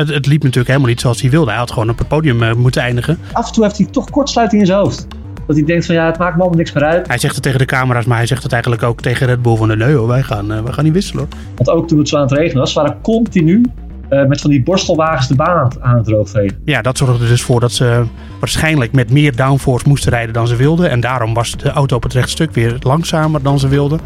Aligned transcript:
het, 0.00 0.14
het 0.14 0.26
liep 0.26 0.42
natuurlijk 0.42 0.68
helemaal 0.68 0.88
niet 0.88 1.00
zoals 1.00 1.20
hij 1.20 1.30
wilde. 1.30 1.50
Hij 1.50 1.58
had 1.58 1.70
gewoon 1.70 1.90
op 1.90 1.98
het 1.98 2.08
podium 2.08 2.42
uh, 2.42 2.52
moeten 2.54 2.82
eindigen. 2.82 3.18
Af 3.32 3.46
en 3.46 3.52
toe 3.52 3.64
heeft 3.64 3.76
hij 3.76 3.86
toch 3.86 4.10
kortsluiting 4.10 4.60
in 4.60 4.66
zijn 4.66 4.78
hoofd. 4.78 5.06
Dat 5.46 5.56
hij 5.56 5.64
denkt 5.64 5.86
van 5.86 5.94
ja, 5.94 6.06
het 6.06 6.18
maakt 6.18 6.34
me 6.34 6.40
allemaal 6.40 6.58
niks 6.58 6.72
meer 6.72 6.84
uit. 6.84 7.06
Hij 7.06 7.18
zegt 7.18 7.34
het 7.34 7.42
tegen 7.42 7.58
de 7.58 7.64
camera's, 7.64 8.04
maar 8.04 8.16
hij 8.16 8.26
zegt 8.26 8.42
het 8.42 8.52
eigenlijk 8.52 8.82
ook 8.82 9.00
tegen 9.00 9.26
Red 9.26 9.42
Bull 9.42 9.56
van 9.56 9.68
de 9.68 9.76
nee 9.76 9.94
hoor, 9.94 10.06
wij 10.06 10.22
gaan, 10.22 10.52
uh, 10.52 10.62
wij 10.62 10.72
gaan 10.72 10.84
niet 10.84 10.92
wisselen 10.92 11.28
hoor. 11.30 11.40
Want 11.54 11.70
ook 11.70 11.88
toen 11.88 11.98
het 11.98 12.08
zo 12.08 12.16
aan 12.16 12.22
het 12.22 12.32
regenen 12.32 12.58
was, 12.58 12.72
waren 12.72 13.00
continu 13.02 13.62
uh, 14.10 14.26
met 14.26 14.40
van 14.40 14.50
die 14.50 14.62
borstelwagens 14.62 15.28
de 15.28 15.34
baan 15.34 15.70
aan 15.80 15.96
het 15.96 16.04
droogvegen. 16.04 16.60
Ja, 16.64 16.82
dat 16.82 16.98
zorgde 16.98 17.22
er 17.22 17.28
dus 17.28 17.42
voor 17.42 17.60
dat 17.60 17.72
ze 17.72 18.04
waarschijnlijk 18.38 18.92
met 18.92 19.10
meer 19.10 19.36
downforce 19.36 19.88
moesten 19.88 20.10
rijden 20.10 20.34
dan 20.34 20.46
ze 20.46 20.56
wilden. 20.56 20.90
En 20.90 21.00
daarom 21.00 21.34
was 21.34 21.56
de 21.56 21.70
auto 21.70 21.96
op 21.96 22.02
het 22.02 22.12
rechtstuk 22.12 22.52
weer 22.52 22.76
langzamer 22.80 23.42
dan 23.42 23.58
ze 23.58 23.68
wilden. 23.68 24.00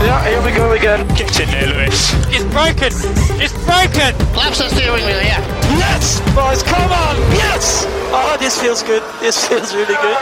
Yeah, 0.00 0.22
here 0.24 0.42
we 0.42 0.52
go 0.52 0.72
again. 0.72 1.06
Get 1.14 1.38
in 1.40 1.48
there, 1.48 1.66
Lewis. 1.66 2.12
It's 2.28 2.44
broken. 2.44 2.92
It's 3.40 3.52
broken. 3.64 4.14
Claps 4.32 4.58
the 4.58 4.68
steering 4.68 5.04
wheel, 5.04 5.22
yeah. 5.22 5.40
Yes, 5.78 6.20
boys, 6.34 6.62
come 6.62 6.92
on. 6.92 7.16
Yes. 7.30 7.86
Oh, 8.12 8.36
this 8.38 8.58
feels 8.58 8.82
good. 8.82 9.02
This 9.20 9.36
feels 9.36 9.72
really 9.72 9.94
good. 9.94 10.16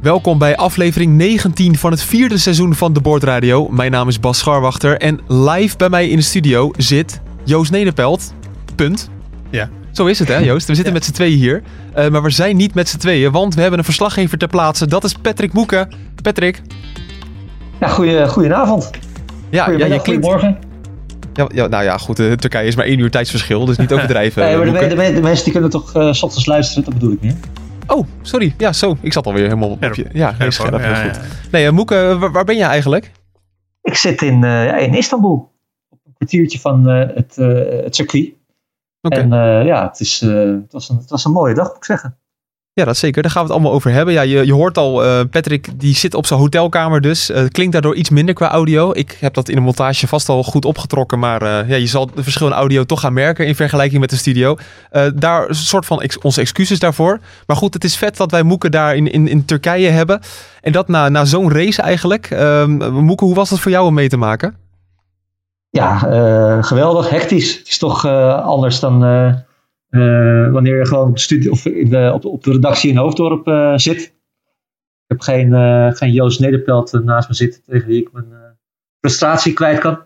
Welkom 0.00 0.38
bij 0.38 0.56
aflevering 0.56 1.16
19 1.16 1.78
van 1.78 1.90
het 1.90 2.02
vierde 2.02 2.38
seizoen 2.38 2.74
van 2.74 2.92
de 2.92 3.00
Boordradio. 3.00 3.68
Mijn 3.68 3.90
naam 3.90 4.08
is 4.08 4.20
Bas 4.20 4.38
Scharwachter 4.38 4.98
en 4.98 5.20
live 5.28 5.76
bij 5.76 5.88
mij 5.88 6.08
in 6.08 6.16
de 6.16 6.22
studio 6.22 6.70
zit 6.76 7.20
Joost 7.44 7.70
Nederpelt. 7.70 8.34
Punt. 8.76 9.10
Ja. 9.50 9.70
Zo 9.92 10.06
is 10.06 10.18
het 10.18 10.28
hè 10.28 10.38
Joost, 10.38 10.66
we 10.66 10.74
zitten 10.74 10.92
met 10.92 11.04
z'n 11.04 11.12
tweeën 11.12 11.38
hier. 11.38 11.62
Uh, 11.98 12.08
maar 12.08 12.22
we 12.22 12.30
zijn 12.30 12.56
niet 12.56 12.74
met 12.74 12.88
z'n 12.88 12.98
tweeën, 12.98 13.32
want 13.32 13.54
we 13.54 13.60
hebben 13.60 13.78
een 13.78 13.84
verslaggever 13.84 14.38
ter 14.38 14.48
plaatse. 14.48 14.86
Dat 14.86 15.04
is 15.04 15.12
Patrick 15.12 15.52
Moeken. 15.52 15.88
Patrick. 16.22 16.62
Ja, 17.80 17.88
goeie, 17.88 18.28
goedenavond. 18.28 18.90
Ja, 19.50 19.70
ja, 19.70 19.72
je 19.72 20.00
klinkt... 20.00 20.04
Goedemorgen. 20.04 20.58
Ja, 21.34 21.48
ja, 21.54 21.66
nou 21.66 21.84
ja, 21.84 21.98
goed, 21.98 22.18
uh, 22.18 22.32
Turkije 22.32 22.66
is 22.66 22.76
maar 22.76 22.84
één 22.84 22.98
uur 22.98 23.10
tijdsverschil, 23.10 23.64
dus 23.64 23.76
niet 23.76 23.92
overdrijven. 23.94 24.42
nee, 24.42 24.56
maar 24.56 24.88
de, 24.88 24.94
de, 24.96 25.12
de, 25.12 25.20
mensen 25.20 25.44
die 25.44 25.52
kunnen 25.52 25.70
toch 25.70 25.96
uh, 25.96 26.12
s 26.12 26.22
ochtends 26.22 26.46
luisteren, 26.46 26.84
dat 26.84 26.94
bedoel 26.94 27.12
ik 27.12 27.20
niet. 27.20 27.36
Oh, 27.86 28.06
sorry. 28.22 28.54
Ja, 28.58 28.72
zo. 28.72 28.96
Ik 29.00 29.12
zat 29.12 29.26
alweer 29.26 29.42
helemaal 29.42 29.70
op 29.70 29.94
je. 29.94 30.06
Ja, 30.12 30.34
heel 30.38 30.50
scherp. 30.50 30.78
Heel 30.78 30.94
goed. 30.94 31.20
Nee, 31.50 31.66
uh, 31.66 31.70
Moeke, 31.70 32.16
waar, 32.18 32.32
waar, 32.32 32.44
ben 32.44 32.56
je 32.56 32.64
eigenlijk? 32.64 33.10
Ik 33.82 33.94
zit 33.94 34.22
in, 34.22 34.40
ja, 34.40 34.76
in 34.76 34.94
Istanbul. 34.94 35.52
Op 35.90 35.98
een 36.04 36.12
kwartiertje 36.14 36.58
van 36.58 36.86
het, 36.88 37.36
het 37.84 37.94
circuit. 37.94 38.32
Okay. 39.00 39.20
En 39.20 39.28
ja, 39.66 39.86
het, 39.88 40.00
is, 40.00 40.20
het, 40.20 40.72
was 40.72 40.88
een, 40.88 40.96
het 40.96 41.10
was 41.10 41.24
een 41.24 41.32
mooie 41.32 41.54
dag, 41.54 41.66
moet 41.66 41.76
ik 41.76 41.84
zeggen. 41.84 42.18
Ja, 42.76 42.84
dat 42.84 42.96
zeker. 42.96 43.22
Daar 43.22 43.30
gaan 43.30 43.42
we 43.42 43.48
het 43.48 43.56
allemaal 43.56 43.76
over 43.76 43.90
hebben. 43.90 44.14
Ja, 44.14 44.22
je, 44.22 44.46
je 44.46 44.52
hoort 44.52 44.78
al, 44.78 45.04
uh, 45.04 45.20
Patrick 45.30 45.68
die 45.80 45.94
zit 45.94 46.14
op 46.14 46.26
zijn 46.26 46.40
hotelkamer 46.40 47.00
dus. 47.00 47.30
Uh, 47.30 47.44
klinkt 47.48 47.72
daardoor 47.72 47.94
iets 47.94 48.10
minder 48.10 48.34
qua 48.34 48.50
audio. 48.50 48.90
Ik 48.92 49.16
heb 49.20 49.34
dat 49.34 49.48
in 49.48 49.54
de 49.54 49.60
montage 49.60 50.06
vast 50.06 50.28
al 50.28 50.42
goed 50.42 50.64
opgetrokken. 50.64 51.18
Maar 51.18 51.42
uh, 51.42 51.68
ja, 51.68 51.76
je 51.76 51.86
zal 51.86 52.10
de 52.14 52.22
verschil 52.22 52.46
in 52.46 52.52
audio 52.52 52.84
toch 52.84 53.00
gaan 53.00 53.12
merken 53.12 53.46
in 53.46 53.54
vergelijking 53.54 54.00
met 54.00 54.10
de 54.10 54.16
studio. 54.16 54.56
daar 55.14 55.48
een 55.48 55.54
soort 55.54 55.86
van 55.86 56.02
onze 56.22 56.40
excuses 56.40 56.78
daarvoor. 56.78 57.20
Maar 57.46 57.56
goed, 57.56 57.74
het 57.74 57.84
is 57.84 57.96
vet 57.96 58.16
dat 58.16 58.30
wij 58.30 58.42
Moeken 58.42 58.70
daar 58.70 58.96
in, 58.96 59.12
in, 59.12 59.28
in 59.28 59.44
Turkije 59.44 59.88
hebben. 59.88 60.20
En 60.60 60.72
dat 60.72 60.88
na, 60.88 61.08
na 61.08 61.24
zo'n 61.24 61.52
race 61.52 61.82
eigenlijk. 61.82 62.30
Moeken, 62.90 63.26
hoe 63.26 63.34
was 63.34 63.48
dat 63.48 63.60
voor 63.60 63.70
jou 63.70 63.86
om 63.86 63.94
mee 63.94 64.08
te 64.08 64.16
maken? 64.16 64.56
Ja, 65.70 65.98
geweldig. 66.62 67.10
Hectisch. 67.10 67.58
Het 67.58 67.68
is 67.68 67.78
toch 67.78 68.06
anders 68.42 68.80
dan... 68.80 69.02
Uh, 69.94 70.52
wanneer 70.52 70.78
je 70.78 70.86
gewoon 70.86 71.08
op 71.08 71.14
de, 71.14 71.20
studie, 71.20 71.50
of 71.50 71.66
in 71.66 71.90
de, 71.90 72.10
op, 72.14 72.24
op, 72.24 72.44
de 72.44 72.52
redactie 72.52 72.90
in 72.90 72.96
Hoofddorp 72.96 73.48
uh, 73.48 73.72
zit. 73.76 74.00
Ik 74.00 74.12
heb 75.06 75.20
geen, 75.20 75.48
uh, 75.48 75.92
geen 75.92 76.12
Joost 76.12 76.40
Nederpelt 76.40 76.92
naast 77.04 77.28
me 77.28 77.34
zitten 77.34 77.62
tegen 77.66 77.88
wie 77.88 78.00
ik 78.00 78.12
mijn 78.12 78.26
frustratie 79.00 79.52
kwijt 79.52 79.78
kan. 79.78 79.98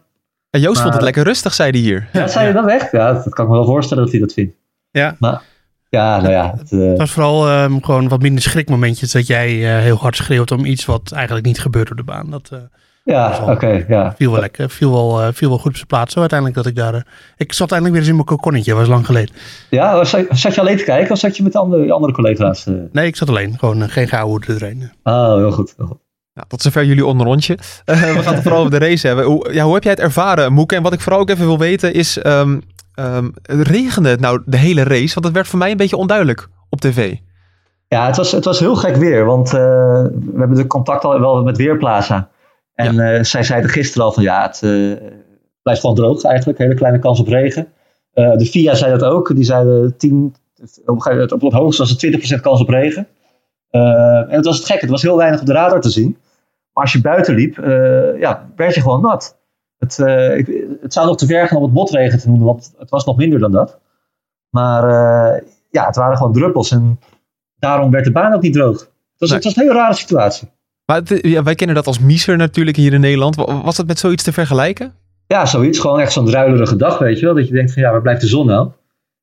En 0.51 0.61
Joost 0.61 0.75
maar, 0.75 0.83
vond 0.83 0.95
het 0.95 1.03
lekker 1.03 1.23
rustig, 1.23 1.55
zei 1.55 1.71
hij 1.71 1.81
hier. 1.81 2.09
Ja, 2.13 2.27
zei 2.27 2.47
je 2.47 2.53
dat 2.53 2.69
echt? 2.69 2.93
Ja, 2.93 3.13
dat 3.13 3.35
kan 3.35 3.45
ik 3.45 3.51
me 3.51 3.57
wel 3.57 3.67
voorstellen 3.67 4.03
dat 4.03 4.13
hij 4.13 4.21
dat 4.21 4.33
vindt. 4.33 4.55
Ja. 4.91 5.17
Maar, 5.19 5.43
ja, 5.89 6.21
nou 6.21 6.33
ja. 6.33 6.55
Het, 6.59 6.71
het 6.71 6.99
was 6.99 7.11
vooral 7.11 7.63
um, 7.63 7.85
gewoon 7.85 8.09
wat 8.09 8.23
minder 8.23 8.43
schrikmomentjes 8.43 9.13
dat 9.13 9.27
jij 9.27 9.49
heel 9.81 9.97
hard 9.97 10.17
schreeuwt 10.17 10.51
om 10.51 10.65
iets 10.65 10.85
wat 10.85 11.13
eigenlijk 11.13 11.47
niet 11.47 11.61
gebeurt 11.61 11.91
op 11.91 11.97
de 11.97 12.05
baan. 12.05 12.31
Dat, 12.31 12.51
ja, 13.13 13.39
oké. 13.43 13.51
Okay, 13.51 13.85
ja. 13.89 14.15
Viel 14.17 14.31
wel 14.31 14.41
lekker. 14.41 14.71
Viel 14.71 14.93
wel, 14.93 15.23
uh, 15.23 15.29
viel 15.33 15.49
wel 15.49 15.59
goed 15.59 15.71
op 15.71 15.77
zijn 15.77 15.87
plaats. 15.87 16.13
Zo 16.13 16.21
uiteindelijk 16.21 16.59
dat 16.59 16.67
ik 16.67 16.77
daar... 16.77 16.95
Uh, 16.95 17.01
ik 17.37 17.53
zat 17.53 17.71
eindelijk 17.71 17.91
weer 17.91 18.01
eens 18.01 18.09
in 18.11 18.15
mijn 18.15 18.27
kokonnetje. 18.27 18.75
was 18.75 18.89
lang 18.89 19.07
geleden. 19.07 19.35
Ja, 19.71 20.05
zat, 20.05 20.27
zat 20.31 20.55
je 20.55 20.61
alleen 20.61 20.77
te 20.77 20.85
kijken 20.85 21.13
of 21.13 21.19
zat 21.19 21.37
je 21.37 21.43
met 21.43 21.53
de 21.53 21.59
andere, 21.59 21.93
andere 21.93 22.13
collega's? 22.13 22.67
Uh... 22.67 22.75
Nee, 22.93 23.07
ik 23.07 23.17
zat 23.17 23.29
alleen. 23.29 23.59
Gewoon 23.59 23.89
geen 23.89 24.09
gehouden 24.09 24.55
erin. 24.55 24.91
Oh, 25.03 25.35
heel 25.35 25.53
goed. 25.53 25.75
Heel 25.77 25.87
goed. 25.87 25.99
Ja, 26.33 26.45
tot 26.49 26.63
zover 26.63 26.85
jullie 26.85 27.07
onderrondje. 27.07 27.55
we 27.85 27.95
gaan 27.95 28.35
het 28.35 28.43
vooral 28.43 28.61
over 28.61 28.79
de 28.79 28.87
race 28.87 29.07
hebben. 29.07 29.25
Hoe, 29.25 29.53
ja, 29.53 29.65
hoe 29.65 29.75
heb 29.75 29.83
jij 29.83 29.93
het 29.93 30.01
ervaren, 30.01 30.53
Moeke? 30.53 30.77
En 30.77 30.83
wat 30.83 30.93
ik 30.93 31.01
vooral 31.01 31.21
ook 31.21 31.31
even 31.31 31.47
wil 31.47 31.59
weten 31.59 31.93
is... 31.93 32.25
Um, 32.25 32.63
um, 32.97 33.33
regende 33.43 34.09
het 34.09 34.21
nou 34.21 34.43
de 34.47 34.57
hele 34.57 34.83
race? 34.83 35.15
Want 35.15 35.27
het 35.27 35.35
werd 35.35 35.49
voor 35.49 35.59
mij 35.59 35.71
een 35.71 35.77
beetje 35.77 35.97
onduidelijk 35.97 36.49
op 36.69 36.81
tv. 36.81 37.15
Ja, 37.89 38.07
het 38.07 38.17
was, 38.17 38.33
het 38.33 38.45
was 38.45 38.59
heel 38.59 38.77
gek 38.77 38.97
weer. 38.97 39.25
Want 39.25 39.51
we 39.51 40.35
hebben 40.37 40.57
de 40.57 40.67
contact 40.67 41.05
al 41.05 41.21
wel 41.21 41.43
met 41.43 41.57
Weerplaza. 41.57 42.29
En 42.79 42.95
ja. 42.95 43.19
uh, 43.19 43.23
zij 43.23 43.43
zeiden 43.43 43.71
gisteren 43.71 44.07
al 44.07 44.13
van 44.13 44.23
ja, 44.23 44.43
het 44.43 44.61
uh, 44.65 44.97
blijft 45.63 45.81
gewoon 45.81 45.97
droog 45.97 46.23
eigenlijk. 46.23 46.59
Hele 46.59 46.75
kleine 46.75 46.99
kans 46.99 47.21
op 47.21 47.29
regen. 47.29 47.73
Uh, 48.15 48.37
de 48.37 48.47
FIA 48.47 48.75
zei 48.75 48.99
dat 48.99 49.03
ook. 49.03 49.35
Die 49.35 49.45
zeiden 49.45 49.97
10, 49.97 50.35
op, 50.85 51.05
het, 51.05 51.33
op 51.33 51.41
het 51.41 51.53
hoogste 51.53 51.83
was 51.83 51.91
het 51.91 52.37
20% 52.37 52.41
kans 52.41 52.61
op 52.61 52.69
regen. 52.69 53.07
en 53.71 54.31
het 54.31 54.45
was 54.45 54.57
het 54.57 54.67
gek. 54.67 54.81
Het 54.81 54.91
was 54.91 55.03
heel 55.03 55.17
weinig 55.17 55.41
op 55.41 55.47
de 55.47 55.53
radar 55.53 55.81
te 55.81 55.91
zien. 55.91 56.19
Maar 56.73 56.83
als 56.83 56.93
je 56.93 57.01
buiten 57.01 57.35
liep, 57.35 57.57
ja, 58.21 58.51
werd 58.57 58.75
je 58.75 58.81
gewoon 58.81 59.01
nat. 59.01 59.39
Het, 59.79 59.99
ik, 60.37 60.67
het 60.81 60.93
zou 60.93 61.07
nog 61.07 61.17
te 61.17 61.27
ver 61.27 61.49
gaan 61.49 61.57
om 61.57 61.63
het 61.63 61.73
botregen 61.73 62.19
te 62.19 62.29
noemen, 62.29 62.47
want 62.47 62.75
het 62.79 62.91
was 62.91 63.05
nog 63.05 63.17
minder 63.17 63.39
dan 63.39 63.53
dat. 63.53 63.79
Maar 64.51 64.85
ja, 65.71 65.87
het 65.87 65.97
waren 65.97 66.17
gewoon 66.17 66.33
druppels. 66.33 66.71
En 66.71 67.01
daarom 67.59 67.91
werd 67.91 68.05
de 68.05 68.13
baan 68.13 68.35
ook 68.35 68.43
niet 68.43 68.53
droog. 68.53 68.79
Het 68.81 69.19
was, 69.19 69.29
nee. 69.29 69.39
het 69.39 69.47
was 69.47 69.57
een 69.57 69.63
hele 69.63 69.79
rare 69.79 69.95
situatie. 69.95 70.49
Maar 70.91 70.97
het, 70.97 71.19
ja, 71.23 71.43
wij 71.43 71.55
kennen 71.55 71.77
dat 71.77 71.87
als 71.87 71.99
Mieser 71.99 72.37
natuurlijk 72.37 72.77
hier 72.77 72.93
in 72.93 73.01
Nederland. 73.01 73.37
Was 73.37 73.77
dat 73.77 73.87
met 73.87 73.99
zoiets 73.99 74.23
te 74.23 74.33
vergelijken? 74.33 74.95
Ja, 75.27 75.47
zoiets. 75.47 75.79
Gewoon 75.79 76.01
echt 76.01 76.13
zo'n 76.13 76.27
druilerige 76.27 76.77
dag, 76.77 76.99
weet 76.99 77.19
je 77.19 77.25
wel. 77.25 77.35
Dat 77.35 77.49
je 77.49 77.55
denkt 77.55 77.73
van 77.73 77.83
ja, 77.83 77.91
waar 77.91 78.03
blijft 78.03 78.21
de 78.21 78.27
zon 78.27 78.47
nou? 78.47 78.71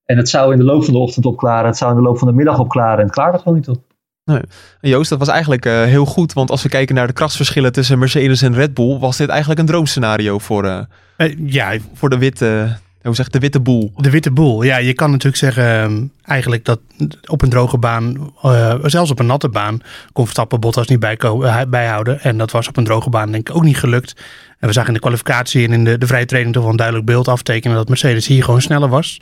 En 0.06 0.18
het 0.18 0.30
zou 0.30 0.52
in 0.52 0.58
de 0.58 0.64
loop 0.64 0.84
van 0.84 0.94
de 0.94 1.00
ochtend 1.00 1.26
opklaren. 1.26 1.66
Het 1.66 1.78
zou 1.78 1.92
in 1.92 1.98
de 1.98 2.04
loop 2.04 2.18
van 2.18 2.28
de 2.28 2.34
middag 2.34 2.60
opklaren. 2.60 2.98
En 2.98 3.04
het 3.04 3.14
klaarde 3.14 3.38
gewoon 3.38 3.54
niet 3.54 3.68
op. 3.68 3.82
Nee. 4.24 4.42
Joost, 4.82 5.10
dat 5.10 5.20
was 5.20 5.28
eigenlijk 5.28 5.66
uh, 5.66 5.84
heel 5.84 6.06
goed. 6.06 6.34
Want 6.34 6.52
als 6.52 6.64
we 6.64 6.70
kijken 6.70 6.96
naar 6.96 7.08
de 7.08 7.14
krachtsverschillen 7.14 7.72
tussen 7.72 8.00
Mercedes 8.00 8.42
en 8.42 8.54
Red 8.54 8.74
Bull... 8.74 9.00
was 9.00 9.18
dit 9.18 9.30
eigenlijk 9.30 9.60
een 9.60 9.66
droomscenario 9.66 10.38
voor, 10.38 10.66
uh, 10.66 10.80
uh, 11.18 11.36
ja. 11.46 11.78
voor 11.94 12.10
de 12.10 12.18
witte... 12.18 12.78
Hoe 13.06 13.16
zeg 13.16 13.30
de 13.30 13.40
witte 13.40 13.60
boel? 13.60 13.92
De 13.98 14.10
witte 14.10 14.32
boel. 14.32 14.64
Ja, 14.64 14.78
je 14.78 14.94
kan 14.94 15.10
natuurlijk 15.10 15.38
zeggen 15.38 15.84
um, 15.84 16.12
eigenlijk 16.24 16.66
dat 16.66 16.80
op 17.26 17.42
een 17.42 17.50
droge 17.50 17.78
baan, 17.78 18.34
uh, 18.46 18.76
zelfs 18.84 19.12
op 19.12 19.20
een 19.20 19.26
natte 19.26 19.50
baan, 19.50 19.82
kon 20.12 20.24
Verstappen 20.24 20.60
Bottas 20.60 20.88
niet 20.88 21.00
bij, 21.00 21.18
uh, 21.24 21.62
bijhouden. 21.68 22.22
En 22.22 22.38
dat 22.38 22.52
was 22.52 22.68
op 22.68 22.78
een 22.78 22.84
droge 22.84 23.10
baan 23.10 23.32
denk 23.32 23.50
ik 23.50 23.56
ook 23.56 23.64
niet 23.64 23.78
gelukt. 23.78 24.16
En 24.60 24.68
we 24.68 24.74
zagen 24.74 24.88
in 24.88 24.94
de 24.94 25.00
kwalificatie 25.00 25.66
en 25.66 25.74
in 25.74 25.84
de, 25.84 25.98
de 25.98 26.08
vrije 26.08 26.26
training 26.26 26.54
toch 26.54 26.64
wel 26.64 26.72
een 26.72 26.78
duidelijk 26.78 27.08
beeld 27.08 27.28
aftekenen 27.28 27.78
dat 27.78 27.90
Mercedes 27.90 28.28
hier 28.28 28.44
gewoon 28.44 28.62
sneller 28.62 28.90
was. 28.90 29.22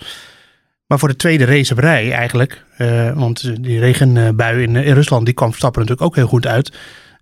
Maar 0.87 0.99
voor 0.99 1.07
de 1.07 1.15
tweede 1.15 1.45
race 1.45 1.73
op 1.73 1.79
rij 1.79 2.11
eigenlijk, 2.11 2.63
uh, 2.77 3.11
want 3.11 3.63
die 3.63 3.79
regenbui 3.79 4.61
in, 4.61 4.75
in 4.75 4.93
Rusland 4.93 5.25
die 5.25 5.33
kwam 5.33 5.49
Verstappen 5.49 5.81
natuurlijk 5.81 6.07
ook 6.07 6.15
heel 6.15 6.27
goed 6.27 6.47
uit. 6.47 6.71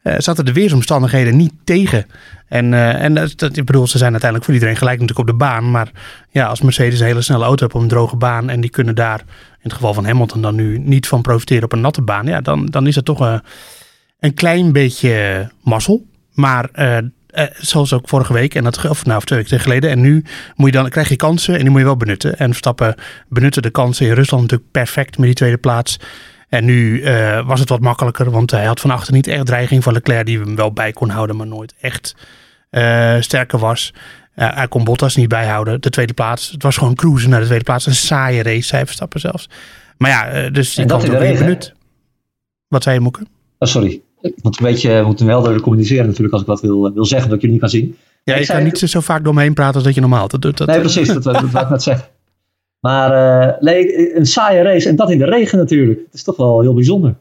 Uh, 0.03 0.13
zaten 0.17 0.45
de 0.45 0.53
weersomstandigheden 0.53 1.38
niet 1.38 1.53
tegen. 1.63 2.06
En, 2.47 2.72
uh, 2.72 3.03
en 3.03 3.13
dat, 3.13 3.34
dat, 3.38 3.57
ik 3.57 3.66
bedoel, 3.66 3.88
ze 3.88 3.97
zijn 3.97 4.12
uiteindelijk 4.12 4.45
voor 4.45 4.53
iedereen 4.53 4.78
gelijk 4.78 5.00
natuurlijk 5.00 5.29
op 5.29 5.39
de 5.39 5.45
baan. 5.45 5.72
Maar 5.72 5.91
ja, 6.29 6.45
als 6.45 6.62
Mercedes 6.62 7.00
een 7.00 7.06
hele 7.06 7.22
snelle 7.22 7.44
auto 7.44 7.63
heeft 7.63 7.75
op 7.75 7.81
een 7.81 7.88
droge 7.88 8.16
baan. 8.16 8.50
en 8.50 8.62
die 8.62 8.69
kunnen 8.69 8.95
daar, 8.95 9.19
in 9.19 9.57
het 9.62 9.73
geval 9.73 9.94
van 9.94 10.06
Hamilton, 10.06 10.41
dan 10.41 10.56
nu 10.56 10.78
niet 10.78 11.07
van 11.07 11.22
profiteren 11.22 11.63
op 11.63 11.72
een 11.72 11.81
natte 11.81 12.01
baan. 12.01 12.25
Ja, 12.25 12.41
dan, 12.41 12.66
dan 12.66 12.88
is 12.88 12.95
het 12.95 13.06
toch 13.06 13.22
uh, 13.22 13.39
een 14.19 14.34
klein 14.34 14.72
beetje 14.72 15.50
mazzel. 15.63 16.06
Maar 16.33 16.69
zoals 17.57 17.94
ook 17.94 18.09
vorige 18.09 18.33
week, 18.33 18.56
en 18.56 18.63
dat, 18.63 18.89
of 18.89 19.06
nou, 19.06 19.18
of 19.18 19.25
twee 19.25 19.39
weken 19.39 19.59
geleden. 19.59 19.89
En 19.89 20.01
nu 20.01 20.23
moet 20.56 20.73
je 20.73 20.78
dan, 20.78 20.89
krijg 20.89 21.09
je 21.09 21.16
kansen 21.16 21.53
en 21.53 21.59
die 21.62 21.69
moet 21.69 21.79
je 21.79 21.85
wel 21.85 21.97
benutten. 21.97 22.38
En 22.38 22.47
Verstappen 22.47 22.95
benutten 23.29 23.62
de 23.62 23.69
kansen 23.69 24.06
in 24.06 24.13
Rusland 24.13 24.42
natuurlijk 24.42 24.71
perfect 24.71 25.18
met 25.18 25.25
die 25.25 25.36
tweede 25.36 25.57
plaats. 25.57 26.00
En 26.51 26.65
nu 26.65 27.01
uh, 27.01 27.48
was 27.48 27.59
het 27.59 27.69
wat 27.69 27.80
makkelijker, 27.80 28.31
want 28.31 28.51
hij 28.51 28.65
had 28.65 28.80
van 28.80 28.92
achter 28.92 29.13
niet 29.13 29.27
echt 29.27 29.45
dreiging 29.45 29.83
van 29.83 29.94
Leclerc, 29.94 30.25
die 30.25 30.39
hem 30.39 30.56
wel 30.56 30.71
bij 30.71 30.92
kon 30.92 31.09
houden, 31.09 31.36
maar 31.36 31.48
nooit 31.48 31.74
echt 31.81 32.15
uh, 32.71 33.15
sterker 33.19 33.59
was. 33.59 33.94
Uh, 34.36 34.56
hij 34.56 34.68
kon 34.68 34.83
Bottas 34.83 35.15
niet 35.15 35.27
bijhouden. 35.27 35.81
De 35.81 35.89
tweede 35.89 36.13
plaats, 36.13 36.51
het 36.51 36.63
was 36.63 36.77
gewoon 36.77 36.95
cruisen 36.95 37.30
naar 37.30 37.39
de 37.39 37.45
tweede 37.45 37.63
plaats. 37.63 37.86
Een 37.86 37.95
saaie 37.95 38.44
race, 38.44 38.68
zei 38.68 38.86
Verstappen 38.86 39.19
zelfs. 39.19 39.50
Maar 39.98 40.09
ja, 40.09 40.50
dus 40.50 40.74
die 40.74 40.86
kwam 40.86 41.00
toch 41.00 41.19
weer 41.19 41.38
benut. 41.38 41.74
Wat 42.68 42.83
zei 42.83 42.95
je, 42.95 43.01
Moeke? 43.01 43.25
Oh, 43.57 43.69
sorry. 43.69 44.01
Want 44.42 44.59
een 44.59 44.65
beetje, 44.65 45.00
we 45.00 45.06
moeten 45.06 45.25
wel 45.25 45.59
communiceren 45.59 46.06
natuurlijk 46.06 46.33
als 46.33 46.42
ik 46.42 46.47
wat 46.47 46.62
wil, 46.62 46.94
wil 46.94 47.06
zeggen 47.06 47.27
dat 47.27 47.36
ik 47.36 47.42
jullie 47.42 47.62
niet 47.62 47.71
kan 47.71 47.80
zien. 47.80 47.97
Ja, 48.24 48.36
ik, 48.36 48.42
ik 48.42 48.47
kan 48.47 48.63
niet 48.63 48.77
zo 48.77 49.00
vaak 49.00 49.24
door 49.24 49.33
me 49.33 49.42
heen 49.42 49.54
praten 49.54 49.75
als 49.75 49.83
dat 49.83 49.94
je 49.94 50.01
normaal 50.01 50.27
doet. 50.27 50.42
Dat, 50.42 50.57
dat, 50.57 50.68
nee, 50.68 50.80
precies, 50.80 51.07
dat, 51.07 51.24
dat, 51.24 51.51
dat 51.51 51.62
ik 51.62 51.69
net 51.69 51.83
zeggen. 51.83 52.07
Maar 52.81 53.42
uh, 53.48 53.62
nee, 53.62 54.16
een 54.16 54.25
saaie 54.25 54.62
race 54.62 54.89
en 54.89 54.95
dat 54.95 55.12
in 55.12 55.18
de 55.18 55.25
regen 55.25 55.57
natuurlijk. 55.57 56.00
Het 56.06 56.13
is 56.13 56.24
toch 56.24 56.38
wel 56.38 56.62
heel 56.62 56.74
bijzonder. 56.74 57.16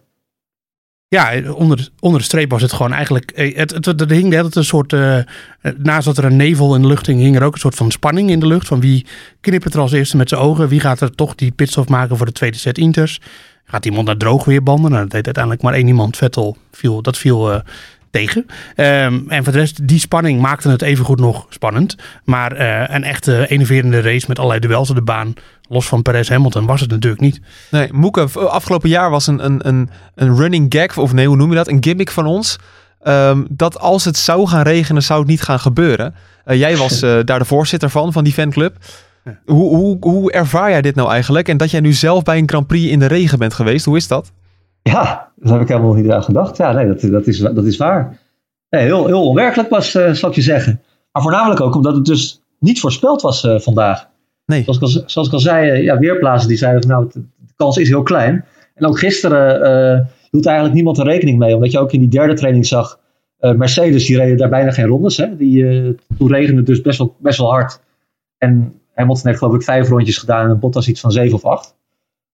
Ja, 1.09 1.53
onder, 1.53 1.89
onder 2.01 2.19
de 2.21 2.27
streep 2.27 2.51
was 2.51 2.63
het 2.63 2.73
gewoon 2.73 2.93
eigenlijk. 2.93 3.31
eh, 3.31 3.57
Het, 3.57 3.71
het, 3.71 3.85
het, 3.85 4.01
er 4.01 4.11
hing 4.11 4.29
net 4.29 4.57
een 4.57 4.65
soort. 4.65 4.93
eh, 4.93 5.19
eh, 5.19 5.25
naast 5.79 6.07
dat 6.07 6.19
er 6.19 6.25
een 6.25 6.37
nevel 6.37 6.75
in 6.75 6.83
de 6.83 6.89
lucht 6.89 7.07
hing, 7.07 7.21
hing 7.21 7.37
er 7.37 7.43
ook 7.43 7.53
een 7.53 7.61
soort 7.61 7.75
van 7.75 7.91
spanning 7.91 8.31
in 8.31 8.41
de 8.41 8.47
lucht. 8.47 8.67
Van 8.67 8.81
wie 8.81 9.07
knippert 9.41 9.75
er 9.75 9.81
als 9.81 9.93
eerste 9.93 10.17
met 10.17 10.29
zijn 10.29 10.41
ogen? 10.41 10.69
Wie 10.69 10.81
gaat 10.81 11.01
er 11.01 11.15
toch 11.15 11.35
die 11.35 11.51
pitstop 11.53 11.89
maken 11.89 12.17
voor 12.17 12.27
de 12.27 12.33
tweede 12.33 12.57
set 12.57 12.79
Inters? 12.79 13.21
Gaat 13.65 13.87
iemand 13.87 14.07
naar 14.07 14.17
droog 14.17 14.45
weer 14.45 14.63
banden? 14.63 14.91
Nou, 14.91 15.03
dat 15.03 15.13
deed 15.13 15.25
uiteindelijk 15.25 15.65
maar 15.65 15.75
één 15.75 15.87
iemand. 15.87 16.17
Vettel 16.17 16.57
viel, 16.73 17.03
dat 17.03 17.19
viel 17.19 17.53
eh, 17.53 17.61
tegen. 18.11 18.47
Ehm, 18.77 19.21
en 19.29 19.45
voor 19.45 19.53
de 19.53 19.59
rest, 19.59 19.89
die 19.89 19.99
spanning 19.99 20.41
maakte 20.41 20.69
het 20.69 20.83
evengoed 20.83 21.21
nog 21.21 21.47
spannend. 21.49 21.97
Maar 22.25 22.53
eh, 22.53 22.95
een 22.95 23.05
echte 23.05 23.49
enerverende 23.49 24.01
race 24.01 24.25
met 24.29 24.39
allerlei 24.39 24.61
duels 24.67 24.91
op 24.91 24.97
de 24.97 25.03
baan. 25.03 25.35
Los 25.69 25.87
van 25.89 26.03
Perez 26.03 26.29
Hamilton 26.29 26.67
was 26.67 26.81
het 26.81 26.91
natuurlijk 26.91 27.23
niet. 27.23 27.41
Nee, 27.71 27.93
Moeke, 27.93 28.29
afgelopen 28.35 28.89
jaar 28.89 29.11
was 29.11 29.27
een, 29.27 29.45
een, 29.45 29.69
een, 29.69 29.91
een 30.15 30.37
running 30.37 30.67
gag, 30.69 30.99
of 30.99 31.13
nee, 31.13 31.27
hoe 31.27 31.37
noem 31.37 31.51
je 31.51 31.57
dat? 31.57 31.69
Een 31.69 31.85
gimmick 31.85 32.11
van 32.11 32.27
ons. 32.27 32.59
ehm, 33.03 33.45
dat 33.49 33.79
als 33.79 34.05
het 34.05 34.17
zou 34.17 34.47
gaan 34.47 34.63
regenen, 34.63 35.03
zou 35.03 35.21
het 35.21 35.29
niet 35.29 35.43
gaan 35.43 35.61
gebeuren. 35.61 36.15
Eh, 36.45 36.59
jij 36.59 36.77
was 36.77 37.03
eh, 37.03 37.19
daar 37.25 37.39
de 37.39 37.45
voorzitter 37.45 37.91
van, 37.91 38.13
van 38.13 38.25
die 38.25 38.33
fanclub. 38.33 38.77
Hoe, 39.45 39.77
hoe, 39.77 39.97
hoe 40.01 40.33
ervaar 40.33 40.71
jij 40.71 40.83
dit 40.83 40.95
nou 40.95 41.11
eigenlijk? 41.11 41.49
En 41.49 41.57
dat 41.57 41.71
jij 41.71 41.81
nu 41.81 41.93
zelf 41.93 42.23
bij 42.23 42.39
een 42.39 42.49
Grand 42.49 42.67
Prix 42.67 42.91
in 42.91 42.99
de 42.99 43.07
regen 43.07 43.39
bent 43.39 43.55
geweest, 43.55 43.85
hoe 43.85 43.97
is 43.97 44.09
dat? 44.09 44.33
Ja, 44.83 45.33
daar 45.37 45.53
heb 45.53 45.63
ik 45.63 45.69
helemaal 45.69 45.95
niet 45.95 46.11
aan 46.11 46.23
gedacht. 46.23 46.57
Ja, 46.57 46.73
nee, 46.73 46.87
dat, 46.87 47.01
dat, 47.01 47.27
is, 47.27 47.39
dat 47.39 47.65
is 47.65 47.77
waar. 47.77 48.19
Nee, 48.71 48.83
heel, 48.83 49.07
heel 49.07 49.29
onwerkelijk 49.29 49.69
was, 49.69 49.95
eh, 49.95 50.13
zal 50.13 50.29
ik 50.29 50.35
je 50.35 50.43
zeggen. 50.43 50.81
Maar 51.13 51.23
voornamelijk 51.23 51.61
ook 51.61 51.75
omdat 51.75 51.95
het 51.95 52.05
dus 52.05 52.43
niet 52.59 52.81
voorspeld 52.81 53.23
was 53.23 53.45
eh, 53.45 53.59
vandaag. 53.59 54.09
Nee. 54.47 54.63
Zoals 54.63 54.77
ik 54.77 54.83
al, 54.83 55.05
zoals 55.07 55.29
ik 55.29 55.35
al 55.35 55.41
zei, 55.41 55.71
eh, 55.71 55.83
ja, 55.83 55.99
weerplaatsen 55.99 56.49
die 56.49 56.59
zeiden 56.59 56.83
van 56.83 56.91
nou, 56.91 57.11
de 57.13 57.23
kans 57.57 57.77
is 57.77 57.89
heel 57.89 58.03
klein. 58.03 58.45
En 58.75 58.87
ook 58.87 58.99
gisteren 58.99 60.09
hield 60.31 60.47
eigenlijk 60.47 60.75
niemand 60.75 60.99
er 60.99 61.05
rekening 61.05 61.39
mee. 61.39 61.55
Omdat 61.55 61.73
je 61.73 61.79
ook 61.79 61.93
in 61.93 62.01
die 62.01 62.09
derde 62.09 62.35
training 62.35 62.67
zag, 62.67 62.99
Mercedes 63.39 64.07
die 64.07 64.17
reden 64.17 64.37
daar 64.37 64.49
bijna 64.49 64.71
geen 64.71 64.87
rondes. 64.87 65.17
Hè? 65.17 65.37
Die, 65.37 65.97
toen 66.19 66.29
regende 66.29 66.57
het 66.57 66.67
dus 66.67 66.81
best 66.81 66.99
wel, 66.99 67.17
best 67.19 67.39
wel 67.39 67.51
hard. 67.51 67.81
En 68.39 68.73
Hamilton 68.95 69.27
heeft 69.27 69.39
geloof 69.39 69.55
ik 69.55 69.63
vijf 69.63 69.89
rondjes 69.89 70.19
gedaan 70.19 70.51
en 70.51 70.59
Bottas 70.59 70.89
iets 70.89 71.01
van 71.01 71.13
zeven 71.13 71.35
of 71.35 71.45
acht. 71.45 71.75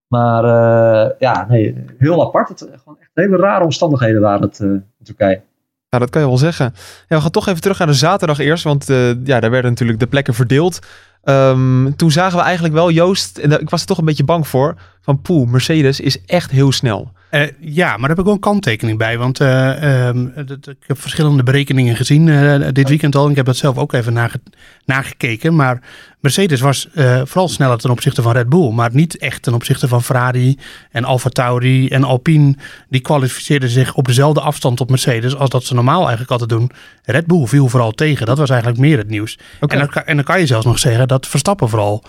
Maar 0.09 0.45
eh, 0.45 1.11
ja, 1.19 1.47
nee, 1.49 1.85
heel 1.99 2.27
apart. 2.27 2.49
Het, 2.49 2.69
gewoon 2.77 2.99
echt 3.01 3.11
hele 3.15 3.37
rare 3.37 3.65
omstandigheden 3.65 4.21
waren 4.21 4.43
het 4.43 4.61
eh, 4.61 4.69
in 4.69 5.05
Turkije. 5.05 5.41
Ja, 5.89 5.99
dat 5.99 6.11
kan 6.11 6.21
je 6.21 6.29
wel 6.29 6.39
zeggen. 6.39 6.75
Ja, 7.09 7.17
we 7.17 7.23
gaan 7.23 7.31
toch 7.31 7.47
even 7.47 7.61
terug 7.61 7.79
naar 7.79 7.87
de 7.87 7.95
zaterdag 7.95 8.39
eerst, 8.39 8.65
want 8.65 8.91
eh, 8.91 9.25
ja, 9.25 9.41
daar 9.41 9.51
werden 9.51 9.71
natuurlijk 9.71 9.99
de 9.99 10.07
plekken 10.07 10.35
verdeeld. 10.35 10.79
Ehm, 11.23 11.93
toen 11.93 12.11
zagen 12.11 12.39
we 12.39 12.45
eigenlijk 12.45 12.75
wel 12.75 12.91
Joost, 12.91 13.39
en 13.39 13.61
ik 13.61 13.71
was 13.71 13.81
er 13.81 13.87
toch 13.87 13.99
een 13.99 14.05
beetje 14.05 14.25
bang 14.25 14.49
voor, 14.49 14.75
van 15.01 15.21
poeh, 15.21 15.51
Mercedes 15.51 16.01
is 16.01 16.25
echt 16.25 16.51
heel 16.51 16.73
snel. 16.73 17.13
Eh, 17.29 17.43
ja, 17.61 17.89
maar 17.89 18.09
daar 18.09 18.17
heb 18.17 18.19
ik 18.19 18.27
ook 18.27 18.35
een 18.35 18.41
kanttekening 18.41 18.99
bij. 18.99 19.19
Want 19.19 19.41
eh, 19.41 20.07
ehm, 20.09 20.27
ik 20.65 20.77
heb 20.87 21.01
verschillende 21.01 21.43
berekeningen 21.43 21.97
gezien 21.97 22.29
eh, 22.29 22.69
dit 22.73 22.89
weekend 22.89 23.17
al. 23.17 23.25
En 23.25 23.31
ik 23.31 23.37
heb 23.37 23.47
dat 23.47 23.57
zelf 23.57 23.77
ook 23.77 23.93
even 23.93 24.13
nage- 24.13 24.41
nagekeken. 24.85 25.57
Maar 25.57 25.83
Mercedes 26.21 26.61
was 26.61 26.89
vooral 27.25 27.49
sneller 27.49 27.79
ten 27.79 27.91
opzichte 27.91 28.23
van 28.23 28.33
Red 28.33 28.49
Bull. 28.49 28.71
Maar 28.71 28.91
niet 28.93 29.19
echt 29.19 29.43
ten 29.43 29.55
opzichte 29.55 29.89
van 29.89 30.03
Ferrari 30.03 30.59
en 30.91 31.05
Alfa 31.05 31.29
Tauri 31.29 31.89
en 31.89 32.05
Alpine. 32.05 32.55
Die 32.89 33.01
kwalificeerden 33.01 33.69
zich 33.69 33.95
op 33.95 34.07
dezelfde 34.07 34.41
afstand 34.41 34.77
tot 34.77 34.91
Mercedes 34.91 35.37
als 35.37 35.51
dat 35.51 35.65
ze 35.65 35.75
normaal 35.75 36.01
eigenlijk 36.01 36.31
altijd 36.31 36.51
doen. 36.51 36.71
Red 37.03 37.27
Bull 37.27 37.47
viel 37.47 37.69
vooral 37.69 37.93
tegen. 37.93 38.27
Dat 38.27 38.39
was 38.39 38.51
eigenlijk 38.51 38.81
meer 38.81 38.99
het 38.99 39.09
nieuws. 39.09 39.39
En, 39.61 39.79
dan, 39.79 39.89
en 39.89 40.17
dan 40.17 40.25
kan 40.25 40.41
je 40.41 40.47
zelfs 40.47 40.67
nog 40.67 40.79
zeggen 40.79 41.09
dat 41.09 41.27
Verstappen 41.27 41.69
vooral 41.69 42.05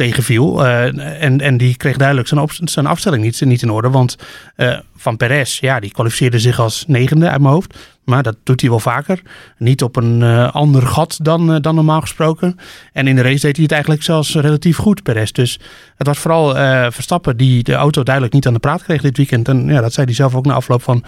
tegenviel. 0.00 0.64
Eh, 0.64 1.22
en, 1.22 1.40
en 1.40 1.56
die 1.56 1.76
kreeg 1.76 1.96
duidelijk 1.96 2.28
zijn, 2.28 2.40
op, 2.40 2.50
zijn 2.64 2.86
afstelling 2.86 3.22
niet, 3.22 3.40
niet 3.40 3.62
in 3.62 3.70
orde. 3.70 3.90
Want 3.90 4.16
eh, 4.56 4.78
Van 4.96 5.16
Perez, 5.16 5.58
ja, 5.58 5.80
die 5.80 5.90
kwalificeerde 5.90 6.38
zich 6.38 6.58
als 6.58 6.84
negende 6.86 7.28
uit 7.28 7.40
mijn 7.40 7.52
hoofd. 7.52 7.78
Maar 8.04 8.22
dat 8.22 8.36
doet 8.44 8.60
hij 8.60 8.70
wel 8.70 8.80
vaker. 8.80 9.22
Niet 9.58 9.82
op 9.82 9.96
een 9.96 10.22
eh, 10.22 10.52
ander 10.54 10.86
gat 10.86 11.18
dan, 11.22 11.60
dan 11.60 11.74
normaal 11.74 12.00
gesproken. 12.00 12.56
En 12.92 13.06
in 13.06 13.16
de 13.16 13.22
race 13.22 13.40
deed 13.40 13.54
hij 13.54 13.62
het 13.62 13.72
eigenlijk 13.72 14.02
zelfs 14.02 14.34
relatief 14.34 14.76
goed, 14.76 15.02
Perez. 15.02 15.30
Dus 15.30 15.60
het 15.96 16.06
was 16.06 16.18
vooral 16.18 16.54
Verstappen 16.92 17.36
die 17.36 17.62
de 17.62 17.74
auto 17.74 18.02
duidelijk 18.02 18.34
niet 18.34 18.46
aan 18.46 18.52
de 18.52 18.58
praat 18.58 18.82
kreeg 18.82 19.02
dit 19.02 19.16
weekend. 19.16 19.48
En 19.48 19.66
ja, 19.66 19.80
dat 19.80 19.92
zei 19.92 20.06
hij 20.06 20.14
zelf 20.14 20.34
ook 20.34 20.46
na 20.46 20.54
afloop 20.54 20.82
van... 20.82 21.04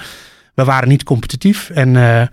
We 0.54 0.64
waren 0.64 0.88
niet 0.88 1.02
competitief. 1.02 1.70
En... 1.70 2.28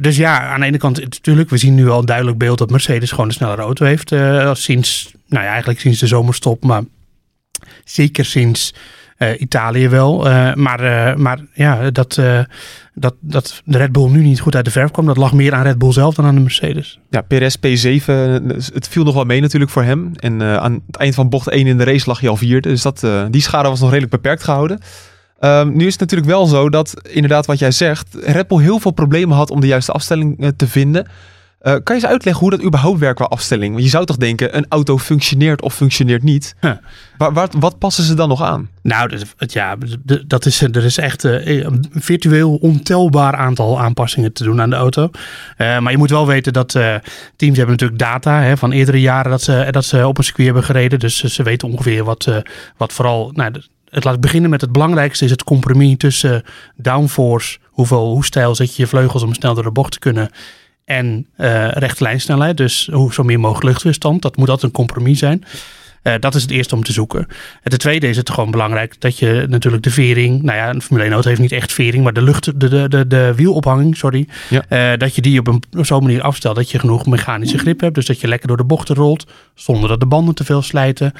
dus 0.00 0.16
ja, 0.16 0.40
aan 0.40 0.60
de 0.60 0.66
ene 0.66 0.78
kant 0.78 1.00
natuurlijk, 1.00 1.50
we 1.50 1.56
zien 1.56 1.74
nu 1.74 1.88
al 1.88 1.98
een 1.98 2.06
duidelijk 2.06 2.38
beeld 2.38 2.58
dat 2.58 2.70
Mercedes 2.70 3.10
gewoon 3.10 3.26
een 3.26 3.32
snellere 3.32 3.62
auto 3.62 3.84
heeft. 3.84 4.14
sinds, 4.52 5.14
nou 5.34 5.44
ja, 5.44 5.50
eigenlijk 5.50 5.80
sinds 5.80 6.00
de 6.00 6.06
zomerstop, 6.06 6.64
maar 6.64 6.82
zeker 7.84 8.24
sinds 8.24 8.74
eh, 9.16 9.40
Italië 9.40 9.88
wel. 9.88 10.28
Eh, 10.28 10.54
maar, 10.54 10.80
eh, 10.80 11.16
maar 11.16 11.40
ja, 11.52 11.90
dat, 11.90 12.20
dat, 12.94 13.14
dat 13.20 13.62
de 13.64 13.78
Red 13.78 13.92
Bull 13.92 14.10
nu 14.10 14.22
niet 14.22 14.40
goed 14.40 14.56
uit 14.56 14.64
de 14.64 14.70
verf 14.70 14.90
kwam, 14.90 15.06
dat 15.06 15.16
lag 15.16 15.32
meer 15.32 15.54
aan 15.54 15.62
Red 15.62 15.78
Bull 15.78 15.92
zelf 15.92 16.14
dan 16.14 16.24
aan 16.24 16.34
de 16.34 16.40
Mercedes. 16.40 16.98
Ja, 17.10 17.20
Perez 17.20 17.56
P7, 17.56 18.04
eh, 18.06 18.34
het 18.74 18.88
viel 18.88 19.04
nog 19.04 19.14
wel 19.14 19.24
mee 19.24 19.40
natuurlijk 19.40 19.70
voor 19.70 19.82
hem. 19.82 20.12
En 20.16 20.42
aan 20.42 20.82
het 20.86 20.96
eind 20.96 21.14
van 21.14 21.28
bocht 21.28 21.50
1 21.50 21.66
in 21.66 21.78
de 21.78 21.84
race 21.84 22.08
lag 22.08 22.20
hij 22.20 22.28
al 22.28 22.36
vierde. 22.36 22.68
Dus 22.68 22.82
dat, 22.82 23.06
die 23.30 23.42
schade 23.42 23.68
was 23.68 23.80
nog 23.80 23.88
redelijk 23.88 24.12
beperkt 24.12 24.42
gehouden. 24.42 24.80
Ehm, 25.38 25.72
nu 25.72 25.86
is 25.86 25.92
het 25.92 26.00
natuurlijk 26.00 26.30
wel 26.30 26.46
zo 26.46 26.70
dat, 26.70 26.94
inderdaad 27.08 27.46
wat 27.46 27.58
jij 27.58 27.70
zegt, 27.70 28.14
Red 28.20 28.48
Bull 28.48 28.62
heel 28.62 28.78
veel 28.78 28.90
problemen 28.90 29.36
had 29.36 29.50
om 29.50 29.60
de 29.60 29.66
juiste 29.66 29.92
afstelling 29.92 30.52
te 30.56 30.68
vinden. 30.68 31.06
Eh, 31.64 31.72
kan 31.72 31.96
je 31.96 32.02
eens 32.02 32.10
uitleggen 32.10 32.42
hoe 32.42 32.50
dat 32.50 32.64
überhaupt 32.64 32.98
werkt 32.98 33.16
qua 33.16 33.24
afstelling? 33.26 33.72
Want 33.72 33.84
je 33.84 33.90
zou 33.90 34.04
toch 34.04 34.16
denken, 34.16 34.56
een 34.56 34.66
auto 34.68 34.98
functioneert 34.98 35.62
of 35.62 35.74
functioneert 35.74 36.22
niet. 36.22 36.54
Huh. 36.60 36.72
Waar, 37.16 37.32
waar- 37.32 37.48
wat 37.58 37.78
passen 37.78 38.04
ze 38.04 38.14
dan 38.14 38.28
nog 38.28 38.42
aan? 38.42 38.68
Nou, 38.82 39.08
dus, 39.08 39.22
het, 39.36 39.52
ja, 39.52 39.76
dat 40.26 40.46
is, 40.46 40.62
er 40.62 40.84
is 40.84 40.98
echt 40.98 41.24
eh, 41.24 41.64
een 41.64 41.84
virtueel 41.90 42.54
ontelbaar 42.54 43.34
aantal 43.34 43.80
aanpassingen 43.80 44.32
te 44.32 44.44
doen 44.44 44.60
aan 44.60 44.70
de 44.70 44.76
auto. 44.76 45.10
Eh, 45.56 45.78
maar 45.78 45.92
je 45.92 45.98
moet 45.98 46.10
wel 46.10 46.26
weten 46.26 46.52
dat 46.52 46.74
eh, 46.74 46.94
teams 47.36 47.56
hebben 47.56 47.74
natuurlijk 47.76 48.00
data 48.00 48.40
hè, 48.40 48.56
van 48.56 48.72
eerdere 48.72 49.00
jaren 49.00 49.30
dat 49.30 49.42
ze, 49.42 49.68
dat 49.70 49.84
ze 49.84 50.06
op 50.06 50.18
een 50.18 50.24
circuit 50.24 50.46
hebben 50.46 50.64
gereden. 50.64 50.98
Dus 50.98 51.24
ze 51.24 51.42
weten 51.42 51.68
ongeveer 51.68 52.04
wat, 52.04 52.26
eh, 52.26 52.36
wat 52.76 52.92
vooral... 52.92 53.30
Nou, 53.34 53.52
het 53.90 54.04
laat 54.04 54.20
beginnen 54.20 54.50
met 54.50 54.60
het 54.60 54.72
belangrijkste 54.72 55.24
is 55.24 55.30
het 55.30 55.44
compromis 55.44 55.96
tussen 55.96 56.42
downforce, 56.76 57.58
hoeveel, 57.64 58.10
hoe 58.10 58.24
stijl 58.24 58.54
zet 58.54 58.76
je 58.76 58.82
je 58.82 58.88
vleugels 58.88 59.22
om 59.22 59.34
snel 59.34 59.54
door 59.54 59.62
de 59.64 59.70
bocht 59.70 59.92
te 59.92 59.98
kunnen, 59.98 60.30
en 60.84 61.26
eh 61.36 61.68
rechte 61.70 62.02
lijnsnelheid. 62.02 62.56
Dus 62.56 62.88
hoe 62.92 63.12
zo 63.12 63.22
meer 63.22 63.40
mogelijk 63.40 63.66
luchtweerstand. 63.66 64.22
Dat 64.22 64.36
moet 64.36 64.48
altijd 64.48 64.66
een 64.66 64.78
compromis 64.78 65.18
zijn. 65.18 65.44
Eh, 66.02 66.14
dat 66.20 66.34
is 66.34 66.42
het 66.42 66.50
eerste 66.50 66.74
om 66.74 66.82
te 66.84 66.92
zoeken. 66.92 67.26
En 67.62 67.70
ten 67.70 67.78
tweede 67.78 68.08
is 68.08 68.16
het 68.16 68.30
gewoon 68.30 68.50
belangrijk 68.50 69.00
dat 69.00 69.18
je 69.18 69.46
natuurlijk 69.48 69.82
de 69.82 69.90
vering, 69.90 70.42
nou 70.42 70.58
ja, 70.58 70.70
een 70.70 70.82
Formule 70.82 71.04
1 71.04 71.12
auto 71.12 71.28
heeft 71.28 71.40
niet 71.40 71.52
echt 71.52 71.72
vering, 71.72 72.02
maar 72.04 72.12
de 72.12 72.22
lucht, 72.22 72.60
de, 72.60 72.68
de, 72.68 72.88
de, 72.88 73.06
de 73.06 73.32
wielophanging, 73.36 73.96
sorry, 73.96 74.28
Ja. 74.50 74.64
eh, 74.68 74.98
dat 74.98 75.14
je 75.14 75.20
die 75.20 75.38
op 75.38 75.46
een 75.46 75.62
zo'n 75.84 76.02
manier 76.02 76.22
afstelt 76.22 76.56
dat 76.56 76.70
je 76.70 76.78
genoeg 76.78 77.06
mechanische 77.06 77.58
grip 77.58 77.80
hebt, 77.80 77.94
dus 77.94 78.06
dat 78.06 78.20
je 78.20 78.28
lekker 78.28 78.48
door 78.48 78.56
de 78.56 78.64
bochten 78.64 78.94
rolt, 78.94 79.26
zonder 79.54 79.88
dat 79.88 80.00
de 80.00 80.06
banden 80.06 80.34
te 80.34 80.44
veel 80.44 80.62
slijten. 80.62 81.12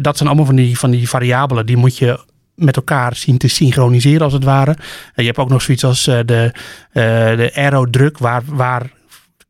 Dat 0.00 0.16
zijn 0.16 0.28
allemaal 0.28 0.46
van 0.46 0.56
die, 0.56 0.78
van 0.78 0.90
die 0.90 1.08
variabelen, 1.08 1.66
die 1.66 1.76
moet 1.76 1.98
je 1.98 2.18
met 2.54 2.76
elkaar 2.76 3.16
zien 3.16 3.38
te 3.38 3.48
synchroniseren 3.48 4.22
als 4.22 4.32
het 4.32 4.44
ware. 4.44 4.76
Je 5.14 5.24
hebt 5.24 5.38
ook 5.38 5.48
nog 5.48 5.62
zoiets 5.62 5.84
als 5.84 6.06
eh, 6.06 6.18
de, 6.24 6.50
eh 6.92 7.02
de 7.36 7.50
aerodruk, 7.54 8.18
waar, 8.18 8.42
waar 8.46 8.90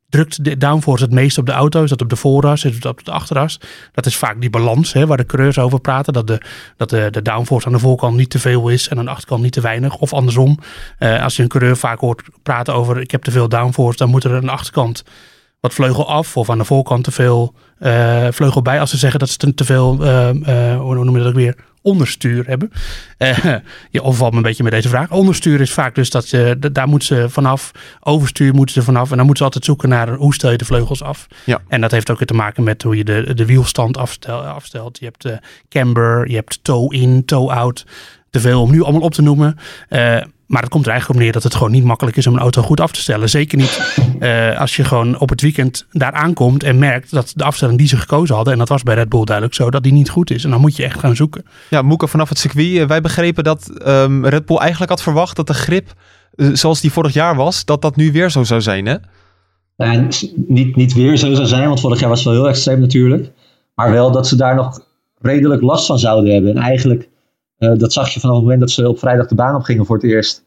drukt 0.09 0.45
de 0.45 0.57
downforce 0.57 1.05
het 1.05 1.13
meest 1.13 1.39
op 1.39 1.47
de 1.47 1.53
auto? 1.53 1.83
Is 1.83 1.91
dat 1.91 2.03
op 2.03 2.09
de 2.09 2.17
vooras? 2.17 2.63
Dat 2.63 2.87
op 2.87 3.05
de 3.05 3.11
achteras? 3.11 3.61
Dat 3.93 4.07
is 4.07 4.17
vaak 4.17 4.41
die 4.41 4.51
balans 4.51 4.93
hè, 4.93 5.07
waar 5.07 5.17
de 5.17 5.27
coureurs 5.27 5.59
over 5.59 5.81
praten. 5.81 6.13
Dat, 6.13 6.27
de, 6.27 6.41
dat 6.77 6.91
de, 6.91 7.09
de 7.11 7.23
downforce 7.23 7.67
aan 7.67 7.73
de 7.73 7.79
voorkant 7.79 8.17
niet 8.17 8.31
te 8.31 8.39
veel 8.39 8.69
is 8.69 8.89
en 8.89 8.99
aan 8.99 9.05
de 9.05 9.11
achterkant 9.11 9.43
niet 9.43 9.53
te 9.53 9.61
weinig. 9.61 9.97
Of 9.97 10.13
andersom. 10.13 10.59
Eh, 10.99 11.23
als 11.23 11.37
je 11.37 11.43
een 11.43 11.49
coureur 11.49 11.77
vaak 11.77 12.01
hoort 12.01 12.23
praten 12.43 12.75
over 12.75 13.01
ik 13.01 13.11
heb 13.11 13.23
te 13.23 13.31
veel 13.31 13.49
downforce, 13.49 13.99
dan 13.99 14.09
moet 14.09 14.25
er 14.25 14.35
aan 14.35 14.41
de 14.41 14.51
achterkant 14.51 15.05
wat 15.61 15.75
vleugel 15.75 16.09
af 16.09 16.37
of 16.37 16.51
aan 16.51 16.59
de 16.59 16.65
voorkant 16.65 17.05
te 17.05 17.11
veel 17.11 17.55
vleugel 18.31 18.63
bij. 18.63 18.81
Als 18.81 18.91
ze 18.91 18.97
zeggen 18.97 19.19
dat 19.19 19.29
ze 19.29 19.55
te, 19.55 19.65
veel, 19.65 19.97
hoe 20.77 20.95
noem 20.95 21.17
je 21.17 21.19
dat 21.19 21.29
ook 21.29 21.35
weer, 21.35 21.57
onderstuur 21.85 22.47
hebben. 22.47 22.71
Eh, 23.19 23.55
je 23.91 24.03
overvalt 24.03 24.31
me 24.31 24.37
een 24.37 24.43
beetje 24.43 24.63
met 24.63 24.73
deze 24.73 24.89
vraag. 24.89 25.11
Onderstuur 25.11 25.61
is 25.61 25.73
vaak 25.73 25.95
dus 25.95 26.11
dat 26.11 26.31
je, 26.31 26.57
daar 26.73 26.89
moeten 26.89 27.09
ze 27.09 27.29
vanaf. 27.29 27.71
Overstuur 28.01 28.55
moeten 28.55 28.75
ze 28.75 28.83
vanaf. 28.83 29.11
En 29.11 29.17
dan 29.17 29.27
moeten 29.27 29.37
ze 29.37 29.45
altijd 29.45 29.65
zoeken 29.65 29.89
naar 29.89 30.15
hoe 30.15 30.35
stel 30.35 30.51
je 30.51 30.59
de 30.59 30.65
vleugels 30.65 31.03
af. 31.03 31.27
Ja. 31.45 31.61
En 31.69 31.81
dat 31.81 31.91
heeft 31.91 32.11
ook 32.11 32.19
weer 32.19 32.27
te 32.27 32.35
maken 32.35 32.63
met 32.63 32.83
hoe 32.83 32.97
je 32.97 33.05
de, 33.05 33.35
de 33.35 33.47
wielstand 33.47 33.97
afstel, 33.97 34.41
afstelt. 34.41 34.99
Je 34.99 35.05
hebt 35.05 35.25
eh, 35.25 35.37
camber, 35.69 36.29
je 36.29 36.35
hebt 36.35 36.59
toe 36.63 36.95
in, 36.95 37.25
toe 37.25 37.53
out. 37.53 37.87
Te 38.31 38.41
veel 38.41 38.63
om 38.63 38.71
nu 38.71 38.83
allemaal 38.83 39.01
op 39.01 39.15
te 39.15 39.23
noemen. 39.23 39.59
Eh, 39.89 40.23
maar 40.55 40.63
het 40.63 40.73
komt 40.73 40.85
er 40.85 40.91
eigenlijk 40.91 41.21
op 41.21 41.25
neer 41.25 41.35
dat 41.35 41.43
het 41.43 41.55
gewoon 41.55 41.73
niet 41.73 41.85
makkelijk 41.85 42.17
is 42.17 42.27
om 42.27 42.35
een 42.35 42.41
auto 42.41 42.63
goed 42.63 42.81
af 42.81 42.93
te 42.93 43.01
stellen. 43.01 43.29
Zeker 43.29 43.59
niet 43.59 43.95
eh, 44.21 44.61
als 44.61 44.77
je 44.77 44.85
gewoon 44.85 45.19
op 45.19 45.29
het 45.29 45.41
weekend 45.41 45.87
daar 45.91 46.13
aankomt 46.13 46.63
en 46.63 46.79
merkt 46.79 47.11
dat 47.11 47.33
de 47.37 47.45
afstelling 47.45 47.79
die 47.79 47.89
ze 47.89 47.97
gekozen 47.97 48.35
hadden, 48.35 48.53
en 48.53 48.59
dat 48.59 48.69
was 48.69 48.83
bij 48.83 48.95
Red 48.95 49.09
Bull 49.09 49.25
duidelijk 49.25 49.57
zo, 49.57 49.71
dat 49.71 49.83
die 49.83 49.93
niet 49.93 50.11
goed 50.11 50.31
is. 50.31 50.45
En 50.45 50.51
dan 50.51 50.61
moet 50.61 50.77
je 50.77 50.85
echt 50.85 50.99
gaan 50.99 51.17
zoeken. 51.17 51.45
Ja, 51.71 51.83
Moeke, 51.83 52.09
vanaf 52.09 52.29
het 52.29 52.39
circuit. 52.39 52.77
eh, 52.77 52.87
wij 52.87 53.01
begrepen 53.01 53.45
dat 53.45 53.69
ehm, 53.85 54.25
Red 54.25 54.47
Bull 54.47 54.57
eigenlijk 54.57 54.91
had 54.91 55.03
verwacht 55.03 55.37
dat 55.37 55.47
de 55.47 55.55
grip, 55.55 55.93
eh, 56.35 56.49
zoals 56.53 56.81
die 56.81 56.93
vorig 56.93 57.13
jaar 57.13 57.37
was, 57.37 57.65
dat 57.65 57.83
dat 57.83 57.97
nu 57.97 58.13
weer 58.13 58.31
zo 58.31 58.45
zou 58.45 58.61
zijn, 58.61 58.87
hè? 58.87 58.97
En 59.77 60.09
niet, 60.47 60.77
niet 60.77 60.93
weer 60.93 61.17
zo 61.17 61.35
zou 61.35 61.47
zijn, 61.47 61.69
want 61.69 61.81
vorig 61.81 62.01
jaar 62.01 62.09
was 62.09 62.19
het 62.19 62.29
wel 62.29 62.43
heel 62.43 62.49
extreem 62.49 62.81
natuurlijk. 62.81 63.31
Maar 63.75 63.91
wel 63.91 64.11
dat 64.11 64.29
ze 64.29 64.37
daar 64.37 64.55
nog 64.55 64.81
redelijk 65.21 65.63
last 65.63 65.87
van 65.87 65.99
zouden 65.99 66.33
hebben. 66.33 66.57
En 66.57 66.63
eigenlijk 66.63 67.09
dat 67.79 67.93
zag 67.93 68.09
je 68.09 68.21
vanaf 68.21 68.35
het 68.35 68.45
moment 68.45 68.61
dat 68.61 68.71
ze 68.71 68.89
op 68.89 68.99
vrijdag 68.99 69.27
de 69.27 69.35
baan 69.35 69.55
op 69.55 69.63
gingen 69.63 69.87
voor 69.87 69.97
het 69.97 70.05
eerst. 70.05 70.45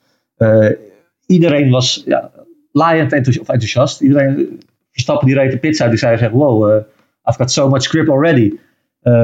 iedereen 1.25 1.69
was 1.69 2.03
ja, 2.05 2.31
laaiend 2.71 3.13
enthousiast. 3.13 4.01
Iedereen, 4.01 4.59
Verstappen 4.91 5.27
die 5.27 5.37
reed 5.37 5.51
de 5.51 5.57
pits 5.57 5.81
uit, 5.81 5.89
die 5.89 5.99
zei, 5.99 6.29
wow, 6.29 6.77
I've 7.23 7.37
got 7.37 7.51
so 7.51 7.69
much 7.69 7.83
grip 7.87 8.09
already. 8.09 8.53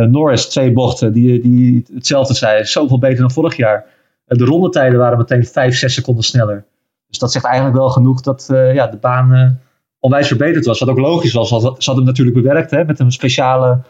Norris, 0.09 0.49
twee 0.49 0.71
bochten, 0.71 1.13
die, 1.13 1.41
die 1.41 1.85
hetzelfde 1.93 2.33
zei, 2.33 2.65
zoveel 2.65 2.99
beter 2.99 3.19
dan 3.19 3.31
vorig 3.31 3.55
jaar. 3.55 3.85
de 4.25 4.45
rondetijden 4.45 4.99
waren 4.99 5.17
meteen 5.17 5.45
5, 5.45 5.75
6 5.75 5.93
seconden 5.93 6.23
sneller. 6.23 6.65
Dus 7.07 7.17
dat 7.17 7.31
zegt 7.31 7.45
eigenlijk 7.45 7.75
wel 7.75 7.89
genoeg 7.89 8.21
dat 8.21 8.45
ja, 8.49 8.87
de 8.87 8.97
baan 8.97 9.59
onwijs 9.99 10.27
verbeterd 10.27 10.65
was. 10.65 10.79
Wat 10.79 10.89
ook 10.89 10.99
logisch 10.99 11.33
was, 11.33 11.49
ze 11.49 11.55
hadden 11.55 11.95
hem 11.95 12.03
natuurlijk 12.03 12.37
bewerkt 12.37 12.71
hè, 12.71 12.85
met 12.85 12.99
een 12.99 13.11
speciale 13.11 13.81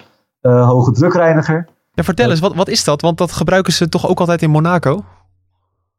hoge 0.41 0.91
drukreiniger. 0.91 1.67
Ja, 1.95 2.03
vertel 2.03 2.29
eens, 2.29 2.39
wat, 2.39 2.55
wat 2.55 2.69
is 2.69 2.83
dat? 2.83 3.01
Want 3.01 3.17
dat 3.17 3.31
gebruiken 3.31 3.73
ze 3.73 3.89
toch 3.89 4.07
ook 4.09 4.19
altijd 4.19 4.41
in 4.41 4.49
Monaco? 4.49 5.05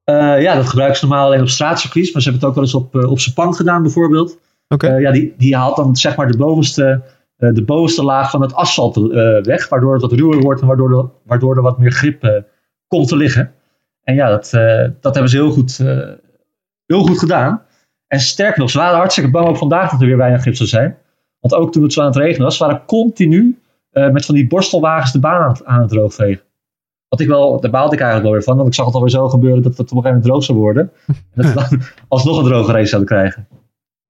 Uh, 0.04 0.42
ja, 0.42 0.54
dat 0.54 0.68
gebruiken 0.68 0.98
ze 0.98 1.06
normaal 1.06 1.26
alleen 1.26 1.40
op 1.40 1.48
straatcircuits, 1.48 2.12
maar 2.12 2.22
ze 2.22 2.30
hebben 2.30 2.48
het 2.48 2.58
ook 2.58 2.64
wel 2.64 2.64
eens 2.64 2.84
op, 2.84 2.94
uh, 2.94 3.10
op 3.10 3.18
Sepang 3.18 3.56
gedaan 3.56 3.82
bijvoorbeeld. 3.82 4.38
Oké. 4.68 4.96
ja, 4.96 5.10
die, 5.10 5.34
die 5.36 5.56
haalt 5.56 5.76
dan 5.76 5.96
zeg 5.96 6.16
maar 6.16 6.30
de 6.30 6.36
bovenste, 6.36 7.02
de 7.36 7.64
bovenste 7.64 8.04
laag 8.04 8.30
van 8.30 8.40
het 8.40 8.54
asfalt 8.54 8.96
weg, 9.42 9.68
waardoor 9.68 9.92
het 9.92 10.02
wat 10.02 10.12
ruwer 10.12 10.40
wordt 10.40 10.60
en 10.60 10.66
waardoor 10.66 10.98
er, 10.98 11.10
waardoor 11.24 11.56
er 11.56 11.62
wat 11.62 11.78
meer 11.78 11.92
grip 11.92 12.44
komt 12.86 13.08
te 13.08 13.16
liggen. 13.16 13.52
En 14.02 14.14
ja, 14.14 14.28
dat, 14.28 14.50
dat 15.00 15.14
hebben 15.14 15.28
ze 15.28 15.36
heel 15.36 15.50
goed, 15.50 15.76
heel 16.86 17.02
goed 17.02 17.18
gedaan. 17.18 17.62
En 18.06 18.20
sterker 18.20 18.60
nog, 18.60 18.70
ze 18.70 18.78
waren 18.78 18.96
hartstikke 18.98 19.30
bang 19.30 19.48
ook 19.48 19.56
vandaag 19.56 19.90
dat 19.90 20.00
er 20.00 20.06
weer 20.06 20.16
weinig 20.16 20.40
grip 20.40 20.56
zou 20.56 20.68
zijn. 20.68 20.96
Want 21.40 21.54
ook 21.54 21.72
toen 21.72 21.82
het 21.82 21.92
zo 21.92 22.00
aan 22.00 22.06
het 22.06 22.16
regenen 22.16 22.44
was, 22.44 22.58
waren 22.58 22.84
continu 22.86 23.58
uh, 23.94 24.10
met 24.10 24.24
van 24.24 24.34
die 24.34 24.46
borstelwagens 24.46 25.12
de 25.12 25.18
baan 25.18 25.42
aan 25.42 25.48
het, 25.48 25.64
aan 25.64 25.80
het 25.80 25.88
droogvegen. 25.88 26.42
Wat 27.08 27.20
ik 27.20 27.28
wel, 27.28 27.60
daar 27.60 27.70
baalde 27.70 27.94
ik 27.94 28.00
eigenlijk 28.00 28.22
wel 28.22 28.32
weer 28.32 28.42
van. 28.42 28.56
Want 28.56 28.68
ik 28.68 28.74
zag 28.74 28.86
het 28.86 28.94
alweer 28.94 29.10
zo 29.10 29.28
gebeuren 29.28 29.62
dat 29.62 29.76
het 29.76 29.90
op 29.90 29.96
een 29.96 30.02
gegeven 30.02 30.10
moment 30.10 30.24
droog 30.24 30.44
zou 30.44 30.58
worden. 30.58 30.92
En 31.06 31.14
dat 31.34 31.46
we 31.46 31.54
dan 31.54 31.82
alsnog 32.08 32.38
een 32.38 32.44
droge 32.44 32.72
race 32.72 32.86
zouden 32.86 33.08
krijgen. 33.08 33.48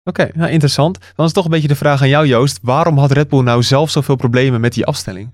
Oké, 0.04 0.30
nou 0.34 0.52
interessant. 0.52 0.98
Dan 1.16 1.26
is 1.26 1.32
toch 1.32 1.46
een 1.46 1.52
beetje 1.52 1.68
de 1.68 1.76
vraag 1.76 2.02
aan 2.02 2.10
jou 2.10 2.28
Joost. 2.28 2.60
Waarom 2.62 2.98
had 2.98 3.12
Red 3.12 3.30
Bull 3.30 3.44
nou 3.44 3.64
zelf 3.64 3.90
zoveel 3.90 4.16
problemen 4.16 4.62
met 4.62 4.74
die 4.74 4.86
afstelling? 4.86 5.34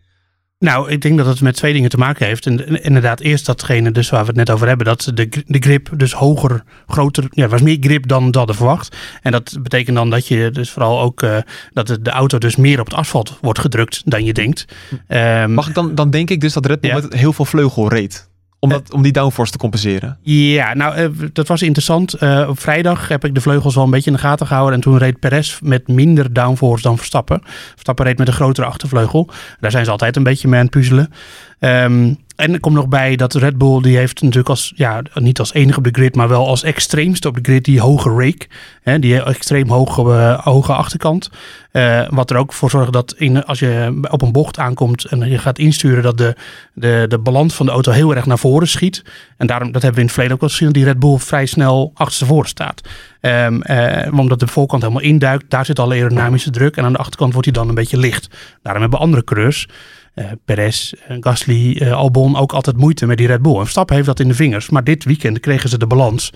Nou, 0.59 0.89
ik 0.89 1.01
denk 1.01 1.17
dat 1.17 1.25
het 1.25 1.41
met 1.41 1.55
twee 1.55 1.73
dingen 1.73 1.89
te 1.89 1.97
maken 1.97 2.25
heeft. 2.25 2.45
En 2.45 2.83
inderdaad, 2.83 3.19
eerst 3.19 3.45
datgene 3.45 3.91
dus 3.91 4.09
waar 4.09 4.21
we 4.21 4.27
het 4.27 4.35
net 4.35 4.49
over 4.49 4.67
hebben. 4.67 4.85
Dat 4.85 5.11
de, 5.13 5.29
de 5.45 5.59
grip 5.59 5.89
dus 5.95 6.13
hoger, 6.13 6.63
groter, 6.87 7.27
ja, 7.29 7.47
was 7.47 7.61
meer 7.61 7.77
grip 7.79 8.07
dan 8.07 8.31
dat 8.31 8.49
er 8.49 8.55
verwacht. 8.55 8.97
En 9.21 9.31
dat 9.31 9.57
betekent 9.61 9.95
dan 9.95 10.09
dat 10.09 10.27
je 10.27 10.51
dus 10.51 10.69
vooral 10.69 11.01
ook, 11.01 11.21
uh, 11.21 11.37
dat 11.73 11.97
de, 12.01 12.09
auto 12.09 12.37
dus 12.37 12.55
meer 12.55 12.79
op 12.79 12.85
het 12.85 12.95
asfalt 12.95 13.37
wordt 13.41 13.59
gedrukt 13.59 14.01
dan 14.05 14.25
je 14.25 14.33
denkt. 14.33 14.65
Um, 15.07 15.53
Mag 15.53 15.67
ik 15.67 15.73
dan, 15.73 15.95
dan 15.95 16.09
denk 16.09 16.29
ik 16.29 16.41
dus 16.41 16.53
dat 16.53 16.65
Red 16.65 16.81
Bull 16.81 16.89
ja. 16.89 16.99
met 17.01 17.13
heel 17.13 17.33
veel 17.33 17.45
vleugel 17.45 17.89
reed? 17.89 18.28
Om, 18.59 18.69
dat, 18.69 18.93
om 18.93 19.01
die 19.01 19.11
downforce 19.11 19.51
te 19.51 19.57
compenseren? 19.57 20.17
Ja, 20.21 20.73
nou, 20.73 20.99
uh, 20.99 21.29
dat 21.33 21.47
was 21.47 21.61
interessant. 21.61 22.21
Uh, 22.21 22.45
op 22.49 22.59
vrijdag 22.59 23.07
heb 23.07 23.25
ik 23.25 23.35
de 23.35 23.41
vleugels 23.41 23.75
wel 23.75 23.83
een 23.83 23.89
beetje 23.89 24.09
in 24.09 24.15
de 24.15 24.21
gaten 24.21 24.47
gehouden. 24.47 24.75
En 24.75 24.81
toen 24.81 24.97
reed 24.97 25.19
Perez 25.19 25.59
met 25.59 25.87
minder 25.87 26.33
downforce 26.33 26.83
dan 26.83 26.97
Verstappen. 26.97 27.41
Verstappen 27.43 28.05
reed 28.05 28.17
met 28.17 28.27
een 28.27 28.33
grotere 28.33 28.67
achtervleugel. 28.67 29.29
Daar 29.59 29.71
zijn 29.71 29.85
ze 29.85 29.91
altijd 29.91 30.15
een 30.15 30.23
beetje 30.23 30.47
mee 30.47 30.59
aan 30.59 30.65
het 30.65 30.75
puzzelen. 30.75 31.11
Um, 31.59 32.17
en 32.39 32.53
er 32.53 32.59
komt 32.59 32.75
nog 32.75 32.87
bij 32.87 33.15
dat 33.15 33.33
Red 33.33 33.57
Bull, 33.57 33.81
die 33.81 33.97
heeft 33.97 34.21
natuurlijk 34.21 34.49
als, 34.49 34.73
ja, 34.75 35.01
niet 35.13 35.39
als 35.39 35.53
enige 35.53 35.77
op 35.77 35.83
de 35.83 35.89
grid, 35.91 36.15
maar 36.15 36.27
wel 36.27 36.47
als 36.47 36.63
extreemste 36.63 37.27
op 37.27 37.35
de 37.35 37.41
grid 37.43 37.65
die 37.65 37.81
hoge 37.81 38.09
rake. 38.09 38.47
Hè, 38.81 38.99
die 38.99 39.23
extreem 39.23 39.69
hoge, 39.69 40.01
uh, 40.01 40.39
hoge 40.39 40.73
achterkant. 40.73 41.29
Uh, 41.71 42.07
wat 42.09 42.29
er 42.29 42.37
ook 42.37 42.53
voor 42.53 42.69
zorgt 42.69 42.93
dat 42.93 43.13
in, 43.17 43.45
als 43.45 43.59
je 43.59 43.99
op 44.09 44.21
een 44.21 44.31
bocht 44.31 44.59
aankomt 44.59 45.05
en 45.05 45.29
je 45.29 45.37
gaat 45.37 45.59
insturen, 45.59 46.03
dat 46.03 46.17
de, 46.17 46.35
de, 46.73 47.05
de 47.07 47.19
balans 47.19 47.53
van 47.53 47.65
de 47.65 47.71
auto 47.71 47.91
heel 47.91 48.15
erg 48.15 48.25
naar 48.25 48.39
voren 48.39 48.67
schiet. 48.67 49.03
En 49.37 49.47
daarom, 49.47 49.71
dat 49.71 49.81
hebben 49.81 49.93
we 49.93 49.99
in 49.99 50.05
het 50.05 50.13
verleden 50.13 50.35
ook 50.35 50.43
al 50.43 50.49
gezien, 50.49 50.71
die 50.71 50.83
Red 50.83 50.99
Bull 50.99 51.17
vrij 51.17 51.45
snel 51.45 51.91
achterstevoren 51.93 52.49
staat. 52.49 52.81
Um, 53.21 53.61
uh, 53.63 54.19
omdat 54.19 54.39
de 54.39 54.47
voorkant 54.47 54.81
helemaal 54.81 55.03
induikt, 55.03 55.49
daar 55.49 55.65
zit 55.65 55.79
al 55.79 55.91
aerodynamische 55.91 56.49
druk 56.49 56.77
en 56.77 56.83
aan 56.83 56.91
de 56.91 56.97
achterkant 56.97 57.33
wordt 57.33 57.47
hij 57.47 57.57
dan 57.57 57.69
een 57.69 57.75
beetje 57.75 57.97
licht. 57.97 58.29
Daarom 58.61 58.81
hebben 58.81 58.99
andere 58.99 59.23
coureurs 59.23 59.67
uh, 60.15 60.25
Perez, 60.45 60.93
uh, 60.93 61.17
Gasly, 61.19 61.77
uh, 61.81 61.91
Albon 61.91 62.37
ook 62.37 62.53
altijd 62.53 62.77
moeite 62.77 63.05
met 63.05 63.17
die 63.17 63.27
Red 63.27 63.41
Bull. 63.41 63.55
En 63.55 63.61
Verstappen 63.61 63.95
heeft 63.95 64.07
dat 64.07 64.19
in 64.19 64.27
de 64.27 64.33
vingers. 64.33 64.69
Maar 64.69 64.83
dit 64.83 65.03
weekend 65.03 65.39
kregen 65.39 65.69
ze 65.69 65.77
de 65.77 65.87
balans. 65.87 66.33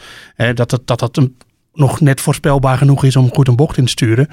dat, 0.53 0.80
dat, 0.86 1.00
dat 1.00 1.30
nog 1.74 2.01
net 2.01 2.22
voorspelbaar 2.22 2.77
genoeg 2.77 3.03
is 3.03 3.15
om 3.15 3.34
goed 3.34 3.48
een 3.48 3.56
bocht 3.56 3.77
in 3.77 3.86
te 3.86 3.92
sturen. 3.92 4.27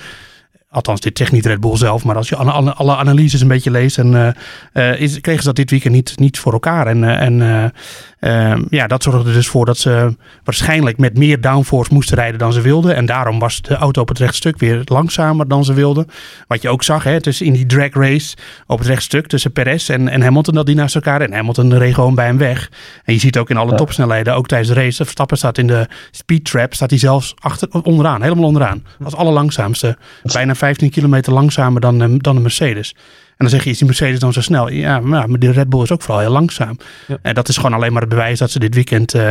Althans, 0.72 1.00
dit 1.00 1.18
zegt 1.18 1.32
niet 1.32 1.46
Red 1.46 1.60
Bull 1.60 1.76
zelf, 1.76 2.04
maar 2.04 2.16
als 2.16 2.28
je 2.28 2.36
alle, 2.36 2.72
alle 2.72 2.96
analyses 2.96 3.40
een 3.40 3.48
beetje 3.48 3.70
leest, 3.70 3.98
en, 3.98 4.12
uh, 4.12 4.28
uh, 4.72 5.00
is, 5.00 5.20
kregen 5.20 5.40
ze 5.40 5.46
dat 5.46 5.56
dit 5.56 5.70
weekend 5.70 5.94
niet, 5.94 6.18
niet 6.18 6.38
voor 6.38 6.52
elkaar. 6.52 6.86
En, 6.86 7.02
uh, 7.02 7.22
en 7.22 7.72
ehm, 8.20 8.64
ja, 8.68 8.86
dat 8.86 9.02
zorgde 9.02 9.28
er 9.28 9.34
dus 9.34 9.48
voor 9.48 9.66
dat 9.66 9.78
ze 9.78 10.16
waarschijnlijk 10.44 10.98
met 10.98 11.18
meer 11.18 11.40
downforce 11.40 11.94
moesten 11.94 12.16
rijden 12.16 12.38
dan 12.38 12.52
ze 12.52 12.60
wilden. 12.60 12.96
En 12.96 13.06
daarom 13.06 13.38
was 13.38 13.62
de 13.62 13.74
auto 13.74 14.00
op 14.00 14.08
het 14.08 14.18
rechtstuk 14.18 14.58
weer 14.58 14.82
langzamer 14.84 15.48
dan 15.48 15.64
ze 15.64 15.72
wilden. 15.72 16.06
Wat 16.46 16.62
je 16.62 16.68
ook 16.68 16.82
zag, 16.82 17.04
hè, 17.04 17.18
dus 17.18 17.40
in 17.40 17.52
die 17.52 17.66
drag 17.66 17.92
race 17.92 18.36
op 18.66 18.78
het 18.78 18.88
rechtstuk 18.88 19.26
tussen 19.26 19.52
Perez 19.52 19.90
en, 19.90 20.08
en 20.08 20.22
Hamilton, 20.22 20.54
dat 20.54 20.66
die 20.66 20.74
naast 20.74 20.94
elkaar. 20.94 21.20
En 21.20 21.32
Hamilton 21.32 21.78
reed 21.78 21.94
gewoon 21.94 22.14
bij 22.14 22.26
hem 22.26 22.38
weg. 22.38 22.70
En 23.04 23.14
je 23.14 23.20
ziet 23.20 23.38
ook 23.38 23.50
in 23.50 23.56
alle 23.56 23.70
ja. 23.70 23.76
topsnelheden, 23.76 24.34
ook 24.34 24.46
tijdens 24.46 24.70
de 24.70 24.80
race, 24.80 25.02
Verstappen 25.04 25.36
staat 25.36 25.58
in 25.58 25.66
de 25.66 25.88
speed 26.10 26.44
trap, 26.44 26.74
staat 26.74 26.90
hij 26.90 26.98
zelfs 26.98 27.34
achter, 27.38 27.68
onderaan, 27.82 28.22
helemaal 28.22 28.44
onderaan. 28.44 28.84
Als 29.04 29.14
allerlangzaamste. 29.14 29.96
Bijna 30.22 30.54
15 30.60 30.90
kilometer 30.90 31.32
langzamer 31.32 31.80
dan, 31.80 32.18
dan 32.18 32.36
een 32.36 32.42
Mercedes. 32.42 32.94
En 33.28 33.46
dan 33.46 33.48
zeg 33.48 33.64
je, 33.64 33.70
is 33.70 33.78
die 33.78 33.86
Mercedes 33.86 34.18
dan 34.18 34.32
zo 34.32 34.40
snel? 34.40 34.70
Ja, 34.70 35.00
maar 35.00 35.28
de 35.38 35.50
Red 35.50 35.68
Bull 35.68 35.82
is 35.82 35.92
ook 35.92 36.02
vooral 36.02 36.20
heel 36.20 36.30
langzaam. 36.30 36.76
Ja. 37.06 37.18
En 37.22 37.34
dat 37.34 37.48
is 37.48 37.56
gewoon 37.56 37.74
alleen 37.74 37.92
maar 37.92 38.00
het 38.00 38.10
bewijs 38.10 38.38
dat 38.38 38.50
ze 38.50 38.58
dit 38.58 38.74
weekend, 38.74 39.14
uh, 39.14 39.30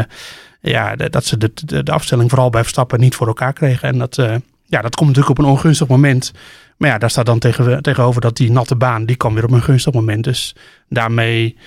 ja, 0.62 0.95
dat 0.95 1.25
ze 1.25 1.38
de, 1.38 1.51
de, 1.53 1.83
de, 1.83 1.91
afstelling 1.91 2.29
vooral 2.29 2.50
bij 2.50 2.62
Verstappen 2.62 3.00
niet 3.00 3.15
voor 3.15 3.27
elkaar 3.27 3.53
kregen. 3.53 3.89
En 3.89 3.98
dat, 3.98 4.17
uh, 4.17 4.36
ja, 4.65 4.81
dat 4.81 4.95
komt 4.95 5.07
natuurlijk 5.09 5.39
op 5.39 5.45
een 5.45 5.51
ongunstig 5.51 5.88
moment. 5.88 6.31
Maar 6.77 6.89
ja, 6.89 6.98
daar 6.98 7.09
staat 7.09 7.25
dan 7.25 7.39
tegen, 7.39 7.81
tegenover 7.81 8.21
dat 8.21 8.38
die 8.38 8.51
natte 8.51 8.75
baan, 8.75 9.05
die 9.05 9.15
kwam 9.15 9.33
weer 9.33 9.43
op 9.43 9.51
een 9.51 9.62
gunstig 9.62 9.93
moment. 9.93 10.24
Dus 10.24 10.55
daarmee 10.88 11.57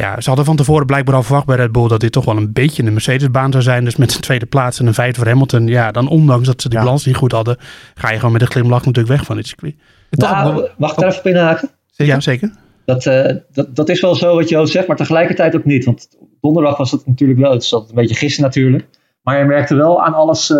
ja, 0.00 0.20
ze 0.20 0.28
hadden 0.28 0.44
van 0.44 0.56
tevoren 0.56 0.86
blijkbaar 0.86 1.14
al 1.14 1.22
verwacht 1.22 1.46
bij 1.46 1.56
Red 1.56 1.72
Bull 1.72 1.88
dat 1.88 2.00
dit 2.00 2.12
toch 2.12 2.24
wel 2.24 2.36
een 2.36 2.52
beetje 2.52 2.82
een 2.82 2.92
Mercedes-baan 2.92 3.50
zou 3.50 3.62
zijn. 3.62 3.84
Dus 3.84 3.96
met 3.96 4.14
een 4.14 4.20
tweede 4.20 4.46
plaats 4.46 4.80
en 4.80 4.86
een 4.86 4.94
vijfde 4.94 5.18
voor 5.18 5.28
Hamilton. 5.28 5.66
Ja, 5.66 5.90
dan 5.90 6.08
ondanks 6.08 6.46
dat 6.46 6.62
ze 6.62 6.68
die 6.68 6.78
ja. 6.78 6.84
balans 6.84 7.06
niet 7.06 7.16
goed 7.16 7.32
hadden, 7.32 7.56
ga 7.94 8.10
je 8.10 8.16
gewoon 8.16 8.32
met 8.32 8.40
een 8.40 8.50
glimlach 8.50 8.84
natuurlijk 8.84 9.16
weg 9.16 9.24
van 9.24 9.36
dit 9.36 9.46
circuit. 9.46 9.74
Nou, 10.10 10.68
mag 10.78 10.90
ik 10.90 10.98
daar 10.98 11.08
even 11.08 11.20
op 11.20 11.26
inhaken? 11.26 11.70
Ja, 11.90 12.20
zeker. 12.20 12.50
Dat, 12.84 13.04
uh, 13.04 13.30
dat, 13.52 13.76
dat 13.76 13.88
is 13.88 14.00
wel 14.00 14.14
zo 14.14 14.34
wat 14.34 14.48
Joost 14.48 14.72
zegt, 14.72 14.86
maar 14.86 14.96
tegelijkertijd 14.96 15.56
ook 15.56 15.64
niet. 15.64 15.84
Want 15.84 16.08
donderdag 16.40 16.76
was 16.76 16.90
het 16.90 17.06
natuurlijk 17.06 17.38
wel, 17.38 17.52
het 17.52 17.72
altijd 17.72 17.90
een 17.90 17.96
beetje 17.96 18.14
gissen 18.14 18.42
natuurlijk. 18.42 18.88
Maar 19.22 19.38
je 19.38 19.44
merkte 19.44 19.74
wel 19.74 20.04
aan 20.04 20.14
alles, 20.14 20.50
uh, 20.50 20.58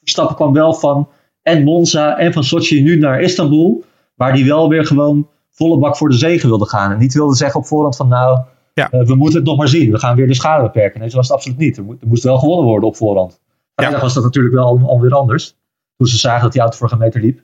Verstappen 0.00 0.36
kwam 0.36 0.52
wel 0.52 0.74
van 0.74 1.08
en 1.42 1.64
Monza 1.64 2.18
en 2.18 2.32
van 2.32 2.44
Sochi 2.44 2.82
nu 2.82 2.98
naar 2.98 3.20
Istanbul. 3.20 3.84
Waar 4.14 4.32
die 4.32 4.44
wel 4.44 4.68
weer 4.68 4.86
gewoon 4.86 5.28
volle 5.50 5.78
bak 5.78 5.96
voor 5.96 6.08
de 6.08 6.16
zegen 6.16 6.48
wilde 6.48 6.68
gaan. 6.68 6.92
En 6.92 6.98
niet 6.98 7.14
wilde 7.14 7.34
zeggen 7.34 7.60
op 7.60 7.66
voorhand 7.66 7.96
van 7.96 8.08
nou, 8.08 8.38
ja. 8.74 8.92
Uh, 8.92 9.06
we 9.06 9.14
moeten 9.14 9.38
het 9.38 9.48
nog 9.48 9.56
maar 9.56 9.68
zien. 9.68 9.90
We 9.90 9.98
gaan 9.98 10.16
weer 10.16 10.26
de 10.26 10.34
schade 10.34 10.62
beperken. 10.62 11.00
Nee, 11.00 11.10
zo 11.10 11.16
was 11.16 11.26
het 11.26 11.36
absoluut 11.36 11.58
niet. 11.58 11.76
Er, 11.76 11.84
mo 11.84 11.96
er 12.00 12.06
moest 12.06 12.22
wel 12.22 12.38
gewonnen 12.38 12.66
worden 12.66 12.88
op 12.88 12.96
voorhand. 12.96 13.40
Vrijdag 13.74 13.98
ja. 13.98 14.04
was 14.04 14.14
dat 14.14 14.22
natuurlijk 14.22 14.54
wel 14.54 14.80
alweer 14.86 15.14
anders. 15.14 15.56
Toen 15.96 16.06
ze 16.06 16.16
zagen 16.16 16.42
dat 16.42 16.52
die 16.52 16.60
auto 16.60 16.76
voor 16.76 16.92
een 16.92 16.98
meter 16.98 17.20
liep. 17.20 17.42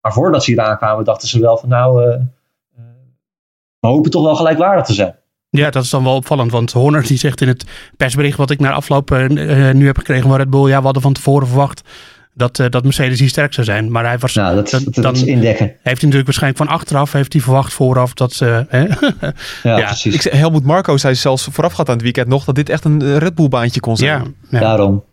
Maar 0.00 0.12
voordat 0.12 0.44
ze 0.44 0.50
hier 0.50 0.60
aankwamen, 0.60 1.04
dachten 1.04 1.28
ze 1.28 1.40
wel 1.40 1.56
van 1.56 1.68
nou, 1.68 2.02
uh, 2.02 2.08
uh, 2.08 2.18
we 3.80 3.88
hopen 3.88 4.10
toch 4.10 4.24
wel 4.24 4.36
gelijkwaardig 4.36 4.84
te 4.84 4.94
zijn. 4.94 5.16
Ja, 5.50 5.70
dat 5.70 5.82
is 5.82 5.90
dan 5.90 6.04
wel 6.04 6.14
opvallend. 6.14 6.50
Want 6.50 6.72
Horner 6.72 7.06
die 7.06 7.18
zegt 7.18 7.40
in 7.40 7.48
het 7.48 7.66
persbericht 7.96 8.38
wat 8.38 8.50
ik 8.50 8.60
naar 8.60 8.72
afloop 8.72 9.10
nu 9.72 9.86
heb 9.86 9.98
gekregen 9.98 10.28
van 10.28 10.36
Red 10.36 10.50
Bull. 10.50 10.68
Ja, 10.68 10.78
we 10.78 10.84
hadden 10.84 11.02
van 11.02 11.12
tevoren 11.12 11.46
verwacht 11.46 11.82
dat, 12.36 12.58
uh, 12.58 12.66
dat 12.68 12.84
Mercedes 12.84 13.18
hier 13.18 13.28
sterk 13.28 13.54
zou 13.54 13.66
zijn. 13.66 13.90
Maar 13.90 14.04
hij 14.04 14.18
was. 14.18 14.34
Nou, 14.34 14.54
dat, 14.54 14.70
dat, 14.70 14.84
dat 14.84 15.02
dan 15.02 15.14
indekken. 15.14 15.66
Heeft 15.66 15.82
hij 15.82 15.94
natuurlijk 15.94 16.24
waarschijnlijk 16.24 16.64
van 16.64 16.72
achteraf 16.72 17.12
heeft 17.12 17.32
hij 17.32 17.42
verwacht 17.42 17.72
vooraf 17.72 18.14
dat 18.14 18.32
ze. 18.32 18.66
Hè? 18.68 18.80
ja, 18.80 19.32
ja, 19.78 19.86
precies. 19.86 20.26
Ik, 20.26 20.32
Helmut 20.32 20.64
Marco 20.64 20.96
zei 20.96 21.14
zelfs 21.14 21.48
voorafgaand 21.50 21.88
aan 21.88 21.94
het 21.94 22.02
weekend 22.02 22.28
nog 22.28 22.44
dat 22.44 22.54
dit 22.54 22.68
echt 22.68 22.84
een 22.84 23.18
Red 23.18 23.34
Bull 23.34 23.48
baantje 23.48 23.80
kon 23.80 23.96
zijn. 23.96 24.10
Ja, 24.10 24.58
ja. 24.58 24.60
daarom. 24.60 25.04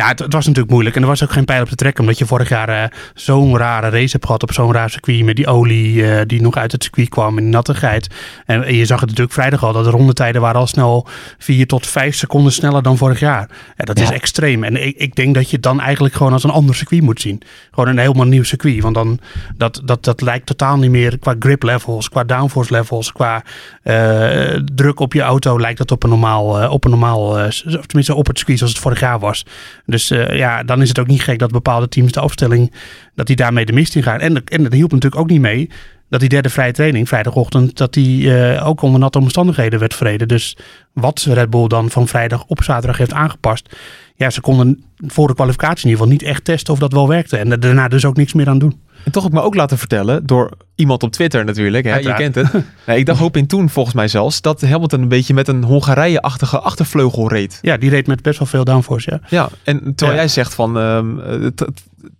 Ja, 0.00 0.08
het, 0.08 0.18
het, 0.18 0.32
was 0.32 0.46
natuurlijk 0.46 0.72
moeilijk. 0.72 0.96
En 0.96 1.02
er 1.02 1.08
was 1.08 1.22
ook 1.22 1.32
geen 1.32 1.44
pijl 1.44 1.62
op 1.62 1.68
te 1.68 1.74
trekken. 1.74 2.00
Omdat 2.02 2.18
je 2.18 2.26
vorig 2.26 2.48
jaar 2.48 2.68
uh, 2.68 2.98
zo'n 3.14 3.56
rare 3.56 3.88
race 3.88 4.12
hebt 4.12 4.24
gehad 4.24 4.42
op 4.42 4.52
zo'n 4.52 4.72
raar 4.72 4.90
circuit. 4.90 5.24
Met 5.24 5.36
die 5.36 5.46
olie 5.46 5.94
uh, 5.94 6.20
die 6.26 6.40
nog 6.40 6.56
uit 6.56 6.72
het 6.72 6.82
circuit 6.82 7.08
kwam. 7.08 7.38
En 7.38 7.48
nattigheid. 7.48 8.14
En, 8.46 8.64
en, 8.64 8.74
je 8.74 8.84
zag 8.84 9.00
het 9.00 9.08
natuurlijk 9.08 9.34
vrijdag 9.34 9.64
al. 9.64 9.72
Dat 9.72 9.84
de 9.84 9.90
rondetijden 9.90 10.40
waren 10.40 10.60
al 10.60 10.66
snel 10.66 11.06
4 11.38 11.66
tot 11.66 11.86
5 11.86 12.14
seconden 12.14 12.52
sneller 12.52 12.82
dan 12.82 12.96
vorig 12.96 13.20
jaar. 13.20 13.50
Ja, 13.76 13.84
dat 13.84 13.98
ja. 13.98 14.04
is 14.04 14.10
extreem. 14.10 14.64
En 14.64 14.86
ik, 14.86 14.96
ik 14.96 15.14
denk 15.14 15.34
dat 15.34 15.50
je 15.50 15.54
het 15.54 15.62
dan 15.62 15.80
eigenlijk 15.80 16.14
gewoon 16.14 16.32
als 16.32 16.44
een 16.44 16.50
ander 16.50 16.74
circuit 16.74 17.02
moet 17.02 17.20
zien. 17.20 17.42
Gewoon 17.70 17.88
een 17.88 17.98
helemaal 17.98 18.26
nieuw 18.26 18.44
circuit. 18.44 18.82
Want 18.82 18.94
dan, 18.94 19.18
dat, 19.56 19.80
dat, 19.84 20.04
dat 20.04 20.20
lijkt 20.20 20.46
totaal 20.46 20.76
niet 20.76 20.90
meer 20.90 21.18
qua 21.18 21.34
grip 21.38 21.62
levels. 21.62 22.08
Qua 22.08 22.24
downforce 22.24 22.72
levels. 22.72 23.12
Qua 23.12 23.42
uh, 23.84 24.60
druk 24.74 25.00
op 25.00 25.12
je 25.12 25.22
auto 25.22 25.60
lijkt 25.60 25.78
dat 25.78 25.90
op 25.90 26.02
een 26.02 26.10
normaal, 26.10 26.70
op 26.70 26.84
een 26.84 26.90
normaal 26.90 27.50
tenminste 27.86 28.14
op 28.14 28.26
het 28.26 28.36
circuit 28.36 28.58
zoals 28.58 28.72
het 28.72 28.82
vorig 28.82 29.00
jaar 29.00 29.18
was. 29.18 29.44
Dus 29.86 30.10
uh, 30.10 30.36
ja, 30.36 30.62
dan 30.62 30.82
is 30.82 30.88
het 30.88 30.98
ook 30.98 31.06
niet 31.06 31.22
gek 31.22 31.38
dat 31.38 31.50
bepaalde 31.50 31.88
teams 31.88 32.12
de 32.12 32.20
afstelling, 32.20 32.72
dat 33.14 33.26
die 33.26 33.36
daarmee 33.36 33.66
de 33.66 33.72
mist 33.72 33.96
in 33.96 34.02
gaan. 34.02 34.20
En, 34.20 34.44
en 34.44 34.62
dat 34.62 34.72
hielp 34.72 34.92
natuurlijk 34.92 35.22
ook 35.22 35.30
niet 35.30 35.40
mee 35.40 35.70
dat 36.08 36.20
die 36.20 36.28
derde 36.28 36.50
vrije 36.50 36.72
training, 36.72 37.08
vrijdagochtend, 37.08 37.76
dat 37.76 37.92
die 37.92 38.38
eh, 38.38 38.66
ook 38.66 38.82
onder 38.82 39.00
natte 39.00 39.18
omstandigheden 39.18 39.78
werd 39.78 39.94
verreden. 39.94 40.28
Dus 40.28 40.56
wat 40.92 41.26
Red 41.28 41.50
Bull 41.50 41.66
dan 41.66 41.90
van 41.90 42.08
vrijdag 42.08 42.44
op 42.46 42.62
zaterdag 42.62 42.98
heeft 42.98 43.12
aangepast. 43.12 43.76
Ja, 44.16 44.30
ze 44.30 44.40
konden 44.40 44.84
voor 44.96 45.28
de 45.28 45.34
kwalificatie 45.34 45.84
in 45.84 45.90
ieder 45.90 46.04
geval 46.04 46.12
niet 46.12 46.22
echt 46.22 46.44
testen 46.44 46.72
of 46.72 46.78
dat 46.78 46.92
wel 46.92 47.08
werkte. 47.08 47.36
En 47.36 47.60
daarna 47.60 47.88
dus 47.88 48.04
ook 48.04 48.16
niks 48.16 48.32
meer 48.32 48.48
aan 48.48 48.58
doen. 48.58 48.80
En 49.04 49.12
toch 49.12 49.22
heb 49.22 49.32
ik 49.32 49.38
me 49.38 49.44
ook 49.44 49.54
laten 49.54 49.78
vertellen 49.78 50.26
door 50.26 50.50
iemand 50.74 51.02
op 51.02 51.12
Twitter 51.12 51.44
natuurlijk. 51.44 51.84
Hè? 51.84 51.96
Je 51.96 52.14
kent 52.14 52.34
het. 52.34 52.52
nee, 52.86 52.98
ik 52.98 53.06
dacht 53.06 53.18
hoop 53.18 53.36
in 53.36 53.46
toen 53.46 53.68
volgens 53.68 53.94
mij 53.94 54.08
zelfs 54.08 54.40
dat 54.40 54.60
Hamilton 54.60 55.00
een 55.00 55.08
beetje 55.08 55.34
met 55.34 55.48
een 55.48 55.64
Hongarije-achtige 55.64 56.58
achtervleugel 56.58 57.28
reed. 57.28 57.58
Ja, 57.62 57.76
die 57.76 57.90
reed 57.90 58.06
met 58.06 58.22
best 58.22 58.38
wel 58.38 58.48
veel 58.48 58.64
downforce, 58.64 59.10
ja. 59.10 59.20
Ja, 59.28 59.48
en 59.62 59.94
terwijl 59.94 60.18
jij 60.18 60.28
zegt 60.28 60.54
van 60.54 60.78
ehm, 60.78 61.20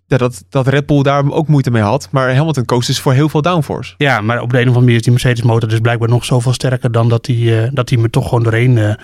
ja, 0.06 0.16
dat, 0.16 0.44
dat 0.48 0.68
Red 0.68 0.86
Bull 0.86 1.02
daar 1.02 1.30
ook 1.30 1.48
moeite 1.48 1.70
mee 1.70 1.82
had. 1.82 2.08
Maar 2.10 2.34
Hamilton 2.34 2.64
koos 2.64 2.86
dus 2.86 3.00
voor 3.00 3.12
heel 3.12 3.28
veel 3.28 3.42
downforce. 3.42 3.94
Ja, 3.96 4.20
maar 4.20 4.40
op 4.40 4.50
de 4.50 4.56
een 4.56 4.62
of 4.62 4.66
andere 4.68 4.80
manier 4.80 4.96
is 4.96 5.02
die 5.02 5.12
Mercedes 5.12 5.42
motor 5.42 5.68
dus 5.68 5.80
blijkbaar 5.80 6.08
nog 6.08 6.24
zoveel 6.24 6.52
sterker 6.52 6.92
dan 6.92 7.08
dat 7.08 7.26
hij 7.26 7.36
uh, 7.36 7.68
dat 7.72 7.88
hij 7.88 7.98
me 7.98 8.10
toch 8.10 8.28
gewoon 8.28 8.42
doorheen 8.42 8.76
uh, 8.76 8.94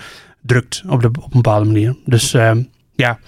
drukt 0.41 0.83
op, 0.87 1.01
de, 1.01 1.07
op 1.07 1.23
een 1.23 1.41
bepaalde 1.41 1.65
manier. 1.65 1.95
Dus 2.05 2.33
uh, 2.33 2.51
ja, 2.95 3.19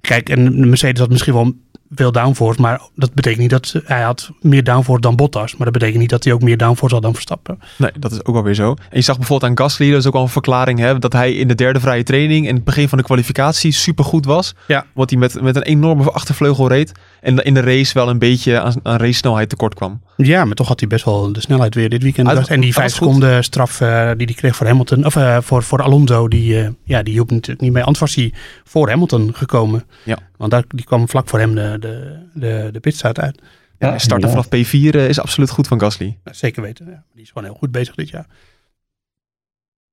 kijk, 0.00 0.28
en 0.28 0.44
de 0.44 0.66
Mercedes 0.66 1.00
had 1.00 1.10
misschien 1.10 1.34
wel 1.34 1.52
veel 1.94 2.12
downforce, 2.12 2.60
maar 2.60 2.80
dat 2.94 3.14
betekent 3.14 3.40
niet 3.40 3.50
dat 3.50 3.74
hij 3.84 4.02
had 4.02 4.30
meer 4.40 4.64
downforce 4.64 5.00
dan 5.00 5.16
Bottas. 5.16 5.56
Maar 5.56 5.64
dat 5.64 5.72
betekent 5.72 6.00
niet 6.00 6.10
dat 6.10 6.24
hij 6.24 6.32
ook 6.32 6.42
meer 6.42 6.56
downforce 6.56 6.94
had 6.94 7.04
dan 7.04 7.12
Verstappen. 7.12 7.58
Nee, 7.76 7.90
dat 7.98 8.12
is 8.12 8.24
ook 8.24 8.34
wel 8.34 8.44
weer 8.44 8.54
zo. 8.54 8.70
En 8.70 8.76
je 8.90 9.00
zag 9.00 9.16
bijvoorbeeld 9.16 9.50
aan 9.50 9.58
Gasly, 9.58 9.90
dat 9.90 9.98
is 9.98 10.06
ook 10.06 10.14
al 10.14 10.22
een 10.22 10.28
verklaring, 10.28 10.78
hè, 10.78 10.98
dat 10.98 11.12
hij 11.12 11.32
in 11.32 11.48
de 11.48 11.54
derde 11.54 11.80
vrije 11.80 12.02
training 12.02 12.48
en 12.48 12.54
het 12.54 12.64
begin 12.64 12.88
van 12.88 12.98
de 12.98 13.04
kwalificatie 13.04 13.72
supergoed 13.72 14.24
was. 14.24 14.54
Ja. 14.66 14.86
Want 14.92 15.10
hij 15.10 15.18
met, 15.18 15.40
met 15.40 15.56
een 15.56 15.62
enorme 15.62 16.10
achtervleugel 16.10 16.68
reed. 16.68 16.92
En 17.20 17.38
in 17.38 17.54
de 17.54 17.60
race 17.60 17.94
wel 17.94 18.08
een 18.08 18.18
beetje 18.18 18.60
aan, 18.60 18.74
aan 18.82 18.96
race 18.96 19.12
snelheid 19.12 19.48
tekort 19.48 19.74
kwam. 19.74 20.02
Ja, 20.16 20.44
maar 20.44 20.54
toch 20.54 20.68
had 20.68 20.80
hij 20.80 20.88
best 20.88 21.04
wel 21.04 21.32
de 21.32 21.40
snelheid 21.40 21.74
weer 21.74 21.88
dit 21.88 22.02
weekend. 22.02 22.28
Uit, 22.28 22.48
en 22.48 22.60
die 22.60 22.72
vijf 22.72 22.92
seconden 22.92 23.44
straf 23.44 23.80
uh, 23.80 24.10
die 24.16 24.26
hij 24.26 24.34
kreeg 24.34 24.56
voor 24.56 24.66
Hamilton, 24.66 25.04
of 25.06 25.16
uh, 25.16 25.38
voor, 25.40 25.62
voor 25.62 25.82
Alonso, 25.82 26.28
die, 26.28 26.62
uh, 26.62 26.68
ja, 26.84 27.02
die 27.02 27.12
hielp 27.12 27.30
natuurlijk 27.30 27.60
niet 27.60 27.72
mee. 27.72 27.82
Anders 27.82 28.00
was 28.00 28.14
hij 28.14 28.32
voor 28.64 28.88
Hamilton 28.88 29.34
gekomen. 29.34 29.84
Ja. 30.04 30.18
Want 30.36 30.50
daar, 30.50 30.64
die 30.68 30.84
kwam 30.84 31.08
vlak 31.08 31.28
voor 31.28 31.38
hem 31.38 31.54
de, 31.54 31.76
de, 31.80 32.18
de, 32.34 32.68
de 32.72 32.80
pitstraat 32.80 33.20
uit. 33.20 33.40
Ja, 33.78 33.98
starten 33.98 34.28
vanaf 34.28 34.46
P4 34.46 35.08
is 35.08 35.20
absoluut 35.20 35.50
goed 35.50 35.66
van 35.66 35.80
Gasly. 35.80 36.18
Ja, 36.24 36.32
zeker 36.32 36.62
weten. 36.62 36.86
Ja. 36.86 37.04
Die 37.12 37.22
is 37.22 37.28
gewoon 37.28 37.44
heel 37.44 37.58
goed 37.58 37.70
bezig 37.70 37.94
dit 37.94 38.08
jaar. 38.08 38.26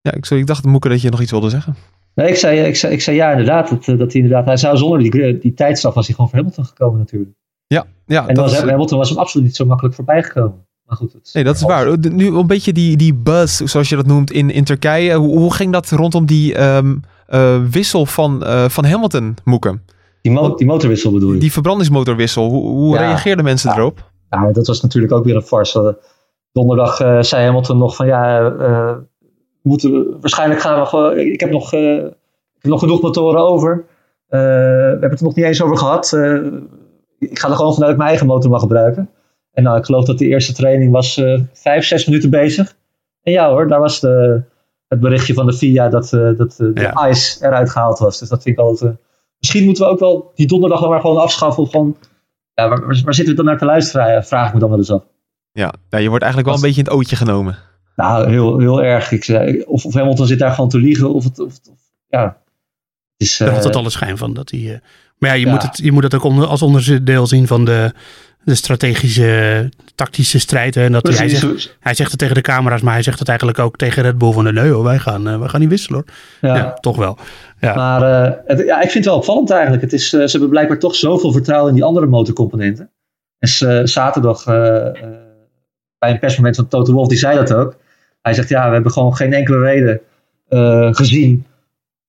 Ja, 0.02 0.14
ik, 0.14 0.26
sorry, 0.26 0.42
ik 0.42 0.48
dacht, 0.48 0.66
Moeke, 0.66 0.90
dat 0.90 1.02
je 1.02 1.10
nog 1.10 1.22
iets 1.22 1.32
wilde 1.32 1.50
zeggen. 1.50 1.76
Nee, 2.18 2.30
ik 2.30 2.36
zei, 2.36 2.60
ik 2.60 2.76
zei, 2.76 2.94
ik 2.94 3.02
zei 3.02 3.16
ja, 3.16 3.32
inderdaad. 3.32 3.70
Dat, 3.70 3.86
dat 3.86 4.12
hij 4.12 4.22
inderdaad, 4.22 4.46
hij 4.46 4.58
zou 4.58 4.78
zonder 4.78 5.00
die, 5.00 5.38
die 5.38 5.54
tijdstaf 5.54 5.94
was 5.94 6.06
hij 6.06 6.16
gewoon 6.16 6.30
voor 6.30 6.40
Hamilton 6.40 6.66
gekomen 6.66 7.00
natuurlijk. 7.00 7.32
Ja, 7.68 7.86
ja. 8.06 8.28
En 8.28 8.36
dat 8.36 8.52
was, 8.52 8.62
Hamilton 8.62 8.98
was 8.98 9.10
hem 9.10 9.18
absoluut 9.18 9.46
niet 9.46 9.56
zo 9.56 9.66
makkelijk 9.66 9.96
voorbij 9.96 10.24
gekomen. 10.24 10.66
Maar 10.86 10.98
goed, 10.98 11.34
nee, 11.34 11.44
dat 11.44 11.56
is 11.56 11.62
waar. 11.62 11.98
Nu 12.00 12.36
een 12.38 12.48
beetje 12.48 12.74
die, 12.74 12.98
die 12.98 13.14
buzz, 13.14 13.62
zoals 13.62 13.90
je 13.90 13.96
dat 13.96 14.06
noemt, 14.06 14.32
in, 14.32 14.50
in 14.50 14.64
Turkije. 14.64 15.14
Hoe, 15.14 15.38
hoe 15.38 15.54
ging 15.54 15.72
dat 15.72 15.90
rondom 15.90 16.26
die 16.26 16.64
um, 16.64 17.02
uh, 17.30 17.64
wissel 17.70 18.06
van, 18.06 18.44
uh, 18.44 18.66
van 18.70 18.86
Hamilton, 18.86 19.36
Moeke? 19.44 19.80
Die, 20.22 20.32
mo 20.32 20.56
die 20.56 20.68
motorwissel 20.68 21.12
bedoel 21.12 21.34
je? 21.34 21.40
Die 21.40 21.52
verbrandingsmotorwissel. 21.52 22.50
Hoe, 22.50 22.70
hoe 22.70 22.96
ja, 22.96 23.02
reageerden 23.02 23.44
mensen 23.44 23.70
ja. 23.70 23.78
erop? 23.78 24.12
Ja, 24.30 24.52
dat 24.52 24.68
was 24.68 24.82
natuurlijk 24.82 25.14
ook 25.14 25.26
weer 25.26 25.36
een 25.36 25.42
farce. 25.42 25.98
Donderdag 26.52 27.02
uh, 27.02 27.22
zei 27.22 27.46
Hamilton 27.46 27.78
nog 27.78 27.96
van 27.96 28.08
ja, 28.08 28.52
moeten, 29.68 30.20
waarschijnlijk 30.20 30.62
gaan 30.62 30.82
we 30.92 31.32
ik 31.32 31.40
heb 31.40 31.50
nog, 31.50 31.74
ik 31.74 32.62
heb 32.62 32.72
nog 32.72 32.80
genoeg 32.80 33.02
motoren 33.02 33.42
over. 33.42 33.86
we 34.28 34.38
hebben 34.38 35.10
het 35.10 35.20
er 35.20 35.26
nog 35.26 35.36
niet 35.36 35.46
eens 35.46 35.62
over 35.62 35.78
gehad 35.78 36.14
ik 37.20 37.40
ga 37.40 37.50
er 37.50 37.56
gewoon 37.56 37.74
vanuit 37.74 37.98
mijn 37.98 38.10
eigen 38.10 38.28
motor 38.28 38.52
mag 38.52 38.62
gebruiken. 38.62 39.10
En 39.52 39.64
nou, 39.64 39.78
ik 39.78 39.86
geloof 39.86 40.06
dat 40.06 40.18
de 40.18 40.28
eerste 40.28 40.54
training 40.54 40.92
was 40.92 41.22
vijf, 41.54 41.86
zes 41.86 42.06
minuten 42.06 42.30
bezig. 42.30 42.76
En 43.24 43.32
ja 43.32 43.50
hoor, 43.50 43.68
daar 43.68 43.80
was 43.80 44.00
de, 44.00 44.44
het 44.88 45.00
berichtje 45.00 45.34
van 45.34 45.46
de 45.46 45.54
FIA 45.54 45.90
dat, 45.90 46.10
dat 46.10 46.56
de 46.58 46.72
ja. 46.74 47.08
ICE 47.08 47.46
eruit 47.46 47.70
gehaald 47.70 48.00
was. 48.00 48.20
Dus 48.20 48.30
dat 48.30 48.44
vind 48.44 48.58
ik 48.58 48.64
altijd... 48.64 48.96
misschien 49.38 49.66
moeten 49.66 49.86
we 49.86 49.92
ook 49.92 50.00
wel 50.00 50.32
die 50.36 50.48
donderdag 50.48 50.80
dan 50.80 50.90
maar 50.90 51.02
gewoon 51.02 51.18
afschaffen. 51.18 51.64
Of 51.64 51.70
gewoon, 51.70 51.98
ja, 52.54 52.70
waar, 52.70 52.82
waar, 52.82 53.14
zitten 53.14 53.26
we 53.26 53.34
dan 53.34 53.46
naar 53.46 53.58
te 53.58 53.66
luisteren? 53.66 54.24
Vraag 54.26 54.48
ik 54.48 54.54
me 54.54 54.60
dan 54.60 54.70
wel 54.70 54.78
eens 54.78 54.92
af. 54.92 55.04
Ja, 55.52 55.74
ja 55.90 55.98
je 55.98 56.10
wordt 56.10 56.24
eigenlijk 56.24 56.54
wel 56.54 56.64
een 56.64 56.68
beetje 56.68 56.82
in 56.82 56.88
het 56.88 56.96
ootje 56.96 57.16
genomen. 57.16 57.58
Nou, 57.98 58.30
heel, 58.30 58.60
heel 58.60 58.84
erg. 58.84 59.12
Ik 59.12 59.24
zei, 59.24 59.62
of, 59.62 59.86
of 59.86 59.94
Hamilton 59.94 60.28
zit 60.28 60.40
daar 60.40 60.52
gewoon 60.52 60.70
te 60.70 60.80
liegen. 60.80 61.14
Of 61.14 61.24
het, 61.24 61.40
of, 61.40 61.54
of 61.70 61.78
ja... 62.08 62.24
Het 62.24 63.28
is, 63.28 63.38
Daar 63.38 63.50
had 63.50 63.64
het 63.64 63.76
alle 63.76 63.90
schijn 63.90 64.18
van 64.18 64.34
dat 64.34 64.52
hij... 64.52 64.82
Maar 65.18 65.30
ja, 65.30 65.36
je, 65.36 65.46
ja. 65.46 65.52
Moet 65.52 65.62
het, 65.62 65.78
je 65.78 65.92
moet 65.92 66.04
het 66.04 66.16
ook 66.16 66.24
onder, 66.24 66.48
als 66.48 66.62
onderdeel 66.62 67.28
zien 67.28 67.48
van 67.48 67.66
de, 67.66 67.94
de 68.44 68.56
strategische, 68.56 69.72
tactische 69.96 70.40
strijd. 70.40 70.76
Hè. 70.76 70.84
En 70.84 70.92
dat 70.92 71.08
hij, 71.08 71.30
zegt, 71.30 71.76
hij 71.80 71.94
zegt 71.94 72.10
het 72.10 72.20
tegen 72.20 72.36
de 72.36 72.42
camera's, 72.42 72.82
maar 72.82 72.94
hij 72.94 73.04
zegt 73.04 73.20
het 73.20 73.28
eigenlijk 73.28 73.60
ook 73.60 73.78
tegen 73.78 74.04
Red 74.04 74.18
Bull 74.18 74.32
van 74.32 74.44
de 74.44 74.52
nee, 74.52 74.70
hoor, 74.70 74.84
wij 74.84 75.00
gaan, 75.00 75.28
uh, 75.28 75.40
wij 75.40 75.48
gaan 75.48 75.60
niet 75.60 75.70
wisselen 75.70 76.04
hoor. 76.06 76.16
Ja, 76.50 76.56
ja 76.56 76.74
toch 76.74 76.98
wel. 76.98 77.18
Ja. 77.60 77.76
Maar 77.76 78.02
uh, 78.02 78.36
het, 78.46 78.60
ja, 78.66 78.76
ik 78.76 78.90
vind 78.90 78.94
het 78.94 79.06
wel 79.06 79.16
opvallend 79.16 79.50
eigenlijk. 79.50 79.82
Het 79.82 79.94
is, 79.94 80.14
uh, 80.14 80.22
ze 80.22 80.32
hebben 80.32 80.50
blijkbaar 80.50 80.80
toch 80.80 80.96
zoveel 80.96 81.32
vertrouwen 81.32 81.70
in 81.70 81.76
die 81.76 81.84
andere 81.84 82.06
motorcomponenten. 82.06 82.92
En 83.40 83.88
zaterdag 83.88 84.44
bij 84.44 86.12
een 86.12 86.20
persmoment 86.20 86.56
van 86.56 86.68
Toto 86.68 86.94
Wolff, 86.94 87.10
die 87.10 87.18
zei 87.18 87.38
dat 87.38 87.54
ook. 87.54 87.78
Hij 88.28 88.36
zegt 88.36 88.50
ja, 88.50 88.68
we 88.68 88.74
hebben 88.74 88.92
gewoon 88.92 89.16
geen 89.16 89.34
enkele 89.34 89.60
reden 89.60 90.02
gezien 90.96 91.46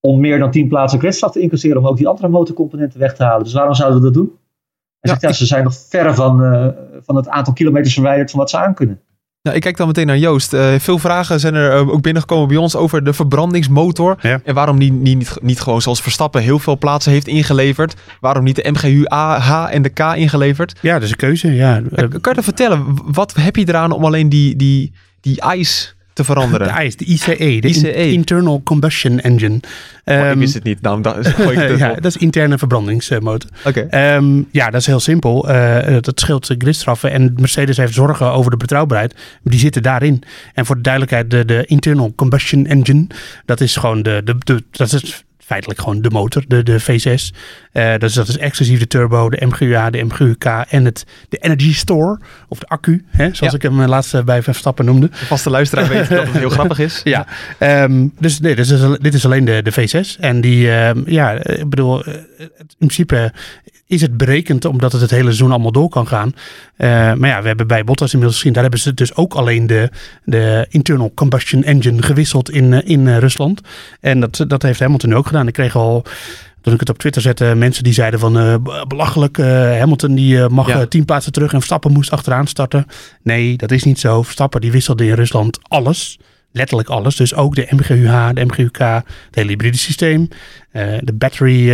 om 0.01 0.21
meer 0.21 0.39
dan 0.39 0.51
10 0.51 0.69
plaatsen 0.69 0.99
gridstraf 0.99 1.33
te 1.33 1.41
incasseren 1.41 1.79
om 1.79 1.87
ook 1.87 1.97
die 1.97 2.09
andere 2.09 2.29
motorcomponenten 2.29 3.01
weg 3.01 3.15
te 3.15 3.25
halen. 3.25 3.45
Dus 3.45 3.53
waarom 3.53 3.75
zouden 3.75 3.99
we 3.99 4.05
dat 4.05 4.15
doen? 4.15 4.33
Hij 5.01 5.11
zegt, 5.11 5.23
ja, 5.23 5.33
ze 5.33 5.47
zijn 5.47 5.65
nog 5.65 5.75
verre 5.89 6.15
van, 6.15 6.43
uh, 6.43 6.67
van 7.03 7.17
het 7.17 7.29
aantal 7.29 7.53
kilometers 7.53 7.95
verwijderd 7.95 8.31
van 8.31 8.41
wat 8.41 8.51
ze 8.51 8.59
aankunnen. 8.59 9.01
Nou, 9.43 9.57
ik 9.57 9.63
kijk 9.63 9.77
dan 9.77 9.87
meteen 9.87 10.07
naar 10.07 10.19
Joost. 10.19 10.53
Uh, 10.53 10.75
veel 10.79 10.99
vragen 10.99 11.41
zijn 11.41 11.55
er 11.55 11.81
uh, 11.81 11.89
ook 11.89 12.03
binnengekomen 12.03 12.49
bij 12.49 12.57
ons 12.57 12.77
over 12.77 13.05
de 13.05 13.13
verbrandingsmotor. 13.13 14.17
Ja. 14.21 14.41
En 14.45 14.55
waarom 14.55 14.79
die 14.79 14.93
niet, 14.93 15.17
niet, 15.17 15.39
niet 15.43 15.61
gewoon 15.61 15.83
zoals 15.83 16.01
Verstappen 16.01 16.43
heel 16.43 16.59
veel 16.59 16.79
plaatsen 16.79 17.13
heeft 17.13 17.27
ingeleverd. 17.27 17.95
Waarom 18.21 18.45
niet 18.45 18.57
de 18.57 18.71
MGU 18.71 19.05
A, 19.13 19.39
H 19.39 19.73
en 19.73 19.83
de 19.83 19.89
K 19.89 19.99
ingeleverd? 19.99 20.79
Ja, 20.81 20.95
dat 20.95 21.03
is 21.03 21.11
een 21.11 21.17
keuze. 21.17 21.55
Ja. 21.55 21.83
kan 21.95 22.09
je 22.09 22.35
dat 22.35 22.45
vertellen? 22.45 22.99
Wat 23.13 23.35
heb 23.35 23.57
je 23.57 23.69
eraan 23.69 23.93
om 23.93 24.05
alleen 24.05 24.29
die, 24.29 24.57
die, 24.57 24.93
die 25.21 25.43
ICE 25.55 25.97
te 26.19 26.25
veranderen. 26.25 26.67
De 26.75 26.85
ICE, 26.85 26.97
de 26.97 27.05
ICE, 27.05 27.61
de 27.61 27.69
ICE. 27.69 27.93
In, 27.93 28.13
Internal 28.13 28.61
Combustion 28.63 29.21
Engine. 29.21 29.61
Um, 30.05 30.31
ik 30.31 30.39
wist 30.39 30.55
het 30.55 30.63
niet, 30.65 30.81
nou, 30.81 31.03
dat, 31.03 31.17
is, 31.27 31.33
ja, 31.79 31.95
dat 31.95 32.05
is 32.05 32.17
interne 32.17 32.59
verbrandingsmotor. 32.59 33.51
Okay. 33.65 34.17
Um, 34.17 34.49
ja, 34.51 34.71
dat 34.71 34.81
is 34.81 34.87
heel 34.87 35.01
simpel. 35.01 35.51
Uh, 35.51 35.97
dat 36.01 36.21
scheelt 36.21 36.55
gridstraffen 36.59 37.11
en 37.11 37.35
Mercedes 37.37 37.77
heeft 37.77 37.95
zorgen 37.95 38.33
over 38.33 38.51
de 38.51 38.57
betrouwbaarheid. 38.57 39.15
Die 39.43 39.59
zitten 39.59 39.83
daarin. 39.83 40.23
En 40.55 40.67
voor 40.67 40.77
de 40.77 40.83
duidelijkheid, 40.83 41.31
de, 41.31 41.45
de 41.45 41.65
Internal 41.67 42.13
Combustion 42.17 42.67
Engine, 42.67 43.07
dat 43.45 43.61
is 43.61 43.77
gewoon 43.77 44.03
de, 44.03 44.21
de, 44.25 44.35
de 44.39 44.63
dat 44.71 44.93
is 44.93 45.25
feitelijk 45.49 45.81
gewoon 45.81 46.03
de 46.03 46.11
motor, 46.11 46.45
de, 46.49 46.63
de 46.63 46.81
V6. 46.81 47.37
Uh, 47.73 47.97
dus 47.99 48.15
dat 48.15 48.29
is 48.29 48.39
exclusief 48.39 48.79
de 48.79 48.87
turbo, 48.87 49.31
de 49.31 49.47
MGUA, 49.47 49.91
de 49.91 50.03
MGUK 50.03 50.45
en 50.45 50.85
het, 50.85 51.07
de 51.29 51.37
Energy 51.37 51.75
Store, 51.75 52.19
of 52.49 52.59
de 52.59 52.67
accu, 52.67 53.05
hè, 53.11 53.35
zoals 53.35 53.53
ja. 53.53 53.59
ik 53.59 53.63
hem 53.63 53.83
laatst 53.83 54.25
bij 54.25 54.43
Verstappen 54.43 54.85
noemde. 54.85 55.09
De 55.09 55.17
vaste 55.17 55.51
luisteraar 55.51 55.89
weet 55.89 56.09
dat 56.09 56.27
het 56.27 56.37
heel 56.37 56.51
grappig 56.51 56.79
is. 56.79 57.01
Ja, 57.09 57.27
um, 57.85 58.13
dus 58.19 58.41
nee, 58.41 58.55
dit, 58.55 58.71
is, 58.71 58.81
dit 59.01 59.15
is 59.15 59.25
alleen 59.25 59.45
de, 59.45 59.63
de 59.63 59.73
V6. 59.73 60.21
En 60.21 60.41
die, 60.41 60.71
um, 60.71 61.03
ja, 61.07 61.45
ik 61.45 61.69
bedoel, 61.69 62.05
in 62.05 62.51
principe 62.79 63.33
is 63.89 64.01
het 64.01 64.17
berekend 64.17 64.65
omdat 64.65 64.93
het 64.93 65.01
het 65.01 65.11
hele 65.11 65.23
seizoen 65.23 65.51
allemaal 65.51 65.73
door 65.73 65.89
kan 65.89 66.07
gaan. 66.07 66.33
Uh, 66.77 66.89
maar 67.15 67.29
ja, 67.29 67.41
we 67.41 67.47
hebben 67.47 67.67
bij 67.67 67.85
Bottas 67.85 68.13
inmiddels 68.13 68.39
gezien, 68.39 68.53
daar 68.53 68.63
hebben 68.63 68.81
ze 68.81 68.95
dus 68.95 69.15
ook 69.15 69.35
alleen 69.35 69.67
de, 69.67 69.91
de 70.25 70.67
internal 70.69 71.13
combustion 71.15 71.63
engine 71.65 72.03
gewisseld 72.03 72.51
in, 72.51 72.73
in 72.73 73.19
Rusland. 73.19 73.61
En 74.01 74.21
dat, 74.21 74.45
dat 74.47 74.63
heeft 74.63 74.81
Hamilton 74.81 75.15
ook 75.15 75.27
gedaan. 75.27 75.47
Ik 75.47 75.53
kreeg 75.53 75.77
al 75.77 76.05
toen 76.61 76.75
ik 76.75 76.81
het 76.81 76.89
op 76.89 76.99
Twitter 76.99 77.23
zette, 77.23 77.55
mensen 77.57 77.85
die 77.85 77.93
zeiden 77.93 78.21
van 78.21 78.39
uh, 78.39 78.55
belachelijk, 78.89 79.39
uh, 79.39 79.47
Hamilton 79.79 80.15
die 80.15 80.35
uh, 80.35 80.47
mag 80.47 80.69
ja. 80.69 80.87
tien 80.87 81.05
plaatsen 81.05 81.33
terug 81.33 81.53
en 81.53 81.59
Verstappen 81.59 81.93
moest 81.93 82.11
achteraan 82.11 82.47
starten. 82.47 82.87
Nee, 83.23 83.57
dat 83.57 83.71
is 83.71 83.85
niet 83.85 84.01
zo. 84.01 84.23
Verstappen 84.23 84.61
die 84.61 84.73
wisselde 84.73 85.07
in 85.07 85.15
Rusland 85.15 85.59
alles. 85.63 86.19
Letterlijk 86.53 86.89
alles. 86.89 87.17
Dus 87.17 87.35
ook 87.35 87.55
de 87.55 87.67
MGUH, 87.71 88.31
de 88.35 88.45
MGUK, 88.45 88.79
het 88.79 89.05
hele 89.31 89.49
hybride 89.49 89.77
systeem, 89.77 90.29
de 91.01 91.13
battery 91.15 91.71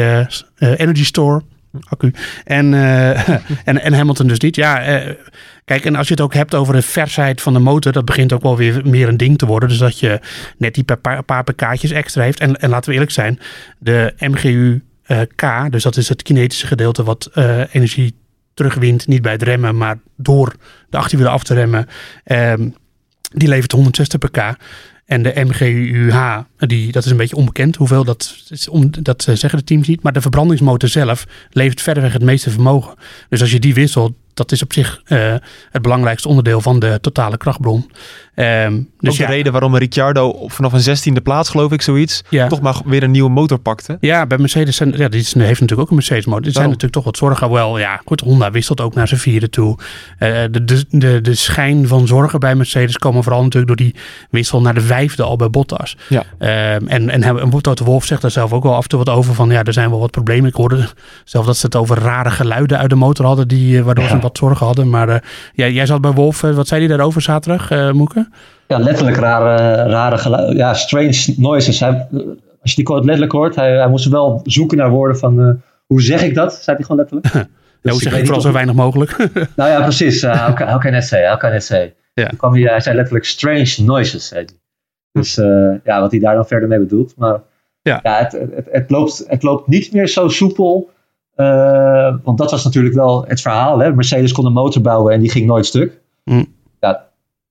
energy 0.58 1.04
store 1.04 1.42
accu. 1.88 2.12
En, 2.44 2.74
en, 3.64 3.82
en 3.82 3.92
Hamilton 3.92 4.26
dus 4.26 4.38
niet. 4.38 4.56
Ja, 4.56 5.02
kijk, 5.64 5.84
en 5.84 5.96
als 5.96 6.06
je 6.08 6.14
het 6.14 6.22
ook 6.22 6.34
hebt 6.34 6.54
over 6.54 6.74
de 6.74 6.82
versheid 6.82 7.42
van 7.42 7.52
de 7.52 7.58
motor, 7.58 7.92
dat 7.92 8.04
begint 8.04 8.32
ook 8.32 8.42
wel 8.42 8.56
weer 8.56 8.80
meer 8.84 9.08
een 9.08 9.16
ding 9.16 9.38
te 9.38 9.46
worden. 9.46 9.68
Dus 9.68 9.78
dat 9.78 9.98
je 9.98 10.20
net 10.58 10.74
die 10.74 10.84
paar, 10.84 11.22
paar 11.22 11.44
pk'tjes 11.44 11.90
extra 11.90 12.22
heeft. 12.22 12.40
En, 12.40 12.56
en 12.56 12.70
laten 12.70 12.88
we 12.88 12.92
eerlijk 12.92 13.12
zijn, 13.12 13.38
de 13.78 14.14
MGU 14.18 14.82
uh, 15.06 15.20
K, 15.34 15.70
dus 15.70 15.82
dat 15.82 15.96
is 15.96 16.08
het 16.08 16.22
kinetische 16.22 16.66
gedeelte 16.66 17.02
wat 17.02 17.30
energie 17.72 18.14
terugwint, 18.54 19.06
niet 19.06 19.22
bij 19.22 19.32
het 19.32 19.42
remmen, 19.42 19.76
maar 19.76 19.98
door 20.16 20.54
de 20.90 20.96
achterwielen 20.96 21.32
af 21.32 21.44
te 21.44 21.54
remmen. 21.54 21.86
Um, 22.24 22.74
die 23.34 23.48
levert 23.48 23.72
160 23.72 24.18
pk. 24.18 24.56
En 25.04 25.22
de 25.22 25.32
MGUH, 25.34 26.38
die, 26.56 26.92
dat 26.92 27.04
is 27.04 27.10
een 27.10 27.16
beetje 27.16 27.36
onbekend 27.36 27.76
hoeveel, 27.76 28.04
dat, 28.04 28.36
is 28.48 28.68
om, 28.68 28.90
dat 28.90 29.22
zeggen 29.22 29.58
de 29.58 29.64
teams 29.64 29.88
niet. 29.88 30.02
Maar 30.02 30.12
de 30.12 30.20
verbrandingsmotor 30.20 30.88
zelf 30.88 31.26
levert 31.50 31.82
verreweg 31.82 32.12
het 32.12 32.22
meeste 32.22 32.50
vermogen. 32.50 32.94
Dus 33.28 33.40
als 33.40 33.50
je 33.50 33.58
die 33.58 33.74
wisselt, 33.74 34.12
dat 34.34 34.52
is 34.52 34.62
op 34.62 34.72
zich 34.72 35.02
eh, 35.04 35.34
het 35.70 35.82
belangrijkste 35.82 36.28
onderdeel 36.28 36.60
van 36.60 36.78
de 36.78 36.98
totale 37.00 37.36
krachtbron. 37.36 37.90
Ehm, 38.34 38.80
Dus 39.00 39.16
de 39.16 39.22
ja, 39.22 39.28
reden 39.28 39.52
waarom 39.52 39.76
Ricciardo 39.76 40.34
vanaf 40.48 40.72
een 40.72 40.80
zestiende 40.80 41.20
plaats, 41.20 41.48
geloof 41.50 41.72
ik, 41.72 41.82
zoiets, 41.82 42.22
Ja. 42.28 42.46
toch 42.46 42.60
maar 42.60 42.76
weer 42.84 43.02
een 43.02 43.10
nieuwe 43.10 43.30
motor 43.30 43.58
pakte. 43.58 43.96
Ja, 44.00 44.26
bij 44.26 44.38
Mercedes 44.38 44.76
zijn, 44.76 44.92
ja, 44.96 45.08
die 45.08 45.20
is- 45.20 45.34
heeft 45.34 45.60
natuurlijk 45.60 45.80
ook 45.80 45.88
een 45.88 45.94
Mercedes 45.94 46.24
motor. 46.26 46.46
Er 46.46 46.52
zijn 46.52 46.64
natuurlijk 46.66 46.92
toch 46.92 47.04
wat 47.04 47.16
zorgen. 47.16 47.50
Wel, 47.50 47.78
ja, 47.78 48.00
goed, 48.04 48.20
Honda 48.20 48.50
wisselt 48.50 48.80
ook 48.80 48.94
naar 48.94 49.08
zijn 49.08 49.20
vierde 49.20 49.50
toe. 49.50 49.78
Eh, 50.18 50.28
de, 50.50 50.64
de, 50.64 50.84
de, 50.88 51.20
de 51.20 51.34
schijn 51.34 51.88
van 51.88 52.06
zorgen 52.06 52.40
bij 52.40 52.54
Mercedes 52.54 52.98
komen 52.98 53.22
vooral 53.22 53.42
natuurlijk 53.42 53.66
door 53.78 53.86
die 53.86 53.94
wissel 54.30 54.60
naar 54.60 54.74
de 54.74 54.80
vijfde 54.80 55.22
al 55.22 55.36
bij 55.36 55.50
Bottas. 55.50 55.96
Ja. 56.08 56.22
Ehm, 56.38 56.86
en, 56.86 57.10
en, 57.10 57.22
hebben- 57.22 57.42
en 57.42 57.60
Toto 57.60 57.84
Wolf 57.84 58.04
zegt 58.04 58.22
daar 58.22 58.30
zelf 58.30 58.52
ook 58.52 58.62
wel 58.62 58.74
af 58.74 58.82
en 58.82 58.88
toe 58.88 58.98
wat 59.04 59.08
over 59.14 59.34
van, 59.34 59.50
ja, 59.50 59.62
er 59.62 59.72
zijn 59.72 59.90
wel 59.90 60.00
wat 60.00 60.10
problemen. 60.10 60.48
Ik 60.48 60.54
hoorde 60.54 60.88
zelf 61.24 61.46
dat 61.46 61.56
ze 61.56 61.66
het 61.66 61.76
over 61.76 61.98
rare 61.98 62.30
geluiden 62.30 62.78
uit 62.78 62.90
de 62.90 62.96
motor 62.96 63.26
hadden, 63.26 63.48
die, 63.48 63.78
eh, 63.78 63.84
waardoor 63.84 64.08
ze 64.08 64.18
wat 64.18 64.38
zorgen 64.38 64.66
hadden. 64.66 64.90
Maar 64.90 65.08
eh, 65.08 65.20
ja, 65.54 65.66
jij 65.68 65.86
zat 65.86 66.00
bij 66.00 66.10
Wolf, 66.12 66.40
wat 66.40 66.68
zei 66.68 66.80
hij 66.86 66.96
daarover 66.96 67.22
zaterdag, 67.22 67.70
eh 67.70 67.90
Moeke? 67.90 68.23
Ja, 68.68 68.78
letterlijk 68.78 69.16
rare, 69.16 69.56
rare 69.88 70.18
geluiden. 70.18 70.56
Ja, 70.56 70.74
strange 70.74 71.34
noises. 71.36 71.80
Hij, 71.80 72.06
als 72.62 72.70
je 72.70 72.74
die 72.74 72.84
quote 72.84 73.04
letterlijk 73.04 73.32
hoort, 73.32 73.54
hij, 73.56 73.76
hij 73.76 73.88
moest 73.88 74.08
wel 74.08 74.40
zoeken 74.44 74.76
naar 74.78 74.90
woorden 74.90 75.18
van 75.18 75.40
eh, 75.40 75.50
hoe 75.86 76.02
zeg 76.02 76.22
ik 76.22 76.34
dat? 76.34 76.52
Zei 76.54 76.76
hij 76.76 76.86
gewoon 76.86 77.00
letterlijk. 77.00 77.34
Ja, 77.82 77.90
Dus 77.90 77.92
hoe 77.92 78.02
zeg 78.02 78.12
weet 78.12 78.20
ik 78.20 78.26
vooral 78.26 78.44
zo 78.44 78.52
weinig 78.52 78.74
mogelijk? 78.74 79.16
Nou 79.56 79.70
ja, 79.70 79.82
precies. 79.82 80.22
Uh, 80.22 80.46
how, 80.46 80.56
can, 80.56 80.68
how 80.68 80.80
can 80.80 80.94
I 80.94 81.00
say? 81.02 81.28
How 81.28 81.38
can 81.38 81.54
I 81.54 81.60
say? 81.60 81.94
Ja. 82.14 82.30
Kwam 82.36 82.52
hij, 82.52 82.62
hij 82.62 82.80
zei 82.80 82.96
letterlijk 82.96 83.24
strange 83.24 83.74
noises. 83.78 84.28
Zei 84.28 84.44
hij. 84.44 84.54
Dus 85.12 85.38
eh, 85.38 85.72
ja, 85.84 86.00
wat 86.00 86.10
hij 86.10 86.20
daar 86.20 86.34
dan 86.34 86.46
verder 86.46 86.68
mee 86.68 86.78
bedoelt. 86.78 87.14
Maar 87.16 87.40
Ja. 87.82 88.00
ja, 88.02 88.18
het, 88.18 88.32
het, 88.32 88.66
het, 88.70 88.90
loopt, 88.90 89.24
het 89.26 89.42
loopt 89.42 89.68
niet 89.68 89.92
meer 89.92 90.08
zo 90.08 90.28
soepel. 90.28 90.90
eh, 91.34 92.14
want 92.22 92.38
dat 92.38 92.50
was 92.50 92.64
natuurlijk 92.64 92.94
wel 92.94 93.24
het 93.28 93.40
verhaal. 93.40 93.78
Hè? 93.78 93.92
Mercedes 93.94 94.32
kon 94.32 94.46
een 94.46 94.52
motor 94.52 94.82
bouwen 94.82 95.12
en 95.14 95.20
die 95.20 95.30
ging 95.30 95.46
nooit 95.46 95.66
stuk. 95.66 96.00
Hm. 96.24 96.44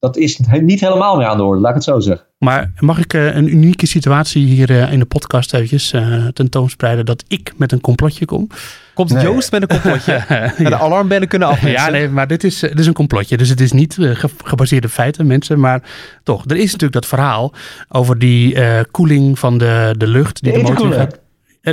Ja, 0.04 0.10
dat 0.10 0.18
is 0.18 0.40
niet 0.62 0.80
helemaal 0.80 1.16
meer 1.18 1.26
aan 1.28 1.38
de 1.38 1.44
orde, 1.44 1.62
laat 1.62 1.70
ik 1.70 1.76
het 1.76 1.84
zo 1.84 2.00
zeggen. 2.00 2.26
Maar 2.38 2.72
mag 2.80 3.00
ik 3.00 3.14
eh, 3.14 3.36
een 3.36 3.48
unieke 3.54 3.88
situatie 3.88 4.46
hier 4.46 4.70
eh, 4.70 4.92
in 4.92 5.00
de 5.00 5.06
podcast 5.06 5.54
eventjes 5.54 5.94
eh, 5.94 6.28
tentoonspreiden 6.28 7.06
dat 7.06 7.24
ik 7.28 7.54
met 7.58 7.72
een 7.72 7.82
complotje 7.82 8.26
kom? 8.26 8.48
Komt 8.94 9.14
Nee. 9.14 9.24
Joost 9.24 9.52
met 9.52 9.62
een 9.62 9.68
complotje? 9.68 10.14
En 10.58 10.64
de 10.66 10.78
alarmbellen 10.80 11.28
kunnen 11.28 11.48
afmessen. 11.54 11.82
Ja, 11.82 11.90
nee, 11.90 12.10
maar 12.10 12.28
dit 12.28 12.44
is, 12.44 12.60
dit 12.60 12.80
is 12.80 12.88
een 12.88 12.94
complotje. 12.94 13.38
Dus 13.38 13.50
het 13.50 13.60
is 13.62 13.72
niet 13.72 13.98
eh, 13.98 14.10
ge- 14.16 14.30
gebaseerd 14.44 14.86
op 14.86 14.92
feiten, 14.92 15.28
mensen. 15.28 15.60
Maar 15.60 15.82
toch, 16.24 16.44
er 16.48 16.56
is 16.58 16.66
natuurlijk 16.72 16.94
dat 16.94 17.06
verhaal 17.06 17.54
over 17.90 18.20
die 18.20 18.56
eh, 18.56 18.80
koeling 18.92 19.40
van 19.40 19.58
de, 19.58 19.96
de 19.98 20.08
lucht. 20.08 20.44
Die 20.44 20.52
De 20.54 20.58
de, 20.58 20.64
motor 20.64 20.92
gaat. 20.94 21.20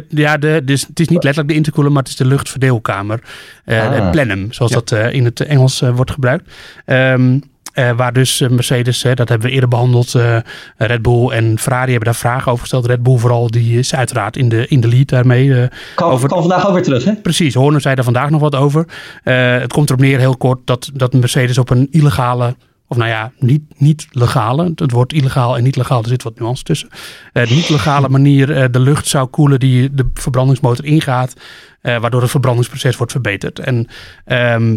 Ja, 0.09 0.37
de, 0.37 0.63
dus 0.65 0.87
het 0.87 1.01
is 1.01 1.09
niet 1.09 1.23
letterlijk 1.25 1.49
de 1.49 1.55
intercooler, 1.55 1.93
maar 1.93 2.03
het 2.03 2.11
is 2.11 2.17
de 2.17 2.27
luchtverdeelkamer. 2.27 3.21
Ah. 3.67 3.93
Het 3.95 4.11
plenum, 4.11 4.53
zoals 4.53 4.73
Ja. 4.73 4.79
dat 4.79 4.93
eh, 4.93 5.13
in 5.13 5.25
het 5.25 5.41
Engels 5.41 5.81
wordt 5.81 6.11
gebruikt. 6.11 6.51
Ehm, 6.85 7.39
eh, 7.81 7.97
waar 7.97 8.13
dus 8.13 8.41
eh, 8.41 8.49
Mercedes, 8.49 9.03
dat 9.03 9.29
hebben 9.29 9.49
we 9.49 9.51
eerder 9.51 9.69
behandeld, 9.69 10.15
eh, 10.15 10.37
Red 10.77 11.03
Bull 11.03 11.29
en 11.29 11.59
Ferrari 11.59 11.91
hebben 11.91 12.05
daar 12.05 12.21
vragen 12.21 12.47
over 12.47 12.61
gesteld. 12.61 12.87
Red 12.87 13.03
Bull 13.03 13.17
vooral, 13.19 13.51
die 13.51 13.79
is 13.79 13.95
uiteraard 13.95 14.37
in 14.37 14.49
de, 14.49 14.67
in 14.69 14.81
de 14.81 14.89
lead 14.89 15.09
daarmee. 15.09 15.69
Kan, 15.95 16.11
Over- 16.11 16.29
kan 16.29 16.41
vandaag 16.41 16.67
ook 16.67 16.75
weer 16.75 16.83
terug, 16.83 17.05
hè? 17.05 17.15
Precies, 17.15 17.55
Horner 17.55 17.81
zei 17.81 17.95
daar 17.95 18.05
vandaag 18.05 18.31
nog 18.31 18.41
wat 18.41 18.55
over. 18.55 18.87
Het 19.23 19.73
komt 19.73 19.89
erop 19.89 20.01
neer 20.01 20.19
heel 20.19 20.37
kort 20.37 20.59
dat, 20.65 20.91
dat 20.95 21.13
Mercedes 21.13 21.59
op 21.59 21.71
een 21.71 21.89
illegale, 21.91 22.57
of 22.87 22.97
nou 22.97 23.09
ja, 23.09 23.33
niet, 23.39 23.63
niet 23.77 24.07
legale, 24.11 24.73
het 24.75 24.91
woord 24.91 25.13
illegaal 25.13 25.57
en 25.57 25.63
niet 25.63 25.77
legaal, 25.77 26.03
er 26.03 26.09
zit 26.09 26.23
wat 26.23 26.39
nuance 26.39 26.63
tussen. 26.63 26.89
Eh, 27.33 27.51
niet 27.51 27.69
legale 27.69 28.09
manier 28.09 28.71
de 28.71 28.81
lucht 28.81 29.07
zou 29.07 29.27
koelen 29.27 29.59
die 29.61 29.95
de 29.95 30.11
verbrandingsmotor 30.15 30.85
ingaat, 30.85 31.35
waardoor 31.83 32.21
het 32.21 32.31
verbrandingsproces 32.31 32.97
wordt 32.97 33.13
verbeterd. 33.13 33.59
En 33.59 33.87
ehm, 34.25 34.77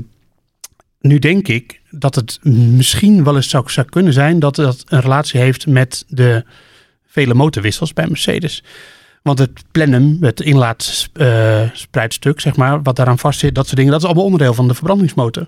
nu 1.03 1.19
denk 1.19 1.47
ik 1.47 1.81
dat 1.89 2.15
het 2.15 2.39
misschien 2.75 3.23
wel 3.23 3.35
eens 3.35 3.49
zou, 3.49 3.69
zou 3.71 3.87
kunnen 3.89 4.13
zijn 4.13 4.39
dat 4.39 4.55
dat 4.55 4.83
een 4.87 4.99
relatie 5.01 5.39
heeft 5.39 5.67
met 5.67 6.05
de 6.07 6.43
vele 7.07 7.33
motorwissels 7.33 7.93
bij 7.93 8.07
Mercedes. 8.07 8.63
Want 9.21 9.39
het 9.39 9.51
plenum, 9.71 10.17
het 10.21 10.41
inlaatspreidstuk, 10.41 12.39
zeg 12.39 12.55
maar, 12.55 12.81
wat 12.81 12.95
daaraan 12.95 13.19
vastzit, 13.19 13.55
dat 13.55 13.65
soort 13.65 13.75
dingen, 13.77 13.91
dat 13.91 14.01
is 14.01 14.05
allemaal 14.07 14.25
onderdeel 14.25 14.53
van 14.53 14.67
de 14.67 14.73
verbrandingsmotor. 14.73 15.47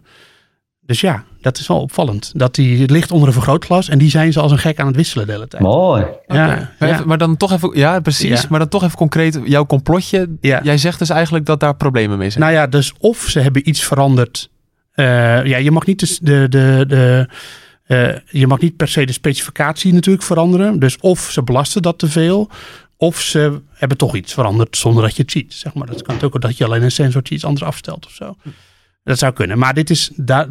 Dus 0.81 1.01
ja, 1.01 1.23
dat 1.41 1.57
is 1.57 1.67
wel 1.67 1.81
opvallend. 1.81 2.31
Dat 2.35 2.55
die 2.55 2.81
het 2.81 2.91
ligt 2.91 3.11
onder 3.11 3.27
een 3.27 3.33
vergrootglas 3.33 3.89
en 3.89 3.97
die 3.97 4.09
zijn 4.09 4.33
ze 4.33 4.39
als 4.39 4.51
een 4.51 4.57
gek 4.57 4.79
aan 4.79 4.87
het 4.87 4.95
wisselen 4.95 5.25
de 5.25 5.31
hele 5.31 5.47
tijd. 5.47 5.63
Mooi. 5.63 6.01
Ja, 6.27 6.45
Maar, 6.45 6.73
ja, 6.79 6.93
even- 6.93 7.07
maar 7.07 7.17
dan 7.17 7.37
toch 7.37 7.51
even, 7.51 7.71
ja 7.73 7.99
precies, 7.99 8.41
Ja. 8.41 8.47
maar 8.49 8.59
dan 8.59 8.67
toch 8.69 8.83
even 8.83 8.97
concreet, 8.97 9.39
jouw 9.45 9.65
complotje. 9.65 10.29
ja. 10.41 10.59
Jij 10.63 10.77
zegt 10.77 10.99
dus 10.99 11.09
eigenlijk 11.09 11.45
dat 11.45 11.59
daar 11.59 11.75
problemen 11.75 12.17
mee 12.17 12.29
zijn. 12.29 12.43
Nou 12.43 12.55
ja, 12.55 12.67
dus 12.67 12.93
of 12.99 13.17
ze 13.29 13.39
hebben 13.39 13.69
iets 13.69 13.83
veranderd. 13.83 14.49
Eh, 14.95 15.45
ja, 15.45 15.57
je 15.57 15.71
mag 15.71 15.85
niet 15.85 16.25
de, 16.25 16.47
de, 16.49 16.85
de, 16.87 17.27
eh, 17.85 18.15
je 18.29 18.47
mag 18.47 18.59
niet 18.59 18.75
per 18.75 18.87
se 18.87 19.05
de 19.05 19.11
specificatie 19.11 19.93
natuurlijk 19.93 20.25
veranderen. 20.25 20.79
Dus 20.79 20.97
of 20.99 21.29
ze 21.31 21.43
belasten 21.43 21.81
dat 21.81 21.99
te 21.99 22.07
veel, 22.07 22.49
of 22.97 23.21
ze 23.21 23.61
hebben 23.71 23.97
toch 23.97 24.15
iets 24.15 24.33
veranderd 24.33 24.77
zonder 24.77 25.03
dat 25.03 25.15
je 25.15 25.21
het 25.21 25.31
ziet. 25.31 25.53
Zeg 25.53 25.73
maar. 25.73 25.87
Dat 25.87 26.01
kan 26.01 26.21
ook 26.21 26.41
dat 26.41 26.57
je 26.57 26.65
alleen 26.65 26.83
een 26.83 26.91
sensortje 26.91 27.35
iets 27.35 27.45
anders 27.45 27.63
afstelt 27.63 28.05
of 28.05 28.11
zo. 28.11 28.35
Dat 29.05 29.17
zou 29.17 29.33
kunnen. 29.33 29.57
Maar 29.57 29.73
dit 29.73 29.89
is 29.89 30.11
daar 30.15 30.47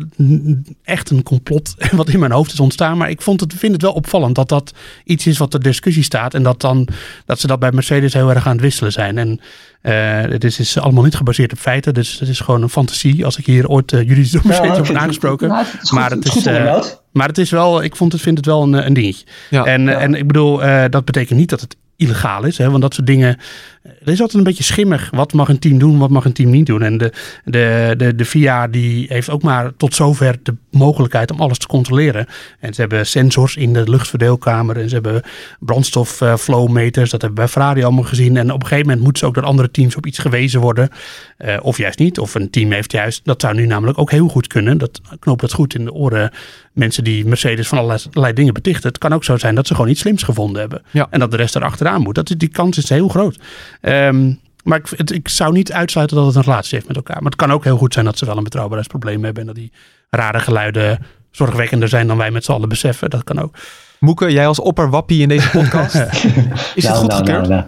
echt 0.83 1.11
een 1.11 1.23
complot 1.23 1.75
wat 1.91 2.09
in 2.09 2.19
mijn 2.19 2.33
hoofd 2.33 2.53
is 2.53 2.61
ontstaan. 2.61 2.97
Maar 2.97 3.11
ik 3.11 3.23
vond 3.23 3.41
het, 3.41 3.55
vind 3.55 3.73
het 3.73 3.83
wel 3.83 3.93
opvallend 3.93 4.35
dat 4.35 4.49
dat 4.49 4.75
iets 5.05 5.27
is 5.27 5.39
wat 5.39 5.51
ter 5.51 5.63
discussie 5.63 6.03
staat. 6.03 6.35
En 6.35 6.43
dat, 6.43 6.61
dan, 6.61 6.89
dat 7.25 7.41
ze 7.41 7.47
dat 7.47 7.59
bij 7.59 7.73
Mercedes 7.73 8.13
heel 8.13 8.31
erg 8.31 8.47
aan 8.47 8.53
het 8.53 8.61
wisselen 8.61 8.93
zijn. 8.93 9.19
En 9.19 9.41
eh 9.81 10.21
het 10.21 10.45
is, 10.45 10.59
is 10.59 10.79
allemaal 10.79 11.05
niet 11.05 11.17
gebaseerd 11.17 11.53
op 11.53 11.59
feiten. 11.59 11.95
Dus 11.95 12.19
het 12.19 12.29
is 12.29 12.41
gewoon 12.41 12.63
een 12.63 12.69
fantasie. 12.69 13.25
Als 13.25 13.37
ik 13.37 13.47
hier 13.47 13.69
ooit 13.69 13.93
uh, 13.93 14.03
jullie 14.09 14.31
door 14.31 14.43
Mercedes 14.45 14.93
aangesproken. 14.93 15.49
Nou, 15.49 15.65
het 15.79 15.91
maar 15.91 16.11
het 16.11 16.25
is 16.25 16.47
eh. 16.47 16.85
Maar 17.13 17.29
het 17.29 17.39
is 17.39 17.51
wel, 17.51 17.83
ik 17.83 17.97
vond 17.97 18.13
het, 18.13 18.21
vind 18.21 18.37
het 18.37 18.47
wel 18.47 18.63
een, 18.63 18.75
eh, 18.75 18.87
een 18.87 18.93
dingetje. 18.93 19.27
Ja. 19.51 19.65
En, 19.65 19.89
eh, 19.89 19.95
Ja. 19.95 20.01
en 20.01 20.15
ik 20.15 20.27
bedoel, 20.27 20.63
eh, 20.63 20.85
dat 20.91 21.05
betekent 21.05 21.39
niet 21.39 21.49
dat 21.49 21.61
het 21.61 21.77
illegaal 21.97 22.45
is. 22.45 22.59
Hè, 22.59 22.71
want 22.71 22.83
dat 22.83 22.95
soort 22.95 23.07
dingen. 23.07 23.39
Er 23.85 24.13
is 24.13 24.21
altijd 24.21 24.39
een 24.39 24.45
beetje 24.45 24.65
schimmig. 24.65 25.11
Wat 25.11 25.33
mag 25.33 25.49
een 25.49 25.59
team 25.59 25.79
doen, 25.79 25.99
wat 25.99 26.11
mag 26.11 26.25
een 26.25 26.33
team 26.33 26.51
niet 26.51 26.67
doen? 26.67 26.83
En 26.83 26.99
de, 26.99 27.13
de, 27.45 27.95
de, 27.97 28.15
de 28.15 28.25
FIA 28.25 28.69
die 28.69 29.07
heeft 29.09 29.31
ook 29.31 29.43
maar 29.43 29.77
tot 29.77 29.95
zover 29.95 30.37
de 30.43 30.55
mogelijkheid 30.71 31.31
om 31.31 31.41
alles 31.41 31.59
te 31.59 31.67
controleren. 31.67 32.27
En 32.61 32.75
ze 32.75 32.81
hebben 32.81 33.07
sensors 33.07 33.57
in 33.57 33.73
de 33.73 33.91
luchtverdeelkamer. 33.91 34.77
En 34.77 34.89
ze 34.89 34.95
hebben 34.95 35.23
brandstofflowmeters. 35.59 37.11
Dat 37.11 37.23
hebben 37.23 37.39
we 37.39 37.45
bij 37.45 37.49
Ferrari 37.49 37.83
allemaal 37.83 38.05
gezien. 38.05 38.37
En 38.37 38.53
op 38.53 38.61
een 38.61 38.67
gegeven 38.67 38.87
moment 38.87 39.03
moeten 39.03 39.23
ze 39.23 39.27
ook 39.27 39.35
door 39.35 39.45
andere 39.45 39.71
teams 39.71 39.97
op 39.97 40.07
iets 40.07 40.19
gewezen 40.19 40.61
worden. 40.61 40.89
Eh, 41.37 41.57
of 41.63 41.79
juist 41.79 41.99
niet. 41.99 42.19
Of 42.19 42.35
een 42.35 42.51
team 42.51 42.73
heeft 42.73 42.93
juist. 42.93 43.21
Dat 43.25 43.41
zou 43.41 43.55
nu 43.55 43.67
namelijk 43.67 43.99
ook 43.99 44.11
heel 44.11 44.29
goed 44.29 44.47
kunnen. 44.47 44.79
Dat 44.79 45.01
knoopt 45.19 45.41
dat 45.41 45.53
goed 45.53 45.75
in 45.75 45.85
de 45.85 45.93
oren. 45.93 46.31
Mensen 46.73 47.05
die 47.05 47.27
Mercedes 47.27 47.69
van 47.69 47.79
allerlei, 47.79 48.03
allerlei 48.09 48.35
dingen 48.35 48.55
betichten. 48.55 48.89
Het 48.89 48.99
kan 48.99 49.13
ook 49.13 49.25
zo 49.25 49.37
zijn 49.37 49.55
dat 49.55 49.67
ze 49.67 49.75
gewoon 49.75 49.91
iets 49.91 50.01
slims 50.01 50.23
gevonden 50.23 50.61
hebben. 50.61 50.83
Ja. 50.91 51.07
En 51.11 51.21
dat 51.21 51.31
de 51.31 51.37
rest 51.37 51.57
erachteraan 51.57 52.03
moet. 52.03 52.15
Dat 52.15 52.31
is, 52.31 52.37
die 52.37 52.49
kans 52.49 52.79
is 52.79 52.89
heel 52.89 53.09
groot. 53.09 53.39
Ehm, 53.85 54.33
maar 54.63 54.79
ik, 54.79 54.87
het, 54.97 55.13
ik 55.13 55.29
zou 55.29 55.53
niet 55.53 55.73
uitsluiten 55.73 56.17
dat 56.17 56.27
het 56.27 56.35
een 56.35 56.43
relatie 56.43 56.75
heeft 56.75 56.87
met 56.89 56.97
elkaar. 56.97 57.17
Maar 57.23 57.31
het 57.31 57.41
kan 57.41 57.53
ook 57.53 57.65
heel 57.65 57.77
goed 57.77 57.93
zijn 57.93 58.05
dat 58.05 58.19
ze 58.19 58.25
wel 58.27 58.37
een 58.37 58.43
betrouwbaarheidsprobleem 58.45 59.25
hebben. 59.25 59.41
En 59.41 59.47
dat 59.47 59.57
die 59.57 59.73
rare 60.11 60.41
geluiden 60.41 60.99
zorgwekkender 61.31 61.89
zijn 61.89 62.07
dan 62.07 62.17
wij 62.17 62.31
met 62.31 62.45
z'n 62.45 62.53
allen 62.53 62.69
beseffen. 62.69 63.11
Dat 63.11 63.25
kan 63.25 63.39
ook. 63.41 63.57
Moeke, 64.01 64.33
jij 64.33 64.47
als 64.47 64.61
opperwappie 64.61 65.23
in 65.23 65.29
deze 65.29 65.51
podcast. 65.51 65.95
Is 66.75 66.85
het 66.85 66.85
Nou, 66.85 66.97
goed 66.97 67.09
nou, 67.09 67.25
gekeurd? 67.25 67.49
nou, 67.49 67.49
nou. 67.49 67.65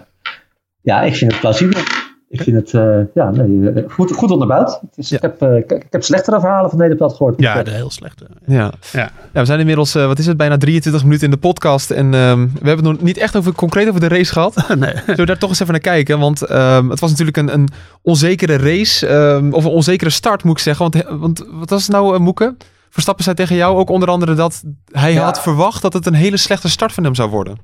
Ja, 0.81 1.01
ik 1.01 1.15
vind 1.15 1.31
het 1.31 1.39
plausibel. 1.41 1.81
Ik 2.29 2.41
vind 2.41 2.55
het 2.55 2.73
eh, 2.73 2.99
ja, 3.13 3.29
nee, 3.31 3.71
eh, 3.71 3.83
goed, 3.89 4.11
goed 4.11 4.31
onderbouwd. 4.31 4.79
Het 4.81 4.97
is, 4.97 5.09
Ja. 5.09 5.15
ik, 5.15 5.21
heb, 5.21 5.41
eh, 5.41 5.55
ik, 5.55 5.71
ik 5.71 5.85
heb 5.89 6.03
slechtere 6.03 6.39
verhalen 6.39 6.69
van 6.69 6.79
Nederland 6.79 7.13
gehoord. 7.15 7.39
Ja, 7.41 7.53
Dus, 7.53 7.63
de 7.63 7.71
heel 7.71 7.89
slechte. 7.91 8.25
Ja. 8.45 8.71
Ja. 8.91 9.11
Ja, 9.33 9.39
we 9.39 9.45
zijn 9.45 9.59
inmiddels, 9.59 9.95
eh, 9.95 10.05
wat 10.05 10.19
is 10.19 10.25
het, 10.25 10.37
bijna 10.37 10.57
23 10.57 11.03
minuten 11.03 11.25
in 11.25 11.31
de 11.31 11.37
podcast. 11.37 11.91
En 11.91 12.13
ehm, 12.13 12.39
we 12.39 12.67
hebben 12.67 12.85
het 12.85 12.93
nog 12.95 13.01
niet 13.01 13.17
echt 13.17 13.35
over, 13.35 13.53
concreet 13.53 13.87
over 13.87 13.99
de 13.99 14.07
race 14.07 14.31
gehad. 14.31 14.55
nee. 14.77 14.93
Zullen 14.95 15.15
we 15.15 15.25
daar 15.25 15.37
toch 15.37 15.49
eens 15.49 15.59
even 15.59 15.71
naar 15.71 15.81
kijken? 15.81 16.19
Want 16.19 16.41
ehm, 16.41 16.89
het 16.89 16.99
was 16.99 17.09
natuurlijk 17.09 17.37
een, 17.37 17.53
een 17.53 17.67
onzekere 18.01 18.57
race. 18.57 19.07
ehm, 19.07 19.53
of 19.53 19.63
een 19.65 19.71
onzekere 19.71 20.09
start, 20.09 20.43
moet 20.43 20.57
ik 20.57 20.63
zeggen. 20.63 20.89
Want, 20.91 21.19
want 21.19 21.45
wat 21.51 21.69
was 21.69 21.81
het 21.81 21.91
nou, 21.91 22.19
Moeke? 22.19 22.55
Verstappen 22.89 23.23
zei 23.23 23.35
tegen 23.35 23.55
jou 23.55 23.77
ook 23.77 23.89
onder 23.89 24.09
andere 24.09 24.33
dat 24.33 24.63
hij 24.91 25.13
Ja. 25.13 25.23
had 25.23 25.41
verwacht 25.41 25.81
dat 25.81 25.93
het 25.93 26.05
een 26.05 26.13
hele 26.13 26.37
slechte 26.37 26.69
start 26.69 26.91
van 26.91 27.03
hem 27.03 27.15
zou 27.15 27.29
worden. 27.29 27.57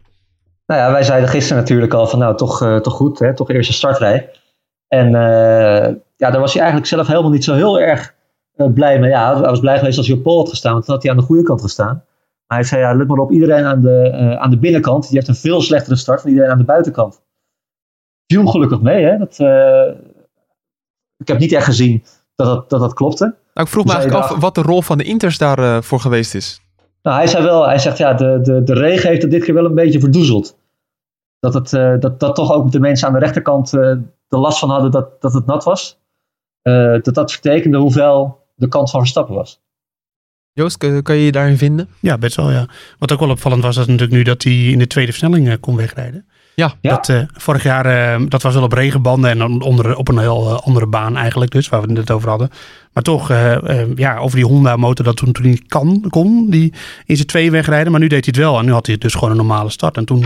Nou 0.67 0.81
ja, 0.81 0.91
wij 0.91 1.03
zeiden 1.03 1.29
gisteren 1.29 1.61
natuurlijk 1.61 1.93
al 1.93 2.07
van 2.07 2.19
nou 2.19 2.37
toch, 2.37 2.61
eh, 2.61 2.75
toch 2.77 2.93
goed, 2.93 3.19
hè, 3.19 3.35
toch 3.35 3.49
eerste 3.49 3.73
startrij. 3.73 4.29
En 4.99 5.15
eh, 5.15 5.93
ja, 6.17 6.31
daar 6.31 6.39
was 6.39 6.53
hij 6.53 6.61
eigenlijk 6.61 6.91
zelf 6.91 7.07
helemaal 7.07 7.31
niet 7.31 7.43
zo 7.43 7.53
heel 7.53 7.79
erg 7.79 8.13
eh, 8.55 8.73
blij 8.73 8.99
mee. 8.99 9.09
Ja, 9.09 9.33
hij 9.33 9.49
was 9.49 9.59
blij 9.59 9.77
geweest 9.77 9.97
als 9.97 10.07
hij 10.07 10.15
op 10.15 10.23
pole 10.23 10.37
had 10.37 10.49
gestaan, 10.49 10.73
want 10.73 10.85
dan 10.85 10.95
had 10.95 11.03
hij 11.03 11.11
aan 11.11 11.19
de 11.19 11.25
goede 11.25 11.43
kant 11.43 11.61
gestaan. 11.61 12.03
Maar 12.47 12.57
hij 12.57 12.67
zei 12.67 12.81
ja, 12.81 12.95
let 12.95 13.07
maar 13.07 13.17
op, 13.17 13.31
iedereen 13.31 13.65
aan 13.65 13.81
de, 13.81 14.09
eh, 14.09 14.35
aan 14.35 14.49
de 14.49 14.57
binnenkant, 14.57 15.07
die 15.07 15.17
heeft 15.17 15.27
een 15.27 15.35
veel 15.35 15.61
slechtere 15.61 15.95
start 15.95 16.21
dan 16.21 16.31
iedereen 16.31 16.51
aan 16.51 16.57
de 16.57 16.63
buitenkant. 16.63 17.21
Viel 18.27 18.45
gelukkig 18.45 18.81
mee, 18.81 19.03
hè. 19.03 19.17
Dat, 19.17 19.39
ik 21.17 21.27
heb 21.27 21.39
niet 21.39 21.51
echt 21.51 21.65
gezien 21.65 22.03
dat 22.35 22.47
dat, 22.47 22.69
dat, 22.69 22.79
dat 22.79 22.93
klopte. 22.93 23.23
Nou, 23.23 23.67
ik 23.67 23.67
vroeg 23.67 23.85
me 23.85 23.91
je 23.91 23.97
eigenlijk 23.97 24.25
af 24.25 24.39
wat 24.39 24.55
de 24.55 24.61
rol 24.61 24.81
van 24.81 24.97
de 24.97 25.03
Inters 25.03 25.37
daarvoor 25.37 25.83
voor 25.83 25.99
geweest 25.99 26.35
is. 26.35 26.61
Nou, 27.01 27.17
hij 27.17 27.27
zei 27.27 27.43
wel, 27.43 27.67
hij 27.67 27.79
zegt 27.79 27.97
ja, 27.97 28.13
de, 28.13 28.39
de, 28.41 28.63
de 28.63 28.73
regen 28.73 29.09
heeft 29.09 29.21
het 29.21 29.31
dit 29.31 29.43
keer 29.43 29.53
wel 29.53 29.65
een 29.65 29.75
beetje 29.75 29.99
verdoezeld. 29.99 30.57
Dat, 31.43 31.53
het, 31.53 31.73
eh, 31.73 31.93
dat, 31.99 32.19
dat 32.19 32.35
toch 32.35 32.51
ook 32.51 32.71
de 32.71 32.79
mensen 32.79 33.07
aan 33.07 33.13
de 33.13 33.19
rechterkant 33.19 33.73
eh 33.73 33.81
er 34.29 34.39
last 34.39 34.59
van 34.59 34.69
hadden 34.69 34.91
dat, 34.91 35.21
dat 35.21 35.33
het 35.33 35.45
nat 35.45 35.63
was. 35.63 35.99
Eh, 36.61 36.95
dat 37.01 37.13
dat 37.13 37.31
vertekende 37.31 37.77
hoeveel 37.77 38.37
de 38.55 38.67
kant 38.67 38.89
van 38.89 38.99
Verstappen 38.99 39.35
was. 39.35 39.61
Joost, 40.53 40.77
kun- 40.77 41.01
kan 41.03 41.15
je 41.15 41.25
je 41.25 41.31
daarin 41.31 41.57
vinden? 41.57 41.89
Ja, 41.99 42.17
best 42.17 42.35
wel, 42.35 42.51
ja. 42.51 42.65
Wat 42.99 43.11
ook 43.11 43.19
wel 43.19 43.29
opvallend 43.29 43.63
was, 43.63 43.75
dat 43.75 43.85
natuurlijk 43.87 44.11
nu 44.13 44.23
dat 44.23 44.43
hij 44.43 44.53
in 44.53 44.79
de 44.79 44.87
tweede 44.87 45.11
versnelling 45.11 45.47
eh, 45.49 45.53
kon 45.59 45.75
wegrijden. 45.75 46.25
Ja. 46.55 46.73
Ja. 46.81 46.89
Dat, 46.89 47.09
eh, 47.09 47.21
vorig 47.33 47.63
jaar, 47.63 47.85
eh, 47.85 48.21
dat 48.27 48.41
was 48.41 48.53
wel 48.53 48.63
op 48.63 48.71
regenbanden 48.73 49.29
en 49.29 49.37
dan 49.37 49.61
onder, 49.61 49.95
op 49.95 50.07
een 50.07 50.17
heel 50.19 50.61
andere 50.63 50.87
baan 50.87 51.17
eigenlijk 51.17 51.51
dus, 51.51 51.69
waar 51.69 51.81
we 51.81 51.87
het 51.87 51.95
net 51.97 52.11
over 52.11 52.29
hadden. 52.29 52.49
Maar 52.93 53.03
toch, 53.03 53.29
eh, 53.29 53.81
eh, 53.81 53.87
ja, 53.95 54.17
over 54.17 54.35
die 54.35 54.45
Honda 54.45 54.75
motor 54.75 55.05
dat 55.05 55.17
toen, 55.17 55.31
toen 55.31 55.45
niet 55.45 55.67
kan, 55.67 56.05
kon, 56.09 56.49
die 56.49 56.73
in 57.05 57.15
zijn 57.15 57.27
twee 57.27 57.51
wegrijden. 57.51 57.91
Maar 57.91 58.01
nu 58.01 58.07
deed 58.07 58.25
hij 58.25 58.33
het 58.35 58.43
wel 58.45 58.59
en 58.59 58.65
nu 58.65 58.71
had 58.71 58.85
hij 58.87 58.97
dus 58.97 59.13
gewoon 59.13 59.31
een 59.31 59.37
normale 59.37 59.69
start. 59.69 59.97
En 59.97 60.05
toen, 60.05 60.25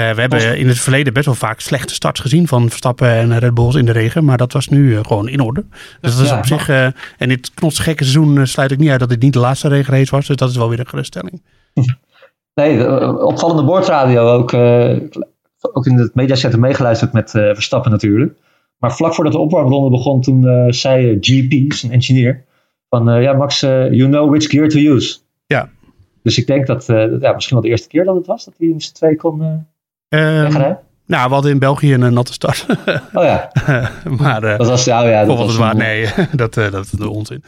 we 0.00 0.20
hebben 0.20 0.58
in 0.58 0.68
het 0.68 0.78
verleden 0.78 1.12
best 1.12 1.26
wel 1.26 1.34
vaak 1.34 1.60
slechte 1.60 1.94
starts 1.94 2.20
gezien 2.20 2.48
van 2.48 2.68
Verstappen 2.68 3.08
en 3.08 3.38
Red 3.38 3.54
Bulls 3.54 3.74
in 3.74 3.84
de 3.84 3.92
regen. 3.92 4.24
Maar 4.24 4.36
dat 4.36 4.52
was 4.52 4.68
nu 4.68 4.96
eh, 4.96 5.04
gewoon 5.04 5.28
in 5.28 5.40
orde. 5.40 5.64
Dus 6.00 6.14
dat 6.16 6.24
is 6.24 6.30
Ja. 6.30 6.38
op 6.38 6.46
zich, 6.46 6.68
eh, 6.68 6.84
en 7.18 7.28
dit 7.28 7.54
knotsgekke 7.54 8.02
seizoen 8.04 8.38
eh, 8.38 8.44
sluit 8.44 8.70
ik 8.70 8.78
niet 8.78 8.90
uit 8.90 9.00
dat 9.00 9.08
dit 9.08 9.22
niet 9.22 9.32
de 9.32 9.38
laatste 9.38 9.68
regenrace 9.68 10.10
was. 10.10 10.26
Dus 10.26 10.36
dat 10.36 10.50
is 10.50 10.56
wel 10.56 10.68
weer 10.68 10.78
een 10.80 10.88
geruststelling. 10.88 11.42
Nee, 12.54 12.76
de, 12.76 12.84
eh, 12.84 13.16
opvallende 13.24 13.64
boordradio 13.64 14.26
ook, 14.28 14.52
eh, 14.52 14.96
ook 15.60 15.86
in 15.86 15.98
het 15.98 16.14
mediacenter 16.14 16.58
meegeluisterd 16.60 17.12
met 17.12 17.34
eh, 17.34 17.42
Verstappen 17.54 17.90
natuurlijk. 17.90 18.34
Maar 18.78 18.94
vlak 18.94 19.14
voordat 19.14 19.32
de 19.32 19.38
opwarmronde 19.38 19.90
begon, 19.90 20.20
toen 20.20 20.48
eh, 20.48 20.64
zei 20.68 21.10
eh, 21.10 21.16
GP, 21.20 21.72
zijn 21.72 21.92
engineer, 21.92 22.44
van 22.88 23.22
ja 23.22 23.32
Max, 23.32 23.62
eh, 23.62 23.92
you 23.92 24.08
know 24.08 24.30
which 24.30 24.50
gear 24.50 24.68
to 24.68 24.78
use. 24.78 25.18
Ja. 25.46 25.68
Dus 26.22 26.38
ik 26.38 26.46
denk 26.46 26.66
dat, 26.66 26.88
eh, 26.88 27.20
ja, 27.20 27.32
misschien 27.32 27.54
wel 27.56 27.64
de 27.64 27.68
eerste 27.68 27.88
keer 27.88 28.04
dat 28.04 28.14
het 28.16 28.26
was, 28.26 28.44
dat 28.44 28.54
hij 28.58 28.68
in 28.68 28.80
z'n 28.80 28.94
twee 28.94 29.16
kon 29.16 29.66
eh 30.18 30.44
Ehm, 30.44 30.52
nou, 31.06 31.28
we 31.28 31.34
hadden 31.34 31.50
in 31.50 31.58
België 31.58 31.94
een 31.94 32.02
eh, 32.02 32.10
natte 32.10 32.32
start. 32.32 32.66
Oh 33.12 33.24
ja, 33.24 33.50
maar 34.20 34.42
eh 34.42 34.58
dat 34.58 34.66
was, 34.66 34.84
ja, 34.84 35.02
ja, 35.02 35.24
dat 35.24 35.26
volgens 35.36 35.46
was 35.46 35.50
het 35.56 35.58
waar, 35.58 35.70
een- 35.70 35.76
nee, 36.16 36.26
dat, 36.42 36.56
eh, 36.56 36.70
dat 36.70 36.84
is 36.84 36.90
de 36.90 37.08
onzin. 37.08 37.44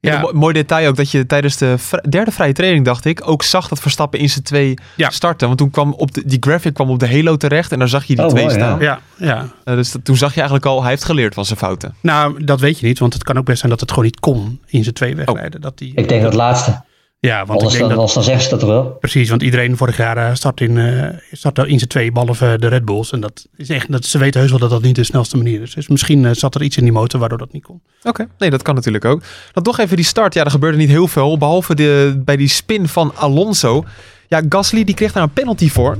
Ja. 0.00 0.12
Ja, 0.12 0.20
Mo- 0.20 0.32
mooi 0.32 0.52
detail 0.54 0.88
ook 0.88 0.96
dat 0.96 1.10
je 1.10 1.26
tijdens 1.26 1.56
de 1.56 1.74
derde 2.08 2.30
vrije 2.30 2.52
training, 2.52 2.84
dacht 2.84 3.04
ik, 3.04 3.28
ook 3.28 3.42
zag 3.42 3.68
dat 3.68 3.80
Verstappen 3.80 4.18
in 4.20 4.28
zijn 4.30 4.44
twee 4.44 4.74
Ja. 4.96 5.10
starten. 5.10 5.46
Want 5.46 5.58
toen 5.58 5.70
kwam 5.70 5.92
op 5.92 6.14
de, 6.14 6.22
die 6.26 6.36
graphic 6.40 6.74
kwam 6.74 6.90
op 6.90 6.98
de 6.98 7.08
Halo 7.08 7.36
terecht 7.36 7.72
en 7.72 7.78
daar 7.78 7.88
zag 7.88 8.04
je 8.04 8.14
die 8.14 8.24
Oh, 8.24 8.30
twee 8.30 8.44
mooi, 8.44 8.54
staan. 8.56 8.80
ja, 8.80 9.00
ja. 9.16 9.44
Dus 9.64 9.92
dat- 9.92 10.04
toen 10.04 10.16
zag 10.16 10.30
je 10.30 10.36
eigenlijk 10.36 10.66
al, 10.66 10.80
hij 10.80 10.90
heeft 10.90 11.04
geleerd 11.04 11.34
van 11.34 11.44
zijn 11.44 11.58
fouten. 11.58 11.94
Nou, 12.00 12.44
dat 12.44 12.60
weet 12.60 12.78
je 12.78 12.86
niet, 12.86 12.98
want 12.98 13.12
het 13.12 13.22
kan 13.24 13.38
ook 13.38 13.44
best 13.44 13.58
zijn 13.58 13.70
dat 13.70 13.80
het 13.80 13.88
gewoon 13.90 14.04
niet 14.04 14.20
kon 14.20 14.60
in 14.66 14.82
zijn 14.82 14.94
twee 14.94 15.16
wegrijden. 15.16 15.60
Dat 15.60 15.78
die, 15.78 15.88
Ik 15.94 16.08
denk 16.08 16.22
dat 16.22 16.30
het 16.32 16.40
laatste. 16.40 16.80
Ja, 17.20 17.46
want 17.46 17.62
ik 17.62 17.68
denk 17.68 17.80
dan, 17.80 17.88
dat, 17.88 17.98
anders 17.98 18.14
dan 18.14 18.22
zeggen 18.22 18.42
ze 18.42 18.50
dat 18.50 18.62
wel. 18.62 18.84
precies, 18.84 19.28
want 19.28 19.42
iedereen 19.42 19.76
vorig 19.76 19.96
jaar 19.96 20.16
eh, 20.16 20.34
start 20.34 20.60
in, 20.60 20.78
eh 20.78 21.18
start 21.32 21.58
in 21.58 21.78
zijn 21.78 21.88
twee, 21.88 22.12
behalve 22.12 22.56
de 22.60 22.68
Red 22.68 22.84
Bulls. 22.84 23.12
En 23.12 23.20
dat 23.20 23.46
is 23.56 23.68
echt, 23.68 23.92
dat, 23.92 24.04
ze 24.04 24.18
weten 24.18 24.40
heus 24.40 24.50
wel 24.50 24.58
dat 24.58 24.70
dat 24.70 24.82
niet 24.82 24.96
de 24.96 25.04
snelste 25.04 25.36
manier 25.36 25.62
is. 25.62 25.74
Dus 25.74 25.88
misschien 25.88 26.24
eh, 26.24 26.30
zat 26.34 26.54
er 26.54 26.62
iets 26.62 26.76
in 26.76 26.82
die 26.82 26.92
motor 26.92 27.20
waardoor 27.20 27.38
dat 27.38 27.52
niet 27.52 27.62
kon. 27.62 27.80
Oké, 28.02 28.28
nee, 28.38 28.50
dat 28.50 28.62
kan 28.62 28.74
natuurlijk 28.74 29.04
ook. 29.04 29.22
Dan 29.52 29.62
toch 29.62 29.78
even 29.78 29.96
die 29.96 30.04
start. 30.04 30.34
Ja, 30.34 30.44
er 30.44 30.50
gebeurde 30.50 30.78
niet 30.78 30.88
heel 30.88 31.08
veel. 31.08 31.38
Behalve 31.38 31.74
de, 31.74 32.20
bij 32.24 32.36
die 32.36 32.48
spin 32.48 32.88
van 32.88 33.12
Alonso. 33.14 33.84
Ja, 34.28 34.42
Gasly 34.48 34.84
die 34.84 34.94
kreeg 34.94 35.12
daar 35.12 35.22
een 35.22 35.32
penalty 35.32 35.68
voor. 35.68 35.98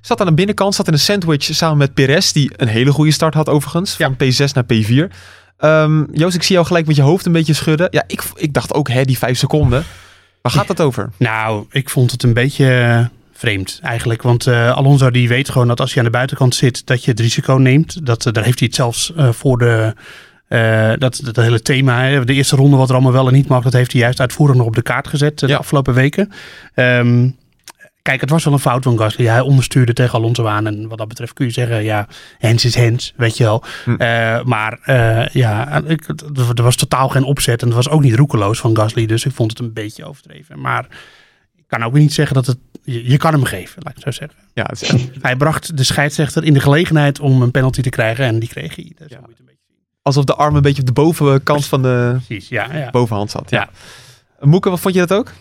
Zat 0.00 0.20
aan 0.20 0.26
de 0.26 0.34
binnenkant, 0.34 0.74
zat 0.74 0.86
in 0.86 0.92
een 0.92 0.98
sandwich 0.98 1.42
samen 1.42 1.78
met 1.78 1.94
Perez. 1.94 2.32
Die 2.32 2.50
een 2.56 2.68
hele 2.68 2.92
goede 2.92 3.10
start 3.10 3.34
had 3.34 3.48
overigens. 3.48 3.96
Van 3.96 4.14
P6 4.14 4.52
naar 4.52 4.64
P4. 4.74 5.16
Ehm, 5.56 6.04
Joost, 6.12 6.34
ik 6.34 6.42
zie 6.42 6.54
jou 6.54 6.66
gelijk 6.66 6.86
met 6.86 6.96
je 6.96 7.02
hoofd 7.02 7.26
een 7.26 7.32
beetje 7.32 7.54
schudden. 7.54 7.88
Ja, 7.90 8.04
ik, 8.06 8.22
ik 8.34 8.52
dacht 8.52 8.74
ook, 8.74 8.88
hè, 8.88 9.04
die 9.04 9.18
vijf 9.18 9.38
seconden. 9.38 9.84
Waar 10.42 10.52
gaat 10.52 10.66
dat 10.66 10.80
over? 10.80 11.10
Nou, 11.16 11.64
ik 11.70 11.90
vond 11.90 12.10
het 12.10 12.22
een 12.22 12.32
beetje 12.32 12.70
eh, 12.80 13.06
vreemd 13.32 13.78
eigenlijk. 13.82 14.22
Want 14.22 14.46
eh, 14.46 14.72
Alonso 14.76 15.10
die 15.10 15.28
weet 15.28 15.48
gewoon 15.48 15.68
dat 15.68 15.80
als 15.80 15.92
je 15.92 15.98
aan 15.98 16.04
de 16.04 16.10
buitenkant 16.10 16.54
zit, 16.54 16.86
dat 16.86 17.04
je 17.04 17.10
het 17.10 17.20
risico 17.20 17.54
neemt. 17.54 18.06
Dat, 18.06 18.26
eh, 18.26 18.32
daar 18.32 18.44
heeft 18.44 18.58
hij 18.58 18.68
het 18.68 18.76
zelfs 18.76 19.12
voor 19.16 19.58
de... 19.58 19.94
dat, 20.98 21.20
dat 21.24 21.36
hele 21.36 21.62
thema, 21.62 22.02
hè, 22.04 22.24
de 22.24 22.34
eerste 22.34 22.56
ronde 22.56 22.76
wat 22.76 22.88
er 22.88 22.94
allemaal 22.94 23.12
wel 23.12 23.26
en 23.26 23.32
niet 23.32 23.48
mag, 23.48 23.62
dat 23.62 23.72
heeft 23.72 23.92
hij 23.92 24.00
juist 24.00 24.20
uitvoerig 24.20 24.56
nog 24.56 24.66
op 24.66 24.74
de 24.74 24.82
kaart 24.82 25.08
gezet 25.08 25.38
de 25.38 25.46
Ja. 25.46 25.56
afgelopen 25.56 25.94
weken. 25.94 26.32
Ehm, 26.74 27.28
kijk, 28.02 28.20
het 28.20 28.30
was 28.30 28.44
wel 28.44 28.52
een 28.52 28.58
fout 28.58 28.82
van 28.82 28.98
Gasly. 28.98 29.26
Hij 29.26 29.40
onderstuurde 29.40 29.92
tegen 29.92 30.18
Alonso 30.18 30.46
aan. 30.46 30.66
En 30.66 30.88
wat 30.88 30.98
dat 30.98 31.08
betreft 31.08 31.32
kun 31.32 31.46
je 31.46 31.52
zeggen, 31.52 31.82
ja, 31.82 32.06
hands 32.38 32.64
is 32.64 32.76
hands, 32.76 33.12
weet 33.16 33.36
je 33.36 33.44
wel. 33.44 33.64
Hm. 33.84 33.94
Eh, 33.94 34.42
maar 34.42 34.78
eh, 34.82 35.26
ja, 35.26 35.82
ik, 35.86 36.08
er 36.54 36.62
was 36.62 36.76
totaal 36.76 37.08
geen 37.08 37.24
opzet. 37.24 37.60
En 37.60 37.66
het 37.66 37.76
was 37.76 37.88
ook 37.88 38.02
niet 38.02 38.14
roekeloos 38.14 38.58
van 38.60 38.76
Gasly. 38.76 39.06
Dus 39.06 39.24
ik 39.24 39.32
vond 39.32 39.50
het 39.50 39.60
een 39.60 39.72
beetje 39.72 40.04
overdreven. 40.04 40.60
Maar 40.60 40.86
ik 41.56 41.64
kan 41.66 41.82
ook 41.84 41.92
niet 41.92 42.12
zeggen 42.12 42.34
dat 42.34 42.46
het... 42.46 42.58
Je, 42.82 43.08
je 43.10 43.16
kan 43.16 43.32
hem 43.32 43.44
geven, 43.44 43.82
laat 43.82 43.96
ik 43.96 44.04
het 44.04 44.14
zo 44.14 44.20
zeggen. 44.20 44.38
Ja, 44.54 44.62
het 44.68 44.82
is 44.82 44.88
echt- 44.92 45.08
Hij 45.22 45.36
bracht 45.36 45.76
de 45.76 45.84
scheidsrechter 45.84 46.44
in 46.44 46.52
de 46.54 46.60
gelegenheid 46.60 47.20
om 47.20 47.42
een 47.42 47.50
penalty 47.50 47.80
te 47.80 47.88
krijgen. 47.90 48.24
En 48.24 48.38
die 48.38 48.48
kreeg 48.48 48.76
hij. 48.76 48.92
Dus 48.98 49.08
Ja. 49.10 49.16
moet 49.18 49.26
je 49.26 49.30
het 49.30 49.38
een 49.40 49.44
beetje 49.46 49.62
zien. 49.68 49.76
alsof 50.02 50.24
de 50.24 50.34
arm 50.34 50.56
een 50.56 50.62
beetje 50.62 50.80
op 50.80 50.86
de 50.86 50.92
bovenkant 50.92 51.66
van 51.66 51.82
de 51.82 52.16
Precies, 52.26 52.48
ja. 52.48 52.74
ja. 52.74 52.90
bovenhand 52.90 53.30
zat. 53.30 53.50
Ja. 53.50 53.58
Ja. 54.40 54.46
Moeke, 54.46 54.70
wat 54.70 54.80
vond 54.80 54.94
je 54.94 55.00
dat 55.06 55.12
ook? 55.18 55.32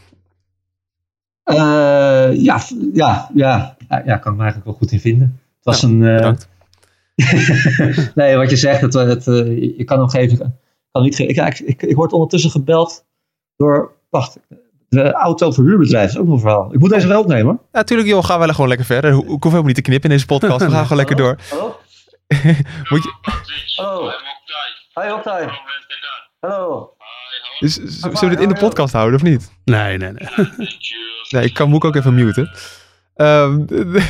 Eh, 1.55 2.41
ja, 2.43 2.61
ja, 2.93 3.29
ja, 3.33 3.75
ja, 3.89 4.17
kan 4.17 4.31
ik 4.31 4.37
me 4.37 4.43
eigenlijk 4.43 4.65
wel 4.65 4.73
goed 4.73 4.91
in 4.91 4.99
vinden. 4.99 5.39
Het 5.55 5.65
was 5.65 5.83
een. 5.83 6.03
eh, 6.03 6.15
Bedankt. 6.15 6.49
nee, 8.15 8.35
wat 8.35 8.49
je 8.49 8.55
zegt, 8.55 8.81
het, 8.81 8.93
het, 8.93 9.27
eh, 9.27 9.77
je 9.77 9.83
kan 9.83 9.99
hem 9.99 10.09
geven. 10.09 10.59
Kan 10.91 11.01
niet 11.03 11.15
ge- 11.15 11.25
ik, 11.25 11.37
ik, 11.37 11.59
ik, 11.59 11.81
ik 11.81 11.95
word 11.95 12.13
ondertussen 12.13 12.51
gebeld 12.51 13.05
door. 13.55 13.91
Wacht, 14.09 14.37
de 14.89 15.11
autoverhuurbedrijf 15.11 16.09
is 16.09 16.17
ook 16.17 16.25
nog 16.25 16.33
een 16.33 16.39
verhaal. 16.39 16.73
Ik 16.73 16.79
moet 16.79 16.89
deze 16.89 17.07
wel 17.07 17.21
opnemen. 17.21 17.45
hoor. 17.45 17.53
Ja, 17.71 17.79
natuurlijk 17.79 18.09
joh, 18.09 18.23
gaan 18.23 18.39
we 18.39 18.45
wel 18.45 18.53
gewoon 18.53 18.69
lekker 18.69 18.85
verder. 18.85 19.11
Ho- 19.11 19.19
Ik 19.21 19.27
hoef 19.27 19.41
helemaal 19.43 19.63
niet 19.63 19.75
te 19.75 19.81
knippen 19.81 20.09
in 20.09 20.15
deze 20.15 20.27
podcast. 20.27 20.65
We 20.65 20.71
gaan 20.71 20.81
gewoon 20.83 20.97
lekker 20.97 21.15
door. 21.15 21.37
Hallo? 21.49 21.75
Moet 22.89 23.03
je, 23.03 23.13
Hallo. 23.75 24.09
Hi. 24.93 25.45
Hallo. 26.39 26.93
Dus, 27.59 27.73
zullen 27.73 28.19
we 28.19 28.29
dit 28.29 28.39
in 28.39 28.49
de 28.49 28.59
podcast 28.59 28.93
houden 28.93 29.15
of 29.15 29.25
niet? 29.25 29.51
Nee, 29.63 29.97
nee, 29.97 30.11
nee. 30.11 30.47
Nee, 31.29 31.45
ik 31.45 31.53
kan 31.53 31.69
Moek 31.69 31.85
ook 31.85 31.95
even 31.95 32.13
muten. 32.13 32.51
Ehm, 33.19 33.59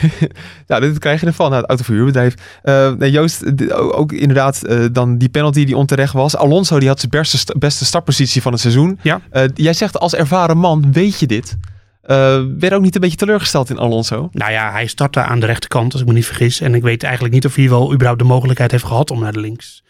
ja, 0.67 0.79
dit 0.79 0.99
krijg 0.99 1.21
je 1.21 1.27
ervan, 1.27 1.49
nou, 1.49 1.61
het 1.61 1.69
autoverhuurbedrijf. 1.69 2.33
Eh, 2.61 2.91
nee, 2.91 3.11
Joost, 3.11 3.71
ook, 3.71 4.11
inderdaad 4.11 4.63
eh, 4.63 4.85
dan 4.91 5.17
die 5.17 5.29
penalty 5.29 5.65
die 5.65 5.77
onterecht 5.77 6.13
was. 6.13 6.35
Alonso 6.35 6.79
die 6.79 6.87
had 6.87 6.99
zijn 6.99 7.11
beste, 7.11 7.55
beste 7.59 7.85
startpositie 7.85 8.41
van 8.41 8.51
het 8.51 8.61
seizoen. 8.61 8.99
Ja. 9.01 9.21
Eh, 9.31 9.43
jij 9.53 9.73
zegt 9.73 9.99
als 9.99 10.15
ervaren 10.15 10.57
man, 10.57 10.91
weet 10.91 11.19
je 11.19 11.27
dit? 11.27 11.57
Eh 12.01 12.41
werd 12.59 12.73
ook 12.73 12.81
niet 12.81 12.95
een 12.95 13.01
beetje 13.01 13.17
teleurgesteld 13.17 13.69
in 13.69 13.77
Alonso? 13.77 14.29
Nou 14.31 14.51
ja, 14.51 14.71
hij 14.71 14.87
startte 14.87 15.21
aan 15.21 15.39
de 15.39 15.45
rechterkant, 15.45 15.91
als 15.91 16.01
ik 16.01 16.07
me 16.07 16.13
niet 16.13 16.25
vergis. 16.25 16.61
En 16.61 16.75
ik 16.75 16.81
weet 16.81 17.03
eigenlijk 17.03 17.33
niet 17.33 17.45
of 17.45 17.55
hij 17.55 17.69
wel 17.69 17.93
überhaupt 17.93 18.21
de 18.21 18.27
mogelijkheid 18.27 18.71
heeft 18.71 18.83
gehad 18.83 19.11
om 19.11 19.19
naar 19.19 19.33
de 19.33 19.39
links 19.39 19.83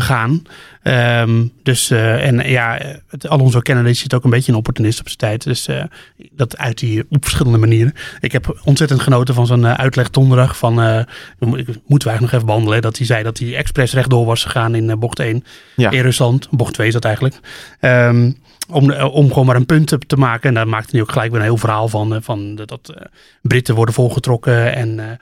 gaan. 0.00 0.42
Ehm, 0.82 1.46
dus, 1.62 1.90
eh, 1.90 2.26
en 2.26 2.50
ja, 2.50 2.78
het 3.08 3.28
Alonso 3.28 3.60
kennen 3.60 3.86
is 3.86 4.02
het 4.02 4.14
ook 4.14 4.24
een 4.24 4.30
beetje 4.30 4.52
een 4.52 4.58
opportunist 4.58 5.00
op 5.00 5.06
zijn 5.06 5.18
tijd. 5.18 5.42
Dus 5.44 5.66
eh, 5.68 5.84
dat 6.32 6.56
uit 6.58 6.80
hij 6.80 7.04
op 7.10 7.22
verschillende 7.24 7.58
manieren. 7.58 7.92
Ik 8.20 8.32
heb 8.32 8.60
ontzettend 8.64 9.00
genoten 9.00 9.34
van 9.34 9.46
zijn 9.46 9.64
eh, 9.64 9.72
uitleg 9.74 10.10
donderdag. 10.10 10.56
Van, 10.56 10.72
ik- 10.82 11.06
moeten 11.40 11.66
we 11.86 11.88
eigenlijk 11.88 12.20
nog 12.20 12.32
even 12.32 12.46
behandelen. 12.46 12.82
Dat 12.82 12.96
hij 12.96 13.06
zei 13.06 13.22
dat 13.22 13.38
hij 13.38 13.56
expres 13.56 13.92
rechtdoor 13.92 14.26
was 14.26 14.44
gegaan 14.44 14.74
in 14.74 14.98
bocht 14.98 15.18
1 15.20 15.44
Ja. 15.76 15.90
in 15.90 16.00
Rusland. 16.02 16.48
Bocht 16.50 16.74
2 16.74 16.86
is 16.86 16.92
dat 16.92 17.04
eigenlijk. 17.04 17.34
Ehm, 17.80 18.32
om, 18.70 18.92
om 18.92 19.28
gewoon 19.28 19.46
maar 19.46 19.56
een 19.56 19.66
punt 19.66 19.86
te, 19.86 19.98
te 19.98 20.16
maken. 20.16 20.48
En 20.48 20.54
daar 20.54 20.68
maakte 20.68 20.90
hij 20.90 21.00
ook 21.00 21.12
gelijk 21.12 21.30
weer 21.30 21.40
een 21.40 21.46
heel 21.46 21.56
verhaal 21.56 21.88
van. 21.88 22.18
van 22.22 22.54
dat, 22.54 22.68
dat 22.68 22.94
Britten 23.42 23.74
worden 23.74 23.94
volgetrokken. 23.94 24.74
En, 24.74 25.18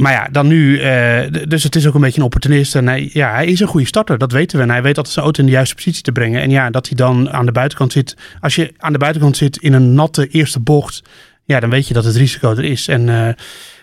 maar 0.00 0.12
ja, 0.12 0.28
dan 0.32 0.46
nu. 0.46 0.80
eh, 0.80 1.44
dus 1.48 1.62
het 1.62 1.76
is 1.76 1.86
ook 1.86 1.94
een 1.94 2.00
beetje 2.00 2.18
een 2.18 2.24
opportunist. 2.24 2.74
En 2.74 2.86
hij, 2.86 3.10
ja, 3.12 3.32
hij 3.32 3.46
is 3.46 3.60
een 3.60 3.66
goede 3.66 3.86
starter. 3.86 4.18
Dat 4.18 4.32
weten 4.32 4.56
we. 4.56 4.62
En 4.62 4.70
hij 4.70 4.82
weet 4.82 4.96
altijd 4.96 5.14
zijn 5.14 5.24
auto 5.24 5.40
in 5.40 5.46
de 5.46 5.52
juiste 5.52 5.74
positie 5.74 6.02
te 6.02 6.12
brengen. 6.12 6.40
En 6.40 6.50
ja, 6.50 6.70
dat 6.70 6.86
hij 6.86 6.96
dan 6.96 7.30
aan 7.30 7.46
de 7.46 7.52
buitenkant 7.52 7.92
zit. 7.92 8.16
Als 8.40 8.54
je 8.54 8.72
aan 8.78 8.92
de 8.92 8.98
buitenkant 8.98 9.36
zit 9.36 9.56
in 9.56 9.72
een 9.72 9.94
natte 9.94 10.28
eerste 10.28 10.60
bocht. 10.60 11.02
Ja, 11.44 11.60
dan 11.60 11.70
weet 11.70 11.88
je 11.88 11.94
dat 11.94 12.04
het 12.04 12.16
risico 12.16 12.50
er 12.50 12.64
is. 12.64 12.88
En 12.88 13.08
eh, 13.08 13.34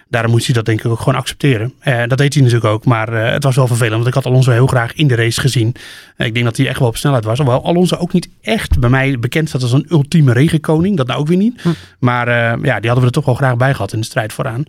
daarom 0.09 0.31
moet 0.31 0.45
hij 0.45 0.53
dat 0.53 0.65
denk 0.65 0.79
ik 0.79 0.91
ook 0.91 0.99
gewoon 0.99 1.19
accepteren. 1.19 1.73
Eh, 1.79 2.03
dat 2.07 2.17
deed 2.17 2.33
hij 2.33 2.43
natuurlijk 2.43 2.73
ook. 2.73 2.85
Maar 2.85 3.13
het 3.13 3.43
was 3.43 3.55
wel 3.55 3.67
vervelend. 3.67 3.95
Want 3.95 4.07
ik 4.07 4.13
had 4.13 4.25
Alonso 4.25 4.51
heel 4.51 4.67
graag 4.67 4.93
in 4.93 5.07
de 5.07 5.15
race 5.15 5.41
gezien. 5.41 5.75
Ik 6.17 6.33
denk 6.33 6.45
dat 6.45 6.57
hij 6.57 6.67
echt 6.67 6.79
wel 6.79 6.87
op 6.87 6.97
snelheid 6.97 7.23
was. 7.23 7.37
Hoewel 7.37 7.63
Alonso 7.63 7.95
ook 7.95 8.13
niet 8.13 8.29
echt 8.41 8.79
bij 8.79 8.89
mij 8.89 9.19
bekend 9.19 9.49
staat 9.49 9.61
als 9.61 9.73
een 9.73 9.87
ultieme 9.89 10.33
regenkoning. 10.33 10.97
Dat 10.97 11.07
nou 11.07 11.19
ook 11.19 11.27
weer 11.27 11.37
niet. 11.37 11.61
Hm. 11.61 11.69
Maar 11.99 12.27
ja, 12.65 12.79
die 12.79 12.89
hadden 12.89 12.99
we 12.99 13.05
er 13.05 13.11
toch 13.11 13.25
wel 13.25 13.35
graag 13.35 13.57
bij 13.57 13.73
gehad 13.73 13.93
in 13.93 13.99
de 13.99 14.05
strijd 14.05 14.33
vooraan. 14.33 14.65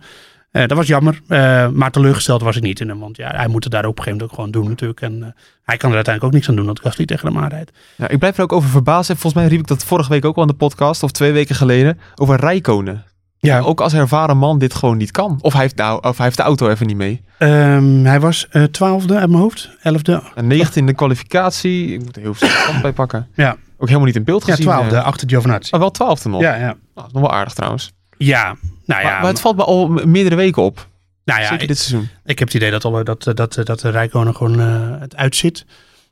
Eh, 0.51 0.67
dat 0.67 0.77
was 0.77 0.87
jammer, 0.87 1.21
eh, 1.27 1.67
maar 1.69 1.91
teleurgesteld 1.91 2.41
was 2.41 2.55
ik 2.55 2.63
niet 2.63 2.79
in 2.79 2.89
hem. 2.89 2.99
Want 2.99 3.17
ja, 3.17 3.31
hij 3.35 3.47
moet 3.47 3.63
het 3.63 3.73
daar 3.73 3.85
op 3.85 3.97
een 3.97 4.03
gegeven 4.03 4.11
moment 4.11 4.29
ook 4.29 4.35
gewoon 4.35 4.51
doen 4.51 4.69
natuurlijk. 4.69 5.01
En 5.01 5.23
eh, 5.23 5.29
hij 5.63 5.77
kan 5.77 5.89
er 5.89 5.95
uiteindelijk 5.95 6.23
ook 6.23 6.31
niks 6.31 6.49
aan 6.49 6.55
doen 6.55 6.65
dat 6.65 6.79
Gasly 6.79 7.05
tegen 7.05 7.27
hem 7.27 7.43
aanrijdt. 7.43 7.71
Ja, 7.95 8.07
ik 8.07 8.19
blijf 8.19 8.37
er 8.37 8.43
ook 8.43 8.53
over 8.53 8.69
verbaasd. 8.69 9.09
En 9.09 9.17
volgens 9.17 9.41
mij 9.41 9.51
riep 9.51 9.59
ik 9.59 9.67
dat 9.67 9.83
vorige 9.83 10.09
week 10.09 10.25
ook 10.25 10.35
al 10.35 10.41
in 10.41 10.47
de 10.47 10.53
podcast, 10.53 11.03
of 11.03 11.11
twee 11.11 11.31
weken 11.31 11.55
geleden, 11.55 11.99
over 12.15 12.39
Rijkonen. 12.39 13.03
Ja. 13.41 13.59
Ook 13.59 13.81
als 13.81 13.93
ervaren 13.93 14.37
man 14.37 14.59
dit 14.59 14.73
gewoon 14.73 14.97
niet 14.97 15.11
kan. 15.11 15.37
Of 15.41 15.53
hij 15.53 15.61
heeft, 15.61 15.75
nou, 15.75 16.07
of 16.07 16.15
hij 16.17 16.25
heeft 16.25 16.37
de 16.37 16.43
auto 16.43 16.69
even 16.69 16.87
niet 16.87 16.95
mee. 16.95 17.21
Ehm, 17.37 18.03
hij 18.03 18.19
was 18.19 18.47
twaalfde 18.71 19.17
uit 19.17 19.29
mijn 19.29 19.41
hoofd, 19.41 19.69
elfde. 19.81 20.23
En 20.35 20.47
19 20.47 20.81
in 20.81 20.85
de 20.85 20.93
kwalificatie. 20.93 21.93
Ik 21.93 22.03
moet 22.03 22.15
er 22.15 22.21
heel 22.21 22.33
veel 22.33 22.47
stand 22.47 22.81
bij 22.81 22.93
pakken. 22.93 23.27
Ja. 23.33 23.55
Ook 23.77 23.87
helemaal 23.87 24.07
niet 24.07 24.15
in 24.15 24.23
beeld 24.23 24.45
Ja, 24.45 24.51
gezien. 24.51 24.65
twaalfde, 24.65 24.95
eh. 24.95 25.03
achter 25.03 25.29
Giovinazzi. 25.29 25.67
Maar 25.71 25.79
wel 25.79 25.91
twaalfde 25.91 26.29
nog. 26.29 26.41
Ja, 26.41 26.55
ja. 26.55 26.75
Nou, 26.95 27.07
is 27.07 27.13
nog 27.13 27.21
wel 27.21 27.31
aardig 27.31 27.53
trouwens. 27.53 27.91
Ja, 28.17 28.55
nou 28.89 29.03
maar, 29.03 29.11
ja. 29.11 29.19
maar 29.19 29.29
het 29.29 29.41
valt 29.41 29.55
me 29.55 29.63
al 29.63 29.87
meerdere 29.87 30.35
weken 30.35 30.61
op. 30.61 30.87
nou 31.23 31.41
ja 31.41 31.47
Zeker 31.47 31.67
dit 31.67 31.77
seizoen. 31.77 32.09
ik 32.25 32.39
heb 32.39 32.47
het 32.47 32.57
idee 32.57 32.71
dat, 32.71 32.85
alle, 32.85 33.03
dat, 33.03 33.23
dat, 33.23 33.59
dat 33.63 33.79
de 33.79 33.89
Rijkonen 33.89 34.35
gewoon 34.35 34.59
eh, 34.59 34.99
het 34.99 35.15
uitzit. 35.15 35.65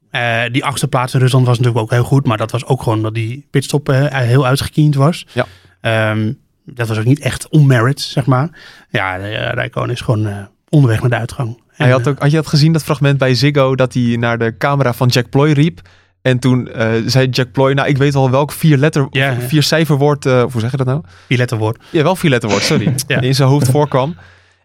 Eh, 0.10 0.44
die 0.52 0.66
achtste 0.66 0.88
plaats 0.88 1.14
in 1.14 1.20
Rusland 1.20 1.46
was 1.46 1.58
natuurlijk 1.58 1.84
ook 1.84 1.92
heel 1.92 2.04
goed. 2.04 2.26
Maar 2.26 2.38
dat 2.38 2.52
was 2.52 2.66
ook 2.66 2.84
gewoon 2.84 3.02
dat 3.02 3.14
die 3.14 3.48
pitstop 3.50 3.90
eh, 3.90 4.18
heel 4.18 4.46
uitgekiend 4.46 4.96
was. 4.96 5.26
Ja. 5.34 5.46
Ehm, 5.82 6.32
dat 6.66 6.88
was 6.88 6.98
ook 6.98 7.06
niet 7.06 7.20
echt 7.20 7.50
onmerit, 7.50 8.02
zeg 8.02 8.26
maar. 8.26 8.50
Ja, 8.90 9.20
uh, 9.20 9.52
Rijkoon 9.52 9.90
is 9.90 10.02
gewoon 10.02 10.28
eh, 10.28 10.38
onderweg 10.70 11.00
naar 11.00 11.10
de 11.10 11.16
uitgang. 11.16 11.62
Hij 11.68 11.90
had, 11.90 12.08
ook, 12.08 12.20
had 12.20 12.30
je 12.30 12.36
dat 12.36 12.48
gezien, 12.48 12.74
dat 12.74 12.84
fragment 12.84 13.18
bij 13.18 13.34
Ziggo, 13.34 13.76
dat 13.76 13.94
hij 13.94 14.16
naar 14.20 14.38
de 14.38 14.58
camera 14.58 14.94
van 14.94 15.08
Jack 15.08 15.30
Ploy 15.30 15.52
riep. 15.52 15.82
En 16.28 16.40
toen 16.40 16.70
uh, 16.76 16.92
zei 17.06 17.28
Jack 17.30 17.52
Ploy, 17.52 17.74
nou 17.74 17.88
ik 17.88 17.98
weet 17.98 18.16
al 18.16 18.32
welk 18.32 18.52
vier 18.52 18.78
letter, 18.78 19.08
ja. 19.10 19.36
vier 19.40 19.64
cijferwoord, 19.64 20.26
uh, 20.26 20.44
hoe 20.52 20.62
zeg 20.62 20.72
je 20.72 20.78
dat 20.78 20.86
nou? 20.86 21.02
Die 21.28 21.38
letterwoord. 21.38 21.78
Ja, 21.90 22.04
wel 22.04 22.16
vier 22.16 22.30
letterwoord, 22.30 22.64
sorry. 22.64 22.94
Ja. 23.08 23.22
In 23.22 23.36
zijn 23.36 23.50
hoofd 23.50 23.70
voorkwam. 23.70 24.16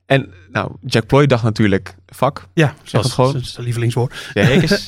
En 0.06 0.28
nou, 0.52 0.70
Jack 0.86 1.06
Ploy 1.06 1.26
dacht 1.26 1.42
natuurlijk, 1.42 1.94
fuck. 2.06 2.42
Ja, 2.54 2.74
Zeg 2.82 3.02
het 3.02 3.12
gewoon. 3.12 3.32
Dat 3.32 3.42
is 3.42 3.52
zijn 3.52 3.64
lievelingswoord. 3.70 4.14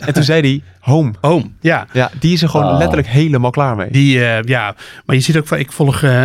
En 0.01 0.13
toen 0.15 0.23
zei 0.23 0.41
hij, 0.41 0.63
home. 0.81 1.13
Home, 1.21 1.51
ja. 1.61 1.87
Ja, 1.93 2.11
die 2.21 2.33
is 2.33 2.43
er 2.43 2.49
gewoon 2.49 2.67
Oh. 2.73 2.79
letterlijk 2.79 3.09
helemaal 3.09 3.51
klaar 3.51 3.77
mee. 3.77 3.91
Die, 3.91 4.25
eh, 4.25 4.43
ja, 4.43 4.75
maar 5.05 5.17
je 5.17 5.23
ziet 5.23 5.37
ook, 5.37 5.47
van- 5.47 5.59
ik 5.59 5.73
volg, 5.73 6.03
eh, 6.03 6.25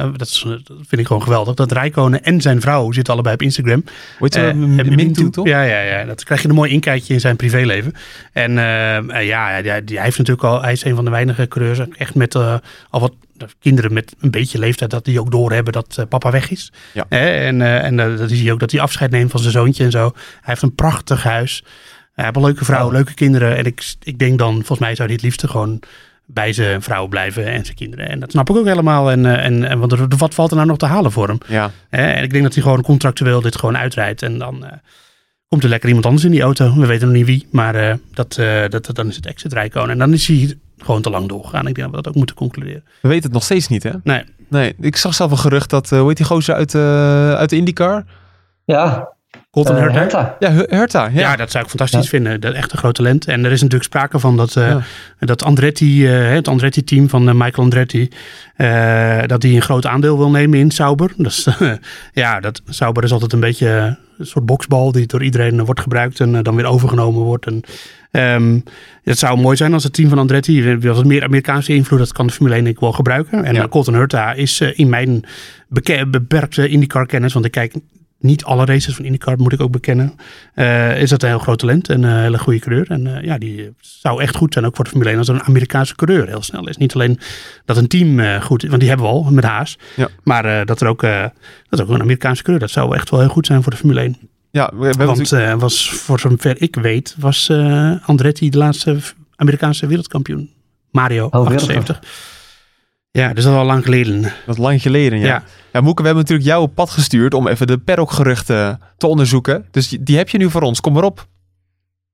eh, 0.00 0.08
dat, 0.16 0.26
is, 0.28 0.44
dat 0.64 0.76
vind 0.86 1.00
ik 1.00 1.06
gewoon 1.06 1.22
geweldig, 1.22 1.54
dat 1.54 1.72
Rijkonen 1.72 2.24
en 2.24 2.40
zijn 2.40 2.60
vrouw 2.60 2.92
zitten 2.92 3.12
allebei 3.14 3.34
op 3.34 3.42
Instagram. 3.42 3.84
Weet 4.18 4.34
je, 4.34 4.40
Eh, 4.40 4.54
uh, 4.54 4.84
Mintu, 4.96 5.30
toch? 5.30 5.46
Ja, 5.46 5.62
ja, 5.62 5.80
ja, 5.80 6.04
dat 6.04 6.24
krijg 6.24 6.42
je 6.42 6.48
een 6.48 6.54
mooi 6.54 6.70
inkijkje 6.70 7.14
in 7.14 7.20
zijn 7.20 7.36
privéleven. 7.36 7.94
En 8.32 8.52
ja, 8.52 9.56
ja, 9.58 9.80
die- 9.80 9.96
hij 9.96 10.04
heeft 10.04 10.18
natuurlijk 10.18 10.46
al, 10.46 10.62
hij 10.62 10.72
is 10.72 10.84
een 10.84 10.94
van 10.94 11.04
de 11.04 11.10
weinige 11.10 11.48
coureurs, 11.48 11.78
echt 11.96 12.14
met 12.14 12.34
eh, 12.34 12.54
al 12.90 13.00
wat 13.00 13.12
kinderen 13.60 13.92
met 13.92 14.14
een 14.20 14.30
beetje 14.30 14.58
leeftijd, 14.58 14.90
dat 14.90 15.04
die 15.04 15.20
ook 15.20 15.30
doorhebben 15.30 15.72
dat 15.72 15.96
eh, 15.98 16.04
papa 16.08 16.30
weg 16.30 16.50
is. 16.50 16.72
Ja. 16.94 17.04
En 17.08 17.62
eh, 17.62 17.84
en 17.84 18.00
eh, 18.00 18.16
dat 18.16 18.28
zie 18.28 18.42
je 18.44 18.52
ook 18.52 18.60
dat 18.60 18.70
hij 18.70 18.80
afscheid 18.80 19.10
neemt 19.10 19.30
van 19.30 19.40
zijn 19.40 19.52
zoontje 19.52 19.84
en 19.84 19.90
zo. 19.90 20.04
Hij 20.04 20.40
heeft 20.40 20.62
een 20.62 20.74
prachtig 20.74 21.22
huis. 21.22 21.64
Hij 22.12 22.24
heeft 22.24 22.36
een 22.36 22.42
leuke 22.44 22.64
vrouw, 22.64 22.86
Oh. 22.86 22.92
leuke 22.92 23.14
kinderen. 23.14 23.56
En 23.56 23.64
ik, 23.64 23.94
ik 24.02 24.18
denk 24.18 24.38
dan, 24.38 24.52
volgens 24.54 24.78
mij 24.78 24.94
zou 24.94 25.06
hij 25.08 25.16
het 25.16 25.24
liefste 25.24 25.48
gewoon 25.48 25.82
bij 26.26 26.52
zijn 26.52 26.82
vrouw 26.82 27.06
blijven 27.06 27.44
en 27.46 27.64
zijn 27.64 27.76
kinderen. 27.76 28.08
En 28.08 28.20
dat 28.20 28.30
snap 28.30 28.50
ik 28.50 28.56
ook 28.56 28.66
helemaal. 28.66 29.10
En, 29.10 29.26
en, 29.26 29.64
en 29.64 29.78
want 29.78 29.92
er- 29.92 30.08
wat 30.18 30.34
valt 30.34 30.50
er 30.50 30.56
nou 30.56 30.68
nog 30.68 30.78
te 30.78 30.86
halen 30.86 31.12
voor 31.12 31.28
hem? 31.28 31.38
Ja. 31.46 31.70
En 31.90 32.22
ik 32.22 32.30
denk 32.30 32.42
dat 32.44 32.54
hij 32.54 32.62
gewoon 32.62 32.82
contractueel 32.82 33.40
dit 33.40 33.56
gewoon 33.58 33.76
uitrijdt. 33.76 34.22
En 34.22 34.38
dan 34.38 34.64
komt 35.48 35.62
er 35.62 35.68
lekker 35.68 35.88
iemand 35.88 36.06
anders 36.06 36.24
in 36.24 36.30
die 36.30 36.42
auto. 36.42 36.74
We 36.74 36.86
weten 36.86 37.06
nog 37.06 37.16
niet 37.16 37.26
wie. 37.26 37.46
Maar 37.50 37.72
dat, 38.14 38.34
dat, 38.34 38.84
dat- 38.84 38.96
dan 38.96 39.08
is 39.08 39.16
het 39.16 39.26
exit 39.26 39.52
Rijkonen. 39.52 39.90
En 39.90 39.98
dan 39.98 40.12
is 40.12 40.26
hij 40.26 40.54
gewoon 40.78 41.02
te 41.02 41.10
lang 41.10 41.28
doorgegaan. 41.28 41.66
Ik 41.66 41.74
denk 41.74 41.86
dat 41.86 41.90
we 41.90 41.96
dat 41.96 42.08
ook 42.08 42.14
moeten 42.14 42.36
concluderen. 42.36 42.84
We 43.02 43.08
weten 43.08 43.24
het 43.24 43.32
nog 43.32 43.42
steeds 43.42 43.68
niet, 43.68 43.82
hè? 43.82 43.92
Nee. 44.02 44.24
Nee, 44.48 44.74
ik 44.80 44.96
zag 44.96 45.14
zelf 45.14 45.30
een 45.30 45.38
gerucht 45.38 45.70
dat, 45.70 45.92
eh 45.92 45.98
hoe 45.98 46.08
heet 46.08 46.16
die 46.16 46.26
gozer 46.26 46.54
uit, 46.54 46.74
eh, 46.74 47.32
uit 47.34 47.50
de 47.50 47.56
IndyCar? 47.56 48.04
Ja, 48.64 49.08
Colton 49.64 49.76
eh, 49.76 49.92
Herta. 49.92 49.98
Herta. 50.00 50.36
Ja, 50.38 50.76
Herta. 50.76 51.04
Ja. 51.12 51.20
Ja. 51.20 51.36
dat 51.36 51.50
zou 51.50 51.64
ik 51.64 51.70
fantastisch 51.70 52.02
Ja. 52.02 52.08
vinden. 52.08 52.40
Dat 52.40 52.54
echt 52.54 52.72
een 52.72 52.78
groot 52.78 52.94
talent. 52.94 53.26
En 53.26 53.44
er 53.44 53.50
is 53.52 53.60
natuurlijk 53.62 53.90
sprake 53.90 54.18
van 54.18 54.36
dat, 54.36 54.56
eh, 54.56 54.68
Ja. 54.68 54.82
dat 55.18 55.42
Andretti, 55.42 56.06
eh, 56.06 56.30
het 56.30 56.48
Andretti-team 56.48 57.08
van 57.08 57.24
Michael 57.24 57.52
Andretti, 57.62 58.08
eh, 58.56 59.18
dat 59.26 59.42
hij 59.42 59.52
een 59.54 59.62
groot 59.62 59.86
aandeel 59.86 60.18
wil 60.18 60.30
nemen 60.30 60.58
in 60.58 60.70
Sauber. 60.70 61.12
Dus 61.16 61.48
ja, 62.12 62.40
dat, 62.40 62.62
Sauber 62.68 63.04
is 63.04 63.12
altijd 63.12 63.32
een 63.32 63.40
beetje 63.40 63.96
een 64.18 64.26
soort 64.26 64.46
boksbal 64.46 64.92
die 64.92 65.06
door 65.06 65.22
iedereen 65.22 65.64
wordt 65.64 65.80
gebruikt 65.80 66.20
en 66.20 66.42
dan 66.42 66.56
weer 66.56 66.64
overgenomen 66.66 67.22
wordt. 67.22 67.46
En, 67.46 67.60
ehm, 68.10 68.58
het 69.04 69.18
zou 69.18 69.38
mooi 69.40 69.56
zijn 69.56 69.72
als 69.72 69.84
het 69.84 69.92
team 69.92 70.08
van 70.08 70.18
Andretti, 70.18 70.78
wat 70.78 71.04
meer 71.04 71.24
Amerikaanse 71.24 71.74
invloed, 71.74 71.98
dat 71.98 72.12
kan 72.12 72.26
de 72.26 72.32
Formule 72.32 72.54
1 72.56 72.64
denk 72.64 72.76
ik 72.76 72.82
wel 72.82 72.92
gebruiken. 72.92 73.44
En 73.44 73.54
Ja. 73.54 73.68
Colton 73.68 73.94
Herta 73.94 74.32
is 74.32 74.60
eh, 74.60 74.78
in 74.78 74.88
mijn 74.88 75.24
beperkte 76.10 76.68
IndyCar 76.68 77.06
kennis, 77.06 77.32
want 77.32 77.44
ik 77.44 77.50
kijk 77.50 77.74
niet 78.18 78.44
alle 78.44 78.64
races 78.64 78.94
van 78.94 79.04
IndyCar, 79.04 79.38
moet 79.38 79.52
ik 79.52 79.60
ook 79.60 79.70
bekennen. 79.70 80.14
Eh, 80.54 81.00
is 81.00 81.10
dat 81.10 81.22
een 81.22 81.28
heel 81.28 81.38
groot 81.38 81.58
talent 81.58 81.88
en 81.88 82.02
een 82.02 82.20
hele 82.22 82.38
goede 82.38 82.58
coureur. 82.58 82.90
En 82.90 83.16
eh, 83.16 83.24
ja, 83.24 83.38
die 83.38 83.74
zou 83.80 84.22
echt 84.22 84.36
goed 84.36 84.52
zijn, 84.52 84.66
ook 84.66 84.74
voor 84.76 84.84
de 84.84 84.90
Formule 84.90 85.10
1, 85.10 85.18
als 85.18 85.28
er 85.28 85.34
een 85.34 85.42
Amerikaanse 85.42 85.94
coureur 85.94 86.26
heel 86.26 86.42
snel 86.42 86.68
is. 86.68 86.76
Niet 86.76 86.94
alleen 86.94 87.18
dat 87.64 87.76
een 87.76 87.88
team 87.88 88.20
eh, 88.20 88.42
goed 88.42 88.62
is, 88.62 88.68
want 88.68 88.80
die 88.80 88.88
hebben 88.88 89.06
we 89.06 89.12
al 89.12 89.22
met 89.30 89.44
Haas. 89.44 89.78
Ja. 89.96 90.08
Maar 90.22 90.44
eh, 90.44 90.66
dat 90.66 90.80
er 90.80 90.88
ook, 90.88 91.02
eh, 91.02 91.24
dat 91.68 91.78
er 91.78 91.84
ook 91.86 91.90
een 91.94 92.00
Amerikaanse 92.00 92.42
coureur, 92.42 92.66
dat 92.66 92.74
zou 92.74 92.94
echt 92.94 93.10
wel 93.10 93.20
heel 93.20 93.28
goed 93.28 93.46
zijn 93.46 93.62
voor 93.62 93.72
de 93.72 93.78
Formule 93.78 94.00
1. 94.00 94.16
Ja, 94.50 94.70
we, 94.72 94.78
we 94.78 94.84
hebben 94.86 95.06
Want 95.06 95.18
natuurlijk- 95.18 95.60
was, 95.60 95.90
voor 95.90 96.20
zover 96.20 96.62
ik 96.62 96.74
weet, 96.76 97.14
was 97.18 97.48
eh, 97.48 97.92
Andretti 98.08 98.50
de 98.50 98.58
laatste 98.58 98.96
Amerikaanse 99.36 99.86
wereldkampioen. 99.86 100.50
Mario, 100.90 101.26
Oh, 101.30 101.46
78. 101.46 102.00
Ja, 103.18 103.32
dus 103.32 103.44
dat 103.44 103.52
is 103.52 103.58
al 103.58 103.66
lang 103.66 103.84
geleden. 103.84 104.22
dat 104.22 104.32
is 104.46 104.56
lang 104.56 104.82
geleden, 104.82 105.18
ja. 105.18 105.26
Ja. 105.26 105.42
ja. 105.72 105.80
Moeke, 105.80 106.02
we 106.02 106.06
hebben 106.06 106.24
natuurlijk 106.24 106.48
jou 106.48 106.62
op 106.62 106.74
pad 106.74 106.90
gestuurd 106.90 107.34
om 107.34 107.48
even 107.48 107.66
de 107.66 107.78
Perrock-geruchten 107.78 108.80
te 108.96 109.06
onderzoeken. 109.06 109.66
Dus 109.70 109.88
die, 109.88 110.02
die 110.02 110.16
heb 110.16 110.28
je 110.28 110.38
nu 110.38 110.50
voor 110.50 110.62
ons. 110.62 110.80
Kom 110.80 110.92
maar 110.92 111.04
op. 111.04 111.26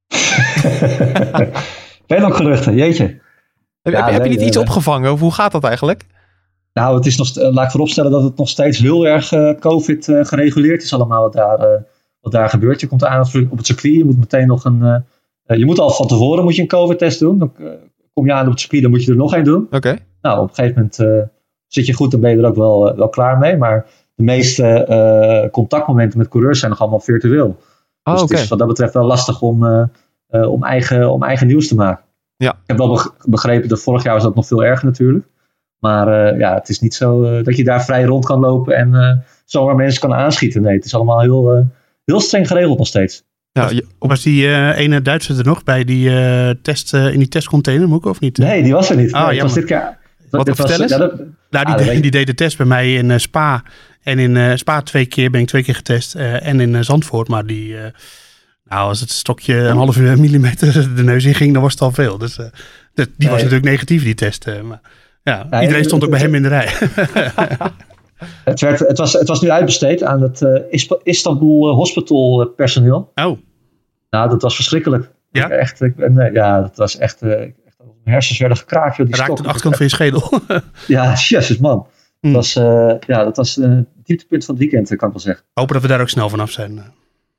ben 2.07 2.25
ook 2.25 2.37
geruchten, 2.37 2.75
jeetje. 2.75 3.23
Heb, 3.83 3.93
Ja, 3.93 4.05
heb, 4.05 4.13
heb 4.13 4.23
je 4.23 4.29
niet 4.29 4.39
nee, 4.39 4.47
iets 4.47 4.57
nee. 4.57 4.67
opgevangen? 4.67 5.13
Of 5.13 5.21
hoe 5.21 5.33
gaat 5.33 5.53
dat 5.53 5.65
eigenlijk? 5.65 6.07
Nou, 6.73 6.97
het 6.97 7.07
is 7.07 7.17
nog, 7.17 7.37
eh, 7.37 7.53
laat 7.53 7.65
ik 7.65 7.71
vooropstellen 7.71 8.11
dat 8.11 8.23
het 8.23 8.37
nog 8.37 8.49
steeds 8.49 8.79
heel 8.79 9.07
erg 9.07 9.33
eh, 9.33 9.51
COVID 9.59 10.09
eh, 10.09 10.25
gereguleerd 10.25 10.83
is 10.83 10.93
allemaal 10.93 11.23
wat 11.23 11.33
daar, 11.33 11.59
eh, 11.59 11.83
wat 12.21 12.33
daar 12.33 12.49
gebeurt. 12.49 12.81
Je 12.81 12.87
komt 12.87 13.05
aan 13.05 13.27
op 13.51 13.57
het 13.57 13.67
circuit, 13.67 13.95
je 13.95 14.05
moet 14.05 14.19
meteen 14.19 14.47
nog 14.47 14.65
een... 14.65 15.05
je 15.47 15.65
moet 15.65 15.79
al 15.79 15.91
van 15.91 16.07
tevoren 16.07 16.45
moet 16.45 16.57
je 16.57 16.63
een 16.63 16.69
COVID-test 16.69 17.19
doen. 17.19 17.39
Dan 17.39 17.53
eh, 17.59 17.67
kom 18.15 18.27
je 18.27 18.33
aan 18.33 18.45
op 18.45 18.51
het 18.51 18.61
circuit, 18.61 18.83
dan 18.83 18.91
moet 18.91 19.05
je 19.05 19.11
er 19.11 19.17
nog 19.17 19.35
één 19.35 19.45
doen. 19.45 19.67
Oké. 19.71 19.99
Nou, 20.25 20.41
op 20.41 20.49
een 20.49 20.55
gegeven 20.55 20.75
moment 20.77 20.99
eh, 20.99 21.29
zit 21.67 21.87
je 21.87 21.93
goed, 21.93 22.11
dan 22.11 22.21
ben 22.21 22.31
je 22.31 22.37
er 22.43 22.47
ook 22.49 22.57
wel, 22.57 22.91
eh, 22.91 22.97
wel 22.97 23.09
klaar 23.09 23.39
mee. 23.39 23.57
Maar 23.57 23.87
de 24.15 24.23
meeste 24.23 24.67
eh, 24.67 25.51
contactmomenten 25.51 26.19
met 26.19 26.29
coureurs 26.29 26.59
zijn 26.59 26.71
nog 26.71 26.81
allemaal 26.81 27.01
virtueel. 27.01 27.57
Ah, 28.03 28.13
dus 28.15 28.23
het 28.23 28.31
is 28.39 28.49
wat 28.49 28.59
dat 28.59 28.69
betreft 28.69 28.95
wel 28.95 29.05
lastig 29.07 29.41
om, 29.43 29.89
om, 30.29 30.65
eigen, 30.65 31.11
om 31.13 31.23
eigen 31.23 31.47
nieuws 31.47 31.69
te 31.69 31.75
maken. 31.75 32.05
Ja. 32.37 32.51
Ik 32.51 32.57
heb 32.67 32.77
wel 32.79 32.89
beg- 32.89 33.15
begrepen 33.25 33.69
dat 33.69 33.81
vorig 33.83 34.03
jaar 34.03 34.15
was 34.15 34.23
dat 34.23 34.35
nog 34.35 34.47
veel 34.47 34.65
erger 34.65 34.87
natuurlijk. 34.87 35.27
Maar 35.79 36.27
eh, 36.33 36.39
ja, 36.39 36.55
het 36.55 36.69
is 36.69 36.81
niet 36.81 36.95
zo 36.95 37.25
eh, 37.25 37.45
dat 37.45 37.57
je 37.57 37.65
daar 37.65 37.85
vrij 37.85 38.05
rond 38.05 38.25
kan 38.25 38.41
lopen 38.41 38.77
en 38.77 38.95
eh, 38.95 39.11
zomaar 39.45 39.75
mensen 39.75 40.01
kan 40.01 40.15
aanschieten. 40.15 40.63
Nee, 40.63 40.75
het 40.77 40.85
is 40.85 40.95
allemaal 40.95 41.21
heel, 41.21 41.69
heel 42.05 42.21
streng 42.21 42.47
geregeld 42.47 42.79
nog 42.79 42.87
steeds. 42.87 43.25
Ja, 43.53 43.71
Was 43.99 44.23
die 44.23 44.47
eh, 44.47 44.79
ene 44.79 45.03
Duitser 45.03 45.39
er 45.39 45.45
nog 45.45 45.65
bij 45.65 45.85
die 45.85 46.11
eh, 46.11 46.51
test, 46.63 46.95
eh, 46.95 47.13
in 47.13 47.19
die 47.19 47.29
testcontainer, 47.29 47.89
moet 47.89 47.99
ik 47.99 48.05
of 48.11 48.21
niet? 48.21 48.39
Nee, 48.39 48.63
die 48.63 48.73
was 48.73 48.91
er 48.91 48.97
niet. 48.97 49.13
Ah, 49.13 49.27
nee, 49.29 49.33
het 49.41 49.43
was 49.43 49.55
jammer. 49.55 49.69
dit 49.69 49.79
keer. 49.79 50.03
Wat, 50.37 50.49
was- 50.49 50.57
vertel 50.57 50.81
eens. 50.83 50.91
ja, 50.93 50.99
dat- 50.99 51.17
Nou, 51.51 51.65
Ah, 51.67 51.77
die, 51.77 51.87
dat 51.87 51.95
ik. 51.95 52.03
die 52.03 52.11
deed 52.11 52.27
de 52.27 52.35
test 52.35 52.57
bij 52.57 52.67
mij 52.67 52.95
in 52.95 53.11
eh, 53.11 53.19
Spa. 53.19 53.63
En 54.03 54.19
in 54.19 54.37
eh, 54.37 54.57
Spa 54.57 54.83
twee 54.83 55.07
keer 55.07 55.31
ben 55.31 55.41
ik 55.41 55.47
twee 55.47 55.63
keer 55.63 55.75
getest. 55.75 56.15
eh, 56.15 56.47
en 56.47 56.61
in 56.61 56.75
eh, 56.75 56.81
Zandvoort. 56.83 57.29
Maar 57.29 57.47
die, 57.47 57.77
eh, 57.79 57.83
nou, 58.65 58.89
als 58.89 59.01
het 59.01 59.11
stokje 59.11 59.55
een 59.55 59.77
halve 59.77 60.01
millimeter 60.03 60.73
de 60.97 61.03
neus 61.03 61.25
in 61.25 61.35
ging, 61.35 61.53
dan 61.53 61.63
was 61.63 61.73
het 61.73 61.81
al 61.83 61.93
veel. 61.93 62.19
Dus 62.19 62.39
eh, 62.39 62.47
dat- 62.95 63.09
die 63.17 63.29
was 63.29 63.39
natuurlijk 63.43 63.69
negatief, 63.71 64.03
die 64.05 64.15
test. 64.15 64.47
eh, 64.47 64.61
maar 64.61 64.81
ja, 65.23 65.47
Nee, 65.51 65.63
iedereen 65.63 65.85
stond 65.85 66.05
ook 66.05 66.11
bij 66.11 66.21
hem 66.21 66.35
in 66.35 66.43
de 66.43 66.49
rij. 66.49 66.69
Het, 68.45 68.61
werd, 68.61 68.79
het, 68.79 68.99
was, 68.99 69.13
het 69.13 69.29
was 69.29 69.41
nu 69.41 69.51
uitbesteed 69.51 70.03
aan 70.03 70.21
het 70.23 70.43
eh, 70.43 70.81
Istanbul 71.03 71.75
Hospital 71.75 72.47
personeel. 72.57 73.13
oh, 73.15 73.39
Nou, 74.11 74.29
dat 74.29 74.43
was 74.43 74.55
verschrikkelijk. 74.55 75.11
Ja? 75.31 75.45
Ik, 75.45 75.51
echt, 75.51 75.81
ik 75.81 75.95
ja, 76.33 76.61
dat 76.61 76.77
was 76.77 76.97
echt. 76.99 77.23
eh, 77.23 77.31
echt 77.41 77.53
mijn 78.05 78.15
hersens 78.15 78.39
werden 78.39 78.59
gekraakt. 78.59 78.97
joh, 78.97 79.07
Die 79.07 79.17
raakte 79.17 79.43
de 79.43 79.49
achterkant 79.49 79.77
van 79.77 79.85
je 79.87 79.93
schedel. 79.93 80.41
Ja, 80.87 81.15
jezus 81.15 81.59
man. 81.59 81.87
Hmm. 82.21 82.33
Dat 82.33 82.43
was, 82.43 82.57
eh, 82.57 82.95
ja, 83.07 83.25
dat 83.25 83.37
was 83.37 83.59
eh, 83.59 83.69
het 83.69 83.87
dieptepunt 84.05 84.45
van 84.45 84.55
het 84.55 84.63
weekend, 84.65 84.91
eh, 84.91 84.97
kan 84.99 85.07
ik 85.09 85.15
wel 85.15 85.23
zeggen. 85.23 85.45
Hopen 85.55 85.73
dat 85.73 85.83
we 85.83 85.89
daar 85.89 86.01
ook 86.01 86.09
snel 86.09 86.29
vanaf 86.29 86.51
zijn. 86.51 86.83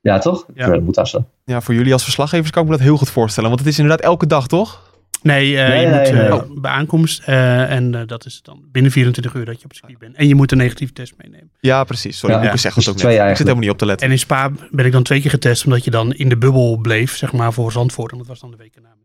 Ja, 0.02 0.18
toch? 0.20 0.46
Ja. 0.54 0.68
Dat 0.68 0.82
moet 0.82 0.96
dat 0.96 1.08
zo. 1.10 1.26
ja, 1.46 1.62
voor 1.62 1.74
jullie 1.74 1.94
als 1.94 2.04
verslaggevers 2.04 2.50
kan 2.52 2.64
ik 2.64 2.70
me 2.70 2.76
dat 2.76 2.86
heel 2.86 2.98
goed 2.98 3.10
voorstellen. 3.10 3.50
Want 3.50 3.62
het 3.62 3.70
is 3.70 3.80
inderdaad 3.80 4.06
elke 4.06 4.28
dag, 4.28 4.48
toch? 4.48 4.94
Nee, 5.22 5.58
eh, 5.58 5.68
Nee, 5.68 5.80
je 5.82 5.88
nee, 5.88 6.00
moet 6.04 6.12
nee. 6.14 6.28
eh, 6.30 6.62
bij 6.62 6.72
aankomst. 6.72 7.22
eh, 7.26 7.72
en 7.72 7.96
eh, 7.96 8.02
dat 8.08 8.26
is 8.26 8.40
dan 8.42 8.60
binnen 8.72 8.92
24 8.92 9.34
uur 9.34 9.46
dat 9.46 9.58
je 9.58 9.64
op 9.64 9.70
het 9.70 9.78
circuit 9.80 10.00
bent. 10.00 10.16
En 10.16 10.28
je 10.28 10.36
moet 10.36 10.52
een 10.52 10.58
negatieve 10.58 10.94
test 10.94 11.14
meenemen. 11.18 11.52
Ja, 11.60 11.84
precies. 11.84 12.18
Sorry, 12.18 12.36
Ja, 12.36 12.42
Moeke 12.42 12.56
ja. 12.56 12.62
zegt 12.62 12.76
Dus 12.76 12.86
het 12.86 12.94
ook 12.94 13.00
twee 13.00 13.18
net. 13.18 13.22
Ik 13.30 13.30
zit 13.30 13.38
helemaal 13.38 13.62
niet 13.64 13.72
op 13.72 13.78
te 13.78 13.86
letten. 13.86 14.06
En 14.08 14.14
in 14.14 14.20
Spa 14.20 14.52
ben 14.72 14.86
ik 14.86 14.92
dan 14.92 15.04
twee 15.04 15.22
keer 15.22 15.30
getest, 15.30 15.66
omdat 15.66 15.84
je 15.84 15.92
dan 15.92 16.14
in 16.14 16.30
de 16.30 16.38
bubbel 16.38 16.78
bleef, 16.78 17.16
zeg 17.18 17.32
maar, 17.34 17.54
voor 17.54 17.72
Zandvoort. 17.72 18.12
En 18.12 18.18
dat 18.18 18.28
was 18.28 18.40
dan 18.40 18.52
de 18.52 18.58
week 18.58 18.76
erna 18.76 18.88
meteen. 18.90 19.04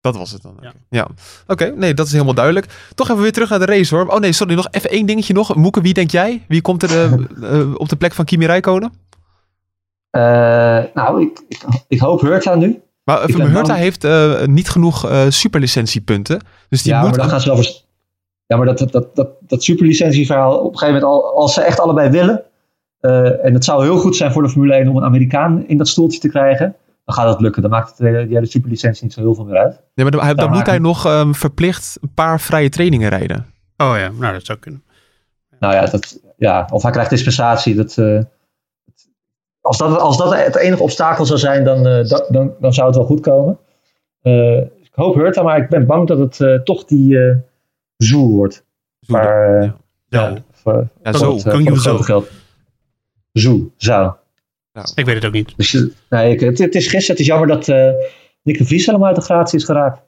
Dat 0.00 0.16
was 0.16 0.30
het 0.30 0.42
dan. 0.42 0.54
Ja. 0.60 0.68
Oké, 0.68 0.78
ja. 0.88 1.06
Oké, 1.46 1.72
nee, 1.76 1.94
dat 1.94 2.06
is 2.06 2.12
helemaal 2.12 2.34
duidelijk. 2.34 2.66
Toch 2.94 3.08
even 3.10 3.22
weer 3.22 3.32
terug 3.32 3.50
naar 3.50 3.58
de 3.58 3.64
race 3.64 3.94
hoor. 3.96 4.06
Oh 4.06 4.18
nee, 4.18 4.32
sorry, 4.32 4.54
nog 4.54 4.68
even 4.70 4.90
één 4.90 5.06
dingetje 5.06 5.34
nog. 5.34 5.54
Moeke, 5.54 5.80
wie 5.80 5.94
denk 5.94 6.10
jij? 6.10 6.44
Wie 6.48 6.60
komt 6.62 6.82
er 6.82 6.90
eh, 6.90 7.12
eh, 7.60 7.74
op 7.74 7.88
de 7.88 7.96
plek 7.96 8.12
van 8.14 8.24
Kimi 8.24 8.46
Räikkönen? 8.46 8.92
Eh, 10.10 10.22
nou, 10.94 11.22
ik, 11.22 11.42
ik, 11.48 11.62
ik 11.88 12.00
hoop 12.00 12.20
Hurta 12.20 12.54
nu. 12.54 12.80
Maar 13.04 13.30
uh, 13.30 13.36
Hurta 13.36 13.62
bang- 13.62 13.78
heeft 13.78 14.04
eh, 14.04 14.44
niet 14.44 14.68
genoeg 14.68 15.06
eh, 15.08 15.22
superlicentiepunten. 15.28 16.40
Dus 16.68 16.82
die 16.82 16.92
ja, 16.92 17.00
moet... 17.00 17.10
maar 17.10 17.18
dan 17.18 17.28
gaan 17.28 17.40
ze 17.40 17.46
wel 17.46 17.56
vers- 17.56 17.86
Ja, 18.46 18.56
maar 18.56 18.66
dat, 18.66 18.78
dat, 18.78 18.92
dat, 18.92 19.16
dat, 19.16 19.28
dat 19.40 19.62
superlicentieverhaal, 19.62 20.58
op 20.58 20.72
een 20.72 20.78
gegeven 20.78 21.00
moment, 21.00 21.22
al, 21.22 21.36
als 21.36 21.54
ze 21.54 21.60
echt 21.62 21.80
allebei 21.80 22.10
willen, 22.10 22.42
eh, 23.00 23.44
en 23.44 23.54
het 23.54 23.64
zou 23.64 23.82
heel 23.84 23.98
goed 23.98 24.16
zijn 24.16 24.32
voor 24.32 24.42
de 24.42 24.48
Formule 24.48 24.74
1 24.74 24.88
om 24.88 24.96
een 24.96 25.04
Amerikaan 25.04 25.64
in 25.68 25.78
dat 25.78 25.88
stoeltje 25.88 26.20
te 26.20 26.28
krijgen, 26.28 26.76
dan 27.14 27.18
gaat 27.18 27.32
dat 27.32 27.40
lukken. 27.40 27.62
Dan 27.62 27.70
maakt 27.70 27.90
het, 27.90 28.00
eh, 28.00 28.12
die 28.26 28.34
hele 28.34 28.46
superlicentie 28.46 29.04
niet 29.04 29.12
zo 29.12 29.20
heel 29.20 29.34
veel 29.34 29.44
meer 29.44 29.58
uit. 29.58 29.72
Nee, 29.72 29.82
maar 29.94 30.10
dan, 30.10 30.20
hij- 30.24 30.34
dan 30.34 30.50
moet 30.50 30.66
hij 30.66 30.78
nog 30.78 31.06
ehm, 31.06 31.32
verplicht 31.32 31.98
een 32.00 32.14
paar 32.14 32.40
vrije 32.40 32.68
trainingen 32.68 33.08
rijden. 33.08 33.46
Oh 33.76 33.94
ja, 33.96 34.10
nou 34.18 34.32
dat 34.32 34.44
zou 34.44 34.58
kunnen. 34.58 34.82
Nou 35.60 35.74
ja, 35.74 35.86
dat, 35.86 36.20
ja 36.36 36.68
of 36.72 36.82
hij 36.82 36.90
krijgt 36.92 37.10
dispensatie. 37.10 37.74
Dat, 37.74 37.98
eh, 37.98 38.20
als, 39.60 39.78
dat, 39.78 39.98
als 40.00 40.16
dat 40.16 40.34
het 40.36 40.56
enige 40.56 40.82
obstakel 40.82 41.26
zou 41.26 41.38
zijn, 41.38 41.64
dan, 41.64 41.86
eh, 41.86 42.04
dat, 42.08 42.26
dan, 42.30 42.52
dan 42.60 42.72
zou 42.74 42.86
het 42.86 42.96
wel 42.96 43.06
goed 43.06 43.20
komen. 43.20 43.58
Eh, 44.22 44.56
ik 44.60 44.90
hoop 44.92 45.14
Hurta, 45.14 45.42
maar 45.42 45.58
ik 45.58 45.68
ben 45.68 45.86
bang 45.86 46.08
dat 46.08 46.18
het 46.18 46.40
eh, 46.40 46.54
toch 46.54 46.84
die 46.84 47.18
eh 47.18 47.36
Zoe 47.96 48.30
wordt. 48.30 48.64
Ja, 48.98 50.44
voor, 50.52 50.88
Ja, 51.02 51.12
zo. 51.12 51.34
het, 51.34 51.42
Kan 51.42 51.62
je 51.62 51.70
zo. 51.80 51.90
grote 51.90 52.02
geld. 52.02 52.30
Zoe, 53.32 53.70
zou. 53.76 54.12
Ik 54.94 55.04
weet 55.04 55.14
het 55.14 55.24
ook 55.24 55.32
niet. 55.32 55.52
Dus, 55.56 55.86
nee, 56.08 56.32
ik, 56.32 56.40
het, 56.40 56.58
het 56.58 56.74
is 56.74 56.86
gisteren. 56.86 57.10
Het 57.10 57.18
is 57.18 57.26
jammer 57.26 57.48
dat 57.48 57.68
eh 57.68 57.90
Nick 58.42 58.58
de 58.58 58.64
Vries 58.64 58.86
helemaal 58.86 59.06
uit 59.06 59.16
de 59.16 59.22
gratie 59.22 59.58
is 59.58 59.64
geraakt. 59.64 60.02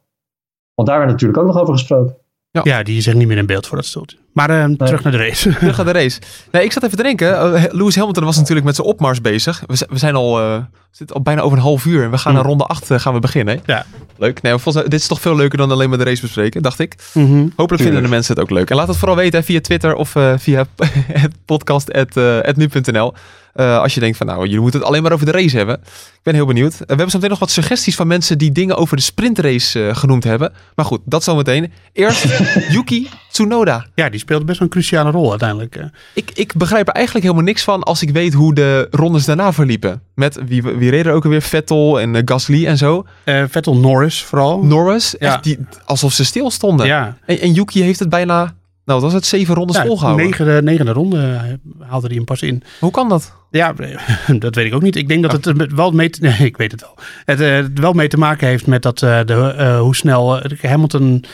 Want 0.74 0.88
daar 0.88 0.98
werd 0.98 1.10
natuurlijk 1.10 1.38
ook 1.38 1.46
nog 1.46 1.58
over 1.58 1.72
gesproken. 1.72 2.16
Ja, 2.50 2.82
die 2.82 2.96
is 2.96 3.06
echt 3.06 3.16
niet 3.16 3.26
meer 3.26 3.36
in 3.36 3.46
beeld 3.46 3.66
voor 3.66 3.76
dat 3.76 3.86
stoeltje. 3.86 4.18
Maar 4.32 4.50
eh, 4.50 4.64
terug 4.76 5.02
naar 5.02 5.12
de 5.12 5.18
race. 5.18 5.50
Terug 5.58 5.76
naar 5.76 5.86
de 5.86 5.92
race. 5.92 6.20
Nee, 6.52 6.64
ik 6.64 6.72
zat 6.72 6.82
even 6.82 6.96
te 6.96 7.02
denken. 7.02 7.54
eh, 7.54 7.64
Lewis 7.70 7.96
Hamilton 7.96 8.24
was 8.24 8.36
natuurlijk 8.36 8.66
met 8.66 8.74
zijn 8.74 8.86
opmars 8.86 9.20
bezig. 9.20 9.62
We, 9.66 9.86
we 9.90 9.98
zijn 9.98 10.14
al, 10.14 10.40
eh, 10.40 10.56
zitten 10.90 11.16
al 11.16 11.22
bijna 11.22 11.40
over 11.40 11.56
een 11.58 11.62
half 11.64 11.84
uur. 11.84 12.02
En 12.04 12.10
we 12.10 12.18
gaan 12.18 12.32
Mm. 12.32 12.38
naar 12.38 12.46
ronde 12.46 12.64
8 12.64 12.90
gaan 12.96 13.14
we 13.14 13.20
beginnen. 13.20 13.60
Ja. 13.66 13.86
Leuk. 14.18 14.42
Nee, 14.42 14.52
maar 14.52 14.60
volgens 14.60 14.74
mij, 14.74 14.84
dit 14.92 15.00
is 15.00 15.06
toch 15.06 15.20
veel 15.20 15.36
leuker 15.36 15.58
dan 15.58 15.70
alleen 15.70 15.88
maar 15.88 15.98
de 15.98 16.04
race 16.04 16.20
bespreken, 16.20 16.62
dacht 16.62 16.78
ik. 16.78 16.94
Mhm. 17.14 17.46
Hopelijk 17.56 17.82
vinden 17.82 18.02
de 18.02 18.08
mensen 18.08 18.34
het 18.34 18.42
ook 18.42 18.50
leuk. 18.50 18.70
En 18.70 18.76
laat 18.76 18.88
het 18.88 18.96
vooral 18.96 19.16
weten 19.16 19.38
hè, 19.38 19.44
via 19.44 19.60
Twitter 19.60 19.94
of 19.94 20.16
eh, 20.16 20.32
via 20.38 20.64
het 21.12 21.32
podcast.nu.nl. 21.44 23.14
Eh, 23.52 23.78
als 23.78 23.94
je 23.94 24.00
denkt 24.00 24.16
van 24.16 24.26
nou, 24.26 24.42
jullie 24.44 24.60
moeten 24.60 24.80
het 24.80 24.88
alleen 24.88 25.02
maar 25.02 25.12
over 25.12 25.26
de 25.26 25.32
race 25.32 25.56
hebben. 25.56 25.74
Ik 25.84 26.20
ben 26.22 26.34
heel 26.34 26.46
benieuwd. 26.46 26.72
Eh, 26.72 26.78
we 26.78 26.84
hebben 26.86 27.06
zo 27.10 27.14
meteen 27.16 27.30
nog 27.30 27.38
wat 27.38 27.50
suggesties 27.50 27.94
van 27.94 28.06
mensen 28.06 28.38
die 28.38 28.52
dingen 28.52 28.76
over 28.76 28.96
de 28.96 29.02
sprintrace 29.02 29.86
eh, 29.86 29.96
genoemd 29.96 30.24
hebben. 30.24 30.52
Maar 30.74 30.84
goed, 30.84 31.00
dat 31.04 31.24
zometeen. 31.24 31.72
Eerst 31.92 32.24
Yuki 32.74 33.08
Tsunoda. 33.32 33.86
Ja, 33.94 34.08
die 34.08 34.20
speelde 34.20 34.44
best 34.44 34.58
wel 34.58 34.68
een 34.68 34.74
cruciale 34.74 35.10
rol 35.10 35.30
uiteindelijk. 35.30 35.76
eh. 35.76 35.84
Ik, 36.14 36.30
ik 36.34 36.54
begrijp 36.56 36.88
er 36.88 36.94
eigenlijk 36.94 37.24
helemaal 37.24 37.46
niks 37.46 37.62
van 37.62 37.82
als 37.82 38.02
ik 38.02 38.10
weet 38.10 38.32
hoe 38.32 38.54
de 38.54 38.86
rondes 38.90 39.24
daarna 39.24 39.52
verliepen. 39.52 40.02
Met 40.14 40.38
wie, 40.46 40.62
wie 40.62 40.90
reden 40.90 41.06
er 41.06 41.12
ook 41.16 41.24
alweer? 41.24 41.42
Vettel 41.42 42.00
en 42.00 42.16
eh, 42.16 42.22
Gasly 42.24 42.66
en 42.66 42.76
zo. 42.76 43.04
Eh, 43.24 43.44
Vettel 43.48 43.76
Norris 43.76 44.22
vooral. 44.22 44.62
Norris, 44.64 45.14
Ja. 45.18 45.32
echt 45.34 45.44
die, 45.44 45.58
alsof 45.84 46.12
ze 46.12 46.24
stil 46.24 46.50
stonden. 46.50 46.86
ja, 46.86 47.16
En, 47.26 47.40
en 47.40 47.52
Yuki 47.52 47.82
heeft 47.82 47.98
het 47.98 48.08
bijna, 48.08 48.36
nou 48.38 48.52
wat 48.84 49.02
was 49.02 49.12
het, 49.12 49.26
zeven 49.26 49.54
rondes 49.54 49.76
ja 49.76 49.84
volgehouden. 49.86 50.24
negende, 50.26 50.62
negende 50.62 50.92
ronde 50.92 51.40
haalde 51.80 52.06
hij 52.06 52.16
hem 52.16 52.24
pas 52.24 52.42
in. 52.42 52.62
Hoe 52.80 52.90
kan 52.90 53.08
dat? 53.08 53.32
Ja, 53.52 53.74
dat 54.38 54.54
weet 54.54 54.66
ik 54.66 54.74
ook 54.74 54.82
niet. 54.82 54.96
Ik 54.96 55.08
denk 55.08 55.22
dat 55.22 55.44
het 55.44 55.72
wel 55.72 55.90
mee 55.90 56.10
te, 56.10 56.20
nee, 56.26 56.36
ik 56.38 56.56
weet 56.56 56.72
het 56.72 56.80
wel. 56.80 56.98
Het 57.24 57.40
eh, 57.40 57.64
wel 57.74 57.92
mee 57.92 58.08
te 58.08 58.16
maken 58.18 58.46
heeft 58.48 58.66
met 58.66 58.82
dat 58.82 59.02
eh, 59.02 59.20
de, 59.24 59.34
eh, 59.34 59.80
hoe 59.80 59.96
snel 59.96 60.40
Hamilton 60.60 61.24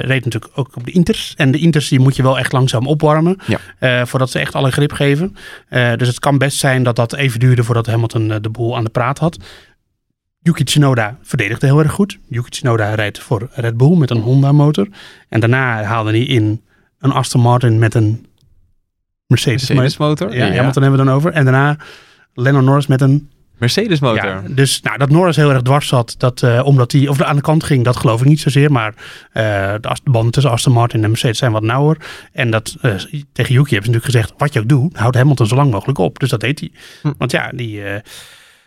reed 0.00 0.24
natuurlijk 0.24 0.52
ook 0.54 0.76
op 0.76 0.84
de 0.84 0.90
Inters. 0.90 1.34
En 1.36 1.50
de 1.50 1.58
Inters 1.58 1.88
die 1.88 2.00
moet 2.00 2.16
je 2.16 2.22
wel 2.22 2.38
echt 2.38 2.52
langzaam 2.52 2.86
opwarmen 2.86 3.36
Ja. 3.46 4.06
voordat 4.06 4.30
ze 4.30 4.38
echt 4.38 4.54
alle 4.54 4.70
grip 4.70 4.92
geven. 4.92 5.36
Dus 5.96 6.08
het 6.08 6.18
kan 6.18 6.38
best 6.38 6.58
zijn 6.58 6.82
dat 6.82 6.96
dat 6.96 7.14
even 7.14 7.40
duurde 7.40 7.64
voordat 7.64 7.86
Hamilton 7.86 8.28
de 8.28 8.50
boel 8.50 8.76
aan 8.76 8.84
de 8.84 8.90
praat 8.90 9.18
had. 9.18 9.36
Yuki 10.38 10.64
Tsunoda 10.64 11.18
verdedigde 11.22 11.66
heel 11.66 11.78
erg 11.78 11.92
goed. 11.92 12.18
Yuki 12.28 12.50
Tsunoda 12.50 12.94
rijdt 12.94 13.18
voor 13.18 13.48
Red 13.52 13.76
Bull 13.76 13.96
met 13.96 14.10
een 14.10 14.20
Honda 14.20 14.52
motor. 14.52 14.88
En 15.28 15.40
daarna 15.40 15.82
haalde 15.82 16.10
hij 16.10 16.24
in 16.24 16.62
een 16.98 17.12
Aston 17.12 17.40
Martin 17.40 17.78
met 17.78 17.94
een 17.94 18.26
Mercedes, 19.32 19.68
Mercedes 19.68 19.96
motor? 19.96 20.34
ja, 20.34 20.52
Hamilton 20.52 20.82
hebben 20.82 21.00
we 21.00 21.06
dan 21.06 21.14
over. 21.14 21.32
En 21.32 21.44
daarna 21.44 21.76
Lennon 22.34 22.64
Norris 22.64 22.86
met 22.86 23.00
een... 23.00 23.30
Mercedes 23.58 24.00
motor. 24.00 24.28
Ja, 24.28 24.42
dus 24.48 24.80
nou, 24.80 24.98
dat 24.98 25.10
Norris 25.10 25.36
heel 25.36 25.50
erg 25.50 25.62
dwars 25.62 25.88
zat, 25.88 26.14
dat, 26.18 26.42
eh, 26.42 26.60
omdat 26.64 26.92
hij 26.92 27.08
of 27.08 27.22
aan 27.22 27.36
de 27.36 27.42
kant 27.42 27.64
ging, 27.64 27.84
dat 27.84 27.96
geloof 27.96 28.20
ik 28.20 28.26
niet 28.26 28.40
zozeer. 28.40 28.72
Maar 28.72 28.94
eh, 29.32 29.74
de 29.80 30.10
banden 30.10 30.32
tussen 30.32 30.52
Aston 30.52 30.72
Martin 30.72 31.02
en 31.02 31.08
Mercedes 31.08 31.38
zijn 31.38 31.52
wat 31.52 31.62
nauwer. 31.62 31.96
En 32.32 32.50
dat, 32.50 32.76
eh, 32.80 32.94
tegen 33.32 33.54
Yuki 33.54 33.74
hebben 33.74 33.92
ze 33.92 33.98
natuurlijk 33.98 34.04
gezegd, 34.04 34.32
wat 34.36 34.52
je 34.52 34.60
ook 34.60 34.68
doet, 34.68 34.96
houd 34.96 35.14
Hamilton 35.14 35.46
zo 35.46 35.54
lang 35.56 35.70
mogelijk 35.70 35.98
op. 35.98 36.18
Dus 36.18 36.30
dat 36.30 36.40
deed 36.40 36.60
hij. 36.60 36.70
Hm. 37.02 37.12
Want 37.18 37.30
ja, 37.30 37.50
die... 37.54 37.82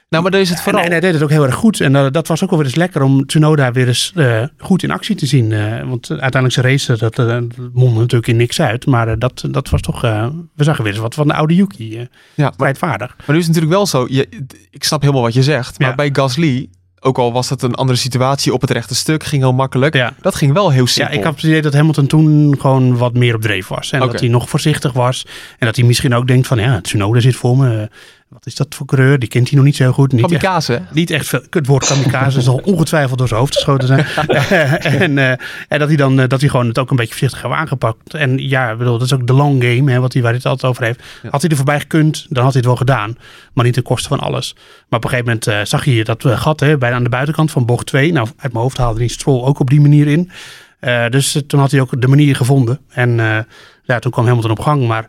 Nou, 0.09 0.23
maar 0.23 0.31
dan 0.31 0.41
is 0.41 0.49
het 0.49 0.57
en, 0.57 0.63
vooral... 0.63 0.81
en 0.83 0.91
hij 0.91 0.99
deed 0.99 1.13
het 1.13 1.23
ook 1.23 1.29
heel 1.29 1.45
erg 1.45 1.55
goed. 1.55 1.79
En 1.81 1.95
eh, 1.95 2.05
dat 2.11 2.27
was 2.27 2.43
ook 2.43 2.49
wel 2.49 2.59
weer 2.59 2.67
eens 2.67 2.77
lekker 2.77 3.01
om 3.01 3.25
Tsunoda 3.25 3.71
weer 3.71 3.87
eens 3.87 4.11
eh, 4.15 4.43
goed 4.57 4.83
in 4.83 4.91
actie 4.91 5.15
te 5.15 5.25
zien. 5.25 5.51
Eh, 5.51 5.83
want 5.83 6.09
uiteindelijk 6.09 6.53
zijn 6.53 6.65
race, 6.65 6.97
dat, 6.97 7.15
dat 7.15 7.43
mondde 7.73 7.99
natuurlijk 7.99 8.27
in 8.27 8.37
niks 8.37 8.61
uit. 8.61 8.85
Maar 8.85 9.19
dat, 9.19 9.43
dat 9.51 9.69
was 9.69 9.81
toch... 9.81 10.01
we 10.01 10.63
zagen 10.63 10.83
weer 10.83 10.91
eens 10.93 11.01
wat 11.01 11.13
van 11.13 11.27
de 11.27 11.33
oude 11.33 11.55
Yuki. 11.55 11.89
ja, 11.97 12.07
maar, 12.35 12.53
strijdvaardig. 12.53 13.15
maar 13.17 13.25
nu 13.35 13.37
is 13.37 13.45
het 13.47 13.55
natuurlijk 13.55 13.73
wel 13.73 13.85
zo, 13.85 14.05
je, 14.09 14.27
ik 14.69 14.83
snap 14.83 15.01
helemaal 15.01 15.21
wat 15.21 15.33
je 15.33 15.43
zegt. 15.43 15.79
Maar 15.79 15.89
Ja. 15.89 15.95
bij 15.95 16.09
Gasly, 16.13 16.69
ook 16.99 17.17
al 17.17 17.33
was 17.33 17.49
het 17.49 17.61
een 17.61 17.75
andere 17.75 17.97
situatie 17.97 18.53
op 18.53 18.61
het 18.61 18.69
rechte 18.71 18.95
stuk, 18.95 19.23
ging 19.23 19.41
heel 19.41 19.53
makkelijk. 19.53 19.93
Ja. 19.93 20.13
Dat 20.21 20.35
ging 20.35 20.53
wel 20.53 20.69
heel 20.71 20.83
Ja, 20.83 20.87
simpel. 20.89 21.17
ik 21.17 21.23
had 21.23 21.35
het 21.35 21.43
idee 21.43 21.61
dat 21.61 21.73
Hamilton 21.73 22.07
toen 22.07 22.55
gewoon 22.59 22.97
wat 22.97 23.13
meer 23.13 23.35
op 23.35 23.41
dreef 23.41 23.67
was. 23.67 23.91
En 23.91 23.99
dat 23.99 24.19
hij 24.19 24.29
nog 24.29 24.49
voorzichtig 24.49 24.93
was. 24.93 25.25
En 25.59 25.65
dat 25.65 25.75
hij 25.75 25.85
misschien 25.85 26.13
ook 26.13 26.27
denkt 26.27 26.47
van, 26.47 26.57
ja, 26.59 26.81
Tsunoda 26.81 27.19
zit 27.19 27.35
voor 27.35 27.57
me. 27.57 27.89
Eh, 28.25 28.33
Wat 28.33 28.45
is 28.45 28.55
dat 28.55 28.75
voor 28.75 28.85
coureur? 28.85 29.19
Die 29.19 29.29
kent 29.29 29.47
hij 29.47 29.57
nog 29.57 29.65
niet 29.65 29.75
zo 29.75 29.91
goed. 29.91 30.11
Niet 30.11 30.21
Kamikaze, 30.21 30.81
niet 30.91 31.11
echt 31.11 31.27
veel. 31.27 31.41
Het 31.49 31.67
woord 31.67 31.85
kamikaze 31.87 32.41
zal 32.41 32.61
ongetwijfeld 32.63 33.17
door 33.17 33.27
zijn 33.27 33.39
hoofd 33.39 33.53
geschoten 33.53 33.87
zijn. 33.87 34.05
en, 35.01 35.17
eh, 35.17 35.29
en 35.67 35.79
dat 35.79 35.87
hij 35.87 35.97
dan 35.97 36.15
dat 36.15 36.39
hij 36.39 36.49
gewoon 36.49 36.67
het 36.67 36.79
ook 36.79 36.89
een 36.89 36.95
beetje 36.95 37.11
voorzichtig 37.11 37.41
heeft 37.41 37.53
aangepakt. 37.53 38.13
En 38.13 38.37
ja, 38.37 38.75
bedoel, 38.75 38.97
dat 38.97 39.07
is 39.07 39.13
ook 39.13 39.27
de 39.27 39.33
long 39.33 39.63
game, 39.63 39.91
hè, 39.91 39.99
wat 39.99 40.13
hij, 40.13 40.21
waar 40.21 40.31
hij 40.31 40.39
het 40.43 40.49
altijd 40.51 40.71
over 40.71 40.83
heeft. 40.83 41.03
Ja. 41.23 41.29
Had 41.29 41.41
hij 41.41 41.49
er 41.49 41.55
voorbij 41.55 41.79
gekund, 41.79 42.25
dan 42.29 42.43
had 42.43 42.53
hij 42.53 42.61
het 42.61 42.65
wel 42.65 42.75
gedaan. 42.75 43.17
Maar 43.53 43.65
niet 43.65 43.73
ten 43.73 43.83
koste 43.83 44.07
van 44.07 44.19
alles. 44.19 44.53
Maar 44.89 44.99
op 44.99 45.03
een 45.03 45.09
gegeven 45.09 45.25
moment 45.25 45.47
eh, 45.47 45.59
zag 45.63 45.85
je 45.85 46.03
dat 46.03 46.25
eh, 46.25 46.39
gat 46.41 46.59
hè, 46.59 46.77
bij, 46.77 46.93
aan 46.93 47.03
de 47.03 47.09
buitenkant 47.09 47.51
van 47.51 47.65
bocht 47.65 47.85
2. 47.85 48.11
Nou, 48.11 48.27
uit 48.37 48.51
mijn 48.51 48.63
hoofd 48.63 48.77
haalde 48.77 48.99
hij 48.99 49.07
Stroll 49.07 49.43
ook 49.43 49.59
op 49.59 49.69
die 49.69 49.81
manier 49.81 50.07
in. 50.07 50.31
Eh, 50.85 51.09
dus 51.09 51.35
eh, 51.35 51.41
toen 51.41 51.59
had 51.59 51.71
hij 51.71 51.81
ook 51.81 52.01
de 52.01 52.07
manier 52.07 52.35
gevonden. 52.35 52.79
En 52.89 53.19
eh, 53.19 53.37
ja, 53.83 53.99
toen 53.99 54.11
kwam 54.11 54.25
Hamilton 54.25 54.51
op 54.51 54.59
gang. 54.59 54.87
Maar 54.87 55.07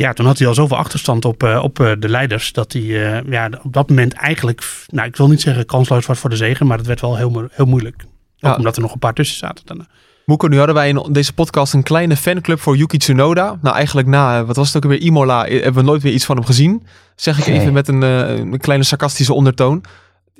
ja, 0.00 0.12
toen 0.12 0.26
had 0.26 0.38
hij 0.38 0.48
al 0.48 0.54
zoveel 0.54 0.76
achterstand 0.76 1.24
op, 1.24 1.42
eh, 1.42 1.60
op 1.62 1.80
eh, 1.80 1.92
de 1.98 2.08
leiders. 2.08 2.52
Dat 2.52 2.72
hij 2.72 2.82
eh, 2.82 3.30
ja, 3.30 3.50
op 3.62 3.72
dat 3.72 3.88
moment 3.88 4.12
eigenlijk, 4.12 4.62
nou 4.86 5.08
ik 5.08 5.16
wil 5.16 5.28
niet 5.28 5.40
zeggen 5.40 5.66
kansloos 5.66 6.06
was 6.06 6.18
voor 6.18 6.30
de 6.30 6.36
zegen. 6.36 6.66
Maar 6.66 6.78
het 6.78 6.86
werd 6.86 7.00
wel 7.00 7.16
heel, 7.16 7.48
heel 7.50 7.66
moeilijk. 7.66 8.02
Ook 8.02 8.08
Ja. 8.50 8.56
omdat 8.56 8.76
er 8.76 8.82
nog 8.82 8.92
een 8.92 8.98
paar 8.98 9.14
tussen 9.14 9.36
zaten. 9.36 9.66
Dan, 9.66 9.86
Moeko, 10.24 10.46
nu 10.46 10.56
hadden 10.56 10.74
wij 10.74 10.88
in 10.88 11.08
deze 11.12 11.32
podcast 11.32 11.72
een 11.72 11.82
kleine 11.82 12.16
fanclub 12.16 12.60
voor 12.60 12.76
Yuki 12.76 12.98
Tsunoda. 12.98 13.58
Nou, 13.62 13.76
eigenlijk 13.76 14.08
na, 14.08 14.44
wat 14.44 14.56
was 14.56 14.66
het 14.66 14.76
ook 14.76 14.82
alweer, 14.82 14.98
Imola, 15.00 15.44
hebben 15.46 15.74
we 15.74 15.82
nooit 15.82 16.02
weer 16.02 16.12
iets 16.12 16.24
van 16.24 16.36
hem 16.36 16.44
gezien. 16.44 16.86
Zeg 17.16 17.38
ik 17.38 17.46
even 17.46 17.62
Nee. 17.62 17.72
met 17.72 17.88
een, 17.88 18.02
een 18.02 18.58
kleine 18.58 18.84
sarcastische 18.84 19.32
ondertoon. 19.32 19.84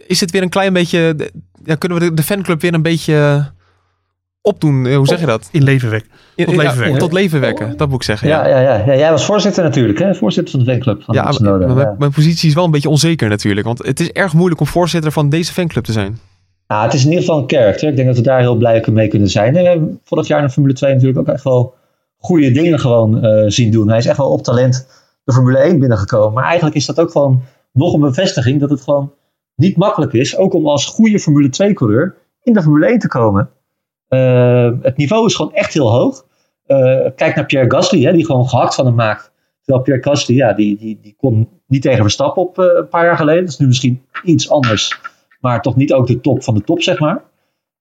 Is 0.07 0.21
het 0.21 0.31
weer 0.31 0.43
een 0.43 0.49
klein 0.49 0.73
beetje, 0.73 1.31
ja, 1.65 1.75
kunnen 1.75 1.99
we 1.99 2.05
de, 2.09 2.15
de 2.15 2.23
fanclub 2.23 2.61
weer 2.61 2.75
een 2.75 2.83
beetje 2.83 3.51
opdoen? 4.43 4.87
Eh, 4.87 4.97
Hoe 4.97 5.07
zeg 5.07 5.21
je 5.21 5.27
dat? 5.27 5.49
in 5.53 5.63
leven 5.63 5.91
weg. 5.91 6.03
In- 6.35 6.45
Tot 6.45 6.55
ja, 6.55 6.61
leven 6.63 6.79
wekken. 6.79 6.99
tot 6.99 7.13
leven 7.13 7.41
wekken, 7.41 7.77
dat 7.77 7.89
moet 7.89 7.97
ik 7.97 8.03
zeggen. 8.03 8.29
Ja, 8.29 8.47
ja, 8.47 8.61
ja. 8.61 8.77
ja, 8.87 8.97
jij 8.97 9.11
was 9.11 9.25
voorzitter 9.25 9.65
natuurlijk, 9.65 9.99
hè? 9.99 10.15
Voorzitter 10.15 10.55
van 10.55 10.65
de 10.65 10.73
fanclub 10.73 11.03
van 11.03 11.15
Ja, 11.15 11.33
mijn, 11.41 11.77
ja. 11.77 11.95
mijn 11.99 12.11
positie 12.11 12.49
is 12.49 12.55
wel 12.55 12.65
een 12.65 12.71
beetje 12.71 12.89
onzeker 12.89 13.29
natuurlijk. 13.29 13.67
Want 13.67 13.87
het 13.87 14.01
is 14.01 14.11
erg 14.11 14.33
moeilijk 14.35 14.61
om 14.61 14.67
voorzitter 14.67 15.13
van 15.13 15.29
deze 15.29 15.53
fanclub 15.53 15.85
te 15.85 15.93
zijn. 15.93 16.19
Nou, 16.67 16.85
het 16.85 16.93
is 16.95 17.01
in 17.05 17.09
ieder 17.11 17.25
geval 17.25 17.39
een 17.41 17.49
character. 17.49 17.89
Ik 17.89 17.97
denk 17.97 18.09
dat 18.09 18.17
we 18.17 18.23
daar 18.23 18.41
heel 18.41 18.57
blij 18.57 18.85
mee 18.93 19.09
kunnen 19.09 19.29
zijn. 19.29 19.57
En 19.57 19.63
we 19.63 19.69
hebben 19.69 20.01
vorig 20.05 20.27
jaar 20.27 20.41
in 20.41 20.47
de 20.47 20.53
Formule 20.53 20.75
2 20.75 20.93
natuurlijk 20.93 21.19
ook 21.19 21.35
echt 21.35 21.45
wel 21.45 21.75
goede 22.19 22.51
dingen 22.51 22.79
gewoon 22.81 23.25
eh, 23.25 23.45
zien 23.47 23.71
doen. 23.71 23.89
Hij 23.89 23.99
is 23.99 24.07
echt 24.07 24.17
wel 24.17 24.31
op 24.31 24.43
talent 24.43 24.89
de 25.25 25.33
Formule 25.33 25.59
1 25.59 25.79
binnengekomen. 25.79 26.33
Maar 26.33 26.45
eigenlijk 26.45 26.77
is 26.77 26.87
dat 26.87 27.01
ook 27.01 27.11
gewoon 27.11 27.43
nog 27.73 27.95
een 27.95 28.01
bevestiging 28.01 28.61
dat 28.61 28.71
het 28.71 28.81
gewoon 28.81 29.13
niet 29.57 29.77
makkelijk 29.77 30.13
is. 30.13 30.37
Ook 30.37 30.55
om 30.55 30.67
als 30.67 30.87
goede 30.87 31.19
Formule 31.19 31.49
2 31.49 31.73
coureur 31.73 32.15
in 32.43 32.53
de 32.53 32.63
Formule 32.63 32.87
1 32.87 32.99
te 32.99 33.09
komen. 33.09 33.51
Eh, 34.11 34.71
het 34.83 34.97
niveau 34.97 35.27
is 35.27 35.35
gewoon 35.35 35.53
echt 35.53 35.73
heel 35.73 35.91
hoog. 35.91 36.27
Eh, 36.67 37.07
kijk 37.17 37.35
naar 37.35 37.47
Pierre 37.47 37.71
Gasly, 37.71 38.03
hè, 38.03 38.13
die 38.13 38.25
gewoon 38.25 38.49
gehakt 38.49 38.75
van 38.75 38.87
hem 38.87 38.95
maakt. 38.95 39.33
Terwijl 39.63 39.85
Pierre 39.85 40.03
Gasly, 40.03 40.37
ja, 40.37 40.53
die, 40.53 40.79
die, 40.79 40.99
die 41.03 41.15
kon 41.19 41.49
niet 41.67 41.83
tegen 41.83 42.03
Verstappen 42.03 42.43
op 42.43 42.59
eh, 42.59 42.67
een 42.77 42.89
paar 42.89 43.05
jaar 43.05 43.17
geleden. 43.17 43.41
Dat 43.41 43.53
is 43.53 43.59
nu 43.59 43.67
misschien 43.67 44.03
iets 44.25 44.51
anders. 44.51 45.01
Maar 45.41 45.63
toch 45.63 45.77
niet 45.77 45.93
ook 45.93 46.07
de 46.07 46.21
top 46.21 46.43
van 46.43 46.55
de 46.55 46.63
top, 46.63 46.83
zeg 46.83 46.99
maar. 46.99 47.23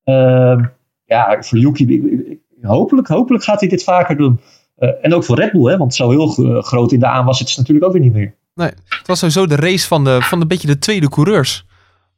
Ehm, 0.03 0.65
ja, 1.05 1.37
voor 1.41 1.57
Yuki, 1.57 2.39
hopelijk, 2.61 3.07
hopelijk 3.07 3.43
gaat 3.43 3.59
hij 3.59 3.69
dit 3.69 3.83
vaker 3.83 4.17
doen. 4.17 4.39
En 5.01 5.13
ook 5.13 5.23
voor 5.23 5.35
Red 5.35 5.51
Bull, 5.51 5.71
hè, 5.71 5.77
want 5.77 5.95
zo 5.95 6.09
heel 6.09 6.27
groot 6.61 6.91
in 6.91 6.99
de 6.99 7.05
aanwas 7.05 7.37
zit 7.37 7.49
ze 7.49 7.59
natuurlijk 7.59 7.85
ook 7.85 7.93
weer 7.93 8.01
niet 8.01 8.13
meer. 8.13 8.35
Het 8.55 9.07
was 9.07 9.19
sowieso 9.19 9.47
de 9.47 9.55
race 9.55 9.87
van, 9.87 10.03
de, 10.03 10.21
van 10.21 10.41
een 10.41 10.47
beetje 10.47 10.67
de 10.67 10.79
tweede 10.79 11.09
coureurs. 11.09 11.65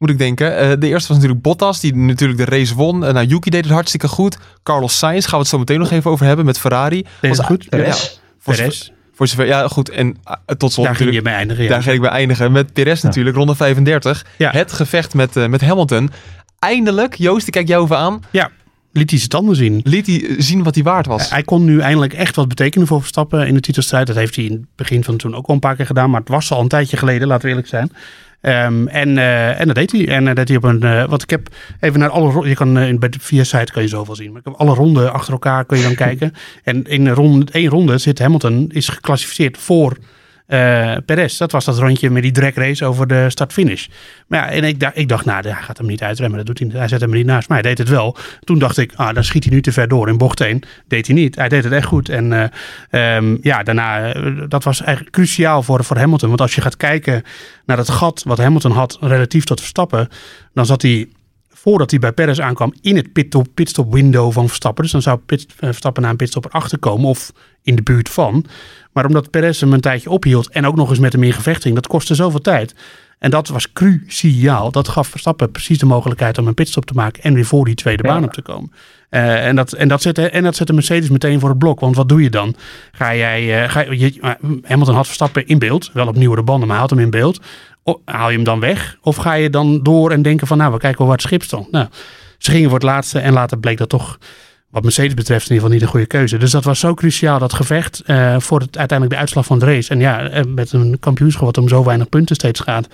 Moet 0.01 0.09
ik 0.09 0.17
denken. 0.17 0.57
Eh, 0.57 0.71
de 0.79 0.87
eerste 0.87 1.07
was 1.07 1.17
natuurlijk 1.17 1.41
Bottas, 1.41 1.79
die 1.79 1.95
natuurlijk 1.95 2.39
de 2.39 2.57
race 2.57 2.75
won. 2.75 3.05
Eh, 3.05 3.13
nou, 3.13 3.25
Yuki 3.25 3.49
deed 3.49 3.63
het 3.63 3.73
hartstikke 3.73 4.07
goed. 4.07 4.37
Carlos 4.63 4.97
Sainz, 4.97 5.23
gaan 5.23 5.33
we 5.33 5.37
het 5.37 5.47
zo 5.47 5.57
meteen 5.57 5.79
nog 5.79 5.91
even 5.91 6.11
over 6.11 6.25
hebben 6.25 6.45
met 6.45 6.59
Ferrari. 6.59 7.05
Deed 7.21 7.37
Was- 7.37 7.45
goed? 7.45 7.69
Perez. 7.69 8.19
Voor 8.39 8.55
voor 9.13 9.27
zover, 9.27 9.45
ja, 9.45 9.67
goed. 9.67 9.89
En 9.89 10.17
eh, 10.23 10.55
tot 10.55 10.71
slot 10.71 10.85
Daar 10.85 10.95
ging 10.95 11.13
je 11.13 11.21
bij 11.21 11.33
eindigen. 11.33 11.63
Ja. 11.63 11.69
Daar 11.69 11.83
ga 11.83 11.91
ik 11.91 12.01
bij 12.01 12.09
eindigen. 12.09 12.51
Met 12.51 12.73
Perez 12.73 13.01
natuurlijk, 13.01 13.35
ronde 13.35 13.55
35. 13.55 14.25
Ja. 14.37 14.51
Het 14.51 14.71
gevecht 14.71 15.13
met, 15.13 15.35
met 15.35 15.61
Hamilton. 15.61 16.09
Eindelijk, 16.59 17.15
Joost, 17.15 17.47
ik 17.47 17.53
kijk 17.53 17.67
jou 17.67 17.83
even 17.83 17.97
aan. 17.97 18.21
Liet 18.93 19.09
hij 19.09 19.19
zijn 19.19 19.29
tanden 19.29 19.55
zien. 19.55 19.81
Liet 19.83 20.07
hij 20.07 20.35
zien 20.37 20.63
wat 20.63 20.75
hij 20.75 20.83
waard 20.83 21.05
was. 21.05 21.29
Hij 21.29 21.43
kon 21.43 21.65
nu 21.65 21.79
eindelijk 21.79 22.13
echt 22.13 22.35
wat 22.35 22.47
betekenen 22.47 22.87
voor 22.87 22.99
Verstappen 22.99 23.47
in 23.47 23.53
de 23.53 23.59
titelstrijd. 23.59 24.07
Dat 24.07 24.15
heeft 24.15 24.35
hij 24.35 24.45
in 24.45 24.51
het 24.51 24.65
begin 24.75 25.03
van 25.03 25.17
toen 25.17 25.35
ook 25.35 25.47
al 25.47 25.53
een 25.53 25.59
paar 25.59 25.75
keer 25.75 25.85
gedaan. 25.85 26.09
Maar 26.09 26.19
het 26.19 26.29
was 26.29 26.51
al 26.51 26.61
een 26.61 26.67
tijdje 26.67 26.97
geleden, 26.97 27.27
laten 27.27 27.43
we 27.43 27.49
eerlijk 27.49 27.67
zijn. 27.67 27.91
Ehm, 28.41 28.87
en, 28.87 29.17
eh, 29.17 29.59
en 29.59 29.65
dat 29.67 29.75
deed 29.75 29.91
hij. 29.91 30.07
En 30.07 30.25
dat 30.25 30.35
deed 30.35 30.47
hij 30.47 30.57
op 30.57 30.63
een. 30.63 30.83
eh 30.83 31.05
want 31.05 31.21
ik 31.21 31.29
heb 31.29 31.47
even 31.79 31.99
naar 31.99 32.09
alle. 32.09 32.47
Je 32.49 32.55
kan 32.55 32.79
in 32.79 32.99
bij 32.99 33.09
de 33.09 33.19
via 33.21 33.43
site 33.43 33.71
kan 33.71 33.81
je 33.81 33.87
zoveel 33.87 34.15
zien. 34.15 34.31
Maar 34.31 34.39
ik 34.39 34.45
heb 34.45 34.53
alle 34.53 34.73
ronden 34.73 35.13
achter 35.13 35.33
elkaar 35.33 35.65
kun 35.65 35.77
je 35.77 35.83
dan 35.83 35.95
kijken. 36.07 36.33
En 36.63 36.83
in 36.83 37.09
ronde, 37.09 37.51
één 37.51 37.69
ronde 37.69 37.97
zit 37.97 38.19
Hamilton 38.19 38.69
is 38.73 38.87
geclassificeerd 38.87 39.57
voor 39.57 39.97
eh 40.51 40.95
Perez. 41.05 41.37
Dat 41.37 41.51
was 41.51 41.65
dat 41.65 41.77
rondje 41.77 42.09
met 42.09 42.23
die 42.23 42.31
drag 42.31 42.53
race 42.55 42.85
over 42.85 43.07
de 43.07 43.29
start-finish. 43.29 43.87
Maar 44.27 44.39
ja, 44.39 44.49
en 44.49 44.63
ik, 44.63 44.79
dacht- 44.79 44.97
ik 44.97 45.07
dacht, 45.07 45.25
nou, 45.25 45.47
hij 45.47 45.61
gaat 45.61 45.77
hem 45.77 45.87
niet 45.87 46.01
uitremmen. 46.03 46.37
Dat 46.37 46.45
doet 46.45 46.59
hij. 46.59 46.79
Hij 46.79 46.87
zet 46.87 47.01
hem 47.01 47.11
niet 47.11 47.25
naast. 47.25 47.49
Maar 47.49 47.57
hij 47.61 47.67
deed 47.69 47.77
het 47.77 47.89
wel. 47.89 48.17
Toen 48.43 48.59
dacht 48.59 48.77
ik, 48.77 48.93
ah, 48.95 49.13
dan 49.13 49.23
schiet 49.23 49.43
hij 49.43 49.53
nu 49.53 49.61
te 49.61 49.71
ver 49.71 49.87
door 49.87 50.07
in 50.07 50.17
bocht 50.17 50.41
1. 50.41 50.59
Deed 50.87 51.07
hij 51.07 51.15
niet. 51.15 51.35
Hij 51.35 51.49
deed 51.49 51.63
het 51.63 51.73
echt 51.73 51.85
goed. 51.85 52.09
En 52.09 52.33
eh, 52.89 53.15
ehm, 53.15 53.37
ja, 53.41 53.63
daarna, 53.63 54.13
eh, 54.13 54.31
dat 54.47 54.63
was 54.63 54.81
eigenlijk 54.81 55.15
cruciaal 55.15 55.63
voor, 55.63 55.83
voor 55.83 55.97
Hamilton. 55.97 56.29
Want 56.29 56.41
als 56.41 56.55
je 56.55 56.61
gaat 56.61 56.77
kijken 56.77 57.23
naar 57.65 57.77
het 57.77 57.89
gat 57.89 58.23
wat 58.23 58.37
Hamilton 58.37 58.71
had 58.71 58.97
relatief 59.01 59.43
tot 59.43 59.59
Verstappen, 59.59 60.07
dan 60.53 60.65
zat 60.65 60.81
hij 60.81 61.07
voordat 61.61 61.91
hij 61.91 61.99
bij 61.99 62.11
Perez 62.11 62.39
aankwam 62.39 62.73
in 62.81 62.95
het 62.95 63.13
pitstop, 63.13 63.47
pitstop 63.53 63.93
window 63.93 64.31
van 64.31 64.47
Verstappen. 64.47 64.83
Dus 64.83 64.91
dan 64.91 65.01
zou 65.01 65.17
pit, 65.17 65.45
Verstappen 65.55 66.03
na 66.03 66.09
een 66.09 66.15
pitstop 66.15 66.45
erachter 66.45 66.79
komen 66.79 67.09
of 67.09 67.31
in 67.64 67.76
de 67.76 67.82
buurt 67.82 68.09
van. 68.09 68.45
Maar 68.91 69.05
omdat 69.05 69.30
Perez 69.30 69.59
hem 69.59 69.74
een 69.74 69.82
tijdje 69.82 70.09
ophield 70.09 70.49
en 70.49 70.66
ook 70.66 70.76
nog 70.76 70.89
eens 70.89 70.99
met 70.99 71.14
hem 71.14 71.24
in 71.24 71.34
gevecht 71.34 71.62
ging, 71.62 71.76
dat 71.76 71.88
kostte 71.88 72.16
zoveel 72.16 72.41
tijd. 72.41 72.76
En 73.20 73.30
dat 73.32 73.47
was 73.47 73.74
cruciaal. 73.74 74.72
Dat 74.72 74.88
gaf 74.88 75.07
Verstappen 75.07 75.51
precies 75.51 75.78
de 75.78 75.86
mogelijkheid 75.86 76.38
om 76.38 76.47
een 76.47 76.53
pitstop 76.53 76.86
te 76.86 76.93
maken 76.93 77.24
en 77.24 77.34
weer 77.34 77.45
voor 77.45 77.66
die 77.66 77.76
tweede 77.76 78.03
Ja. 78.03 78.14
baan 78.14 78.24
op 78.24 78.34
te 78.34 78.41
komen. 78.41 78.72
Eh, 79.09 79.47
en, 79.47 79.55
dat, 79.55 79.74
en, 79.74 79.88
dat 79.88 80.01
zette, 80.01 80.30
en 80.30 80.43
dat 80.43 80.55
zette 80.55 80.74
Mercedes 80.74 81.09
meteen 81.09 81.39
voor 81.39 81.49
het 81.49 81.57
blok. 81.57 81.80
Want 81.80 81.95
wat 81.95 82.09
doe 82.09 82.24
je 82.24 82.30
dan? 82.30 82.55
Ga 82.91 83.16
jij, 83.16 83.64
eh, 83.64 83.70
ga, 83.70 83.80
je, 83.91 84.38
Hamilton 84.64 84.95
had 84.95 85.05
Verstappen 85.05 85.47
in 85.47 85.59
beeld. 85.59 85.89
Wel 85.93 86.07
op 86.07 86.16
nieuwere 86.16 86.43
banden, 86.43 86.68
maar 86.68 86.78
had 86.78 86.89
hem 86.89 86.99
in 86.99 87.09
beeld. 87.09 87.39
O- 87.84 88.01
haal 88.05 88.30
je 88.30 88.36
hem 88.36 88.43
dan 88.45 88.59
weg? 88.59 88.97
Of 89.01 89.16
ga 89.16 89.34
je 89.34 89.49
dan 89.49 89.84
door 89.84 90.12
en 90.12 90.22
denken 90.22 90.47
van 90.47 90.57
nou, 90.57 90.72
we 90.72 90.78
kijken 90.78 90.97
wel 90.97 91.07
waar 91.07 91.18
het 91.18 91.26
schip 91.26 91.43
stond. 91.43 91.72
Nou, 91.72 91.88
ze 92.38 92.51
gingen 92.51 92.70
voor 92.70 92.80
het 92.80 92.88
laatste 92.88 93.20
en 93.20 93.34
later 93.34 93.57
bleek 93.59 93.78
dat 93.78 93.89
toch 93.89 94.18
wat 94.72 94.84
Mercedes 94.84 95.13
betreft 95.13 95.49
in 95.49 95.55
ieder 95.55 95.69
geval 95.69 95.74
niet 95.74 95.82
een 95.82 95.88
goede 95.88 96.05
keuze. 96.05 96.38
Dus 96.38 96.51
dat 96.51 96.63
was 96.63 96.80
zo 96.80 96.93
cruciaal, 96.93 97.39
dat 97.39 97.53
gevecht 97.53 98.01
eh, 98.05 98.39
voor 98.39 98.59
het, 98.59 98.78
uiteindelijk 98.78 99.17
de 99.17 99.24
uitslag 99.24 99.45
van 99.45 99.59
de 99.59 99.65
race. 99.65 99.89
En 99.89 99.99
ja, 99.99 100.30
eh, 100.30 100.43
met 100.43 100.72
een 100.72 100.99
kampioenschap 100.99 101.45
wat 101.45 101.57
om 101.57 101.67
zo 101.67 101.84
weinig 101.84 102.09
punten 102.09 102.36
steeds 102.36 102.59
gaat. 102.59 102.88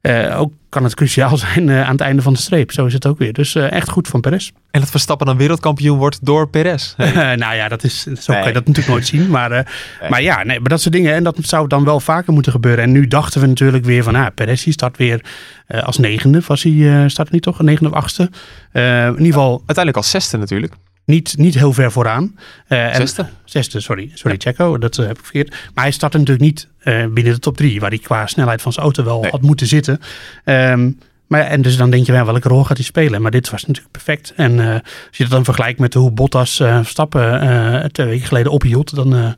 eh, 0.00 0.40
ook 0.40 0.52
kan 0.68 0.84
het 0.84 0.94
cruciaal 0.94 1.36
zijn 1.46 1.70
aan 1.70 1.92
het 1.92 2.00
einde 2.00 2.22
van 2.22 2.32
de 2.32 2.38
streep. 2.38 2.72
Zo 2.72 2.86
is 2.86 2.92
het 2.92 3.06
ook 3.06 3.18
weer. 3.18 3.32
Dus 3.32 3.54
echt 3.54 3.88
goed 3.88 4.08
van 4.08 4.20
Perez. 4.20 4.50
En 4.70 4.80
dat 4.80 4.90
Verstappen 4.90 5.26
dan 5.26 5.36
wereldkampioen 5.36 5.98
wordt 5.98 6.18
door 6.22 6.48
Perez. 6.48 6.94
Hey. 6.96 7.36
nou 7.36 7.54
ja, 7.54 7.68
dat 7.68 7.84
is, 7.84 8.02
zo 8.02 8.32
kan 8.32 8.46
je 8.46 8.52
dat 8.52 8.66
natuurlijk 8.66 8.88
nooit 8.88 9.06
zien. 9.06 9.30
Maar, 9.30 9.50
maar 10.10 10.22
ja, 10.22 10.42
nee, 10.44 10.60
maar 10.60 10.68
dat 10.68 10.80
soort 10.80 10.94
dingen. 10.94 11.14
En 11.14 11.24
dat 11.24 11.36
zou 11.40 11.68
dan 11.68 11.84
wel 11.84 12.00
vaker 12.00 12.32
moeten 12.32 12.52
gebeuren. 12.52 12.84
En 12.84 12.92
nu 12.92 13.06
dachten 13.06 13.40
we 13.40 13.46
natuurlijk 13.46 13.84
weer 13.84 14.02
van, 14.02 14.14
ah, 14.14 14.26
Perez 14.34 14.64
die 14.64 14.72
start 14.72 14.96
weer 14.96 15.20
als 15.68 15.98
negende. 15.98 16.42
Was 16.46 16.62
hij, 16.62 17.08
start 17.08 17.30
niet 17.30 17.42
toch? 17.42 17.60
Negende 17.62 17.90
of 17.90 17.96
achtste? 17.96 18.30
In 18.72 19.10
ieder 19.10 19.24
geval 19.26 19.50
Uiteindelijk 19.56 19.96
als 19.96 20.10
zesde 20.10 20.36
natuurlijk. 20.36 20.74
Niet, 21.08 21.34
niet 21.38 21.54
heel 21.54 21.72
ver 21.72 21.92
vooraan. 21.92 22.36
Eh, 22.66 22.86
en- 22.86 22.94
Zesde. 22.94 23.26
Zesde, 23.44 23.80
sorry. 23.80 24.10
Sorry, 24.14 24.36
Checo. 24.38 24.78
Dat 24.78 24.98
eh, 24.98 25.06
heb 25.06 25.18
ik 25.18 25.24
verkeerd. 25.24 25.50
Maar 25.74 25.84
hij 25.84 25.92
startte 25.92 26.18
natuurlijk 26.18 26.44
niet 26.46 26.68
eh, 26.78 27.06
binnen 27.06 27.32
de 27.32 27.38
top 27.38 27.56
drie. 27.56 27.80
Waar 27.80 27.90
hij 27.90 27.98
qua 27.98 28.26
snelheid 28.26 28.62
van 28.62 28.72
zijn 28.72 28.84
auto 28.84 29.04
wel 29.04 29.20
Nee. 29.20 29.30
had 29.30 29.42
moeten 29.42 29.66
zitten. 29.66 30.00
Ehm, 30.44 30.90
maar, 31.26 31.40
en 31.40 31.62
dus 31.62 31.76
dan 31.76 31.90
denk 31.90 32.06
je 32.06 32.12
wel, 32.12 32.24
welke 32.24 32.48
rol 32.48 32.64
gaat 32.64 32.76
hij 32.76 32.86
spelen? 32.86 33.22
Maar 33.22 33.30
dit 33.30 33.50
was 33.50 33.60
natuurlijk 33.64 33.92
perfect. 33.92 34.32
En 34.36 34.58
als 34.60 35.16
je 35.16 35.22
dat 35.22 35.30
dan 35.32 35.44
vergelijkt 35.44 35.78
met 35.78 35.94
hoe 35.94 36.10
Bottas 36.10 36.62
Stappen 36.82 37.92
twee 37.92 38.06
weken 38.06 38.26
geleden 38.26 38.52
ophield, 38.52 38.94
dan 38.94 39.36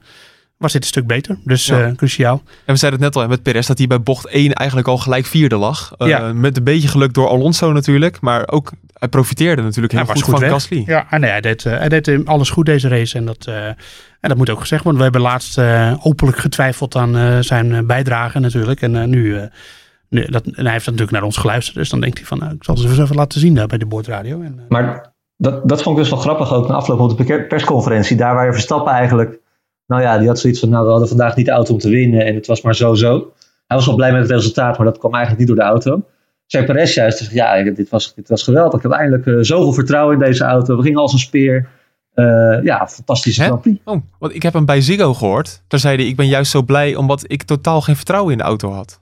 was 0.57 0.73
dit 0.73 0.83
een 0.83 0.89
stuk 0.89 1.07
beter. 1.07 1.39
Dus 1.45 1.67
Ja. 1.67 1.93
cruciaal. 1.97 2.43
En 2.65 2.73
we 2.73 2.77
zeiden 2.79 3.03
het 3.03 3.15
net 3.15 3.23
al 3.23 3.29
met 3.29 3.43
Perez 3.43 3.67
dat 3.67 3.79
hij 3.79 3.87
bij 3.87 4.01
bocht 4.01 4.27
1 4.29 4.53
eigenlijk 4.53 4.89
al 4.89 4.99
gelijk 4.99 5.27
vierde 5.27 5.57
lag. 5.57 5.93
Ja. 5.99 6.33
Met 6.33 6.57
een 6.57 6.65
beetje 6.65 6.89
geluk 6.89 7.13
door 7.15 7.29
Alonso 7.29 7.73
natuurlijk. 7.73 8.21
Maar 8.21 8.49
ook 8.49 8.73
hij 9.01 9.09
profiteerde 9.09 9.63
natuurlijk 9.63 9.93
heel 9.93 10.05
Hij 10.05 10.15
goed, 10.15 10.21
was 10.21 10.31
goed 10.31 10.41
van. 10.41 10.51
Gasly. 10.51 10.83
Ja, 10.87 11.07
en 11.11 11.21
nee, 11.21 11.31
hij 11.31 11.41
deed, 11.41 11.65
eh, 11.67 11.79
hij 11.79 11.89
deed 11.89 12.09
eh, 12.09 12.19
alles 12.25 12.51
goed 12.51 12.67
deze 12.67 12.89
race. 12.89 13.19
En 13.19 13.25
dat, 13.25 13.47
eh, 13.47 13.67
en 14.21 14.29
dat 14.29 14.37
moet 14.37 14.51
ook 14.51 14.61
gezegd 14.61 14.83
worden. 14.83 14.99
We 15.01 15.07
hebben 15.11 15.31
laatst 15.31 15.59
eh, 15.59 15.95
openlijk 16.03 16.39
getwijfeld 16.39 16.97
aan 16.97 17.17
eh, 17.17 17.39
zijn 17.41 17.87
bijdrage 17.87 18.39
natuurlijk. 18.39 18.81
En 18.81 18.97
eh, 18.97 19.05
nu, 19.07 19.37
eh, 19.39 19.43
nu 20.09 20.25
dat, 20.27 20.45
en 20.45 20.65
hij 20.65 20.73
heeft 20.73 20.85
natuurlijk 20.85 21.13
naar 21.13 21.23
ons 21.23 21.37
geluisterd. 21.37 21.77
Dus 21.77 21.89
dan 21.89 22.01
denkt 22.01 22.19
hij 22.19 22.27
van, 22.27 22.39
nou, 22.39 22.53
ik 22.55 22.65
zal 22.65 22.75
het 22.75 22.85
eens 22.85 22.99
even 22.99 23.17
laten 23.17 23.41
zien 23.41 23.55
daar 23.55 23.67
bij 23.67 23.79
de 23.79 23.87
boordradio. 23.87 24.41
En, 24.41 24.61
Maar 24.69 25.13
dat, 25.37 25.69
dat 25.69 25.83
vond 25.83 25.97
ik 25.97 26.03
dus 26.03 26.13
wel 26.13 26.21
grappig 26.21 26.53
ook 26.53 26.69
na 26.69 26.75
afloop 26.75 27.01
op 27.01 27.19
de 27.19 27.25
per- 27.25 27.47
persconferentie. 27.47 28.17
Daar 28.17 28.35
waar 28.35 28.47
je 28.47 28.53
Verstappen 28.53 28.93
eigenlijk... 28.93 29.39
Nou 29.87 30.03
ja, 30.03 30.19
die 30.19 30.29
had 30.29 30.39
zoiets 30.39 30.61
van, 30.61 30.69
nou 30.69 30.85
we 30.85 30.91
hadden 30.91 31.09
vandaag 31.09 31.37
niet 31.37 31.47
de 31.47 31.53
auto 31.53 31.73
om 31.73 31.79
te 31.79 31.89
winnen 31.89 32.27
en 32.27 32.35
het 32.35 32.47
was 32.47 32.61
maar 32.63 32.75
zo-zo. 32.75 33.33
Hij 33.67 33.77
was 33.77 33.87
wel 33.87 33.95
blij 33.95 34.13
met 34.13 34.23
het 34.23 34.31
resultaat, 34.31 34.77
maar 34.77 34.87
dat 34.87 34.99
kwam 34.99 35.15
eigenlijk 35.15 35.39
niet 35.39 35.57
door 35.57 35.65
de 35.67 35.71
auto. 35.73 36.05
Zei 36.51 36.65
Perez 36.65 36.95
juist, 36.95 37.31
ja, 37.33 37.63
dit 37.63 37.89
was, 37.89 38.15
dit 38.15 38.29
was 38.29 38.43
geweldig. 38.43 38.75
Ik 38.77 38.83
heb 38.83 38.93
eindelijk 38.93 39.27
eh, 39.27 39.35
zoveel 39.41 39.73
vertrouwen 39.73 40.15
in 40.15 40.25
deze 40.25 40.45
auto. 40.45 40.77
We 40.77 40.83
gingen 40.83 40.99
als 41.01 41.13
een 41.13 41.19
speer. 41.19 41.69
Eh, 42.15 42.25
ja, 42.63 42.89
fantastische? 42.89 43.43
Grand 43.43 43.61
Prix. 43.61 43.81
Oh, 43.85 44.03
want 44.19 44.35
ik 44.35 44.43
heb 44.43 44.53
hem 44.53 44.65
bij 44.65 44.81
Ziggo 44.81 45.15
gehoord. 45.15 45.63
Daar 45.69 45.81
zei 45.81 45.97
hij, 45.97 46.07
ik 46.07 46.17
ben 46.17 46.27
juist 46.27 46.51
zo 46.51 46.63
blij 46.63 46.95
omdat 46.95 47.25
ik 47.27 47.43
totaal 47.43 47.81
geen 47.81 47.97
vertrouwen 47.97 48.33
in 48.33 48.39
de 48.39 48.45
auto 48.45 48.73
had. 48.73 49.01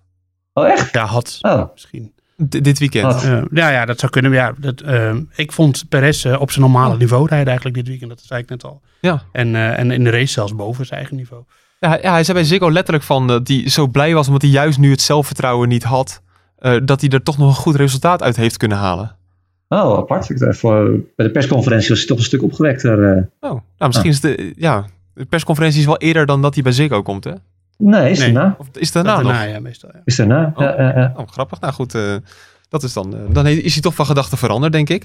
Oh 0.52 0.66
echt? 0.68 0.92
ja, 0.92 1.04
had 1.04 1.38
Oh, 1.40 1.62
misschien. 1.72 2.12
D- 2.48 2.64
dit 2.64 2.78
weekend. 2.78 3.22
Ja, 3.52 3.68
ja, 3.70 3.84
dat 3.84 3.98
zou 3.98 4.12
kunnen. 4.12 4.32
Ja, 4.32 4.52
dat, 4.58 4.80
eh, 4.80 5.14
ik 5.36 5.52
vond 5.52 5.84
Perez 5.88 6.24
op 6.26 6.50
zijn 6.50 6.64
normale 6.64 6.96
niveau 6.96 7.26
rijden 7.28 7.46
eigenlijk 7.46 7.76
dit 7.76 7.88
weekend. 7.88 8.10
Dat 8.10 8.20
zei 8.24 8.42
ik 8.42 8.48
net 8.48 8.64
al. 8.64 8.80
Ja. 9.00 9.22
En, 9.32 9.54
eh, 9.54 9.78
en 9.78 9.90
in 9.90 10.04
de 10.04 10.10
race 10.10 10.32
zelfs 10.32 10.54
boven 10.54 10.86
zijn 10.86 10.98
eigen 10.98 11.16
niveau. 11.16 11.42
Ja, 11.80 11.88
hij- 11.88 11.98
ja, 12.02 12.12
hij 12.12 12.24
zei 12.24 12.38
bij 12.38 12.46
Ziggo 12.46 12.70
letterlijk 12.72 13.04
van 13.04 13.26
dat 13.26 13.48
hij 13.48 13.68
zo 13.68 13.86
blij 13.86 14.14
was 14.14 14.26
omdat 14.26 14.42
hij 14.42 14.50
juist 14.50 14.78
nu 14.78 14.90
het 14.90 15.00
zelfvertrouwen 15.00 15.68
niet 15.68 15.82
had. 15.84 16.22
Eh, 16.58 16.76
dat 16.84 17.00
hij 17.00 17.10
er 17.10 17.22
toch 17.22 17.38
nog 17.38 17.48
een 17.48 17.54
goed 17.62 17.74
resultaat 17.76 18.22
uit 18.22 18.36
heeft 18.36 18.56
kunnen 18.56 18.78
halen. 18.78 19.16
oh 19.68 19.98
apart. 19.98 20.30
Ik 20.30 20.38
dacht, 20.38 20.58
voor, 20.58 20.90
bij 21.16 21.26
de 21.26 21.30
persconferentie 21.32 21.88
was 21.88 21.98
hij 21.98 22.06
toch 22.08 22.18
een 22.18 22.24
stuk 22.24 22.42
opgewekter. 22.42 23.16
eh. 23.16 23.22
Oh, 23.40 23.50
nou, 23.50 23.60
misschien 23.78 24.10
is 24.10 24.20
de, 24.20 24.52
ja, 24.56 24.84
de 25.14 25.24
persconferentie 25.24 25.80
is 25.80 25.86
wel 25.86 25.98
eerder 25.98 26.26
dan 26.26 26.42
dat 26.42 26.54
hij 26.54 26.62
bij 26.62 26.72
Ziggo 26.72 27.02
komt, 27.02 27.24
hè? 27.24 27.32
Nee, 27.78 28.10
is 28.10 28.18
Nee. 28.18 28.32
daarna. 28.32 28.54
Of 28.58 28.66
is 28.72 28.80
het 28.84 28.92
daarna 28.92 29.14
Dat 29.14 29.22
nog? 29.22 29.32
daarna, 29.32 29.52
ja, 29.52 29.60
meestal. 29.60 29.90
Ja. 29.92 30.00
Is 30.04 30.16
daarna. 30.16 30.52
Oh. 30.54 30.60
Ja, 30.62 30.74
ja, 30.82 30.98
ja. 30.98 31.12
Oh, 31.16 31.28
grappig. 31.28 31.60
Nou 31.60 31.72
goed, 31.72 31.94
eh, 31.94 32.14
dat 32.68 32.82
is 32.82 32.92
dan, 32.92 33.14
eh, 33.14 33.20
dan 33.30 33.46
is 33.46 33.72
hij 33.72 33.82
toch 33.82 33.94
van 33.94 34.06
gedachten 34.06 34.38
veranderd, 34.38 34.72
denk 34.72 34.88
ik. 34.88 35.04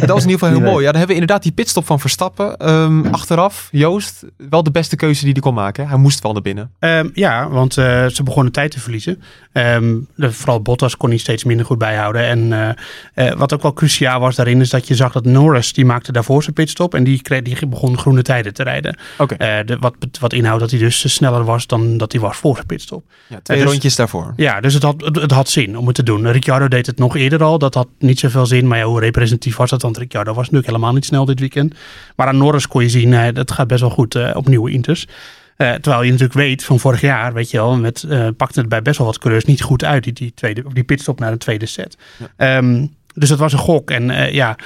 Dat 0.00 0.08
was 0.08 0.22
in 0.22 0.30
ieder 0.30 0.46
geval 0.46 0.48
heel 0.60 0.70
mooi. 0.70 0.84
Ja, 0.84 0.90
dan 0.90 0.98
hebben 0.98 1.16
we 1.16 1.20
inderdaad 1.22 1.42
die 1.42 1.52
pitstop 1.52 1.86
van 1.86 2.00
Verstappen. 2.00 2.56
Ehm, 2.56 3.06
achteraf, 3.06 3.68
Joost, 3.70 4.24
wel 4.50 4.62
de 4.62 4.70
beste 4.70 4.96
keuze 4.96 5.24
die 5.24 5.32
hij 5.32 5.40
kon 5.42 5.54
maken. 5.54 5.88
Hij 5.88 5.98
moest 5.98 6.22
wel 6.22 6.32
naar 6.32 6.42
binnen. 6.42 6.70
Ehm, 6.78 7.08
ja, 7.14 7.48
want 7.48 7.76
eh, 7.76 8.06
ze 8.06 8.22
begonnen 8.22 8.52
tijd 8.52 8.70
te 8.70 8.80
verliezen. 8.80 9.22
Ehm, 9.52 9.96
de, 10.14 10.32
vooral 10.32 10.62
Bottas 10.62 10.96
kon 10.96 11.08
hij 11.08 11.18
steeds 11.18 11.44
minder 11.44 11.66
goed 11.66 11.78
bijhouden. 11.78 12.22
En 12.22 12.52
eh, 13.14 13.28
eh, 13.28 13.36
wat 13.38 13.52
ook 13.54 13.62
wel 13.62 13.72
cruciaal 13.72 14.20
was 14.20 14.36
daarin, 14.36 14.60
is 14.60 14.70
dat 14.70 14.88
je 14.88 14.94
zag 14.94 15.12
dat 15.12 15.24
Norris, 15.24 15.72
die 15.72 15.84
maakte 15.84 16.12
daarvoor 16.12 16.42
zijn 16.42 16.54
pitstop. 16.54 16.94
En 16.94 17.04
die, 17.04 17.22
kreeg, 17.22 17.42
die 17.42 17.66
begon 17.66 17.98
groene 17.98 18.22
tijden 18.22 18.54
te 18.54 18.62
rijden. 18.62 18.98
Oké, 19.18 19.34
Eh, 19.34 19.66
de, 19.66 19.76
wat, 19.80 19.94
wat 20.20 20.32
inhoudt 20.32 20.60
dat 20.60 20.70
hij 20.70 20.78
dus 20.80 21.14
sneller 21.14 21.44
was 21.44 21.66
dan 21.66 21.96
dat 21.96 22.12
hij 22.12 22.20
was 22.20 22.36
voor 22.36 22.54
zijn 22.54 22.66
pitstop. 22.66 23.04
ja, 23.26 23.40
twee 23.42 23.58
dus- 23.60 23.70
rondjes 23.70 23.96
daarvoor. 23.96 24.32
Ja, 24.36 24.60
dus 24.60 24.74
het 24.74 24.82
had, 24.82 25.00
het, 25.04 25.16
het 25.16 25.30
had 25.30 25.48
zin 25.48 25.78
om 25.78 25.86
het 25.86 25.94
te 25.94 26.02
doen. 26.02 26.30
Ricciardo 26.30 26.68
deed 26.68 26.86
het 26.86 26.97
nog 26.98 27.16
eerder 27.16 27.42
al. 27.42 27.58
Dat 27.58 27.74
had 27.74 27.88
niet 27.98 28.18
zoveel 28.18 28.46
zin. 28.46 28.68
Maar 28.68 28.78
ja, 28.78 28.84
hoe 28.84 29.00
representatief 29.00 29.56
was 29.56 29.70
dat? 29.70 29.82
Want 29.82 29.96
Ricciardo 29.96 30.30
was 30.30 30.44
natuurlijk 30.44 30.66
helemaal 30.66 30.92
niet 30.92 31.04
snel 31.04 31.24
dit 31.24 31.40
weekend. 31.40 31.74
Maar 32.16 32.26
aan 32.26 32.36
Norris 32.36 32.68
kon 32.68 32.82
je 32.82 32.88
zien, 32.88 33.14
eh, 33.14 33.34
dat 33.34 33.50
gaat 33.50 33.66
best 33.66 33.80
wel 33.80 33.90
goed 33.90 34.14
eh, 34.14 34.30
op 34.34 34.48
nieuwe 34.48 34.70
Inters. 34.70 35.06
Eh, 35.56 35.72
terwijl 35.72 36.02
je 36.02 36.10
natuurlijk 36.10 36.38
weet 36.38 36.64
van 36.64 36.78
vorig 36.78 37.00
jaar, 37.00 37.32
weet 37.32 37.50
je 37.50 37.56
wel, 37.56 37.76
met, 37.76 38.06
pakte 38.36 38.60
het 38.60 38.68
bij 38.68 38.82
best 38.82 38.98
wel 38.98 39.06
wat 39.06 39.18
coureurs 39.18 39.44
niet 39.44 39.62
goed 39.62 39.84
uit, 39.84 40.04
die, 40.04 40.12
die, 40.12 40.32
tweede, 40.34 40.62
of 40.64 40.72
die 40.72 40.84
pitstop 40.84 41.20
naar 41.20 41.30
de 41.30 41.38
tweede 41.38 41.66
set. 41.66 41.96
Ehm, 42.36 42.86
dus 43.18 43.28
dat 43.28 43.38
was 43.38 43.52
een 43.52 43.58
gok. 43.58 43.90
En 43.90 44.10
eh, 44.10 44.32
ja, 44.32 44.56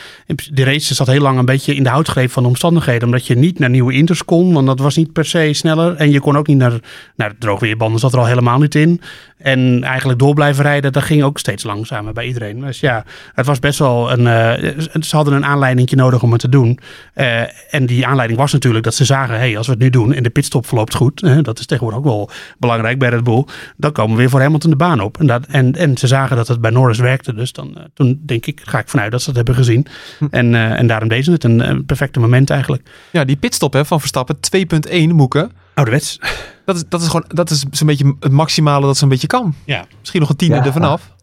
de 0.51 0.65
race 0.65 0.95
zat 0.95 1.07
heel 1.07 1.21
lang 1.21 1.39
een 1.39 1.45
beetje 1.45 1.75
in 1.75 1.83
de 1.83 1.89
houtgreep 1.89 2.31
van 2.31 2.43
de 2.43 2.49
omstandigheden. 2.49 3.05
Omdat 3.05 3.27
je 3.27 3.37
niet 3.37 3.59
naar 3.59 3.71
nieuwe 3.71 3.93
inters 3.93 4.25
kon, 4.25 4.53
want 4.53 4.67
dat 4.67 4.79
was 4.79 4.97
niet 4.97 5.13
per 5.13 5.25
se 5.25 5.53
sneller. 5.53 5.95
En 5.97 6.11
je 6.11 6.21
kon 6.21 6.37
ook 6.37 6.47
niet 6.47 6.57
naar, 6.57 6.81
naar 7.17 7.31
de 7.31 7.39
droogweerbanden, 7.39 8.01
zat 8.01 8.13
er 8.13 8.19
al 8.19 8.27
helemaal 8.27 8.59
niet 8.59 8.75
in. 8.75 9.01
En 9.43 9.85
eigenlijk 9.85 10.19
door 10.19 10.35
blijven 10.35 10.65
rijden, 10.65 10.93
dat 10.93 11.03
ging 11.03 11.23
ook 11.23 11.39
steeds 11.39 11.65
langzamer 11.65 12.13
bij 12.13 12.27
iedereen. 12.27 12.61
Dus 12.61 12.81
ja, 12.81 13.05
het 13.35 13.47
was 13.47 13.59
best 13.59 13.79
wel 13.79 14.13
een. 14.13 14.27
eh, 14.27 14.79
ze 15.01 15.17
hadden 15.17 15.35
een 15.35 15.45
aanleiding 15.45 15.91
nodig 15.91 16.23
om 16.23 16.33
het 16.33 16.41
te 16.41 16.49
doen. 16.49 16.79
Eh, 17.15 17.41
en 17.75 17.87
die 17.87 18.07
aanleiding 18.07 18.41
was 18.41 18.53
natuurlijk 18.53 18.85
dat 18.85 18.95
ze 18.95 19.05
zagen: 19.05 19.39
hey, 19.39 19.57
als 19.57 19.67
we 19.67 19.73
het 19.73 19.83
nu 19.83 19.91
doen 19.91 20.13
en 20.13 20.23
de 20.23 20.31
pitstop 20.31 20.67
verloopt 20.67 20.95
goed, 20.95 21.45
dat 21.45 21.59
is 21.59 21.67
tegenwoordig 21.67 21.99
ook 21.99 22.05
wel 22.05 22.31
belangrijk 22.59 22.99
bij 22.99 23.09
Red 23.09 23.25
Bull, 23.25 23.45
dan 23.77 23.93
komen 23.93 24.13
we 24.13 24.21
weer 24.21 24.31
voor 24.31 24.41
Hamilton 24.41 24.71
de 24.71 24.77
baan 24.77 25.01
op. 25.01 25.19
En, 25.19 25.27
dat, 25.27 25.47
en, 25.47 25.73
en 25.73 25.97
ze 25.97 26.07
zagen 26.07 26.37
dat 26.37 26.49
het 26.49 26.61
bij 26.61 26.71
Norris 26.71 26.99
werkte. 26.99 27.35
Dus 27.35 27.53
dan, 27.53 27.77
toen 27.95 28.21
denk 28.27 28.42
ik, 28.47 28.61
ga 28.65 28.79
ik 28.79 28.89
vanuit 28.89 29.11
dat 29.11 29.21
ze 29.21 29.27
dat 29.27 29.37
hebben 29.37 29.55
gezien. 29.55 29.87
En, 30.31 30.55
eh, 30.55 30.79
en 30.79 30.87
daarom 30.87 31.09
deden 31.09 31.25
ze 31.25 31.31
het. 31.31 31.45
Een, 31.45 31.69
een 31.69 31.85
perfecte 31.85 32.21
moment 32.21 32.51
eigenlijk. 32.51 32.83
Ja, 33.11 33.25
die 33.25 33.37
pitstop 33.37 33.73
hè, 33.73 33.85
van 33.85 33.99
Verstappen, 34.01 34.37
2.1 34.37 35.15
Moeken. 35.15 35.51
Ouderwets. 35.75 36.19
Dat 36.65 36.77
is, 36.77 36.85
dat 36.89 37.01
is 37.01 37.07
gewoon, 37.07 37.25
dat 37.29 37.51
is 37.51 37.65
zo'n 37.71 37.87
beetje 37.87 38.15
het 38.21 38.33
maximale 38.33 38.87
dat 38.87 38.97
zo'n 38.97 39.09
beetje 39.09 39.27
kan. 39.27 39.55
Ja. 39.65 39.85
Misschien 39.99 40.21
nog 40.21 40.31
een 40.31 40.37
tiende 40.37 40.57
Ja. 40.57 40.65
er 40.65 40.73
vanaf. 40.73 41.15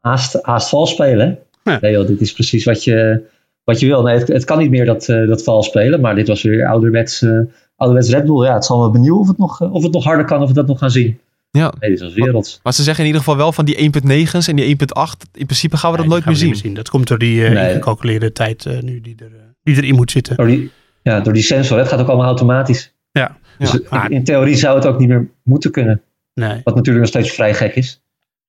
Haast, 0.00 0.38
haast 0.42 0.68
vals 0.68 0.90
spelen. 0.90 1.38
Ja. 1.64 1.78
Nee 1.80 1.92
joh, 1.92 2.06
dit 2.06 2.20
is 2.20 2.32
precies 2.32 2.64
wat 2.64 2.84
je, 2.84 3.22
wat 3.64 3.80
je 3.80 3.86
wil. 3.86 4.02
Nee, 4.02 4.18
het, 4.18 4.28
het 4.28 4.44
kan 4.44 4.58
niet 4.58 4.70
meer 4.70 4.84
dat, 4.84 5.08
eh, 5.08 5.28
dat 5.28 5.42
vals 5.42 5.66
spelen. 5.66 6.00
Maar 6.00 6.14
dit 6.14 6.28
was 6.28 6.42
weer 6.42 6.66
ouderwets, 6.68 7.22
eh 7.22 7.38
ouderwets 7.76 8.10
Red 8.10 8.24
Bull. 8.24 8.44
Ja, 8.44 8.54
het 8.54 8.64
zal 8.64 8.82
me 8.82 8.90
benieuwen 8.90 9.20
of 9.20 9.28
het, 9.28 9.38
nog, 9.38 9.60
eh, 9.60 9.72
of 9.74 9.82
het 9.82 9.92
nog 9.92 10.04
harder 10.04 10.24
kan. 10.24 10.42
Of 10.42 10.48
we 10.48 10.54
dat 10.54 10.66
nog 10.66 10.78
gaan 10.78 10.90
zien. 10.90 11.18
Ja. 11.58 11.72
Nee, 11.80 11.90
dit 11.90 12.00
was 12.00 12.14
werelds. 12.14 12.60
Maar 12.62 12.72
ze 12.74 12.82
zeggen 12.82 13.00
in 13.04 13.06
ieder 13.06 13.22
geval 13.22 13.36
wel 13.38 13.52
van 13.52 13.64
die 13.64 13.76
1.9's 13.76 14.48
en 14.48 14.56
die 14.56 14.76
1.8. 14.76 15.30
In 15.34 15.46
principe 15.46 15.76
gaan 15.76 15.90
we 15.90 15.96
dat 15.96 16.06
Nee, 16.06 16.14
nooit 16.14 16.40
meer 16.40 16.54
zien. 16.56 16.74
Dat 16.74 16.88
komt 16.90 17.08
door 17.08 17.18
die 17.18 17.44
eh, 17.44 17.52
Nee. 17.52 17.68
ingecalculeerde 17.68 18.32
tijd 18.32 18.66
eh, 18.66 18.78
nu 18.80 19.00
die, 19.00 19.14
er, 19.18 19.26
eh, 19.26 19.42
die 19.62 19.76
erin 19.76 19.94
moet 19.94 20.10
zitten. 20.10 20.36
Door 20.36 20.46
die, 20.46 20.70
ja, 21.02 21.20
door 21.20 21.32
die 21.32 21.42
sensor. 21.42 21.76
hè. 21.76 21.82
Het 21.82 21.92
gaat 21.92 22.00
ook 22.00 22.08
allemaal 22.08 22.26
automatisch. 22.26 22.94
Ja. 23.12 23.36
Dus 23.58 23.78
Ja. 23.90 24.04
in, 24.04 24.10
in 24.10 24.24
theorie 24.24 24.54
zou 24.56 24.76
het 24.76 24.86
ook 24.86 24.98
niet 24.98 25.08
meer 25.08 25.28
moeten 25.42 25.70
kunnen. 25.70 26.02
Nee. 26.34 26.60
Wat 26.64 26.74
natuurlijk 26.74 26.98
nog 27.04 27.08
steeds 27.08 27.30
vrij 27.34 27.54
gek 27.54 27.74
is. 27.74 28.02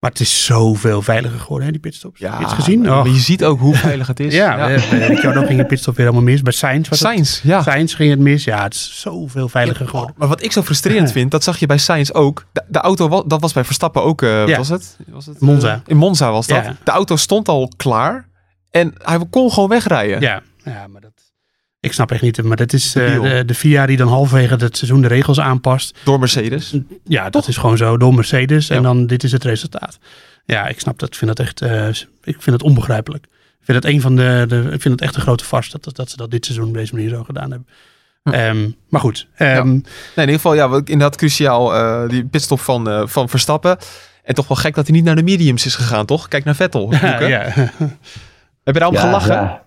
Maar 0.05 0.13
het 0.13 0.23
is 0.23 0.45
zoveel 0.45 1.01
veiliger 1.01 1.39
geworden, 1.39 1.65
hè, 1.65 1.71
die 1.71 1.81
pitstops. 1.81 2.19
Ja, 2.19 2.29
Heb 2.31 2.39
je 2.39 2.45
het 2.45 2.55
gezien? 2.55 2.81
maar 2.81 2.99
Oh. 2.99 3.05
je 3.07 3.19
ziet 3.19 3.43
ook 3.43 3.59
hoe 3.59 3.75
veilig 3.75 4.07
het 4.07 4.19
is. 4.19 4.33
Ja, 4.33 4.67
ja. 4.69 4.75
Ricciardo 5.07 5.45
ging 5.45 5.59
een 5.59 5.65
pitstop 5.65 5.95
weer 5.95 6.05
helemaal 6.05 6.25
mis. 6.31 6.41
Bij 6.41 6.53
Sainz 6.53 6.89
was 6.89 6.99
het, 6.99 7.07
Sainz, 7.07 7.41
ja. 7.43 7.61
Sainz 7.61 7.95
ging 7.95 8.09
het 8.09 8.19
mis. 8.19 8.43
Ja, 8.43 8.63
het 8.63 8.73
is 8.73 8.99
zoveel 9.01 9.49
veiliger 9.49 9.87
geworden. 9.87 10.15
Maar 10.17 10.27
wat 10.27 10.43
ik 10.43 10.51
zo 10.51 10.61
frustrerend 10.61 11.11
vind, 11.11 11.31
dat 11.31 11.43
zag 11.43 11.57
je 11.57 11.65
bij 11.65 11.77
Sainz 11.77 12.11
ook. 12.11 12.45
De, 12.51 12.63
de 12.67 12.79
auto, 12.79 13.23
dat 13.27 13.41
was 13.41 13.53
bij 13.53 13.63
Verstappen 13.63 14.03
ook, 14.03 14.21
eh, 14.21 14.47
Ja. 14.47 14.57
was 14.57 14.69
het? 14.69 14.97
Was 15.07 15.25
het 15.25 15.35
eh, 15.35 15.41
Monza. 15.41 15.81
in 15.85 15.97
Monza 15.97 16.31
was 16.31 16.47
dat. 16.47 16.63
Ja. 16.65 16.75
De 16.83 16.91
auto 16.91 17.15
stond 17.15 17.47
al 17.47 17.71
klaar 17.77 18.27
en 18.71 18.93
hij 19.03 19.19
kon 19.29 19.51
gewoon 19.51 19.69
wegrijden. 19.69 20.19
Ja, 20.21 20.41
ja 20.63 20.87
maar 20.87 21.01
dat... 21.01 21.11
Ik 21.85 21.93
snap 21.93 22.11
echt 22.11 22.21
niet, 22.21 22.43
maar 22.43 22.57
dat 22.57 22.73
is 22.73 22.95
eh, 22.95 23.21
de, 23.21 23.43
de 23.45 23.53
VIA 23.53 23.85
die 23.85 23.97
dan 23.97 24.07
halverwege 24.07 24.55
het 24.55 24.77
seizoen 24.77 25.01
de 25.01 25.07
regels 25.07 25.39
aanpast. 25.39 25.97
Door 26.03 26.19
Mercedes. 26.19 26.75
Ja, 27.03 27.29
dat 27.29 27.47
is 27.47 27.57
gewoon 27.57 27.77
zo 27.77 27.97
door 27.97 28.13
Mercedes. 28.13 28.69
En 28.69 28.83
dan 28.83 29.07
dit 29.07 29.23
is 29.23 29.31
het 29.31 29.43
resultaat. 29.43 29.97
Ja, 30.45 30.67
ik 30.67 30.79
snap 30.79 30.99
dat. 30.99 31.09
Ik 31.09 31.15
vind 31.15 31.35
dat 31.37 31.45
echt 31.47 31.61
eh, 31.61 31.87
ik 32.23 32.41
vind 32.41 32.45
het 32.45 32.63
onbegrijpelijk. 32.63 33.23
Ik 33.59 33.71
vind 33.71 33.83
het 33.83 33.93
een 33.93 34.01
van 34.01 34.15
de, 34.15 34.45
de 34.47 34.61
ik 34.71 34.81
vind 34.81 34.83
het 34.93 35.01
echt 35.01 35.15
een 35.15 35.21
grote 35.21 35.45
vast 35.45 35.71
dat, 35.71 35.83
dat, 35.83 35.95
dat 35.95 36.09
ze 36.09 36.17
dat 36.17 36.31
dit 36.31 36.45
seizoen 36.45 36.67
op 36.67 36.73
deze 36.73 36.93
manier 36.93 37.09
zo 37.09 37.23
gedaan 37.23 37.49
hebben. 37.51 37.67
Hm. 38.23 38.29
Ehm, 38.29 38.69
maar 38.89 39.01
goed. 39.01 39.27
ehm, 39.35 39.67
Nee, 39.67 39.75
in 39.75 39.81
ieder 40.15 40.35
geval, 40.35 40.53
ja, 40.53 40.69
wat- 40.69 40.89
inderdaad 40.89 41.15
cruciaal 41.17 41.73
eh, 41.75 42.09
die 42.09 42.25
pitstop 42.25 42.59
van, 42.59 42.89
eh, 42.89 43.01
van 43.05 43.29
Verstappen. 43.29 43.77
En 44.23 44.33
toch 44.35 44.47
wel 44.47 44.57
gek 44.57 44.75
dat 44.75 44.87
hij 44.87 44.95
niet 44.95 45.05
naar 45.05 45.15
de 45.15 45.23
mediums 45.23 45.65
is 45.65 45.75
gegaan, 45.75 46.05
toch? 46.05 46.27
Kijk 46.27 46.43
naar 46.43 46.55
Vettel. 46.55 46.91
ja. 46.93 47.41
Heb 48.63 48.73
je 48.73 48.79
daarom 48.79 48.95
gelachen? 48.97 49.33
ja. 49.33 49.65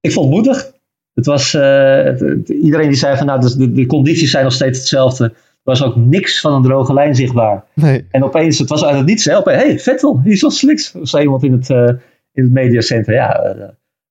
Ik 0.00 0.12
vond 0.12 0.34
het 0.34 0.34
moedig. 0.44 0.70
Het 1.16 1.26
was, 1.26 1.54
eh, 1.54 2.02
het- 2.02 2.20
het- 2.20 2.48
iedereen 2.48 2.88
die 2.88 2.96
zei 2.96 3.16
van 3.16 3.26
nou, 3.26 3.40
dus 3.40 3.54
de, 3.54 3.72
de 3.72 3.86
condities 3.86 4.30
zijn 4.30 4.44
nog 4.44 4.52
steeds 4.52 4.78
hetzelfde. 4.78 5.24
Er 5.24 5.32
was 5.72 5.82
ook 5.84 5.96
niks 5.96 6.40
van 6.40 6.52
een 6.52 6.62
droge 6.62 6.92
lijn 6.94 7.14
zichtbaar. 7.14 7.64
Nee. 7.74 8.06
En 8.10 8.24
opeens, 8.24 8.58
het 8.58 8.68
was 8.68 8.84
uit 8.84 8.96
het 8.96 9.06
niets, 9.06 9.24
hè, 9.24 9.36
opeens, 9.36 9.62
hey, 9.62 9.78
Vettel, 9.78 10.22
die 10.22 10.32
is 10.32 10.40
wel 10.40 10.50
sliks. 10.50 10.94
Zei 11.02 11.22
iemand 11.22 11.42
in 11.42 11.52
het, 11.52 11.70
eh, 11.70 11.84
in 12.32 12.42
het 12.44 12.52
mediacenter. 12.52 13.14
Ja, 13.14 13.38
eh, 13.42 13.68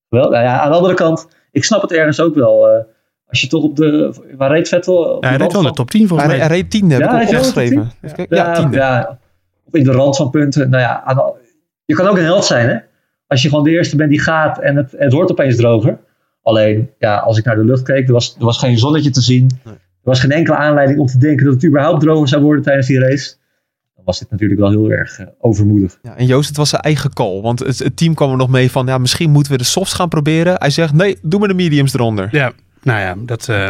wel. 0.09 0.29
Nou 0.29 0.43
ja, 0.43 0.59
aan 0.59 0.69
de 0.71 0.75
andere 0.77 0.93
kant, 0.93 1.27
ik 1.51 1.63
snap 1.63 1.81
het 1.81 1.91
ergens 1.91 2.19
ook 2.19 2.35
wel. 2.35 2.67
eh, 2.69 2.83
als 3.27 3.41
je 3.41 3.47
toch 3.47 3.63
op 3.63 3.75
de, 3.75 4.13
waar 4.37 4.51
reed 4.51 4.67
Vettel? 4.67 4.95
Op 4.97 5.23
Ja, 5.23 5.29
hij 5.29 5.37
de 5.37 5.43
reed 5.43 5.53
wel 5.53 5.61
in 5.61 5.67
de 5.67 5.73
top 5.73 5.89
10 5.91 6.07
volgens 6.07 6.29
Hij, 6.29 6.37
mij. 6.37 6.47
hij 6.47 6.55
reed 6.57 6.71
tiende, 6.71 6.93
heb 6.93 7.03
Ja, 7.03 7.21
ik 7.21 7.27
opgeschreven. 7.29 7.75
top 7.75 7.85
Even 8.01 8.15
kijken. 8.15 8.37
Ja, 8.37 8.45
Ja, 8.47 8.53
tiende. 8.53 8.77
ja, 8.77 9.19
of 9.65 9.73
in 9.73 9.83
de 9.83 9.91
rand 9.91 10.15
van 10.15 10.29
punten. 10.29 10.69
Nou 10.69 10.81
ja, 10.83 11.03
aan 11.03 11.33
je 11.85 11.95
kan 11.95 12.07
ook 12.07 12.17
een 12.17 12.23
held 12.23 12.45
zijn, 12.45 12.69
hè? 12.69 12.77
Als 13.27 13.41
je 13.41 13.49
gewoon 13.49 13.63
de 13.63 13.69
eerste 13.71 13.95
bent 13.95 14.09
die 14.09 14.19
gaat 14.21 14.59
en 14.59 14.75
het, 14.75 14.93
het 14.97 15.13
wordt 15.13 15.31
opeens 15.31 15.55
droger. 15.55 15.97
Alleen, 16.45 16.89
ja, 16.99 17.17
als 17.17 17.37
ik 17.37 17.45
naar 17.45 17.55
de 17.55 17.65
lucht 17.65 17.83
keek, 17.83 18.07
er 18.07 18.13
was, 18.13 18.35
er 18.39 18.45
was 18.45 18.57
geen 18.57 18.77
zonnetje 18.77 19.09
te 19.09 19.21
zien. 19.21 19.51
Nee. 19.63 19.73
Er 19.73 20.11
was 20.11 20.19
geen 20.19 20.31
enkele 20.31 20.55
aanleiding 20.57 20.99
om 20.99 21.05
te 21.05 21.17
denken 21.17 21.45
dat 21.45 21.53
het 21.53 21.65
überhaupt 21.65 22.01
droger 22.01 22.27
zou 22.27 22.43
worden 22.43 22.63
tijdens 22.63 22.87
die 22.87 22.99
race. 22.99 23.35
Dan 23.95 24.05
was 24.05 24.19
dit 24.19 24.31
natuurlijk 24.31 24.59
wel 24.59 24.69
heel 24.69 24.91
erg 24.91 25.19
eh, 25.19 25.27
overmoedig. 25.39 25.97
Ja, 26.01 26.15
en 26.17 26.25
Joost, 26.25 26.47
het 26.47 26.57
was 26.57 26.69
zijn 26.69 26.81
eigen 26.81 27.13
call. 27.13 27.41
Want 27.41 27.59
het, 27.59 27.79
het 27.79 27.97
team 27.97 28.13
kwam 28.13 28.31
er 28.31 28.37
nog 28.37 28.49
mee 28.49 28.71
van, 28.71 28.85
ja, 28.85 28.97
misschien 28.97 29.31
moeten 29.31 29.51
we 29.51 29.57
de 29.57 29.63
softs 29.63 29.93
gaan 29.93 30.09
proberen. 30.09 30.55
Hij 30.57 30.69
zegt, 30.69 30.93
nee, 30.93 31.17
doe 31.21 31.39
maar 31.39 31.47
de 31.47 31.53
mediums 31.53 31.93
eronder. 31.93 32.27
Ja, 32.31 32.51
nou 32.81 32.99
ja, 32.99 33.15
dat, 33.25 33.49
eh, 33.49 33.69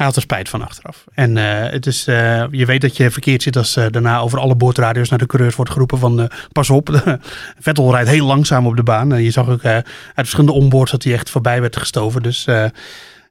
hij 0.00 0.08
had 0.08 0.18
er 0.18 0.24
spijt 0.24 0.48
van 0.48 0.62
achteraf. 0.62 1.04
En 1.14 1.36
eh, 1.36 1.70
het 1.72 1.86
is, 1.86 2.06
eh, 2.06 2.44
je 2.50 2.66
weet 2.66 2.80
dat 2.80 2.96
je 2.96 3.10
verkeerd 3.10 3.42
zit 3.42 3.56
als 3.56 3.76
eh, 3.76 3.86
daarna 3.90 4.18
over 4.18 4.38
alle 4.38 4.54
boordradio's 4.54 5.08
naar 5.08 5.18
de 5.18 5.26
coureurs 5.26 5.56
wordt 5.56 5.70
geroepen 5.70 5.98
van 5.98 6.30
pas 6.52 6.70
op. 6.70 7.16
Vettel 7.58 7.92
rijdt 7.92 8.08
heel 8.08 8.26
langzaam 8.26 8.66
op 8.66 8.76
de 8.76 8.82
baan. 8.82 9.12
En 9.12 9.22
je 9.22 9.30
zag 9.30 9.48
ook 9.48 9.64
uit 9.64 9.84
verschillende 10.14 10.52
onboards 10.52 10.90
dat 10.90 11.04
hij 11.04 11.12
echt 11.12 11.30
voorbij 11.30 11.60
werd 11.60 11.76
gestoven. 11.76 12.22
Dus 12.22 12.44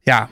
ja, 0.02 0.30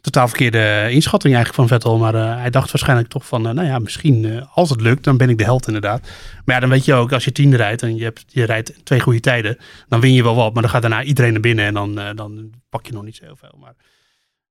totaal 0.00 0.28
verkeerde 0.28 0.86
inschatting 0.90 1.34
eigenlijk 1.34 1.68
van 1.68 1.78
Vettel. 1.78 1.98
Maar 1.98 2.38
hij 2.38 2.50
dacht 2.50 2.70
waarschijnlijk 2.70 3.08
toch 3.08 3.26
van, 3.26 3.42
nou 3.42 3.64
ja, 3.64 3.78
misschien 3.78 4.46
als 4.52 4.70
het 4.70 4.80
lukt, 4.80 5.04
dan 5.04 5.16
ben 5.16 5.28
ik 5.28 5.38
de 5.38 5.44
held 5.44 5.66
inderdaad. 5.66 6.00
Maar 6.44 6.54
ja, 6.54 6.60
dan 6.60 6.70
weet 6.70 6.84
je 6.84 6.94
ook, 6.94 7.12
als 7.12 7.24
je 7.24 7.32
tiende 7.32 7.56
rijdt 7.56 7.82
en 7.82 7.96
je, 7.96 8.04
hebt, 8.04 8.24
je 8.28 8.44
rijdt 8.44 8.84
twee 8.84 9.00
goede 9.00 9.20
tijden, 9.20 9.58
dan 9.88 10.00
win 10.00 10.12
je 10.12 10.22
wel 10.22 10.34
wat. 10.34 10.52
Maar 10.52 10.62
dan 10.62 10.70
gaat 10.70 10.82
daarna 10.82 11.02
iedereen 11.02 11.32
naar 11.32 11.40
binnen 11.40 11.64
en 11.64 11.74
dan, 11.74 11.94
dan 12.14 12.50
pak 12.68 12.86
je 12.86 12.92
nog 12.92 13.04
niet 13.04 13.16
zo 13.16 13.24
heel 13.24 13.36
veel. 13.36 13.58
Maar 13.60 13.74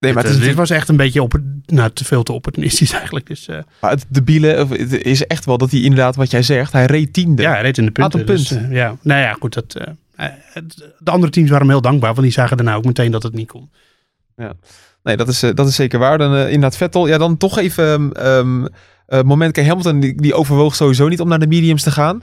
Nee, 0.04 0.14
maar 0.14 0.24
het, 0.24 0.32
het, 0.32 0.42
eh, 0.42 0.48
is, 0.48 0.48
dit 0.48 0.58
was 0.58 0.70
echt 0.70 0.90
een 0.90 0.96
beetje 0.96 1.22
op, 1.22 1.40
nou, 1.66 1.92
te 1.94 2.06
veel 2.06 2.24
te 2.24 2.32
opportunistisch 2.32 2.92
eigenlijk. 3.02 3.28
Dus 3.28 3.48
uh, 3.48 3.58
maar 3.82 3.92
het 3.92 4.06
debiele 4.08 4.78
is 5.04 5.28
echt 5.28 5.46
wel 5.46 5.58
dat 5.58 5.72
hij 5.72 5.80
inderdaad, 5.80 6.16
wat 6.16 6.32
jij 6.32 6.42
zegt, 6.42 6.72
hij 6.72 6.86
reed 6.86 7.14
tiende. 7.14 7.42
ja, 7.42 7.52
hij 7.52 7.62
reed 7.62 7.78
in 7.78 7.86
de 7.86 7.92
punten. 7.92 8.20
Had 8.20 8.30
een 8.30 8.36
punt. 8.36 8.50
Dus, 8.50 8.58
uh, 8.58 8.76
ja, 8.76 8.96
nou 9.02 9.22
ja, 9.22 9.34
goed. 9.34 9.54
Dat, 9.54 9.76
uh, 9.78 10.26
het, 10.54 10.92
de 11.00 11.12
andere 11.12 11.32
teams 11.32 11.50
waren 11.50 11.66
hem 11.66 11.74
heel 11.74 11.82
dankbaar, 11.82 12.14
want 12.14 12.22
die 12.22 12.32
zagen 12.32 12.58
daarna 12.58 12.76
ook 12.76 12.86
meteen 12.86 13.12
dat 13.12 13.24
het 13.24 13.34
niet 13.34 13.48
kon. 13.48 13.70
Ja. 14.36 14.54
Nee, 15.04 15.18
dat 15.18 15.28
is, 15.28 15.40
dat 15.40 15.68
is 15.68 15.76
zeker 15.76 16.00
waar. 16.00 16.18
Dan 16.18 16.36
inderdaad 16.36 16.78
Vettel. 16.78 17.08
Ja, 17.08 17.18
dan 17.18 17.38
toch 17.38 17.58
even 17.58 18.12
um, 18.28 18.68
moment. 19.26 19.52
Kijk, 19.52 19.68
Hamilton 19.68 20.00
die, 20.00 20.22
die 20.22 20.34
overwoog 20.34 20.76
sowieso 20.76 21.08
niet 21.08 21.22
om 21.22 21.28
naar 21.28 21.40
de 21.40 21.48
mediums 21.48 21.84
te 21.84 21.92
gaan. 21.92 22.22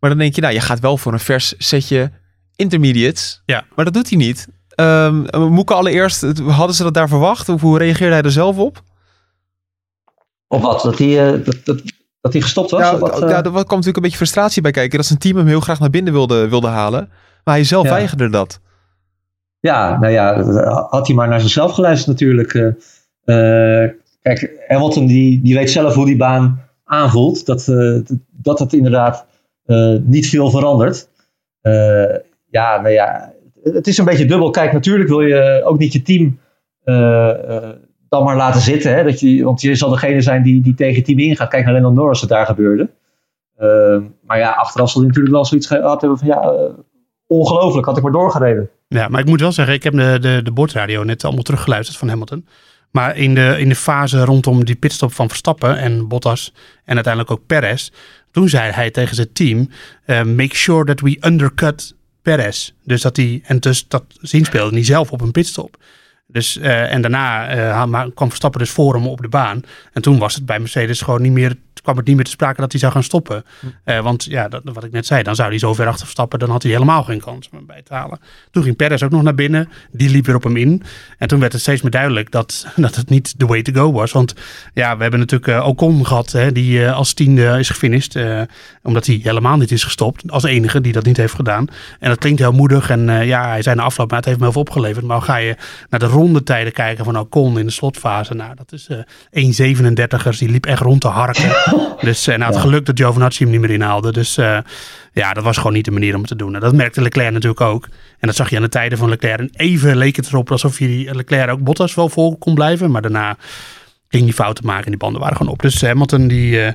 Maar 0.00 0.10
dan 0.10 0.18
denk 0.18 0.34
je, 0.34 0.40
nou, 0.40 0.54
je 0.54 0.60
gaat 0.60 0.80
wel 0.80 0.96
voor 0.96 1.12
een 1.12 1.20
vers 1.20 1.54
setje 1.58 2.10
intermediates. 2.56 3.42
Ja. 3.46 3.64
Maar 3.74 3.84
dat 3.84 3.94
doet 3.94 4.08
hij 4.08 4.18
niet. 4.18 4.48
Um, 4.80 5.26
Moeke 5.50 5.74
allereerst, 5.74 6.22
hadden 6.46 6.76
ze 6.76 6.82
dat 6.82 6.94
daar 6.94 7.08
verwacht? 7.08 7.48
Of 7.48 7.60
hoe 7.60 7.78
reageerde 7.78 8.14
hij 8.14 8.22
er 8.22 8.30
zelf 8.30 8.58
op? 8.58 8.82
Op 10.46 10.62
wat? 10.62 10.82
Dat 10.82 10.98
hij, 10.98 11.36
uh, 11.36 11.44
dat, 11.44 11.56
dat, 11.64 11.82
dat 12.20 12.32
hij 12.32 12.42
gestopt 12.42 12.70
was? 12.70 12.80
Ja, 12.80 12.98
wat, 12.98 13.22
uh... 13.22 13.28
ja, 13.28 13.36
er 13.36 13.42
kwam 13.42 13.52
natuurlijk 13.52 13.96
een 13.96 14.02
beetje 14.02 14.16
frustratie 14.16 14.62
bij 14.62 14.70
kijken. 14.70 14.98
Dat 14.98 15.06
zijn 15.06 15.18
team 15.18 15.36
hem 15.36 15.46
heel 15.46 15.60
graag 15.60 15.80
naar 15.80 15.90
binnen 15.90 16.12
wilde, 16.12 16.48
wilde 16.48 16.66
halen. 16.66 17.08
Maar 17.44 17.54
hij 17.54 17.64
zelf 17.64 17.84
ja. 17.84 17.90
weigerde 17.90 18.30
dat. 18.30 18.60
Ja, 19.60 19.98
nou 19.98 20.12
ja, 20.12 20.42
had 20.90 21.06
hij 21.06 21.16
maar 21.16 21.28
naar 21.28 21.40
zichzelf 21.40 21.72
geluisterd 21.72 22.20
natuurlijk. 22.20 22.54
Uh, 22.54 23.88
kijk, 24.22 24.64
Hamilton 24.66 25.06
die, 25.06 25.42
die 25.42 25.54
weet 25.54 25.70
zelf 25.70 25.94
hoe 25.94 26.06
die 26.06 26.16
baan 26.16 26.60
aanvoelt. 26.84 27.46
Dat, 27.46 27.64
dat 28.30 28.58
het 28.58 28.72
inderdaad 28.72 29.26
niet 30.02 30.28
veel 30.28 30.50
verandert. 30.50 31.08
ja, 32.50 32.80
nou 32.80 32.88
ja, 32.88 33.32
het 33.62 33.86
is 33.86 33.98
een 33.98 34.04
beetje 34.04 34.24
dubbel. 34.24 34.50
Kijk, 34.50 34.72
natuurlijk 34.72 35.08
wil 35.08 35.20
je 35.20 35.62
ook 35.64 35.78
niet 35.78 35.92
je 35.92 36.02
team 36.02 36.38
uh, 36.84 36.94
uh, 37.48 37.68
dan 38.08 38.24
maar 38.24 38.36
laten 38.36 38.60
zitten. 38.60 38.94
Hè? 38.94 39.04
Dat 39.04 39.20
je, 39.20 39.44
want 39.44 39.60
je 39.60 39.74
zal 39.74 39.90
degene 39.90 40.20
zijn 40.20 40.42
die, 40.42 40.60
die 40.60 40.74
tegen 40.74 40.94
je 40.94 41.02
team 41.02 41.18
ingaat. 41.18 41.48
Kijk 41.48 41.64
naar 41.64 41.72
Lennon 41.72 41.94
Norris 41.94 42.20
wat 42.20 42.28
daar 42.28 42.46
gebeurde. 42.46 42.90
Uh, 43.60 43.98
maar 44.26 44.38
ja, 44.38 44.50
achteraf 44.50 44.90
zal 44.90 45.00
hij 45.00 45.08
natuurlijk 45.08 45.34
wel 45.34 45.44
zoiets 45.44 45.66
gehad 45.66 46.00
hebben 46.00 46.18
van 46.18 46.28
ja, 46.28 46.54
ongelooflijk, 47.26 47.86
had 47.86 47.96
ik 47.96 48.02
maar 48.02 48.12
doorgereden. 48.12 48.70
Ja, 48.88 49.08
maar 49.08 49.20
ik 49.20 49.26
moet 49.26 49.40
wel 49.40 49.52
zeggen, 49.52 49.74
ik 49.74 49.82
heb 49.82 49.92
de, 49.92 50.18
de, 50.20 50.40
de 50.42 50.52
bordradio 50.52 51.02
net 51.02 51.24
allemaal 51.24 51.42
teruggeluisterd 51.42 51.98
van 51.98 52.08
Hamilton. 52.08 52.46
Maar 52.90 53.16
in 53.16 53.34
de, 53.34 53.56
in 53.58 53.68
de 53.68 53.74
fase 53.74 54.24
rondom 54.24 54.64
die 54.64 54.76
pitstop 54.76 55.12
van 55.12 55.28
Verstappen 55.28 55.78
en 55.78 56.08
Bottas 56.08 56.54
en 56.84 56.94
uiteindelijk 56.94 57.32
ook 57.32 57.46
Perez, 57.46 57.90
toen 58.30 58.48
zei 58.48 58.70
hij 58.70 58.90
tegen 58.90 59.14
zijn 59.14 59.32
team, 59.32 59.68
make 60.06 60.56
sure 60.56 60.84
that 60.84 61.00
we 61.00 61.16
undercut 61.20 61.96
Perez. 62.22 62.72
Dus 62.84 63.02
dat 63.02 63.16
hij, 63.16 63.40
en 63.44 63.58
dus 63.58 63.88
dat 63.88 64.04
zien 64.20 64.44
speelde 64.44 64.74
hij 64.74 64.84
zelf 64.84 65.12
op 65.12 65.20
een 65.20 65.32
pitstop. 65.32 65.76
Dus, 66.26 66.56
uh, 66.56 66.92
en 66.92 67.00
daarna 67.00 67.56
uh, 67.56 68.06
kwam 68.14 68.28
Verstappen 68.28 68.60
dus 68.60 68.70
voor 68.70 68.94
hem 68.94 69.06
op 69.06 69.20
de 69.20 69.28
baan. 69.28 69.62
En 69.92 70.02
toen 70.02 70.18
was 70.18 70.34
het 70.34 70.46
bij 70.46 70.58
Mercedes 70.58 71.00
gewoon 71.00 71.22
niet 71.22 71.32
meer, 71.32 71.56
kwam 71.88 72.00
het 72.00 72.06
niet 72.06 72.16
meer 72.16 72.24
te 72.24 72.30
sprake 72.30 72.60
dat 72.60 72.72
hij 72.72 72.80
zou 72.80 72.92
gaan 72.92 73.02
stoppen. 73.02 73.44
Hm. 73.60 73.66
Uh, 73.84 74.00
want 74.00 74.24
ja, 74.24 74.48
dat, 74.48 74.62
wat 74.64 74.84
ik 74.84 74.92
net 74.92 75.06
zei, 75.06 75.22
dan 75.22 75.34
zou 75.34 75.48
hij 75.48 75.58
zo 75.58 75.74
ver 75.74 75.86
achter 75.86 76.04
Verstappen, 76.04 76.38
dan 76.38 76.50
had 76.50 76.62
hij 76.62 76.72
helemaal 76.72 77.02
geen 77.02 77.20
kans 77.20 77.48
om 77.50 77.56
hem 77.56 77.66
bij 77.66 77.82
te 77.82 77.94
halen. 77.94 78.18
Toen 78.50 78.62
ging 78.62 78.76
Perez 78.76 79.02
ook 79.02 79.10
nog 79.10 79.22
naar 79.22 79.34
binnen, 79.34 79.68
die 79.92 80.10
liep 80.10 80.26
weer 80.26 80.34
op 80.34 80.42
hem 80.42 80.56
in. 80.56 80.82
En 81.18 81.28
toen 81.28 81.40
werd 81.40 81.52
het 81.52 81.60
steeds 81.60 81.82
meer 81.82 81.90
duidelijk 81.90 82.30
dat, 82.30 82.66
dat 82.76 82.94
het 82.94 83.08
niet 83.08 83.38
the 83.38 83.46
way 83.46 83.62
to 83.62 83.72
go 83.72 83.92
was. 83.92 84.12
Want 84.12 84.34
ja, 84.74 84.96
we 84.96 85.02
hebben 85.02 85.20
natuurlijk 85.20 85.64
Ocon 85.66 86.06
gehad, 86.06 86.32
hè, 86.32 86.52
die 86.52 86.90
als 86.90 87.12
tiende 87.12 87.58
is 87.58 87.70
gefinished. 87.70 88.46
omdat 88.82 89.06
hij 89.06 89.20
helemaal 89.22 89.56
niet 89.56 89.70
is 89.70 89.84
gestopt, 89.84 90.30
als 90.30 90.44
enige 90.44 90.80
die 90.80 90.92
dat 90.92 91.04
niet 91.04 91.16
heeft 91.16 91.34
gedaan. 91.34 91.66
En 92.00 92.08
dat 92.08 92.18
klinkt 92.18 92.38
heel 92.38 92.52
moedig 92.52 92.90
en 92.90 93.26
ja, 93.26 93.48
hij 93.48 93.62
zei 93.62 93.76
na 93.76 93.82
afloop, 93.82 94.08
maar 94.08 94.18
het 94.18 94.26
heeft 94.26 94.38
me 94.38 94.44
heel 94.44 94.52
veel 94.52 94.62
opgeleverd. 94.62 95.04
Maar 95.04 95.22
ga 95.22 95.36
je 95.36 95.56
naar 95.88 96.00
de 96.00 96.06
rondetijden 96.06 96.72
kijken 96.72 97.04
van 97.04 97.18
Ocon 97.18 97.58
in 97.58 97.66
de 97.66 97.72
slotfase. 97.72 98.34
Nou, 98.34 98.54
dat 98.54 98.72
is 98.72 98.88
uh, 98.88 98.98
1,37ers. 99.76 100.38
Die 100.38 100.48
liep 100.48 100.66
echt 100.66 100.80
rond 100.80 101.00
te 101.00 101.08
harken. 101.08 101.50
dus 102.00 102.26
en 102.26 102.32
uh, 102.32 102.38
nou, 102.38 102.52
het 102.52 102.60
geluk 102.60 102.86
dat 102.86 102.98
Giovinazzi 102.98 103.42
hem 103.42 103.52
niet 103.52 103.60
meer 103.60 103.70
inhaalde. 103.70 104.12
Dus 104.12 104.38
uh, 104.38 104.58
ja, 105.12 105.32
dat 105.32 105.44
was 105.44 105.56
gewoon 105.56 105.72
niet 105.72 105.84
de 105.84 105.90
manier 105.90 106.14
om 106.14 106.20
het 106.20 106.28
te 106.28 106.36
doen. 106.36 106.54
En 106.54 106.60
dat 106.60 106.74
merkte 106.74 107.02
Leclerc 107.02 107.32
natuurlijk 107.32 107.60
ook. 107.60 107.84
En 108.18 108.26
dat 108.26 108.36
zag 108.36 108.50
je 108.50 108.56
aan 108.56 108.62
de 108.62 108.68
tijden 108.68 108.98
van 108.98 109.08
Leclerc. 109.08 109.38
En 109.38 109.50
even 109.52 109.96
leek 109.96 110.16
het 110.16 110.26
erop 110.26 110.50
alsof 110.50 110.78
je 110.78 111.14
Leclerc 111.14 111.50
ook 111.50 111.64
Bottas 111.64 111.94
wel 111.94 112.08
vol 112.08 112.36
kon 112.36 112.54
blijven. 112.54 112.90
Maar 112.90 113.02
daarna 113.02 113.36
ging 114.08 114.24
hij 114.24 114.32
fouten 114.32 114.66
maken 114.66 114.84
en 114.84 114.90
die 114.90 115.00
banden 115.00 115.20
waren 115.20 115.36
gewoon 115.36 115.52
op. 115.52 115.60
Dus 115.62 115.80
Hamilton 115.80 116.28
die... 116.28 116.74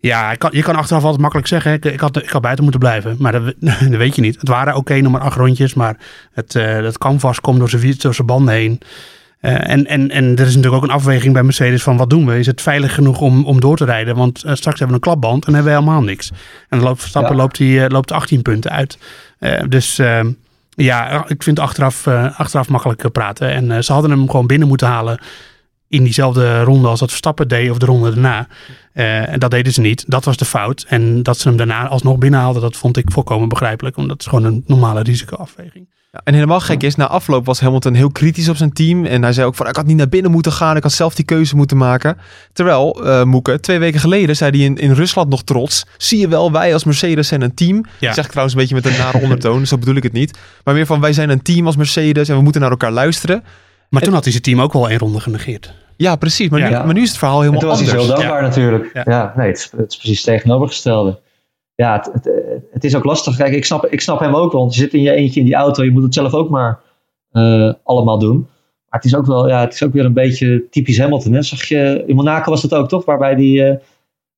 Ja, 0.00 0.34
kan, 0.34 0.50
je 0.52 0.62
kan 0.62 0.76
achteraf 0.76 1.02
altijd 1.02 1.20
makkelijk 1.20 1.48
zeggen, 1.48 1.72
ik, 1.72 1.84
ik, 1.84 2.00
had, 2.00 2.16
ik 2.16 2.28
had 2.28 2.42
buiten 2.42 2.62
moeten 2.62 2.80
blijven. 2.80 3.16
Maar 3.18 3.32
dat, 3.32 3.42
dat 3.58 3.88
weet 3.88 4.14
je 4.14 4.20
niet. 4.20 4.40
Het 4.40 4.48
waren 4.48 4.72
oké 4.72 4.80
okay, 4.80 5.00
nog 5.00 5.12
maar 5.12 5.20
acht 5.20 5.36
rondjes, 5.36 5.74
maar 5.74 5.96
het, 6.32 6.54
uh, 6.54 6.82
dat 6.82 6.98
canvas 6.98 7.40
komt 7.40 7.58
door 7.58 7.68
zijn, 7.68 7.94
door 7.98 8.14
zijn 8.14 8.26
banden 8.26 8.54
heen. 8.54 8.80
Uh, 9.40 9.70
en, 9.70 9.86
en, 9.86 10.10
en 10.10 10.24
er 10.24 10.46
is 10.46 10.54
natuurlijk 10.54 10.82
ook 10.82 10.88
een 10.88 10.94
afweging 10.94 11.32
bij 11.32 11.42
Mercedes 11.42 11.82
van 11.82 11.96
wat 11.96 12.10
doen 12.10 12.26
we? 12.26 12.38
Is 12.38 12.46
het 12.46 12.60
veilig 12.60 12.94
genoeg 12.94 13.20
om, 13.20 13.44
om 13.44 13.60
door 13.60 13.76
te 13.76 13.84
rijden? 13.84 14.16
Want 14.16 14.44
uh, 14.44 14.54
straks 14.54 14.78
hebben 14.78 14.86
we 14.86 14.94
een 14.94 15.00
klapband 15.12 15.46
en 15.46 15.54
hebben 15.54 15.72
we 15.72 15.78
helemaal 15.78 16.02
niks. 16.02 16.30
En 16.68 16.78
dan 16.78 16.82
loopt 16.82 17.00
Verstappen 17.00 17.32
ja. 17.32 17.40
loopt, 17.40 17.56
die, 17.56 17.90
loopt 17.90 18.12
18 18.12 18.42
punten 18.42 18.70
uit. 18.70 18.98
dus 19.68 19.98
ehm, 19.98 20.30
ja, 20.68 21.28
ik 21.28 21.42
vind 21.42 21.58
achteraf, 21.58 22.06
achteraf 22.36 22.68
makkelijk 22.68 23.12
praten. 23.12 23.50
En 23.50 23.84
ze 23.84 23.92
hadden 23.92 24.10
hem 24.10 24.30
gewoon 24.30 24.46
binnen 24.46 24.68
moeten 24.68 24.86
halen 24.86 25.20
in 25.90 26.04
diezelfde 26.04 26.62
ronde 26.62 26.88
als 26.88 27.00
dat 27.00 27.08
Verstappen 27.08 27.48
deed 27.48 27.70
of 27.70 27.78
de 27.78 27.86
ronde 27.86 28.10
daarna. 28.10 28.48
Eh, 28.92 29.32
en 29.32 29.38
dat 29.38 29.50
deden 29.50 29.72
ze 29.72 29.80
niet. 29.80 30.04
Dat 30.06 30.24
was 30.24 30.36
de 30.36 30.44
fout. 30.44 30.84
En 30.88 31.22
dat 31.22 31.38
ze 31.38 31.48
hem 31.48 31.56
daarna 31.56 31.88
alsnog 31.88 32.18
binnenhaalden, 32.18 32.62
dat 32.62 32.76
vond 32.76 32.96
ik 32.96 33.10
volkomen 33.10 33.48
begrijpelijk. 33.48 33.96
Want 33.96 34.08
dat 34.08 34.20
is 34.20 34.26
gewoon 34.26 34.44
een 34.44 34.64
normale 34.66 35.02
risicoafweging. 35.02 35.88
En 36.10 36.34
helemaal 36.34 36.60
gek 36.60 36.82
is, 36.82 36.94
na 36.94 37.06
afloop 37.06 37.46
was 37.46 37.60
Hamilton 37.60 37.94
heel 37.94 38.10
kritisch 38.10 38.48
op 38.48 38.56
zijn 38.56 38.72
team. 38.72 39.04
En 39.04 39.22
hij 39.22 39.32
zei 39.32 39.46
ook 39.46 39.54
van, 39.54 39.68
ik 39.68 39.76
had 39.76 39.86
niet 39.86 39.96
naar 39.96 40.08
binnen 40.08 40.30
moeten 40.30 40.52
gaan. 40.52 40.76
Ik 40.76 40.82
had 40.82 40.92
zelf 40.92 41.14
die 41.14 41.24
keuze 41.24 41.56
moeten 41.56 41.76
maken. 41.76 42.16
Terwijl, 42.52 43.06
uh, 43.06 43.22
Moeke, 43.22 43.60
twee 43.60 43.78
weken 43.78 44.00
geleden 44.00 44.36
zei 44.36 44.50
hij 44.50 44.60
in, 44.60 44.76
in 44.76 44.92
Rusland 44.92 45.28
nog 45.28 45.42
trots. 45.42 45.86
Zie 45.96 46.18
je 46.18 46.28
wel, 46.28 46.52
wij 46.52 46.72
als 46.72 46.84
Mercedes 46.84 47.28
zijn 47.28 47.42
een 47.42 47.54
team. 47.54 47.76
Ja. 47.76 48.06
Dat 48.06 48.14
zeg 48.14 48.24
ik 48.24 48.30
trouwens 48.30 48.54
een 48.56 48.60
beetje 48.60 48.74
met 48.74 48.86
een 48.86 48.98
nare 48.98 49.20
ondertoon. 49.22 49.66
zo 49.66 49.78
bedoel 49.78 49.94
ik 49.94 50.02
het 50.02 50.12
niet. 50.12 50.38
Maar 50.64 50.74
meer 50.74 50.86
van, 50.86 51.00
wij 51.00 51.12
zijn 51.12 51.30
een 51.30 51.42
team 51.42 51.66
als 51.66 51.76
Mercedes. 51.76 52.28
En 52.28 52.36
we 52.36 52.42
moeten 52.42 52.60
naar 52.60 52.70
elkaar 52.70 52.92
luisteren. 52.92 53.44
Maar 53.88 54.02
toen 54.02 54.12
had 54.12 54.22
hij 54.22 54.32
zijn 54.32 54.44
team 54.44 54.60
ook 54.60 54.72
wel 54.72 54.88
één 54.88 54.98
ronde 54.98 55.20
genegeerd. 55.20 55.74
Ja, 55.96 56.16
precies. 56.16 56.48
Maar, 56.48 56.60
Ja. 56.60 56.68
Nu, 56.68 56.84
maar 56.84 56.94
nu 56.94 57.02
is 57.02 57.08
het 57.08 57.18
verhaal 57.18 57.40
helemaal 57.40 57.60
En 57.60 57.66
toen 57.66 57.76
was 57.76 57.88
anders. 57.88 58.06
hij 58.06 58.14
zo 58.16 58.16
dankbaar 58.16 58.42
natuurlijk. 58.42 58.90
Ja. 58.92 59.02
Ja, 59.06 59.32
nee, 59.36 59.48
het 59.48 59.58
is, 59.58 59.70
het 59.76 59.90
is 59.90 59.96
precies 59.96 60.24
het 60.24 60.34
tegenovergestelde. 60.34 61.18
Ja, 61.80 61.96
het, 61.96 62.10
het, 62.12 62.30
het 62.72 62.84
is 62.84 62.96
ook 62.96 63.04
lastig. 63.04 63.36
Kijk, 63.36 63.54
ik 63.54 63.64
snap, 63.64 63.86
ik 63.86 64.00
snap 64.00 64.20
hem 64.20 64.34
ook 64.34 64.52
wel. 64.52 64.60
Want 64.60 64.74
je 64.74 64.80
zit 64.80 64.94
in 64.94 65.02
je 65.02 65.12
eentje 65.12 65.40
in 65.40 65.46
die 65.46 65.54
auto. 65.54 65.84
Je 65.84 65.90
moet 65.90 66.02
het 66.02 66.14
zelf 66.14 66.34
ook 66.34 66.50
maar 66.50 66.80
eh, 67.30 67.72
allemaal 67.84 68.18
doen. 68.18 68.36
Maar 68.88 69.00
het 69.00 69.04
is 69.04 69.14
ook 69.14 69.26
wel, 69.26 69.48
ja, 69.48 69.60
het 69.60 69.74
is 69.74 69.82
ook 69.82 69.92
weer 69.92 70.04
een 70.04 70.12
beetje 70.12 70.66
typisch 70.70 70.98
Hamilton. 70.98 71.32
Hè? 71.32 71.42
Zag 71.42 71.64
je, 71.64 72.04
in 72.06 72.16
Monaco 72.16 72.50
was 72.50 72.62
dat 72.62 72.74
ook 72.74 72.88
toch? 72.88 73.04
Waarbij 73.04 73.34
die 73.34 73.62
eh, 73.62 73.76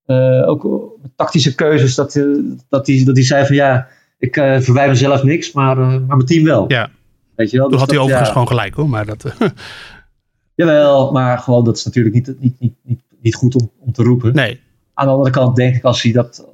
eh, 0.04 0.48
ook 0.48 0.90
tactische 1.16 1.54
keuzes, 1.54 1.94
dat, 1.94 2.16
eh, 2.16 2.24
dat, 2.68 2.86
die, 2.86 3.04
dat 3.04 3.14
die 3.14 3.24
zei 3.24 3.46
van 3.46 3.54
ja, 3.54 3.88
ik 4.18 4.34
verwijt 4.34 4.88
mezelf 4.88 5.22
niks, 5.22 5.52
maar, 5.52 5.76
maar 5.76 6.16
mijn 6.16 6.26
team 6.26 6.44
wel. 6.44 6.64
Ja, 6.68 6.90
Weet 7.34 7.50
je 7.50 7.56
wel? 7.56 7.68
toen 7.68 7.72
Dus 7.72 7.80
had 7.80 7.90
hij 7.90 7.98
overigens 7.98 8.28
ja. 8.28 8.32
gewoon 8.32 8.48
gelijk 8.48 8.74
hoor. 8.74 8.88
Maar 8.88 9.06
dat, 9.06 9.24
Jawel, 10.54 11.12
maar 11.12 11.38
gewoon 11.38 11.64
dat 11.64 11.76
is 11.76 11.84
natuurlijk 11.84 12.14
niet, 12.14 12.34
niet, 12.38 12.60
niet, 12.60 12.74
niet, 12.82 13.00
niet 13.20 13.34
goed 13.34 13.54
om, 13.54 13.70
om 13.78 13.92
te 13.92 14.02
roepen. 14.02 14.34
nee, 14.34 14.60
Aan 14.94 15.06
de 15.06 15.12
andere 15.12 15.30
kant 15.30 15.56
denk 15.56 15.76
ik 15.76 15.84
als 15.84 16.02
hij 16.02 16.12
dat. 16.12 16.46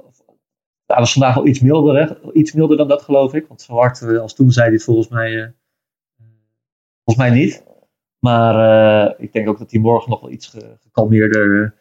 Hij 0.93 0.99
was 0.99 1.13
vandaag 1.13 1.35
wel 1.35 1.47
iets 1.47 1.59
milder, 1.59 1.95
hè? 2.01 2.31
iets 2.33 2.51
milder 2.53 2.77
dan 2.77 2.87
dat 2.87 3.01
geloof 3.01 3.33
ik. 3.33 3.45
Want 3.47 3.61
zo 3.61 3.73
hard 3.73 4.01
eh, 4.01 4.19
als 4.19 4.35
toen 4.35 4.51
zei 4.51 4.65
hij 4.65 4.75
het 4.75 4.83
volgens 4.83 5.07
mij, 5.07 5.41
eh, 5.41 5.47
volgens 7.03 7.27
mij 7.27 7.39
niet. 7.39 7.63
Maar 8.19 8.55
eh, 9.07 9.13
ik 9.17 9.33
denk 9.33 9.47
ook 9.49 9.59
dat 9.59 9.71
hij 9.71 9.79
morgen 9.79 10.09
nog 10.09 10.21
wel 10.21 10.31
iets 10.31 10.47
ge- 10.47 10.77
gekalmeerder 10.81 11.73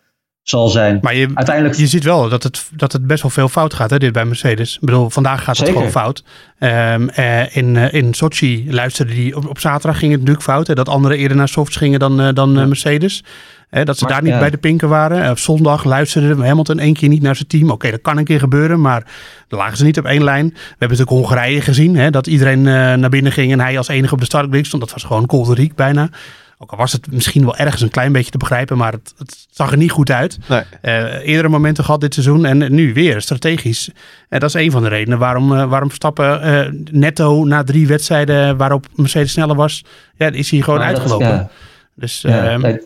zal 0.43 0.69
zijn. 0.69 0.99
maar 1.03 1.15
je, 1.15 1.31
Uiteindelijk, 1.35 1.77
je 1.77 1.87
ziet 1.87 2.05
wel 2.05 2.29
dat 2.29 2.43
het, 2.43 2.71
dat 2.77 2.93
het 2.93 3.07
best 3.07 3.23
wel 3.23 3.31
veel 3.31 3.49
fout 3.49 3.75
gaat, 3.75 3.91
hè, 3.91 3.99
dit 3.99 4.13
bij 4.13 4.25
Mercedes. 4.25 4.75
Ik 4.75 4.81
bedoel, 4.81 5.11
vandaag 5.11 5.45
gaat 5.45 5.59
het 5.59 5.69
gewoon 5.69 5.91
fout. 5.91 6.25
Ehm, 6.59 7.09
eh, 7.09 7.57
in, 7.57 7.77
in 7.77 8.15
Sochi 8.15 8.73
luisterde 8.73 9.13
die, 9.13 9.37
op, 9.37 9.49
op 9.49 9.59
zaterdag 9.59 9.99
ging 9.99 10.11
het 10.11 10.21
natuurlijk 10.21 10.47
fout. 10.47 10.67
Hè, 10.67 10.75
dat 10.75 10.89
anderen 10.89 11.19
eerder 11.19 11.37
naar 11.37 11.49
softs 11.49 11.77
gingen 11.77 11.99
dan, 11.99 12.35
dan 12.35 12.53
Mercedes. 12.53 13.25
Hè, 13.71 13.85
dat 13.85 13.99
ze 13.99 14.05
Maar- 14.05 14.13
daar 14.13 14.23
niet 14.23 14.33
ja. 14.33 14.39
bij 14.39 14.51
de 14.51 14.57
pinken 14.57 14.89
waren. 14.89 15.25
Eh, 15.25 15.31
op 15.31 15.39
zondag 15.39 15.85
luisterde 15.85 16.47
Hamilton 16.47 16.79
één 16.79 16.95
keer 16.95 17.09
niet 17.09 17.23
naar 17.23 17.37
zijn 17.37 17.49
team. 17.49 17.71
Oké, 17.71 17.91
dat 17.91 18.01
kan 18.03 18.17
een 18.19 18.25
keer 18.25 18.39
gebeuren, 18.39 18.81
maar 18.81 19.01
daar 19.49 19.61
lagen 19.61 19.77
ze 19.77 19.85
niet 19.85 19.99
op 19.99 20.05
één 20.05 20.25
lijn. 20.25 20.47
We 20.49 20.55
hebben 20.79 20.99
natuurlijk 20.99 21.11
Hongarije 21.11 21.61
gezien, 21.61 21.97
hè, 21.97 22.11
dat 22.11 22.27
iedereen 22.27 22.59
eh, 22.67 22.73
naar 22.95 23.11
binnen 23.11 23.33
ging 23.33 23.53
en 23.53 23.61
hij 23.61 23.77
als 23.79 23.89
enige 23.89 24.13
op 24.15 24.19
de 24.21 24.25
startgrid 24.27 24.67
stond. 24.67 24.83
Dat 24.83 24.93
was 24.93 25.05
gewoon 25.05 25.27
kolderiek 25.27 25.75
bijna. 25.75 26.09
Ook 26.61 26.71
al 26.71 26.77
was 26.79 26.93
het 26.93 27.13
misschien 27.13 27.45
wel 27.45 27.57
ergens 27.57 27.83
een 27.83 27.91
klein 27.91 28.13
beetje 28.13 28.31
te 28.31 28.39
begrijpen, 28.39 28.77
maar 28.77 28.93
het, 28.93 29.15
het 29.19 29.47
zag 29.51 29.71
er 29.71 29.77
niet 29.77 29.91
goed 29.91 30.11
uit. 30.11 30.39
Nee. 30.49 30.63
Eh, 30.81 31.27
eerdere 31.27 31.49
momenten 31.49 31.85
gehad 31.85 32.01
dit 32.01 32.15
seizoen 32.15 32.45
en 32.45 32.75
nu 32.75 32.93
weer 32.93 33.21
strategisch. 33.21 33.91
En 34.29 34.41
dat 34.41 34.49
is 34.49 34.55
een 34.65 34.71
van 34.71 34.83
de 34.83 34.89
redenen 34.89 35.19
waarom, 35.19 35.55
eh, 35.57 35.65
waarom 35.69 35.89
Verstappen 35.89 36.43
eh, 36.43 36.73
netto 36.91 37.45
na 37.45 37.65
drie 37.65 37.87
wedstrijden 37.87 38.57
waarop 38.57 38.87
Mercedes 38.95 39.33
sneller 39.33 39.57
was, 39.57 39.85
ja, 40.17 40.31
is 40.31 40.51
hij 40.51 40.61
gewoon 40.61 40.81
uitgelopen. 40.81 41.27
ja, 41.27 41.49
Dus, 41.95 42.21
ja, 42.21 42.49
ehm, 42.51 42.77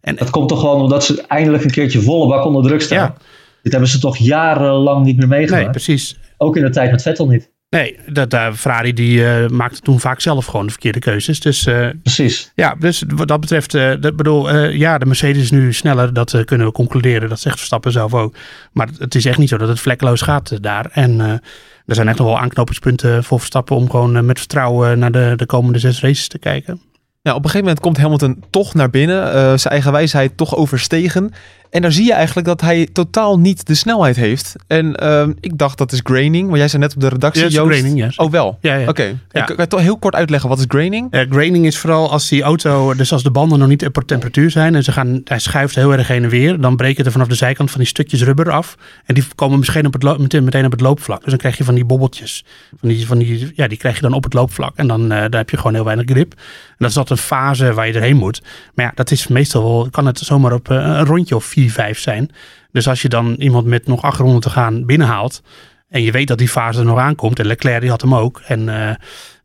en, 0.00 0.16
dat 0.16 0.30
komt 0.30 0.48
toch 0.48 0.60
gewoon 0.60 0.80
omdat 0.80 1.04
ze 1.04 1.22
eindelijk 1.26 1.64
een 1.64 1.70
keertje 1.70 2.00
volle 2.00 2.28
bak 2.28 2.44
onder 2.44 2.62
druk 2.62 2.80
staan. 2.82 2.98
Ja. 2.98 3.14
Dit 3.62 3.72
hebben 3.72 3.90
ze 3.90 3.98
toch 3.98 4.16
jarenlang 4.16 5.04
niet 5.04 5.16
meer 5.16 5.28
meegemaakt. 5.28 5.62
nee, 5.62 5.70
precies. 5.72 6.18
Ook 6.38 6.56
in 6.56 6.62
de 6.62 6.70
tijd 6.70 6.90
met 6.90 7.02
Vettel 7.02 7.26
niet. 7.28 7.50
Nee, 7.68 7.98
dat, 8.06 8.32
eh, 8.32 8.52
Ferrari 8.52 8.92
die 8.92 9.26
eh, 9.26 9.48
maakte 9.48 9.80
toen 9.80 10.00
vaak 10.00 10.20
zelf 10.20 10.46
gewoon 10.46 10.66
de 10.66 10.72
verkeerde 10.72 10.98
keuzes. 10.98 11.40
Dus 11.40 11.66
eh, 11.66 11.88
Precies. 12.02 12.52
ja, 12.54 12.74
dus 12.78 13.04
wat 13.14 13.28
dat 13.28 13.40
betreft, 13.40 13.74
eh, 13.74 13.92
dat 14.00 14.16
bedoel, 14.16 14.56
ja, 14.68 14.98
de 14.98 15.06
Mercedes 15.06 15.42
is 15.42 15.50
nu 15.50 15.72
sneller. 15.72 16.12
Dat 16.12 16.44
kunnen 16.44 16.66
we 16.66 16.72
concluderen. 16.72 17.28
Dat 17.28 17.40
zegt 17.40 17.56
Verstappen 17.56 17.92
zelf 17.92 18.14
ook. 18.14 18.34
Maar 18.72 18.88
het- 18.98 19.14
is 19.14 19.24
echt 19.24 19.38
niet 19.38 19.48
zo 19.48 19.56
dat 19.56 19.68
het 19.68 19.80
vlekkeloos 19.80 20.20
gaat 20.22 20.62
daar. 20.62 20.90
En 20.92 21.20
er 21.86 21.94
zijn 21.94 22.08
echt 22.08 22.18
nog 22.18 22.26
wel 22.26 22.38
aanknopingspunten 22.38 23.24
voor 23.24 23.38
Verstappen 23.38 23.76
om 23.76 23.90
gewoon 23.90 24.24
met 24.26 24.38
vertrouwen 24.38 24.98
naar 24.98 25.12
de, 25.12 25.32
de 25.36 25.46
komende 25.46 25.78
zes 25.78 26.00
races 26.00 26.28
te 26.28 26.38
kijken. 26.38 26.80
Ja, 27.22 27.30
op 27.30 27.36
een 27.44 27.50
gegeven 27.50 27.64
moment 27.66 27.80
komt 27.80 27.96
Hamilton 27.98 28.44
toch 28.50 28.74
naar 28.74 28.90
binnen. 28.90 29.32
eh, 29.32 29.32
zijn 29.32 29.72
eigen 29.74 29.92
wijsheid 29.92 30.36
toch 30.36 30.56
overstegen. 30.56 31.32
En 31.70 31.82
daar 31.82 31.92
zie 31.92 32.04
je 32.04 32.12
eigenlijk 32.12 32.46
dat 32.46 32.60
hij 32.60 32.88
totaal 32.92 33.38
niet 33.38 33.66
de 33.66 33.74
snelheid 33.74 34.16
heeft. 34.16 34.54
En 34.66 34.94
ehm, 34.94 35.32
ik 35.40 35.58
dacht 35.58 35.78
dat 35.78 35.92
is 35.92 36.00
graining. 36.02 36.48
Maar 36.48 36.58
jij 36.58 36.68
zei 36.68 36.82
net 36.82 36.94
op 36.94 37.00
de 37.00 37.08
redactie, 37.08 37.42
Ja, 37.42 37.48
Joost. 37.48 37.68
graining, 37.68 37.98
ja. 37.98 38.24
Oh, 38.24 38.30
wel? 38.30 38.58
Ja, 38.60 38.74
ja. 38.74 38.88
Oké. 38.88 39.02
Ja. 39.02 39.40
Ik 39.40 39.46
kan 39.46 39.56
je 39.58 39.66
toch 39.66 39.80
heel 39.80 39.98
kort 39.98 40.14
uitleggen, 40.14 40.48
wat 40.48 40.58
is 40.58 40.64
graining? 40.68 41.08
Graining 41.30 41.66
is 41.66 41.78
vooral 41.78 42.10
als 42.10 42.28
die 42.28 42.42
auto, 42.42 42.94
dus 42.94 43.12
als 43.12 43.22
de 43.22 43.30
banden 43.30 43.58
nog 43.58 43.68
niet 43.68 43.86
op 43.86 44.02
temperatuur 44.06 44.50
zijn 44.50 44.74
en 44.74 44.82
ze 44.84 44.92
gaan, 44.92 45.20
hij 45.24 45.38
schuift 45.38 45.74
heel 45.74 45.92
erg 45.92 46.08
heen 46.08 46.22
en 46.22 46.28
weer, 46.28 46.60
dan 46.60 46.76
breken 46.76 47.04
er 47.04 47.12
vanaf 47.12 47.28
de 47.28 47.34
zijkant 47.34 47.70
van 47.70 47.78
die 47.80 47.88
stukjes 47.88 48.22
rubber 48.22 48.50
af. 48.50 48.76
En 49.04 49.14
die 49.14 49.24
komen 49.34 49.58
misschien 49.58 49.86
op 49.86 49.92
het 49.92 50.18
meteen, 50.18 50.44
meteen 50.44 50.64
op 50.64 50.70
het 50.72 50.80
loopvlak. 50.80 51.20
Dus 51.20 51.28
dan 51.28 51.38
krijg 51.38 51.56
je 51.56 51.64
van 51.64 51.74
die 51.74 51.84
bobbeltjes. 51.84 52.44
Van 52.80 52.88
die, 52.88 53.06
van 53.06 53.18
die, 53.18 53.52
ja, 53.54 53.68
die 53.68 53.78
krijg 53.78 53.94
je 53.94 54.02
dan 54.02 54.12
op 54.12 54.24
het 54.24 54.32
loopvlak. 54.32 54.76
En 54.76 54.86
dan, 54.86 55.08
dan 55.08 55.34
heb 55.36 55.50
je 55.50 55.56
gewoon 55.56 55.74
heel 55.74 55.84
weinig 55.84 56.06
grip. 56.06 56.32
En 56.32 56.76
dat 56.78 56.90
is 56.90 56.96
altijd 56.96 57.18
een 57.18 57.24
fase 57.24 57.72
waar 57.72 57.86
je 57.86 57.92
erheen 57.92 58.16
moet. 58.16 58.42
Maar 58.74 58.84
ja, 58.84 58.92
dat 58.94 59.10
is 59.10 59.26
meestal 59.26 59.62
wel, 59.62 59.88
kan 59.90 60.06
het 60.06 60.18
zomaar 60.18 60.52
op 60.52 60.70
eh, 60.70 60.76
een 60.76 61.04
rondje 61.04 61.36
of 61.36 61.44
4, 61.60 61.70
5 61.70 61.98
zijn. 61.98 62.30
Dus 62.72 62.88
als 62.88 63.02
je 63.02 63.08
dan 63.08 63.34
iemand 63.38 63.66
met 63.66 63.86
nog 63.86 64.02
acht 64.02 64.18
ronden 64.18 64.40
te 64.40 64.50
gaan 64.50 64.86
binnenhaalt. 64.86 65.42
En 65.88 66.02
je 66.02 66.12
weet 66.12 66.28
dat 66.28 66.38
die 66.38 66.48
fase 66.48 66.78
er 66.78 66.84
nog 66.84 66.98
aankomt. 66.98 67.38
En 67.38 67.46
Leclerc 67.46 67.80
die 67.80 67.90
had 67.90 68.00
hem 68.00 68.14
ook. 68.14 68.40
En 68.46 68.68
eh, 68.68 68.94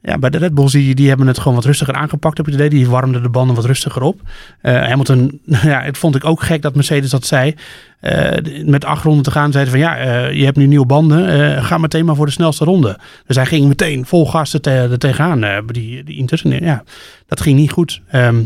ja, 0.02 0.18
bij 0.18 0.30
de 0.30 0.38
Red 0.38 0.54
Bulls 0.54 0.72
die, 0.72 0.96
die 0.96 1.08
hebben 1.08 1.28
het 1.28 1.38
gewoon 1.38 1.56
wat 1.56 1.66
rustiger 1.66 1.94
aangepakt 1.94 2.38
heb 2.38 2.48
ik 2.48 2.54
het 2.54 2.62
idee. 2.62 2.80
Die 2.80 2.90
warmden 2.90 3.22
de 3.24 3.30
banden 3.30 3.56
wat 3.56 3.66
rustiger 3.66 4.02
op. 4.02 4.22
Eh, 4.62 4.74
Hamilton, 4.74 5.42
ja, 5.46 5.82
het 5.82 5.98
vond 5.98 6.16
ik 6.16 6.26
ook 6.26 6.42
gek 6.42 6.62
dat 6.62 6.76
Mercedes 6.76 7.10
dat 7.10 7.26
zei. 7.26 7.56
Eh, 8.00 8.66
met 8.66 8.86
acht 8.86 9.04
ronden 9.04 9.24
te 9.24 9.32
gaan 9.32 9.52
zeiden 9.52 9.74
van 9.74 9.82
ja, 9.82 10.26
je 10.28 10.46
hebt 10.46 10.58
nu 10.58 10.66
nieuwe 10.66 10.86
banden. 10.86 11.64
ga 11.64 11.78
meteen 11.78 12.06
maar 12.06 12.16
voor 12.16 12.26
de 12.26 12.32
snelste 12.32 12.66
ronde. 12.66 13.00
Dus 13.26 13.36
hij 13.36 13.46
ging 13.46 13.68
meteen 13.68 14.06
vol 14.06 14.28
gas 14.28 14.54
er, 14.54 14.62
te- 14.62 14.96
tegenaan. 14.98 15.66
die, 15.68 16.04
die 16.04 16.18
Inters. 16.18 16.44
En, 16.44 16.64
ja, 16.64 16.84
dat 17.28 17.42
ging 17.42 17.58
niet 17.60 17.72
goed. 17.72 18.02
Ehm, 18.08 18.44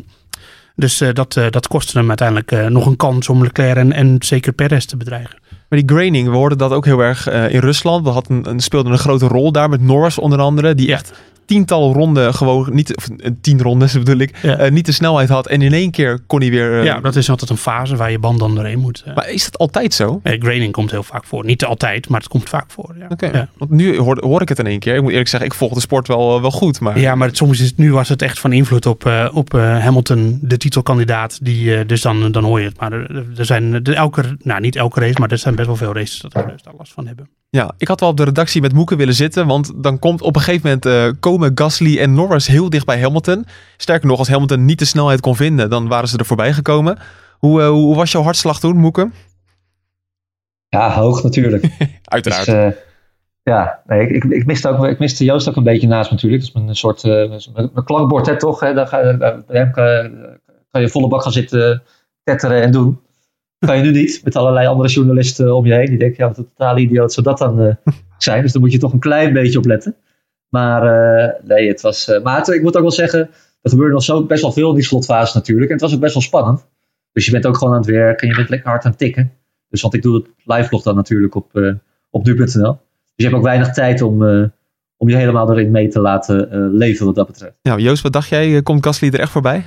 dus 0.80 1.02
eh, 1.02 1.14
dat, 1.14 1.36
eh, 1.36 1.50
dat 1.50 1.68
kostte 1.68 1.98
hem 1.98 2.08
uiteindelijk 2.08 2.52
eh, 2.52 2.66
nog 2.66 2.86
een 2.86 2.96
kans 2.96 3.30
om 3.30 3.44
Leclerc 3.44 3.78
en, 3.78 3.92
en 3.92 4.16
zeker 4.20 4.54
Perez 4.54 4.86
te 4.86 4.98
bedreigen. 4.98 5.38
Maar 5.70 5.80
die 5.80 5.96
graining, 5.96 6.30
we 6.30 6.36
hoorden 6.36 6.58
dat 6.58 6.72
ook 6.72 6.86
heel 6.86 7.00
erg 7.00 7.30
in 7.30 7.60
Rusland. 7.60 8.04
We 8.04 8.10
hadden 8.10 8.50
een, 8.50 8.60
speelden 8.60 8.92
een 8.92 8.98
grote 8.98 9.28
rol 9.28 9.52
daar 9.52 9.70
met 9.70 9.82
Norris 9.82 10.18
onder 10.18 10.40
andere. 10.40 10.76
Die 10.76 10.92
echt 10.92 11.14
tiental 11.50 11.94
ronden 11.94 12.34
gewoon, 12.34 12.68
niet, 12.72 12.96
of 12.98 13.08
eh, 13.18 13.32
tien 13.42 13.62
rondes 13.62 13.94
bedoel 13.94 14.18
ik, 14.18 14.38
Ja. 14.42 14.58
eh, 14.58 14.72
niet 14.72 14.86
de 14.86 14.92
snelheid 14.92 15.30
had. 15.30 15.48
En 15.48 15.62
in 15.62 15.74
één 15.74 15.92
keer 15.92 16.20
kon 16.28 16.40
hij 16.42 16.50
weer... 16.50 16.80
eh, 16.80 16.84
ja, 16.86 17.00
dat 17.00 17.16
is 17.16 17.30
altijd 17.30 17.50
een 17.50 17.58
fase 17.58 17.96
waar 17.96 18.12
je 18.12 18.20
band 18.20 18.40
dan 18.40 18.56
doorheen 18.56 18.80
moet. 18.80 19.04
Maar 19.16 19.30
is 19.30 19.44
dat 19.44 19.58
altijd 19.58 19.94
zo? 19.94 20.20
Eh, 20.24 20.42
graining 20.42 20.72
komt 20.72 20.92
heel 20.92 21.04
vaak 21.04 21.26
voor. 21.26 21.46
Niet 21.46 21.66
altijd, 21.66 22.10
maar 22.10 22.20
het 22.20 22.30
komt 22.30 22.50
vaak 22.50 22.72
voor. 22.72 22.96
Ja, 23.00 23.06
Oké, 23.10 23.50
want 23.58 23.72
nu 23.72 23.98
hoor, 23.98 24.18
hoor 24.26 24.42
ik 24.42 24.50
het 24.50 24.60
in 24.60 24.68
één 24.68 24.80
keer. 24.80 24.96
Ik 24.96 25.02
moet 25.02 25.12
eerlijk 25.12 25.30
zeggen, 25.30 25.50
ik 25.50 25.56
volg 25.56 25.74
de 25.74 25.80
sport 25.80 26.08
wel, 26.08 26.42
wel 26.42 26.52
goed. 26.52 26.80
Maar 26.80 27.00
ja 27.00 27.16
maar 27.16 27.28
het, 27.28 27.38
soms 27.38 27.60
is 27.60 27.68
het, 27.68 27.78
nu 27.78 27.92
was 27.94 28.10
het 28.10 28.22
echt 28.22 28.40
van 28.40 28.54
invloed 28.54 28.86
op, 28.86 29.12
op 29.34 29.52
Hamilton, 29.52 30.40
de 30.42 30.58
titelkandidaat. 30.58 31.40
Die, 31.42 31.86
dus 31.86 32.02
dan, 32.02 32.32
dan 32.32 32.44
hoor 32.44 32.60
je 32.60 32.68
het. 32.68 32.80
Maar 32.80 32.92
er, 32.94 33.26
er 33.38 33.46
zijn 33.46 33.74
er 33.74 33.94
elke, 33.94 34.38
nou 34.44 34.62
niet 34.62 34.76
elke 34.76 35.00
race, 35.00 35.20
maar 35.20 35.32
er 35.32 35.38
zijn 35.38 35.56
best 35.56 35.68
wel 35.68 35.76
veel 35.76 35.94
races 35.94 36.20
dat 36.20 36.32
daar 36.32 36.54
last 36.78 36.94
van 36.94 37.08
hebben. 37.08 37.30
Ja, 37.52 37.72
ik 37.78 37.88
had 37.88 38.00
wel 38.00 38.10
op 38.10 38.18
de 38.18 38.24
redactie 38.24 38.62
met 38.62 38.74
Moeken 38.74 38.98
willen 38.98 39.14
zitten. 39.14 39.48
Want 39.48 39.84
dan 39.84 40.00
komt 40.00 40.22
op 40.22 40.36
een 40.36 40.42
gegeven 40.42 40.68
moment 40.68 40.86
eh, 40.86 41.20
komen 41.20 41.52
Gasly 41.56 42.00
en 42.00 42.14
Norris 42.14 42.48
heel 42.48 42.70
dicht 42.70 42.86
bij 42.86 43.02
Hamilton. 43.02 43.46
Sterker 43.78 44.08
nog, 44.08 44.20
als 44.20 44.30
Hamilton 44.30 44.66
niet 44.66 44.80
de 44.80 44.86
snelheid 44.86 45.22
kon 45.22 45.36
vinden, 45.36 45.70
dan 45.70 45.88
waren 45.88 46.08
ze 46.08 46.18
er 46.18 46.26
voorbij 46.26 46.54
gekomen. 46.54 46.98
Hoe, 47.38 47.62
eh, 47.62 47.68
hoe 47.68 47.96
was 47.96 48.12
jouw 48.12 48.24
hartslag 48.24 48.60
toen, 48.60 48.78
Moeken? 48.78 49.14
Ja, 50.68 50.94
hoog 50.94 51.24
natuurlijk. 51.24 51.66
Uiteraard. 52.04 52.46
Dus, 52.46 52.56
eh, 52.56 52.70
ja, 53.44 53.82
nee, 53.86 54.08
ik, 54.08 54.24
ik, 54.24 54.24
ik, 54.24 54.46
miste 54.46 54.70
ook, 54.70 54.86
ik 54.86 55.00
miste 55.00 55.24
Joost 55.24 55.50
ook 55.50 55.56
een 55.56 55.64
beetje 55.64 55.88
naast 55.88 56.10
me 56.10 56.16
natuurlijk. 56.16 56.54
Dat 56.54 56.62
is 56.64 56.70
een 56.70 56.76
soort 56.76 57.04
uh, 57.04 57.30
mijn, 57.30 57.70
mijn 57.74 57.86
klankbord, 57.86 58.26
hè, 58.26 58.38
toch? 58.38 58.60
Hè? 58.60 58.74
Daar 58.74 58.88
ga, 58.88 59.14
daar, 59.14 59.44
bij 59.48 59.60
hem 59.60 59.72
kan, 59.72 60.12
kan, 60.72 60.82
je 60.82 60.90
volle 60.90 61.08
bak 61.08 61.22
gaan 61.24 61.32
zitten 61.32 61.84
tetteren 62.24 62.62
en 62.62 62.72
doen. 62.72 63.00
Kan 63.60 63.78
je 63.78 63.84
nu 63.84 63.92
niet, 63.92 64.22
met 64.24 64.36
allerlei 64.36 64.68
andere 64.68 64.90
journalisten 64.90 65.56
om 65.56 65.66
je 65.66 65.74
heen. 65.74 65.90
Die 65.90 65.98
denken, 65.98 66.24
ja, 66.24 66.28
wat 66.28 66.38
een 66.38 66.50
totale 66.56 66.80
idioot 66.80 67.14
zou 67.14 67.26
dat 67.26 67.38
dan 67.38 67.62
uh, 67.62 67.74
zijn. 68.18 68.42
Dus 68.42 68.52
daar 68.52 68.62
moet 68.62 68.72
je 68.72 68.78
toch 68.78 68.94
een 68.94 69.00
klein 69.00 69.34
beetje 69.34 69.58
op 69.58 69.66
letten. 69.66 69.96
Maar 70.50 70.84
uh, 70.84 71.30
nee, 71.44 71.68
het 71.68 71.82
was... 71.82 72.20
maar 72.24 72.38
het, 72.38 72.48
ik 72.48 72.62
moet 72.62 72.76
ook 72.76 72.82
wel 72.82 72.92
zeggen, 72.92 73.30
er 73.62 73.70
gebeurde 73.70 73.94
nog 73.94 74.04
zo 74.04 74.26
best 74.26 74.42
wel 74.42 74.52
veel 74.52 74.70
in 74.70 74.76
die 74.76 74.84
slotfase 74.84 75.38
natuurlijk. 75.38 75.68
En 75.68 75.74
het 75.74 75.82
was 75.82 75.94
ook 75.94 76.00
best 76.00 76.14
wel 76.14 76.24
spannend. 76.24 76.68
Dus 77.12 77.26
je 77.26 77.32
bent 77.32 77.46
ook 77.46 77.58
gewoon 77.58 77.74
aan 77.74 77.80
het 77.80 77.90
werk 77.90 78.22
en 78.22 78.28
je 78.28 78.36
bent 78.36 78.50
lekker 78.50 78.70
hard 78.70 78.84
aan 78.84 78.92
het 78.92 79.00
tikken. 79.00 79.32
Dus 79.70 79.82
want 79.82 79.94
ik 79.94 80.02
doe 80.02 80.16
het 80.16 80.28
live 80.44 80.68
vlog 80.68 80.84
dan 80.84 80.96
natuurlijk 80.96 81.36
op, 81.36 81.50
uh, 81.54 81.74
op 82.10 82.26
nu.nl. 82.26 82.46
Dus 82.46 83.14
je 83.16 83.24
hebt 83.24 83.36
ook 83.36 83.44
weinig 83.44 83.74
tijd 83.74 84.02
om, 84.02 84.22
uh, 84.22 84.48
om 84.98 85.10
je 85.10 85.16
helemaal 85.16 85.52
erin 85.52 85.72
mee 85.72 85.88
te 85.88 86.00
laten 86.00 86.56
uh, 86.56 86.78
leven 86.78 87.06
wat 87.06 87.16
dat 87.16 87.28
betreft. 87.28 87.60
Ja, 87.62 87.78
Joost, 87.78 88.04
wat 88.04 88.14
dacht 88.14 88.30
jij? 88.30 88.62
Komt 88.62 88.86
Gasly 88.86 89.08
er 89.08 89.20
echt 89.20 89.32
voorbij? 89.32 89.66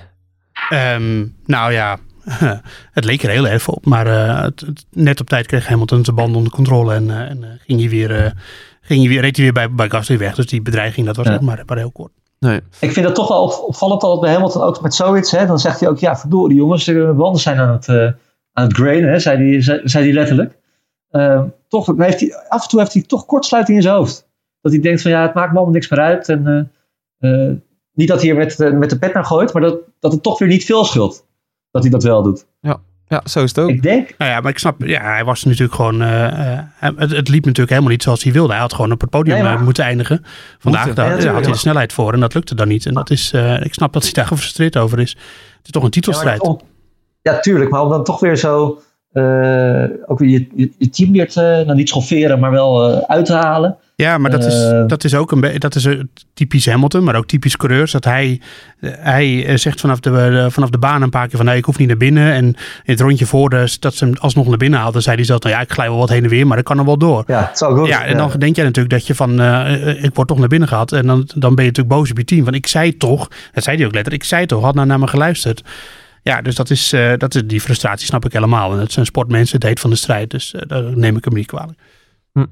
Um, 0.73 1.37
nou 1.45 1.73
ja, 1.73 1.99
het 2.93 3.05
leek 3.05 3.23
er 3.23 3.31
heel 3.31 3.49
erg 3.49 3.69
op. 3.69 3.87
Maar 3.87 4.07
uh, 4.07 4.43
het, 4.43 4.61
het, 4.61 4.85
net 4.91 5.21
op 5.21 5.29
tijd 5.29 5.47
kreeg 5.47 5.67
Hamilton 5.67 6.05
zijn 6.05 6.17
band 6.17 6.37
onder 6.37 6.53
controle 6.53 6.95
en, 6.95 7.05
uh, 7.05 7.21
en 7.21 7.61
ging 7.67 7.81
hij 7.81 7.89
weer, 7.89 8.35
ging 8.81 9.01
hij 9.01 9.09
weer, 9.09 9.21
reed 9.21 9.37
hij 9.37 9.45
weer 9.45 9.55
bij, 9.55 9.71
bij 9.71 9.91
Gasly 9.91 10.19
weg. 10.19 10.35
Dus 10.35 10.47
die 10.47 10.63
bedreiging, 10.63 11.07
dat 11.07 11.17
was 11.17 11.27
ja. 11.27 11.39
maar, 11.41 11.63
maar 11.67 11.77
heel 11.77 11.91
kort. 11.91 12.13
Nee. 12.39 12.61
Ik 12.79 12.93
vind 12.93 13.07
dat 13.07 13.15
toch 13.15 13.29
wel 13.29 13.45
opvallend 13.67 14.03
altijd 14.03 14.21
bij 14.21 14.33
Hamilton, 14.33 14.63
ook 14.63 14.81
met 14.81 14.95
zoiets. 14.95 15.31
Hè, 15.31 15.47
dan 15.47 15.59
zegt 15.59 15.81
hij 15.81 15.89
ook, 15.89 15.99
ja 15.99 16.17
verdorie 16.17 16.57
jongens, 16.57 16.85
de 16.85 17.13
banden 17.17 17.41
zijn 17.41 17.59
aan 17.59 17.73
het, 17.73 17.89
aan 18.53 18.65
het 18.65 18.73
grainen, 18.73 19.11
hè, 19.11 19.19
zei 19.19 19.51
hij 19.51 19.63
zei, 19.63 19.81
zei 19.85 20.05
die 20.05 20.13
letterlijk. 20.13 20.59
toch 21.69 21.93
heeft 21.97 22.21
hij, 22.21 22.35
af 22.49 22.63
en 22.63 22.69
toe 22.69 22.81
heeft 22.81 22.93
hij 22.93 23.03
toch 23.03 23.27
kortsluiting 23.27 23.77
in 23.77 23.83
zijn 23.83 23.95
hoofd. 23.95 24.29
Dat 24.61 24.73
hij 24.73 24.81
denkt 24.81 25.03
van 25.03 25.11
ja, 25.11 25.23
het 25.23 25.35
maakt 25.35 25.51
me 25.51 25.57
allemaal 25.57 25.75
niks 25.75 25.89
meer 25.89 26.01
uit. 26.01 26.29
En 26.29 26.71
niet 27.95 28.09
dat 28.09 28.21
hij 28.21 28.31
er 28.31 28.37
met, 28.37 28.59
met 28.59 28.91
de 28.91 28.99
pet 28.99 29.15
naar 29.15 29.25
gooit, 29.25 29.53
maar 29.53 29.63
dat, 29.63 29.79
dat 30.01 30.13
het 30.13 30.23
toch 30.23 30.39
weer 30.39 30.49
niet 30.49 30.65
veel 30.65 30.85
scheelt. 30.85 31.25
Dat 31.73 31.83
hij 31.83 31.91
dat 31.91 32.03
wel 32.03 32.23
doet. 32.23 32.47
Ja, 32.61 32.81
ja 33.07 33.23
zo 33.25 33.43
is 33.43 33.49
het 33.49 33.59
ook. 33.59 33.71
Ik 33.71 33.83
denk. 33.83 34.15
Nou 34.19 34.31
ja, 34.31 34.41
maar 34.41 34.51
ik 34.51 34.59
snap, 34.59 34.83
ja, 34.85 35.03
hij 35.03 35.25
was 35.25 35.45
natuurlijk 35.45 35.75
gewoon. 35.75 36.03
Uh, 36.03 36.59
het, 36.75 37.11
het, 37.11 37.29
liep 37.29 37.45
natuurlijk 37.45 37.71
helemaal 37.71 37.91
niet 37.91 38.03
zoals 38.03 38.23
hij 38.23 38.33
wilde. 38.33 38.53
Hij 38.53 38.61
had 38.61 38.75
gewoon 38.75 38.93
op 38.93 39.01
het 39.01 39.11
podium 39.11 39.43
nee, 39.43 39.59
moeten 39.59 39.85
eindigen. 39.85 40.25
Vandaag 40.59 40.87
moeten, 40.87 41.05
daar, 41.05 41.23
ja, 41.23 41.33
had 41.33 41.43
hij 41.43 41.53
de 41.53 41.59
snelheid 41.59 41.93
voor 41.93 42.13
en 42.13 42.21
dat 42.21 42.35
lukte 42.35 42.55
dan 42.55 42.69
niet. 42.69 42.87
En 42.87 42.95
dat 42.95 43.11
is, 43.11 43.33
uh, 43.33 43.65
ik 43.65 43.75
snap 43.75 43.93
dat 43.93 44.03
hij 44.03 44.13
daar 44.13 44.27
gefrustreerd 44.35 44.77
over 44.77 44.99
is. 45.01 45.11
Het 45.11 45.65
is 45.65 45.71
toch 45.71 45.83
een 45.83 45.91
titelstrijd. 45.91 46.43
Ja, 46.43 46.57
ja, 47.23 47.41
tuurlijk, 47.41 47.71
maar 47.71 47.83
om 47.83 47.89
dan 47.89 48.05
toch 48.05 48.21
weer 48.21 48.37
zo. 48.37 48.81
Uh, 49.13 49.85
ook 50.07 50.19
weer 50.19 50.29
je, 50.29 50.49
je, 50.55 50.73
je 50.79 50.91
team 50.91 51.13
weer 51.13 51.29
te, 51.29 51.63
nou 51.67 51.75
niet 51.75 51.89
schofferen, 51.89 52.39
maar 52.39 52.51
wel 52.51 53.07
uit 53.07 53.27
te 53.27 53.35
halen. 53.35 53.79
Ja, 54.03 54.19
maar 54.19 54.31
dat, 54.31 54.45
is, 54.45 54.55
Uh, 54.55 54.87
dat 54.87 55.05
is 55.05 55.15
ook 55.15 55.33
een 55.33 55.41
beetje, 55.41 55.59
dat 55.59 55.75
is 55.75 55.89
typisch 56.35 56.67
Hamilton, 56.67 57.05
maar 57.05 57.15
ook 57.15 57.27
typisch 57.27 57.57
coureurs. 57.57 57.93
Dat 57.93 58.05
hij, 58.05 58.41
hij 58.81 59.57
zegt 59.57 59.81
vanaf 59.81 60.01
de, 60.01 60.47
vanaf 60.51 60.71
de 60.71 60.79
baan 60.79 61.03
een 61.03 61.11
paar 61.11 61.29
keer 61.29 61.37
van 61.37 61.47
nee, 61.47 61.57
ik 61.57 61.65
hoef 61.65 61.79
niet 61.79 61.89
naar 61.89 61.97
binnen. 61.97 62.33
En 62.33 62.45
in 62.45 62.57
het 62.85 63.01
rondje 63.01 63.27
voor 63.27 63.51
de, 63.51 63.77
dat 63.81 63.95
ze 63.95 64.05
hem 64.05 64.15
alsnog 64.19 64.49
naar 64.49 64.57
binnen 64.57 64.81
haalden, 64.81 65.03
zei 65.03 65.17
hij 65.17 65.25
zelf, 65.25 65.41
nou 65.41 65.55
ja, 65.55 65.61
ik 65.61 65.73
glij 65.73 65.89
wel 65.89 65.99
wat 65.99 66.09
heen 66.09 66.25
en 66.25 66.31
weer, 66.31 66.47
maar 66.47 66.59
ik 66.59 66.65
kan 66.65 66.79
er 66.79 66.85
wel 66.85 66.99
door. 66.99 67.25
Ja, 67.27 67.47
het 67.47 67.59
zou 67.59 67.79
goed. 67.79 67.89
Ja, 67.89 68.05
en 68.05 68.17
dan 68.17 68.29
ja. 68.29 68.37
denk 68.37 68.57
jij 68.57 68.65
natuurlijk 68.65 68.95
dat 68.95 69.07
je 69.07 69.15
van, 69.15 69.41
uh, 69.41 70.05
ik 70.05 70.15
word 70.15 70.29
toch 70.29 70.39
naar 70.39 70.49
binnen 70.49 70.69
gehad. 70.69 70.93
En 70.93 71.07
dan, 71.07 71.29
dan 71.35 71.55
ben 71.55 71.65
je 71.65 71.71
natuurlijk 71.71 71.97
boos 71.97 72.11
op 72.11 72.19
je 72.19 72.25
team. 72.25 72.45
Want 72.45 72.57
ik 72.57 72.67
zei 72.67 72.97
toch, 72.97 73.29
dat 73.53 73.65
zei 73.65 73.77
hij 73.77 73.87
ook 73.87 73.93
letterlijk, 73.93 74.23
ik 74.23 74.29
zei 74.29 74.47
toch, 74.47 74.63
had 74.63 74.75
nou 74.75 74.87
naar 74.87 74.99
me 74.99 75.07
geluisterd. 75.07 75.63
Ja, 76.23 76.43
dus 76.43 76.55
dat 76.55 76.71
is, 76.71 76.93
uh, 76.93 77.13
dat 77.17 77.35
is 77.35 77.43
die 77.45 77.61
frustratie 77.61 78.07
snap 78.07 78.25
ik 78.25 78.33
helemaal. 78.33 78.73
En 78.73 78.79
het 78.79 78.93
zijn 78.93 79.07
sportmensen, 79.07 79.55
het 79.55 79.67
heet 79.67 79.81
van 79.81 79.91
de 79.91 79.97
strijd. 79.97 80.31
Dus 80.31 80.55
uh, 80.55 80.63
daar 80.67 80.97
neem 80.97 81.17
ik 81.17 81.25
hem 81.25 81.35
niet 81.35 81.47
kwalijk. 81.47 81.79
Hm. 82.33 82.45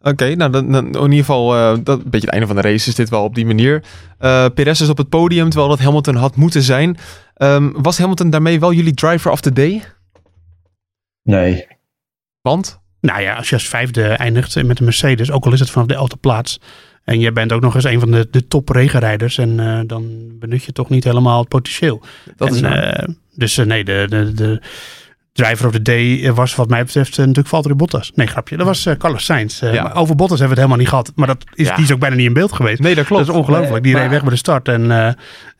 Oké, 0.00 0.08
okay, 0.08 0.32
nou 0.32 0.50
dan, 0.50 0.72
dan, 0.72 0.86
in 0.86 1.02
ieder 1.02 1.18
geval 1.18 1.56
uh, 1.56 1.78
dat, 1.82 1.98
een 1.98 2.10
beetje 2.10 2.26
het 2.26 2.30
einde 2.30 2.46
van 2.46 2.56
de 2.56 2.62
race 2.62 2.88
is 2.88 2.94
dit 2.94 3.08
wel 3.08 3.24
op 3.24 3.34
die 3.34 3.46
manier. 3.46 3.82
Uh, 4.20 4.46
Perez 4.54 4.80
is 4.80 4.88
op 4.88 4.96
het 4.96 5.08
podium, 5.08 5.48
terwijl 5.48 5.70
dat 5.70 5.80
Hamilton 5.80 6.14
had 6.14 6.36
moeten 6.36 6.62
zijn. 6.62 6.96
Um, 7.36 7.82
was 7.82 7.98
Hamilton 7.98 8.30
daarmee 8.30 8.60
wel 8.60 8.72
jullie 8.72 8.94
driver 8.94 9.30
of 9.30 9.40
the 9.40 9.52
day? 9.52 9.82
Nee. 11.22 11.66
Want? 12.40 12.80
Nou 13.00 13.20
ja, 13.20 13.34
als 13.34 13.48
je 13.48 13.54
als 13.54 13.68
vijfde 13.68 14.02
eindigt 14.04 14.62
met 14.62 14.78
een 14.78 14.84
Mercedes, 14.84 15.30
ook 15.30 15.44
al 15.44 15.52
is 15.52 15.60
het 15.60 15.70
vanaf 15.70 15.88
de 15.88 15.94
elfde 15.94 16.16
plaats. 16.16 16.60
En 17.04 17.20
jij 17.20 17.32
bent 17.32 17.52
ook 17.52 17.60
nog 17.60 17.74
eens 17.74 17.84
een 17.84 18.00
van 18.00 18.10
de, 18.10 18.28
de 18.30 18.46
top 18.46 18.68
regenrijders. 18.68 19.38
En 19.38 19.58
uh, 19.58 19.80
dan 19.86 20.28
benut 20.38 20.64
je 20.64 20.72
toch 20.72 20.88
niet 20.88 21.04
helemaal 21.04 21.40
het 21.40 21.48
potentieel. 21.48 22.02
Dat 22.36 22.48
en, 22.48 22.54
is 22.54 23.14
dus 23.34 23.56
nee, 23.56 23.84
de, 23.84 24.06
de, 24.08 24.32
de 24.32 24.62
driver 25.42 25.66
of 25.66 25.72
the 25.72 25.82
day 25.82 26.32
was 26.32 26.54
wat 26.54 26.68
mij 26.68 26.84
betreft 26.84 27.10
uh, 27.10 27.18
natuurlijk 27.18 27.48
Valtteri 27.48 27.74
Bottas. 27.74 28.12
Nee, 28.14 28.26
grapje. 28.26 28.56
Dat 28.56 28.66
was 28.66 28.86
uh, 28.86 28.94
Carlos 28.94 29.24
Sainz. 29.24 29.60
Ja. 29.60 29.90
Over 29.94 30.16
Bottas 30.16 30.38
hebben 30.38 30.56
we 30.56 30.62
het 30.62 30.70
helemaal 30.70 30.76
niet 30.76 30.88
gehad. 30.88 31.12
Maar 31.14 31.26
dat 31.26 31.44
is, 31.54 31.66
ja. 31.66 31.74
die 31.74 31.84
is 31.84 31.92
ook 31.92 31.98
bijna 31.98 32.16
niet 32.16 32.26
in 32.26 32.32
beeld 32.32 32.52
geweest. 32.52 32.80
Nee, 32.80 32.94
dat 32.94 33.06
klopt. 33.06 33.26
Dat 33.26 33.34
is 33.34 33.40
ongelooflijk. 33.40 33.82
Die 33.82 33.92
nee, 33.92 34.02
reed 34.02 34.10
weg 34.10 34.20
bij 34.20 34.30
de 34.30 34.36
start. 34.36 34.68
En 34.68 35.16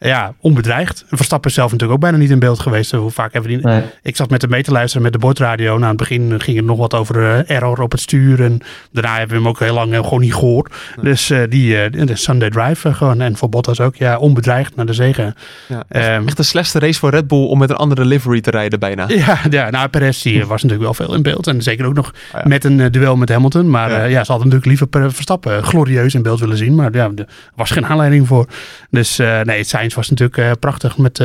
ja, 0.08 0.34
onbedreigd. 0.40 1.04
En 1.08 1.16
Verstappen 1.16 1.50
is 1.50 1.56
zelf 1.56 1.72
natuurlijk 1.72 1.98
ook 1.98 2.04
bijna 2.04 2.22
niet 2.22 2.30
in 2.30 2.38
beeld 2.38 2.58
geweest. 2.58 2.92
Hoe 2.92 3.10
vaak 3.10 3.32
hebben 3.32 3.50
die... 3.50 3.60
Nee. 3.60 3.82
Ik 4.02 4.16
zat 4.16 4.30
met 4.30 4.40
hem 4.40 4.50
mee 4.50 4.62
te 4.62 4.72
luisteren 4.72 5.02
met 5.02 5.12
de 5.12 5.18
bordradio. 5.18 5.70
Nou, 5.70 5.82
aan 5.82 5.88
het 5.88 5.96
begin 5.96 6.40
ging 6.40 6.56
het 6.56 6.66
nog 6.66 6.78
wat 6.78 6.94
over 6.94 7.46
error 7.46 7.80
op 7.80 7.90
het 7.90 8.00
stuur. 8.00 8.42
En 8.44 8.60
daarna 8.92 9.18
hebben 9.18 9.28
we 9.28 9.42
hem 9.42 9.48
ook 9.48 9.58
heel 9.58 9.74
lang 9.74 9.94
gewoon 9.94 10.20
niet 10.20 10.34
gehoord. 10.34 10.74
Dus 11.02 11.32
die 11.48 11.90
de 11.90 12.16
Sunday 12.16 12.50
Drive 12.50 12.94
gewoon. 12.94 13.20
En 13.20 13.36
voor 13.36 13.48
Bottas 13.48 13.80
ook. 13.80 13.96
Ja, 13.96 14.18
onbedreigd 14.18 14.76
naar 14.76 14.86
de 14.86 14.92
zegen. 14.92 15.34
Ja, 15.66 16.16
um, 16.16 16.26
echt 16.26 16.36
de 16.36 16.42
slechtste 16.42 16.78
race 16.78 16.98
voor 16.98 17.10
Red 17.10 17.28
Bull 17.28 17.46
om 17.46 17.58
met 17.58 17.70
een 17.70 17.76
andere 17.76 18.04
livery 18.04 18.40
te 18.40 18.50
rijden 18.50 18.78
bijna. 18.78 19.08
Ja, 19.20 19.40
ja 19.50 19.70
nou 19.70 19.88
Perez 19.88 20.22
die 20.22 20.46
was 20.46 20.62
natuurlijk 20.62 20.82
wel 20.82 20.94
veel 20.94 21.14
in 21.14 21.22
beeld. 21.22 21.46
En 21.46 21.62
zeker 21.62 21.86
ook 21.86 21.94
nog 21.94 22.12
ah, 22.32 22.40
ja. 22.42 22.48
met 22.48 22.64
een 22.64 22.92
duel 22.92 23.16
met 23.16 23.28
Hamilton. 23.28 23.70
Maar 23.70 23.90
ja. 23.90 24.04
Ja, 24.04 24.24
ze 24.24 24.32
hadden 24.32 24.50
natuurlijk 24.50 24.80
liever 24.90 25.12
Verstappen 25.12 25.64
glorieus 25.64 26.14
in 26.14 26.22
beeld 26.22 26.40
willen 26.40 26.56
zien. 26.56 26.74
Maar 26.74 26.94
ja, 26.94 27.10
er 27.16 27.26
was 27.54 27.70
geen 27.70 27.86
aanleiding 27.86 28.26
voor. 28.26 28.46
Dus 28.90 29.16
nee, 29.16 29.64
Sainz 29.90 30.08
was 30.08 30.18
natuurlijk 30.18 30.60
prachtig 30.60 30.98
met 30.98 31.24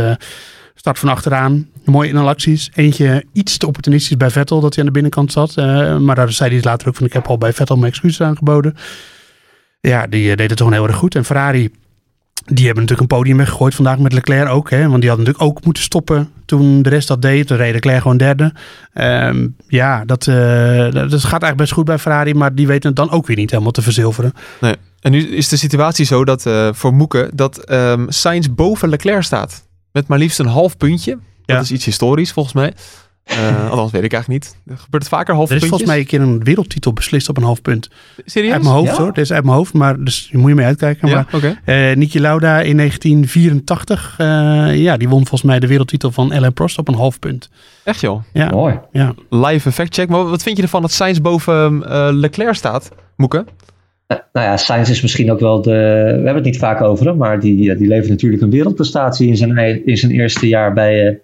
start 0.76 0.99
van 0.99 1.09
achteraan. 1.09 1.68
Mooie 1.86 2.09
inhalacties. 2.09 2.70
Eentje 2.74 3.26
iets 3.34 3.57
te 3.57 3.68
opportunistisch 3.68 4.18
bij 4.18 4.30
Vettel 4.30 4.61
dat 4.61 4.76
hij 4.76 4.80
aan 4.80 4.86
de 4.86 4.99
binnenkant 4.99 5.32
zat. 5.32 5.55
maar 5.99 6.16
daar 6.16 6.32
zei 6.32 6.53
hij 6.53 6.63
later 6.63 6.88
ook 6.88 6.95
van 6.95 7.05
ik 7.05 7.13
heb 7.13 7.28
al 7.28 7.38
bij 7.38 7.53
Vettel 7.53 7.76
mijn 7.76 7.91
excuses 7.91 8.22
aangeboden. 8.22 8.76
Ja, 9.80 10.07
die 10.07 10.36
deed 10.36 10.49
het 10.49 10.57
toch 10.57 10.72
heel 10.72 10.88
erg 10.88 10.95
goed. 10.95 11.16
En 11.16 11.26
Ferrari... 11.26 11.70
Die 12.45 12.66
hebben 12.66 12.84
natuurlijk 12.84 13.11
een 13.11 13.18
podium 13.18 13.38
weggegooid 13.38 13.76
vandaag 13.76 13.97
met 13.97 14.13
Leclerc 14.13 14.49
ook. 14.49 14.70
Hè? 14.70 14.88
Want 14.88 15.01
die 15.01 15.09
had 15.09 15.20
natuurlijk 15.20 15.45
ook 15.45 15.63
moeten 15.63 15.84
stoppen 15.84 16.30
toen 16.45 16.82
de 16.82 16.89
rest 16.89 17.07
dat 17.07 17.22
deed. 17.22 17.47
Toen 17.47 17.57
reed 17.57 17.74
Leclerc 17.74 18.01
gewoon 18.01 18.18
derde. 18.18 18.53
Um, 18.93 19.55
ja, 19.68 20.05
dat, 20.05 20.24
dat 20.24 21.11
gaat 21.11 21.13
eigenlijk 21.13 21.57
best 21.57 21.72
goed 21.72 21.86
bij 21.86 21.97
Ferrari. 21.99 22.34
Maar 22.34 22.55
die 22.55 22.68
weten 22.68 22.88
het 22.88 22.95
dan 22.95 23.09
ook 23.09 23.28
weer 23.28 23.36
niet 23.36 23.51
helemaal 23.51 23.72
te 23.72 23.82
verzilveren. 23.82 24.34
Nee. 24.61 24.76
En 25.06 25.12
nu 25.12 25.28
is 25.28 25.49
de 25.49 25.58
situatie 25.58 26.06
zo 26.06 26.26
dat 26.26 26.45
uh, 26.45 26.70
voor 26.74 26.93
Moeken 26.93 27.30
dat 27.34 27.72
um, 27.72 28.06
Sainz 28.12 28.47
boven 28.47 28.89
Leclerc 28.89 29.24
staat. 29.24 29.68
Met 29.91 30.08
maar 30.08 30.18
liefst 30.18 30.39
een 30.39 30.45
half 30.45 30.78
puntje. 30.78 31.12
Dat 31.12 31.56
ja. 31.56 31.60
is 31.60 31.72
iets 31.72 31.86
historisch 31.86 32.32
volgens 32.32 32.56
mij. 32.56 32.74
Uh, 33.32 33.70
althans, 33.72 33.91
weet 33.91 34.03
ik 34.03 34.14
eigenlijk 34.14 34.43
niet. 34.43 34.56
Gebeurt 34.80 35.03
het 35.03 35.12
vaker 35.12 35.36
half 35.36 35.49
Er 35.49 35.56
is 35.56 35.62
puntjes? 35.62 35.70
volgens 35.70 35.89
mij 35.89 35.99
een 35.99 36.06
keer 36.06 36.22
een 36.22 36.43
wereldtitel 36.43 36.93
beslist 36.93 37.30
op 37.30 37.38
een 37.38 37.43
half 37.43 37.62
punt. 37.62 37.89
Serieus? 38.26 38.53
Uit 38.53 38.62
mijn 38.62 38.76
hoofd 38.76 38.91
ja? 38.91 38.97
hoor. 38.97 39.14
Dit 39.14 39.24
is 39.24 39.32
uit 39.32 39.43
mijn 39.43 39.56
hoofd, 39.56 39.74
maar 39.74 40.03
dus 40.03 40.28
je 40.32 40.38
moet 40.38 40.49
je 40.49 40.56
mee 40.56 40.66
uitkijken. 40.66 41.08
Ja, 41.08 41.16
maar, 41.16 41.41
okay. 41.41 41.89
uh, 41.89 41.95
Niki 41.95 42.20
Lauda 42.20 42.62
in 42.62 42.78
1984, 42.78 44.18
uh, 44.22 44.76
ja, 44.76 44.97
die 44.97 45.10
won 45.10 45.20
volgens 45.20 45.41
mij 45.41 45.60
de 45.60 45.68
wereldtitel 45.68 46.12
van 46.12 46.34
Alain 46.34 46.53
Prost 46.53 46.78
op 46.78 46.88
een 46.88 46.95
half 46.95 47.20
punt. 47.20 47.49
Echt 47.84 47.99
joh? 47.99 48.24
Ja. 48.34 48.49
Mooi. 48.49 48.80
Ja. 48.91 49.14
Live 49.30 49.70
effect 49.70 49.95
check. 49.95 50.10
Maar 50.10 50.30
wat 50.30 50.43
vind 50.43 50.58
je 50.58 50.64
ervan 50.64 50.82
dat 50.82 50.91
Sainz 50.91 51.20
boven 51.20 51.84
uh, 51.88 52.08
Leclerc 52.12 52.56
staat, 52.56 52.91
Moeke? 53.16 53.45
Nou 54.08 54.47
ja, 54.47 54.58
Sainz 54.58 54.89
is 54.89 55.01
misschien 55.01 55.32
ook 55.32 55.39
wel 55.39 55.62
de. 55.62 55.72
We 55.72 55.76
hebben 56.14 56.36
het 56.36 56.43
niet 56.43 56.58
vaak 56.58 56.82
over 56.82 57.06
hem, 57.06 57.18
maar 57.18 57.39
die, 57.39 57.76
die 57.76 57.88
levert 57.88 58.10
natuurlijk 58.10 58.41
een 58.41 58.49
wereldprestatie 58.49 59.28
in 59.28 59.38
zijn, 59.38 59.86
in 59.86 59.97
zijn 59.97 60.12
eerste 60.12 60.47
jaar 60.47 60.74
bij, 60.74 61.22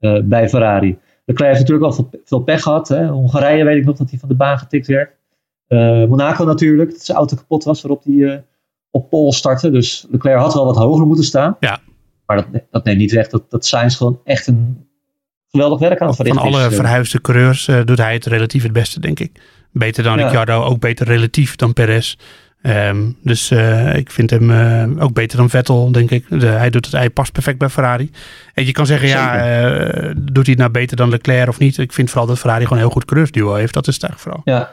uh, 0.00 0.20
bij 0.24 0.48
Ferrari. 0.48 0.98
Leclerc 1.24 1.56
heeft 1.56 1.68
natuurlijk 1.68 1.86
al 1.86 1.92
veel, 1.92 2.20
veel 2.24 2.40
pech 2.40 2.62
gehad. 2.62 2.88
Hè. 2.88 3.06
Hongarije 3.06 3.64
weet 3.64 3.76
ik 3.76 3.84
nog 3.84 3.96
dat 3.96 4.10
hij 4.10 4.18
van 4.18 4.28
de 4.28 4.34
baan 4.34 4.58
getikt 4.58 4.86
werd. 4.86 5.10
Uh, 5.68 6.04
Monaco 6.04 6.44
natuurlijk, 6.44 6.90
dat 6.90 7.04
zijn 7.04 7.18
auto 7.18 7.36
kapot 7.36 7.64
was 7.64 7.82
waarop 7.82 8.04
hij 8.04 8.14
uh, 8.14 8.36
op 8.90 9.10
pol 9.10 9.32
startte. 9.32 9.70
Dus 9.70 10.06
Leclerc 10.10 10.38
had 10.38 10.54
wel 10.54 10.64
wat 10.64 10.76
hoger 10.76 11.06
moeten 11.06 11.24
staan. 11.24 11.56
Ja. 11.60 11.80
Maar 12.26 12.36
dat, 12.36 12.62
dat 12.70 12.84
neemt 12.84 12.98
niet 12.98 13.12
weg 13.12 13.28
dat, 13.28 13.50
dat 13.50 13.66
Sainz 13.66 13.96
gewoon 13.96 14.20
echt 14.24 14.46
een 14.46 14.86
geweldig 15.50 15.78
werk 15.78 16.00
aan 16.00 16.06
het 16.06 16.16
verrichten 16.16 16.44
is. 16.44 16.50
Van 16.50 16.60
alle 16.60 16.70
verhuisde 16.70 17.20
coureurs 17.20 17.70
doet 17.84 17.98
hij 17.98 18.12
het 18.12 18.26
relatief 18.26 18.62
het 18.62 18.72
beste, 18.72 19.00
denk 19.00 19.20
ik. 19.20 19.40
Beter 19.74 20.02
dan 20.02 20.18
ja. 20.18 20.22
Ricciardo, 20.22 20.62
ook 20.62 20.80
beter 20.80 21.06
relatief 21.06 21.56
dan 21.56 21.72
Perez. 21.72 22.14
Um, 22.62 23.16
dus 23.22 23.50
uh, 23.50 23.96
ik 23.96 24.10
vind 24.10 24.30
hem 24.30 24.50
uh, 24.50 25.02
ook 25.02 25.12
beter 25.12 25.38
dan 25.38 25.50
Vettel, 25.50 25.92
denk 25.92 26.10
ik. 26.10 26.24
De, 26.28 26.46
hij, 26.46 26.70
doet 26.70 26.84
het, 26.84 26.94
hij 26.94 27.10
past 27.10 27.32
perfect 27.32 27.58
bij 27.58 27.68
Ferrari. 27.68 28.10
En 28.54 28.66
je 28.66 28.72
kan 28.72 28.86
zeggen, 28.86 29.08
Zeker. 29.08 29.22
ja, 29.22 30.04
uh, 30.04 30.14
doet 30.16 30.46
hij 30.46 30.54
het 30.54 30.58
nou 30.58 30.70
beter 30.70 30.96
dan 30.96 31.08
Leclerc 31.08 31.48
of 31.48 31.58
niet? 31.58 31.78
Ik 31.78 31.92
vind 31.92 32.10
vooral 32.10 32.26
dat 32.26 32.38
Ferrari 32.38 32.62
gewoon 32.62 32.78
een 32.78 32.84
heel 32.84 32.94
goed 32.94 33.04
coureursduo 33.04 33.54
heeft. 33.54 33.74
Dat 33.74 33.86
is 33.86 33.94
het 33.94 34.02
eigenlijk 34.02 34.36
vooral. 34.36 34.58
Ja, 34.58 34.72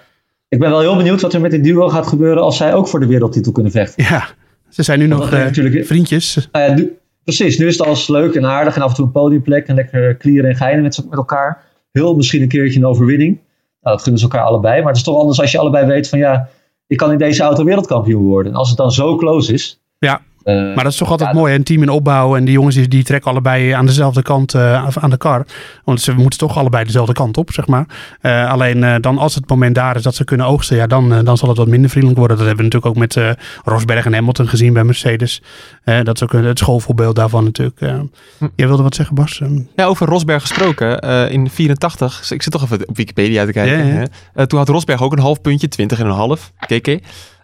ik 0.50 0.60
ben 0.60 0.70
wel 0.70 0.80
heel 0.80 0.96
benieuwd 0.96 1.22
wat 1.22 1.34
er 1.34 1.42
met 1.42 1.52
dit 1.52 1.64
duo 1.64 1.90
gaat 1.90 2.08
gebeuren 2.08 2.44
als 2.44 2.58
zij 2.58 2.74
ook 2.74 2.88
voor 2.88 3.00
de 3.00 3.06
wereldtitel 3.06 3.52
kunnen 3.52 3.72
vechten. 3.72 4.04
Ja, 4.04 4.28
ze 4.70 4.84
zijn 4.84 5.00
nu 5.00 5.08
Want 5.08 5.22
nog 5.22 5.32
natuurlijk... 5.32 5.86
vriendjes. 5.86 6.50
Nou 6.52 6.74
nu, 6.74 6.98
precies, 7.24 7.58
nu 7.58 7.68
is 7.68 7.78
het 7.78 7.88
alles 7.88 8.08
leuk 8.08 8.36
en 8.36 8.46
aardig 8.46 8.76
en 8.76 8.82
af 8.82 8.90
en 8.90 8.96
toe 8.96 9.06
een 9.06 9.12
podiumplek 9.12 9.68
en 9.68 9.76
lekker 9.76 10.16
klieren 10.16 10.50
en 10.50 10.56
geinen 10.56 10.84
met, 10.84 11.04
met 11.10 11.18
elkaar. 11.18 11.64
Heel 11.92 12.16
misschien 12.16 12.42
een 12.42 12.48
keertje 12.48 12.80
een 12.80 12.86
overwinning. 12.86 13.40
Nou, 13.82 13.96
dat 13.96 14.02
gunnen 14.02 14.22
ze 14.22 14.28
elkaar 14.28 14.46
allebei. 14.46 14.78
Maar 14.78 14.88
het 14.88 14.98
is 14.98 15.04
toch 15.04 15.20
anders 15.20 15.40
als 15.42 15.52
je 15.52 15.58
allebei 15.58 15.86
weet 15.86 16.10
van 16.10 16.20
ja 16.20 16.50
ik 16.88 16.98
kan 16.98 17.12
in 17.12 17.18
deze 17.18 17.44
auto 17.44 17.64
wereldkampioen 17.64 18.24
worden. 18.24 18.52
En 18.52 18.58
als 18.58 18.68
het 18.68 18.78
dan 18.78 18.92
zo 18.92 19.16
close 19.16 19.54
is. 19.54 19.80
Ja, 20.00 20.22
uh, 20.44 20.76
maar 20.76 20.84
dat 20.84 20.92
is 20.92 20.98
toch 20.98 21.10
altijd 21.10 21.30
ja, 21.30 21.36
mooi. 21.36 21.56
Een 21.56 21.64
team 21.64 21.82
in 21.82 21.90
opbouw. 21.90 22.36
En 22.36 22.46
die 22.46 22.54
jongens 22.54 22.76
die, 22.76 22.88
die 22.88 23.04
trekken 23.04 23.32
allebei 23.32 23.72
aan 23.72 23.86
dezelfde 23.86 24.22
kant 24.22 24.54
uh, 24.54 24.88
aan 24.98 25.10
de 25.10 25.18
kar. 25.18 25.46
Want 25.84 26.02
ze 26.02 26.14
moeten 26.14 26.40
toch 26.40 26.58
allebei 26.58 26.86
dezelfde 26.86 27.14
kant 27.14 27.38
op, 27.38 27.52
zeg 27.52 27.68
maar. 27.68 27.86
Uh, 28.22 28.52
alleen 28.52 29.02
dan 29.02 29.18
als 29.18 29.36
het 29.36 29.50
moment 29.50 29.76
daar 29.76 29.96
is 29.96 30.04
dat 30.04 30.16
ze 30.16 30.24
kunnen 30.24 30.46
oogsten. 30.46 30.78
Ja, 30.78 30.88
dan, 30.88 31.24
dan 31.24 31.38
zal 31.38 31.50
het 31.50 31.58
wat 31.58 31.68
minder 31.68 31.90
vriendelijk 31.90 32.20
worden. 32.20 32.38
Dat 32.38 32.48
hebben 32.48 32.66
we 32.66 32.72
natuurlijk 32.72 33.16
ook 33.16 33.26
met 33.26 33.38
Rosberg 33.64 34.06
en 34.06 34.14
Hamilton 34.14 34.48
gezien 34.48 34.74
bij 34.74 34.84
Mercedes. 34.84 35.42
dat 35.84 36.16
is 36.16 36.24
ook 36.24 36.32
het 36.32 36.60
schoolvoorbeeld 36.60 37.16
daarvan 37.16 37.44
natuurlijk. 37.44 37.80
Hm. 37.80 38.48
Jij 38.56 38.68
wilde 38.68 38.84
wat 38.84 38.96
zeggen, 38.96 39.16
Bas? 39.16 39.42
Ja, 39.76 39.86
over 39.86 40.08
Rosberg 40.08 40.42
gesproken. 40.42 41.00
in 41.30 41.50
84, 41.50 42.32
ik 42.32 42.42
zit 42.42 42.52
toch 42.52 42.64
even 42.64 42.88
op 42.88 42.98
Wikipedia 42.98 43.46
te 43.46 43.52
kijken. 43.52 43.88
Ja, 43.88 44.06
ja. 44.36 44.46
toen 44.46 44.60
had 44.60 44.70
Rosberg 44.70 45.04
ook 45.04 45.12
een 45.12 45.20
half 45.20 45.42
puntje, 45.42 45.68
20 45.68 46.00
en 46.00 46.06
een 46.06 46.12
half. 46.12 46.52
KK. 46.68 47.00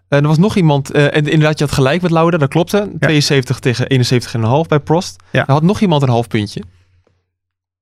Uh, 0.10 0.20
er 0.20 0.28
was 0.28 0.38
nog 0.38 0.55
iemand, 0.55 0.95
uh, 0.95 1.03
en 1.03 1.12
inderdaad, 1.28 1.60
je 1.60 1.66
had 1.66 1.74
gelijk 1.74 2.01
met 2.01 2.12
Lauda, 2.12 2.38
dat 2.38 2.49
klopte. 2.49 2.78
Ja. 2.78 3.08
72 3.08 3.60
tegen 3.60 3.88
71,5 4.64 4.68
bij 4.68 4.80
Prost. 4.80 5.16
Ja. 5.32 5.47
Er 5.47 5.53
had 5.53 5.64
nog 5.64 5.80
iemand 5.80 6.01
een 6.01 6.10
half 6.10 6.28
puntje. 6.28 6.64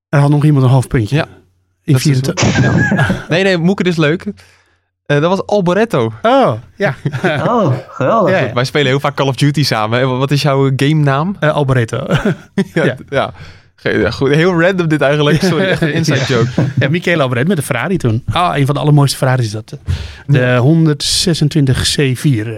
Er 0.10 0.20
had 0.20 0.30
nog 0.30 0.46
iemand 0.46 0.64
een 0.64 0.70
half 0.72 0.88
puntje. 0.88 1.16
Ja. 1.16 1.28
In 1.84 1.94
Dat 1.94 1.96
is 1.96 2.02
24. 2.02 3.28
Nee, 3.30 3.44
nee, 3.44 3.58
Moeke, 3.58 3.84
dit 3.84 3.92
is 3.92 3.98
leuk. 4.00 4.26
Eh, 5.06 5.22
dat 5.22 5.30
was 5.30 5.46
Alboretto. 5.46 6.12
Oh, 6.22 6.54
ja. 6.76 6.96
Oh, 7.50 7.74
geweldig. 7.90 8.32
Ja, 8.32 8.40
ja. 8.40 8.54
Wij 8.54 8.64
spelen 8.64 8.88
heel 8.88 9.00
vaak 9.00 9.16
Call 9.16 9.28
of 9.28 9.36
Duty 9.36 9.64
samen. 9.64 10.00
En 10.00 10.18
Wat 10.18 10.32
is 10.32 10.42
jouw 10.42 10.72
game 10.76 11.04
naam? 11.04 11.36
Eh, 11.40 11.50
Alboreto. 11.54 12.06
Ja. 13.10 13.34
Ja. 13.82 14.12
goed. 14.12 14.30
Heel 14.30 14.62
random 14.62 14.88
dit 14.88 15.02
eigenlijk. 15.02 15.42
Sorry, 15.52 15.66
echt 15.66 15.82
een 15.82 15.94
inside 15.94 16.18
Ja. 16.18 16.26
joke. 16.28 16.50
ja, 16.80 16.90
Michele 16.90 17.22
Alboreto 17.22 17.48
met 17.48 17.58
de 17.58 17.64
Ferrari 17.64 17.98
toen. 17.98 18.24
Ah, 18.32 18.58
een 18.58 18.66
van 18.66 18.76
de 18.76 18.82
allermooiste 18.82 19.18
Ferraris 19.18 19.46
is 19.46 19.52
dat. 19.52 19.78
De 20.28 20.56
126 20.58 21.96
C4. 22.00 22.48
eh. 22.48 22.54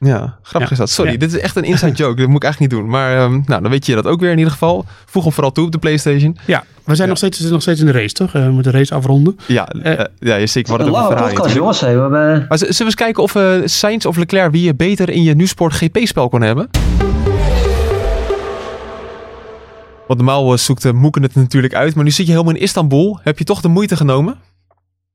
Ja, 0.00 0.38
grappig 0.42 0.68
Ja. 0.68 0.74
is 0.74 0.78
dat. 0.78 0.90
Sorry, 0.90 1.12
Ja. 1.12 1.18
dit 1.18 1.32
is 1.34 1.40
echt 1.40 1.56
een 1.56 1.64
inside 1.64 1.92
joke. 1.92 2.16
Dat 2.20 2.26
moet 2.28 2.36
ik 2.36 2.42
eigenlijk 2.44 2.72
niet 2.72 2.80
doen. 2.82 2.90
Maar 2.90 3.16
ehm, 3.16 3.30
nou, 3.46 3.62
dan 3.62 3.70
weet 3.70 3.86
je 3.86 3.94
dat 3.94 4.06
ook 4.06 4.20
weer 4.20 4.30
in 4.30 4.36
ieder 4.38 4.52
geval. 4.52 4.84
Voeg 5.06 5.22
hem 5.22 5.32
vooral 5.32 5.52
toe 5.52 5.64
op 5.66 5.72
de 5.72 5.78
PlayStation. 5.78 6.36
Ja, 6.46 6.64
we 6.84 6.94
zijn 6.94 6.98
Ja. 6.98 7.06
nog, 7.06 7.16
steeds, 7.16 7.40
nog 7.40 7.62
steeds 7.62 7.80
in 7.80 7.86
de 7.86 7.92
race, 7.92 8.14
toch? 8.14 8.34
Eh, 8.34 8.44
we 8.44 8.50
moeten 8.50 8.72
de 8.72 8.78
race 8.78 8.94
afronden. 8.94 9.38
Ja, 9.46 9.68
Eh. 9.68 9.92
ja 10.18 10.34
je 10.36 10.46
Een 10.54 10.64
hadden 10.66 10.86
het 10.86 10.96
over 10.96 11.06
Ferrari. 11.06 11.34
podcast, 11.34 11.36
natuurlijk. 11.36 11.54
jongens. 11.54 11.80
Hey, 11.80 11.94
we. 12.00 12.44
Maar 12.48 12.58
zullen 12.58 12.76
we 12.76 12.84
eens 12.84 12.94
kijken 12.94 13.22
of 13.22 13.34
eh 13.34 13.52
Sainz 13.64 14.04
of 14.04 14.16
Leclerc 14.16 14.50
wie 14.50 14.62
je 14.62 14.74
beter 14.74 15.08
in 15.10 15.22
je 15.22 15.34
Nu-Sport 15.34 15.72
GP-spel 15.74 16.28
kon 16.28 16.42
hebben? 16.42 16.68
Want 20.08 20.20
normaal 20.20 20.52
eh, 20.52 20.58
zoekt 20.58 20.82
de 20.82 20.92
Moeken 20.92 21.22
het 21.22 21.34
natuurlijk 21.34 21.74
uit. 21.74 21.94
Maar 21.94 22.04
nu 22.04 22.10
zit 22.10 22.26
je 22.26 22.32
helemaal 22.32 22.54
in 22.54 22.60
Istanbul. 22.60 23.18
Heb 23.22 23.38
je 23.38 23.44
toch 23.44 23.60
de 23.60 23.68
moeite 23.68 23.96
genomen? 23.96 24.36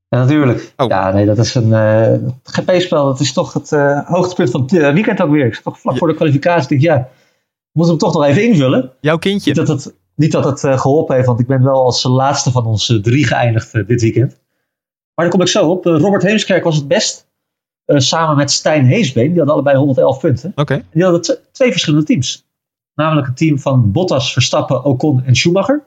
Ja, 0.09 0.19
natuurlijk. 0.19 0.73
Oh. 0.77 0.87
Ja, 0.87 1.11
nee, 1.11 1.25
dat 1.25 1.37
is 1.37 1.55
een 1.55 1.73
eh, 1.73 2.13
GP-spel. 2.43 3.05
Dat 3.05 3.19
is 3.19 3.33
toch 3.33 3.53
het 3.53 3.71
eh, 3.71 3.99
hoogtepunt 4.09 4.49
van 4.49 4.61
het 4.61 4.73
eh, 4.73 4.93
weekend 4.93 5.21
ook 5.21 5.31
weer. 5.31 5.45
Ik 5.45 5.55
toch 5.55 5.79
vlak 5.79 5.93
Ja. 5.93 5.99
voor 5.99 6.07
de 6.07 6.13
kwalificatie. 6.15 6.61
Ik 6.75 6.81
denk, 6.81 6.81
ja, 6.81 7.01
we 7.01 7.09
moeten 7.71 7.95
hem 7.97 8.03
toch 8.03 8.13
nog 8.13 8.23
even 8.25 8.43
invullen. 8.43 8.91
Jouw 9.01 9.13
Niet 9.13 9.21
kindje. 9.23 9.53
dat 9.53 9.67
het, 9.67 9.93
niet 10.15 10.31
dat 10.31 10.43
het 10.45 10.63
eh, 10.63 10.79
geholpen 10.79 11.15
heeft, 11.15 11.27
want 11.27 11.39
ik 11.39 11.47
ben 11.47 11.63
wel 11.63 11.83
als 11.83 12.03
laatste 12.03 12.51
van 12.51 12.65
ons 12.65 12.89
eh, 12.89 12.97
drie 12.97 13.25
geëindigd 13.27 13.73
eh, 13.73 13.87
dit 13.87 14.01
weekend. 14.01 14.29
Maar 15.15 15.25
daar 15.25 15.29
kom 15.29 15.41
ik 15.41 15.47
zo 15.47 15.69
op. 15.69 15.85
Eh, 15.85 15.97
Robert 15.99 16.23
Heemskerk 16.23 16.63
was 16.63 16.75
het 16.75 16.87
best. 16.87 17.27
eh, 17.85 17.97
samen 17.99 18.35
met 18.35 18.51
Stijn 18.51 18.85
Heesbeen. 18.85 19.27
Die 19.27 19.37
hadden 19.37 19.53
allebei 19.53 19.77
111 19.77 20.19
punten. 20.19 20.51
Oké. 20.55 20.83
Die 20.91 21.03
hadden 21.03 21.37
twee 21.51 21.71
verschillende 21.71 22.05
teams. 22.05 22.45
Namelijk 22.95 23.27
een 23.27 23.33
team 23.33 23.59
van 23.59 23.91
Bottas, 23.91 24.33
Verstappen, 24.33 24.83
Ocon 24.83 25.23
en 25.23 25.35
Schumacher. 25.35 25.83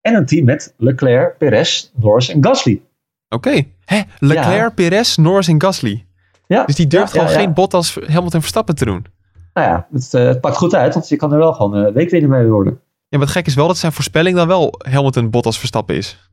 En 0.00 0.14
een 0.14 0.26
team 0.26 0.44
met 0.44 0.74
Leclerc, 0.76 1.38
Perez, 1.38 1.90
Norris 1.94 2.28
en 2.28 2.44
Gasly. 2.44 2.80
Oké. 3.28 3.62
Hè? 3.84 4.00
Leclerc, 4.18 4.54
Ja. 4.56 4.70
Perez, 4.70 5.16
Norris 5.16 5.48
en 5.48 5.60
Gasly. 5.62 6.04
Ja, 6.46 6.64
Dus 6.64 6.74
die 6.74 6.86
durft 6.86 7.12
ja, 7.14 7.20
gewoon 7.20 7.34
geen 7.36 7.52
Bottas, 7.54 7.94
Hamilton, 8.06 8.40
Verstappen 8.40 8.74
te 8.74 8.84
doen. 8.84 9.04
Nou 9.54 9.68
ja, 9.68 9.86
het, 9.92 10.14
eh, 10.14 10.24
het 10.24 10.40
pakt 10.40 10.56
goed 10.56 10.74
uit, 10.74 10.94
want 10.94 11.08
je 11.08 11.16
kan 11.16 11.32
er 11.32 11.38
wel 11.38 11.52
gewoon 11.52 11.86
uh, 11.86 11.92
weekwinner 11.92 12.30
mee 12.30 12.46
worden. 12.46 12.80
Ja, 13.08 13.18
het 13.18 13.28
gek 13.30 13.46
is 13.46 13.54
wel 13.54 13.66
dat 13.66 13.76
zijn 13.78 13.92
voorspelling 13.92 14.36
dan 14.36 14.46
wel 14.48 14.74
Hamilton, 14.90 15.30
Bottas, 15.30 15.58
Verstappen 15.58 15.96
is. 15.96 16.30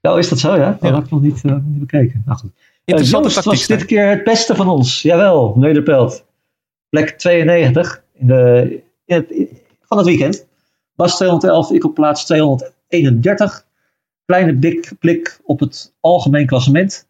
Nou, 0.00 0.18
is 0.18 0.28
dat 0.28 0.38
zo, 0.38 0.56
ja? 0.56 0.70
Dat 0.80 0.90
Ja. 0.90 0.94
heb 0.94 1.04
ik 1.04 1.10
nog 1.10 1.20
niet, 1.20 1.44
eh, 1.44 1.56
niet 1.64 1.78
bekeken. 1.80 2.22
Nou 2.26 2.38
goed. 2.38 2.50
Interessante 2.84 3.28
Uh, 3.28 3.34
was 3.44 3.66
dit 3.66 3.84
keer 3.84 4.08
het 4.08 4.24
beste 4.24 4.54
van 4.54 4.68
ons. 4.68 5.02
Jawel, 5.02 5.52
Nederpelt. 5.56 6.24
Plek 6.88 7.10
92 7.18 8.02
in 8.14 8.26
de, 8.26 8.82
van 9.82 9.98
het 9.98 10.06
weekend. 10.06 10.46
Bas 10.94 11.16
211, 11.16 11.70
ik 11.70 11.84
op 11.84 11.94
plaats 11.94 12.24
231. 12.24 13.66
Kleine 14.24 14.56
blik, 14.56 14.92
blik 14.98 15.40
op 15.44 15.60
het 15.60 15.94
algemeen 16.00 16.46
klassement. 16.46 17.08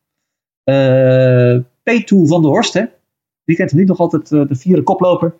Eh 0.64 1.59
P2 1.59 2.07
van 2.07 2.42
der 2.42 2.51
Horst, 2.51 2.72
hè? 2.72 2.84
Die 3.44 3.57
kent 3.57 3.70
hem 3.70 3.78
niet 3.78 3.88
nog 3.88 3.98
altijd 3.98 4.32
eh, 4.32 4.46
de 4.48 4.55
vierde 4.55 4.82
koploper. 4.82 5.34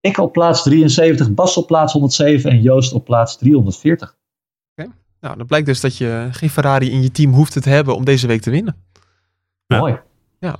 Ik 0.00 0.18
op 0.18 0.32
plaats 0.32 0.62
73, 0.62 1.34
Bas 1.34 1.56
op 1.56 1.66
plaats 1.66 1.92
107 1.92 2.50
en 2.50 2.60
Joost 2.60 2.92
op 2.92 3.04
plaats 3.04 3.36
340. 3.36 4.16
Nou, 5.22 5.36
dan 5.36 5.46
blijkt 5.46 5.66
dus 5.66 5.80
dat 5.80 5.96
je 5.96 6.28
geen 6.30 6.50
Ferrari 6.50 6.90
in 6.90 7.02
je 7.02 7.10
team 7.10 7.32
hoeft 7.32 7.62
te 7.62 7.68
hebben 7.68 7.94
om 7.94 8.04
deze 8.04 8.26
week 8.26 8.40
te 8.40 8.50
winnen. 8.50 8.76
Ja. 9.66 9.78
Mooi. 9.78 9.98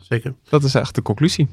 Zeker. 0.01 0.35
Dat 0.49 0.65
is 0.65 0.75
echt 0.75 0.95
de 0.95 1.03
conclusie. 1.03 1.49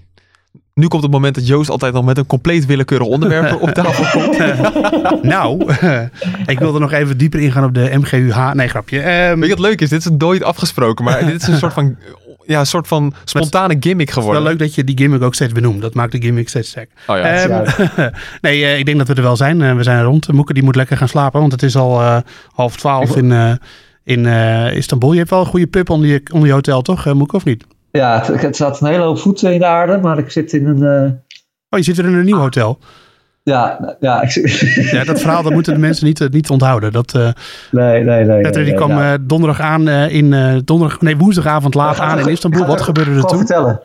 Nu 0.74 0.88
komt 0.88 1.04
het 1.04 1.12
moment 1.12 1.36
dat 1.36 1.48
Joost 1.48 1.70
altijd 1.70 1.94
nog 1.94 2.06
met 2.06 2.18
een 2.18 2.26
compleet 2.26 2.66
willekeurig 2.66 3.08
onderwerp 3.08 3.62
op 3.62 3.70
tafel 3.70 4.06
komt. 4.22 4.38
Nou, 5.24 5.74
ik 6.46 6.60
wilde 6.60 6.80
nog 6.80 6.92
even 6.92 7.18
dieper 7.18 7.40
ingaan 7.40 7.64
op 7.64 7.74
de 7.74 7.92
MGUH. 7.94 8.54
Nee, 8.54 8.68
grapje. 8.68 9.00
Weet 9.36 9.44
je 9.44 9.56
wat 9.56 9.60
leuk 9.60 9.82
is? 9.82 9.90
Dit 9.90 10.00
is 10.00 10.10
nooit 10.18 10.44
afgesproken, 10.44 11.06
maar 11.06 11.26
dit 11.32 11.42
is 11.42 11.48
een 11.48 11.58
soort 11.58 11.74
van, 11.74 11.98
ja, 12.46 12.60
een 12.60 12.66
soort 12.66 12.88
van 12.88 13.14
spontane 13.24 13.76
gimmick 13.80 14.08
het 14.08 14.18
is 14.18 14.24
wel 14.24 14.34
geworden. 14.34 14.44
leuk 14.44 14.60
dat 14.60 14.76
je 14.76 14.84
die 14.84 14.98
gimmick 14.98 15.22
ook 15.22 15.36
steeds 15.36 15.54
benoemt. 15.54 15.82
Dat 15.82 15.94
maakt 15.94 16.12
de 16.12 16.22
gimmick 16.22 16.50
steeds 16.50 16.70
sterk. 16.70 16.92
Oh 17.08 17.18
ja. 17.18 17.24
Ehm, 17.24 18.10
nee, 18.42 18.64
eh, 18.64 18.78
ik 18.78 18.86
denk 18.86 18.98
dat 18.98 19.08
we 19.08 19.14
er 19.14 19.22
wel 19.22 19.36
zijn. 19.36 19.62
Eh, 19.62 19.76
we 19.76 19.84
zijn 19.84 19.98
er 19.98 20.04
rond. 20.04 20.32
Moeke 20.32 20.54
die 20.54 20.64
moet 20.64 20.76
lekker 20.76 20.98
gaan 20.98 21.08
slapen, 21.08 21.40
want 21.40 21.52
het 21.52 21.64
is 21.64 21.76
al 21.76 22.02
eh, 22.02 22.18
half 22.52 22.76
twaalf 22.76 23.16
in, 23.16 23.60
in 24.04 24.26
Istanbul. 24.74 25.12
Je 25.12 25.18
hebt 25.18 25.30
wel 25.30 25.40
een 25.40 25.46
goede 25.46 25.68
pub 25.68 25.90
onder 25.90 26.10
je, 26.10 26.22
onder 26.34 26.48
je 26.48 26.54
hotel, 26.54 26.82
toch, 26.82 27.14
Moeke, 27.14 27.36
of 27.36 27.46
niet? 27.46 27.66
Ja, 27.92 28.20
het, 28.26 28.42
het 28.42 28.56
staat 28.56 28.82
een 28.82 28.88
hele 28.88 29.04
hoop 29.04 29.20
voeten 29.20 29.54
in 29.54 29.60
de 29.60 29.66
aarde, 29.66 29.98
maar 29.98 30.18
ik 30.18 30.32
zit 30.32 30.54
in 30.54 30.68
een. 30.68 30.84
eh, 31.06 31.12
Oh, 31.70 31.80
je 31.80 31.84
zit 31.84 31.98
er 31.98 32.06
in 32.06 32.14
een 32.14 32.26
nieuw 32.26 32.38
hotel. 32.38 32.80
ja, 33.44 33.96
ja, 34.00 34.22
ik. 34.22 34.32
Ja, 34.92 35.04
dat 35.04 35.20
verhaal 35.20 35.44
dat 35.44 35.52
moeten 35.54 35.74
de 35.74 35.80
mensen 35.80 36.06
niet, 36.06 36.22
eh, 36.22 36.30
niet 36.30 36.50
onthouden. 36.50 36.92
Dat, 36.92 37.16
eh 37.16 37.30
nee, 37.72 38.04
nee, 38.04 38.26
nee. 38.26 38.42
Petter 38.42 38.64
die 38.64 38.74
nee, 38.74 38.86
kwam 38.86 38.98
ja. 39.00 39.18
donderdag 39.22 39.60
aan 39.60 39.88
in 39.88 40.62
donderdag, 40.66 41.02
nee, 41.02 41.18
woensdagavond 41.18 41.74
laat 41.74 41.98
Ja, 41.98 42.04
aan 42.04 42.20
in 42.20 42.28
Istanbul. 42.28 42.66
Wat 42.66 42.82
gebeurde 42.82 43.12
er 43.12 43.24
toen? 43.24 43.38
vertellen. 43.38 43.82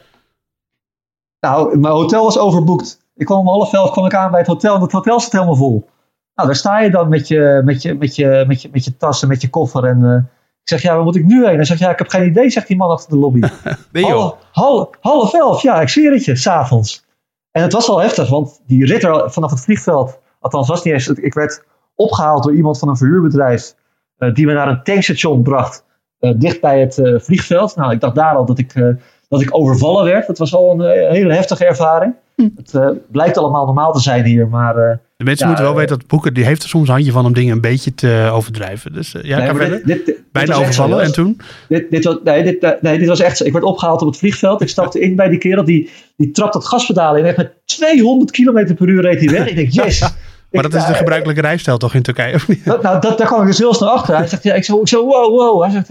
Nou, 1.40 1.78
mijn 1.78 1.92
hotel 1.94 2.24
was 2.24 2.38
overboekt. 2.38 2.98
Ik 3.14 3.26
kwam 3.26 3.38
om 3.38 3.46
half 3.46 3.72
elf 3.72 3.90
kwam 3.90 4.06
ik 4.06 4.14
aan 4.14 4.30
bij 4.30 4.40
het 4.40 4.48
hotel 4.48 4.74
en 4.74 4.80
het 4.80 4.92
hotel 4.92 5.20
zat 5.20 5.32
helemaal 5.32 5.56
vol. 5.56 5.88
Nou, 6.34 6.48
daar 6.48 6.56
sta 6.58 6.80
je 6.80 6.90
dan 6.90 7.08
met 7.08 7.28
je, 7.28 7.62
met 7.64 7.82
je, 7.82 7.94
met 7.94 8.16
je, 8.16 8.44
met 8.46 8.62
je, 8.62 8.68
met 8.72 8.84
je 8.84 8.96
tas 8.96 9.22
en 9.22 9.28
met 9.28 9.40
je 9.42 9.50
koffer. 9.50 9.84
En 9.84 10.30
ik 10.64 10.70
zeg, 10.70 10.82
ja, 10.82 10.94
waar 10.94 11.04
moet 11.04 11.16
ik 11.16 11.24
nu 11.24 11.46
heen? 11.46 11.54
Hij 11.54 11.64
zegt, 11.64 11.80
ja, 11.80 11.90
ik 11.90 11.98
heb 11.98 12.08
geen 12.08 12.28
idee, 12.28 12.50
zegt 12.50 12.66
die 12.66 12.76
man 12.76 12.90
achter 12.90 13.10
de 13.10 13.18
lobby. 13.18 13.40
nee 13.92 14.06
joh. 14.06 14.12
Half, 14.12 14.38
half, 14.52 14.88
half 15.00 15.34
elf, 15.34 15.62
ja, 15.62 15.80
ik 15.80 15.88
zweer 15.88 16.12
het 16.12 16.24
je, 16.24 16.36
s'avonds. 16.36 17.04
En 17.50 17.62
het 17.62 17.72
was 17.72 17.86
wel 17.86 18.00
heftig, 18.00 18.28
want 18.28 18.60
die 18.66 18.86
rit 18.86 19.02
er 19.02 19.32
vanaf 19.32 19.50
het 19.50 19.60
vliegveld, 19.60 20.20
althans 20.40 20.68
was 20.68 20.82
niet 20.82 20.94
eens, 20.94 21.08
ik 21.08 21.34
werd 21.34 21.64
opgehaald 21.94 22.42
door 22.42 22.54
iemand 22.54 22.78
van 22.78 22.88
een 22.88 22.96
verhuurbedrijf, 22.96 23.74
eh, 24.16 24.34
die 24.34 24.46
me 24.46 24.52
naar 24.52 24.68
een 24.68 24.82
tankstation 24.82 25.42
bracht, 25.42 25.84
eh, 26.18 26.32
dicht 26.36 26.60
bij 26.60 26.80
het 26.80 26.98
eh, 26.98 27.18
vliegveld. 27.18 27.76
Nou, 27.76 27.92
ik 27.92 28.00
dacht 28.00 28.14
daar 28.14 28.36
al 28.36 28.44
dat 28.44 28.58
ik, 28.58 28.74
eh, 28.74 28.88
dat 29.28 29.40
ik 29.40 29.56
overvallen 29.56 30.04
werd. 30.04 30.26
Dat 30.26 30.38
was 30.38 30.54
al 30.54 30.80
een 30.80 31.10
hele 31.10 31.34
heftige 31.34 31.64
ervaring. 31.64 32.14
Het 32.36 32.74
eh, 32.74 32.90
blijkt 33.10 33.38
allemaal 33.38 33.64
normaal 33.64 33.92
te 33.92 34.00
zijn 34.00 34.24
hier, 34.24 34.48
maar... 34.48 35.00
De 35.16 35.24
mensen 35.24 35.46
Ja, 35.46 35.52
moeten 35.52 35.64
wel 35.70 35.74
eh, 35.74 35.80
weten 35.80 35.98
dat 35.98 36.06
Boeken, 36.06 36.34
die 36.34 36.44
heeft 36.44 36.62
er 36.62 36.68
soms 36.68 36.88
een 36.88 36.94
handje 36.94 37.12
van 37.12 37.26
om 37.26 37.32
dingen 37.32 37.54
een 37.54 37.60
beetje 37.60 37.94
te 37.94 38.28
overdrijven. 38.32 38.92
Dus 38.92 39.14
eh, 39.14 39.22
ja, 39.22 39.36
nee, 39.36 39.46
kan 39.46 39.56
verder. 39.56 39.76
dit, 39.76 39.86
dit, 39.86 39.96
dit, 39.96 40.06
dit 40.06 40.32
Bijna 40.32 40.54
overvallen 40.54 41.02
en 41.02 41.12
toen? 41.12 41.40
Dit, 41.68 41.90
dit, 41.90 42.04
was, 42.04 42.16
nee, 42.24 42.42
dit, 42.42 42.62
eh, 42.62 42.70
nee, 42.80 42.98
dit 42.98 43.08
was 43.08 43.20
echt 43.20 43.36
zo. 43.36 43.44
Ik 43.44 43.52
werd 43.52 43.64
opgehaald 43.64 44.00
op 44.00 44.06
het 44.06 44.16
vliegveld. 44.16 44.60
Ik 44.60 44.68
stapte 44.68 45.00
in 45.00 45.16
bij 45.16 45.28
die 45.28 45.38
kerel. 45.38 45.64
Die, 45.64 45.90
die 46.16 46.30
trapt 46.30 46.54
het 46.54 46.66
gaspedaal 46.66 47.16
in. 47.16 47.24
Echt 47.24 47.36
met 47.36 47.52
200 47.64 48.30
km 48.30 48.74
per 48.74 48.88
uur 48.88 49.02
reed 49.02 49.20
hij 49.20 49.28
weg. 49.28 49.48
Ik 49.48 49.56
denk, 49.56 49.70
yes. 49.72 50.00
Maar 50.50 50.62
dat 50.62 50.74
is 50.74 50.86
de 50.86 50.94
gebruikelijke 50.94 51.40
rijstijl 51.40 51.78
toch 51.78 51.94
in 51.94 52.02
Turkije? 52.02 52.34
Of 52.34 52.48
niet? 52.48 52.64
Dat, 52.64 52.82
nou, 52.82 53.00
dat, 53.00 53.18
daar 53.18 53.26
kwam 53.26 53.40
ik 53.40 53.46
dus 53.46 53.58
heel 53.58 53.74
snel 53.74 53.90
achter. 53.90 54.16
Hij 54.16 54.26
zegt, 54.26 54.42
ja, 54.42 54.54
ik 54.54 54.64
zo, 54.64 54.80
ik 54.80 54.88
zo 54.88 55.06
wow, 55.06 55.38
wow. 55.38 55.62
Hij 55.62 55.70
zegt, 55.70 55.90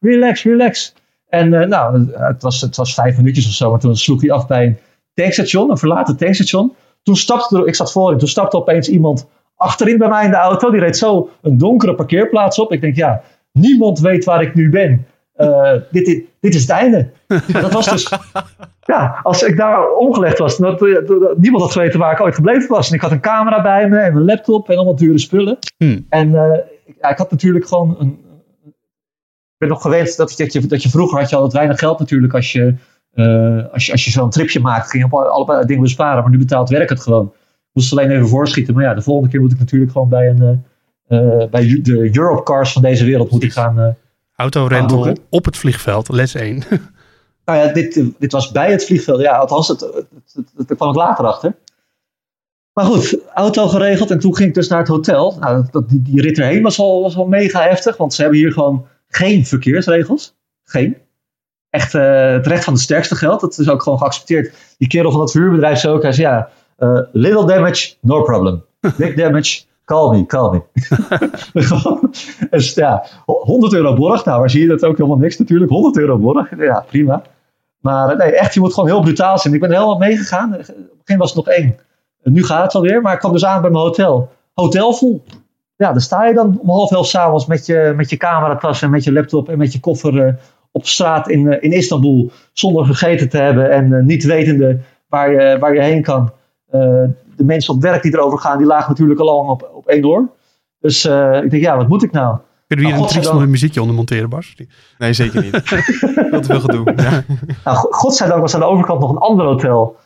relax, 0.00 0.42
relax. 0.42 0.94
En 1.28 1.48
nou, 1.48 2.08
het 2.12 2.42
was, 2.42 2.60
het 2.60 2.76
was 2.76 2.94
vijf 2.94 3.16
minuutjes 3.16 3.46
of 3.46 3.52
zo. 3.52 3.70
Maar 3.70 3.80
toen 3.80 3.96
sloeg 3.96 4.20
hij 4.20 4.30
af 4.30 4.46
bij 4.46 4.66
een 4.66 4.78
tankstation, 5.14 5.70
een 5.70 5.78
verlaten 5.78 6.16
tankstation. 6.16 6.72
Toen 7.04 7.16
stapte 7.16 7.56
er, 7.58 7.66
ik 7.66 7.74
zat 7.74 7.92
voorin, 7.92 8.18
toen 8.18 8.28
stapte 8.28 8.56
opeens 8.56 8.88
iemand 8.88 9.28
achterin 9.56 9.98
bij 9.98 10.08
mij 10.08 10.24
in 10.24 10.30
de 10.30 10.36
auto. 10.36 10.70
Die 10.70 10.80
reed 10.80 10.96
zo 10.96 11.28
een 11.42 11.58
donkere 11.58 11.94
parkeerplaats 11.94 12.58
op. 12.58 12.72
Ik 12.72 12.80
denk, 12.80 12.96
ja, 12.96 13.22
niemand 13.52 13.98
weet 14.00 14.24
waar 14.24 14.42
ik 14.42 14.54
nu 14.54 14.70
ben. 14.70 15.06
Eh, 15.34 15.72
dit, 15.90 16.04
dit, 16.04 16.24
dit 16.40 16.54
is 16.54 16.60
het 16.60 16.70
einde. 16.70 17.10
dat 17.60 17.72
was 17.72 17.88
dus, 17.90 18.12
ja, 18.84 19.20
als 19.22 19.42
ik 19.42 19.56
daar 19.56 19.90
omgelegd 19.96 20.38
was, 20.38 20.56
dat, 20.56 20.78
dat- 20.78 21.36
niemand 21.38 21.62
had 21.62 21.72
geweten 21.72 21.98
waar 22.00 22.12
ik 22.12 22.20
ooit 22.20 22.34
gebleven 22.34 22.68
was. 22.68 22.88
En 22.88 22.94
ik 22.94 23.00
had 23.00 23.10
een 23.10 23.20
camera 23.20 23.62
bij 23.62 23.88
me 23.88 23.98
en 23.98 24.12
mijn 24.12 24.24
laptop 24.24 24.68
en 24.70 24.76
allemaal 24.76 24.96
dure 24.96 25.18
spullen. 25.18 25.58
Hmm. 25.76 26.06
En 26.08 26.34
eh, 26.34 26.58
ik- 26.84 26.96
ja, 27.00 27.08
ik 27.08 27.18
had 27.18 27.30
natuurlijk 27.30 27.66
gewoon 27.66 27.96
een. 27.98 28.18
Ik 28.64 29.60
ben 29.60 29.68
nog 29.68 29.82
gewend 29.82 30.16
dat, 30.16 30.34
dat, 30.36 30.52
je, 30.52 30.66
dat 30.66 30.82
je 30.82 30.88
vroeger 30.88 31.18
had 31.18 31.28
je 31.30 31.34
altijd 31.36 31.52
weinig 31.54 31.78
geld 31.78 31.98
natuurlijk 31.98 32.34
als 32.34 32.52
je, 32.52 32.74
eh, 33.14 33.72
als 33.72 33.86
je, 33.86 33.92
als 33.92 34.04
je 34.04 34.10
zo'n 34.10 34.30
tripje 34.30 34.60
maakt. 34.60 34.90
Ging 34.90 35.04
je 35.04 35.16
op 35.16 35.24
allebei 35.26 35.66
dingen 35.66 35.82
besparen, 35.82 36.22
maar 36.22 36.30
nu 36.30 36.38
betaalt 36.38 36.68
werk 36.68 36.88
het 36.88 37.00
gewoon. 37.00 37.24
Ik 37.24 37.80
moest 37.80 37.92
alleen 37.92 38.10
even 38.10 38.28
voorschieten. 38.28 38.74
Maar 38.74 38.84
ja, 38.84 38.94
de 38.94 39.02
volgende 39.02 39.30
keer 39.30 39.40
moet 39.40 39.52
ik 39.52 39.58
natuurlijk 39.58 39.92
gewoon 39.92 40.08
bij, 40.08 40.28
een, 40.28 40.62
eh, 41.06 41.42
eh, 41.42 41.50
bij 41.50 41.80
de 41.82 42.18
Europe 42.18 42.42
Cars 42.42 42.72
van 42.72 42.82
deze 42.82 43.04
wereld 43.04 43.30
moet 43.30 43.42
ik 43.42 43.52
gaan. 43.52 43.78
eh, 43.78 43.88
Autorental 44.36 45.16
op 45.28 45.44
het 45.44 45.56
vliegveld, 45.56 46.08
les 46.08 46.34
1. 46.34 46.62
Nou 47.44 47.58
ja, 47.58 47.72
dit, 47.72 48.04
dit 48.18 48.32
was 48.32 48.50
bij 48.50 48.70
het 48.70 48.84
vliegveld. 48.84 49.20
Ja, 49.20 49.36
althans, 49.36 49.68
het, 49.68 49.80
het, 49.80 50.06
het, 50.56 50.68
daar 50.68 50.76
kwam 50.76 50.90
ik 50.90 50.96
later 50.96 51.24
achter. 51.24 51.54
Maar 52.72 52.84
goed, 52.84 53.18
auto 53.34 53.68
geregeld 53.68 54.10
en 54.10 54.18
toen 54.18 54.36
ging 54.36 54.48
ik 54.48 54.54
dus 54.54 54.68
naar 54.68 54.78
het 54.78 54.88
hotel. 54.88 55.36
Nou, 55.40 55.66
dat, 55.70 55.88
die, 55.88 56.02
die 56.02 56.20
rit 56.20 56.38
erheen 56.38 56.62
was 56.62 56.78
al, 56.78 57.02
was 57.02 57.16
al 57.16 57.26
mega 57.26 57.62
heftig, 57.62 57.96
want 57.96 58.14
ze 58.14 58.22
hebben 58.22 58.38
hier 58.40 58.52
gewoon 58.52 58.86
geen 59.08 59.46
verkeersregels. 59.46 60.34
Geen. 60.64 60.96
Echt 61.74 61.94
eh, 61.94 62.32
het 62.32 62.46
recht 62.46 62.64
van 62.64 62.74
de 62.74 62.80
sterkste 62.80 63.14
geld. 63.14 63.40
Dat 63.40 63.58
is 63.58 63.68
ook 63.68 63.82
gewoon 63.82 63.98
geaccepteerd. 63.98 64.54
Die 64.78 64.88
kerel 64.88 65.10
van 65.10 65.20
het 65.20 65.30
verhuurbedrijf 65.30 65.78
zei 65.78 65.94
ook, 65.94 66.02
hij 66.02 66.12
zei 66.12 66.28
ja, 66.28 66.48
eh, 66.76 67.00
little 67.12 67.46
damage, 67.46 67.94
no 68.00 68.22
problem. 68.22 68.64
Big 68.96 69.14
damage, 69.14 69.62
Call 69.84 70.16
me, 70.16 70.26
call 70.26 70.50
me. 70.50 70.62
dus 72.50 72.74
ja, 72.74 73.06
100 73.26 73.72
euro 73.72 73.94
borg. 73.94 74.24
Nou, 74.24 74.40
waar 74.40 74.50
zie 74.50 74.62
je 74.62 74.68
dat 74.68 74.84
ook 74.84 74.96
helemaal 74.96 75.18
niks 75.18 75.38
natuurlijk. 75.38 75.70
100 75.70 75.98
euro 75.98 76.18
borg. 76.18 76.58
Ja, 76.58 76.84
prima. 76.88 77.22
Maar 77.80 78.08
eh, 78.08 78.18
nee, 78.18 78.36
echt, 78.36 78.54
je 78.54 78.60
moet 78.60 78.74
gewoon 78.74 78.88
heel 78.88 79.00
brutaal 79.00 79.38
zijn. 79.38 79.54
Ik 79.54 79.60
ben 79.60 79.68
er 79.68 79.74
helemaal 79.74 79.98
meegegaan. 79.98 80.52
Op 80.52 80.58
het 80.58 80.76
begin 80.98 81.18
was 81.18 81.34
het 81.34 81.44
nog 81.44 81.54
één. 81.54 81.76
Nu 82.22 82.44
gaat 82.44 82.62
het 82.62 82.74
alweer. 82.74 83.02
Maar 83.02 83.12
ik 83.12 83.18
kwam 83.18 83.32
dus 83.32 83.44
aan 83.44 83.60
bij 83.60 83.70
mijn 83.70 83.84
hotel. 83.84 84.30
Hotel 84.54 84.92
vol. 84.92 85.24
Ja, 85.76 85.92
dan 85.92 86.00
sta 86.00 86.26
je 86.26 86.34
dan 86.34 86.58
om 86.60 86.68
half 86.68 86.92
elf 86.92 87.06
s'avonds 87.06 87.46
met 87.46 87.66
je, 87.66 87.92
met 87.96 88.10
je 88.10 88.16
cameratas 88.16 88.82
en 88.82 88.90
met 88.90 89.04
je 89.04 89.12
laptop 89.12 89.48
en 89.48 89.58
met 89.58 89.72
je 89.72 89.80
koffer 89.80 90.14
uh, 90.14 90.34
op 90.76 90.86
straat 90.86 91.28
in, 91.28 91.40
uh, 91.40 91.56
in 91.60 91.72
Istanbul. 91.72 92.30
Zonder 92.52 92.84
gegeten 92.84 93.28
te 93.28 93.38
hebben 93.38 93.70
en 93.70 93.90
uh, 93.90 94.02
niet 94.02 94.24
wetende 94.24 94.80
waar 95.08 95.32
je, 95.32 95.58
waar 95.58 95.74
je 95.74 95.82
heen 95.82 96.02
kan. 96.02 96.32
de 97.36 97.44
mensen 97.44 97.74
op 97.74 97.82
werk 97.82 98.02
die 98.02 98.14
erover 98.14 98.38
gaan, 98.38 98.58
die 98.58 98.66
lagen 98.66 98.88
natuurlijk 98.88 99.20
al 99.20 99.26
lang 99.26 99.48
op, 99.48 99.70
op 99.74 99.86
één 99.86 100.06
oor. 100.06 100.28
Dus 100.80 101.04
ik 101.42 101.50
denk, 101.50 101.62
ja, 101.62 101.76
wat 101.76 101.88
moet 101.88 102.02
ik 102.02 102.12
nou? 102.12 102.38
Kunnen 102.66 102.84
we 102.84 102.92
hier 102.92 103.00
nou, 103.00 103.16
een 103.16 103.22
triest 103.22 103.50
muziekje 103.50 103.80
onder 103.80 103.96
monteren, 103.96 104.28
Bas? 104.28 104.54
Nee, 104.98 105.12
zeker 105.12 105.42
niet. 105.42 105.60
Veel 105.64 106.40
te 106.40 106.44
veel 106.44 106.60
gedoe. 106.60 106.92
Ja. 106.96 107.22
Nou, 107.64 107.76
godzijdank 107.90 108.40
was 108.40 108.54
aan 108.54 108.60
de 108.60 108.66
overkant 108.66 109.00
nog 109.00 109.10
een 109.10 109.18
ander 109.18 109.46
hotel. 109.46 109.96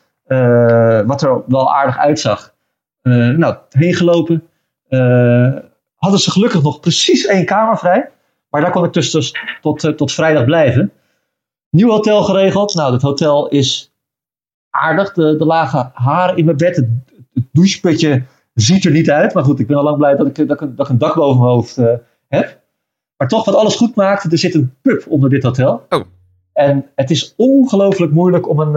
wat 1.06 1.22
er 1.22 1.42
wel 1.46 1.74
aardig 1.74 1.98
uitzag. 1.98 2.54
nou, 3.02 3.56
heen 3.70 3.94
gelopen. 3.94 4.48
Uh, 4.88 5.54
hadden 5.94 6.20
ze 6.20 6.30
gelukkig 6.30 6.62
nog 6.62 6.80
precies 6.80 7.26
één 7.26 7.44
kamer 7.44 7.78
vrij. 7.78 8.10
Maar 8.50 8.60
daar 8.60 8.70
kon 8.70 8.84
ik 8.84 8.92
dus, 8.92 9.10
dus 9.10 9.34
tot, 9.60 9.84
uh, 9.84 9.92
tot 9.92 10.12
vrijdag 10.12 10.44
blijven. 10.44 10.92
Nieuw 11.70 11.90
hotel 11.90 12.22
geregeld. 12.22 12.74
Nou, 12.74 12.92
het 12.92 13.02
hotel 13.02 13.48
is 13.48 13.92
aardig. 14.70 15.12
De, 15.12 15.36
de 15.36 15.44
lage 15.44 15.90
haren 15.92 16.36
in 16.36 16.44
mijn 16.44 16.56
bed. 16.56 16.76
Het, 16.76 16.88
het, 17.34 17.44
doucheputje 17.52 18.22
ziet 18.54 18.84
er 18.84 18.90
niet 18.90 19.10
uit. 19.10 19.34
Maar 19.34 19.44
goed, 19.44 19.60
ik 19.60 19.66
ben 19.66 19.76
al 19.76 19.82
lang 19.82 19.96
blij 19.96 20.16
dat 20.16 20.26
ik, 20.26 20.48
dat 20.48 20.60
ik, 20.60 20.76
dat 20.76 20.86
ik 20.86 20.92
een 20.92 20.98
dak 20.98 21.14
boven 21.14 21.40
mijn 21.40 21.50
hoofd 21.50 21.78
uh, 21.78 21.92
heb. 22.28 22.60
Maar 23.16 23.28
toch, 23.28 23.44
wat 23.44 23.54
alles 23.54 23.76
goed 23.76 23.94
maakt, 23.94 24.32
er 24.32 24.38
zit 24.38 24.54
een 24.54 24.74
pub 24.82 25.04
onder 25.08 25.30
dit 25.30 25.42
hotel. 25.42 25.86
Oh. 25.88 26.04
En 26.52 26.86
het 26.94 27.10
is 27.10 27.34
ongelooflijk 27.36 28.12
moeilijk 28.12 28.48
om, 28.48 28.60
een, 28.60 28.72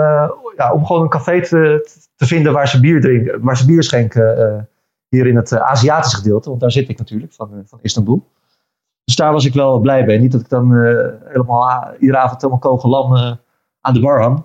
ja, 0.55 0.73
om 0.73 0.85
gewoon 0.85 1.01
een 1.01 1.09
café 1.09 1.41
te, 1.41 1.89
te 2.15 2.25
vinden 2.25 2.53
waar 2.53 2.67
ze 2.67 2.79
bier 2.79 3.01
drinken, 3.01 3.41
waar 3.41 3.57
ze 3.57 3.65
bier 3.65 3.83
schenken 3.83 4.67
hier 5.09 5.27
in 5.27 5.35
het 5.35 5.57
Aziatische 5.57 6.17
gedeelte, 6.17 6.49
want 6.49 6.61
daar 6.61 6.71
zit 6.71 6.89
ik 6.89 6.97
natuurlijk, 6.97 7.33
van, 7.33 7.63
van 7.65 7.79
Istanbul. 7.81 8.23
Dus 9.03 9.15
daar 9.15 9.31
was 9.31 9.45
ik 9.45 9.53
wel 9.53 9.79
blij 9.79 10.05
bij. 10.05 10.17
Niet 10.17 10.31
dat 10.31 10.41
ik 10.41 10.49
dan 10.49 10.71
uh, 10.71 11.07
helemaal 11.25 11.93
iedere 11.99 12.17
avond 12.19 12.41
helemaal 12.41 12.61
kogelam 12.61 13.39
aan 13.81 13.93
de 13.93 13.99
bar 13.99 14.21
hang. 14.21 14.43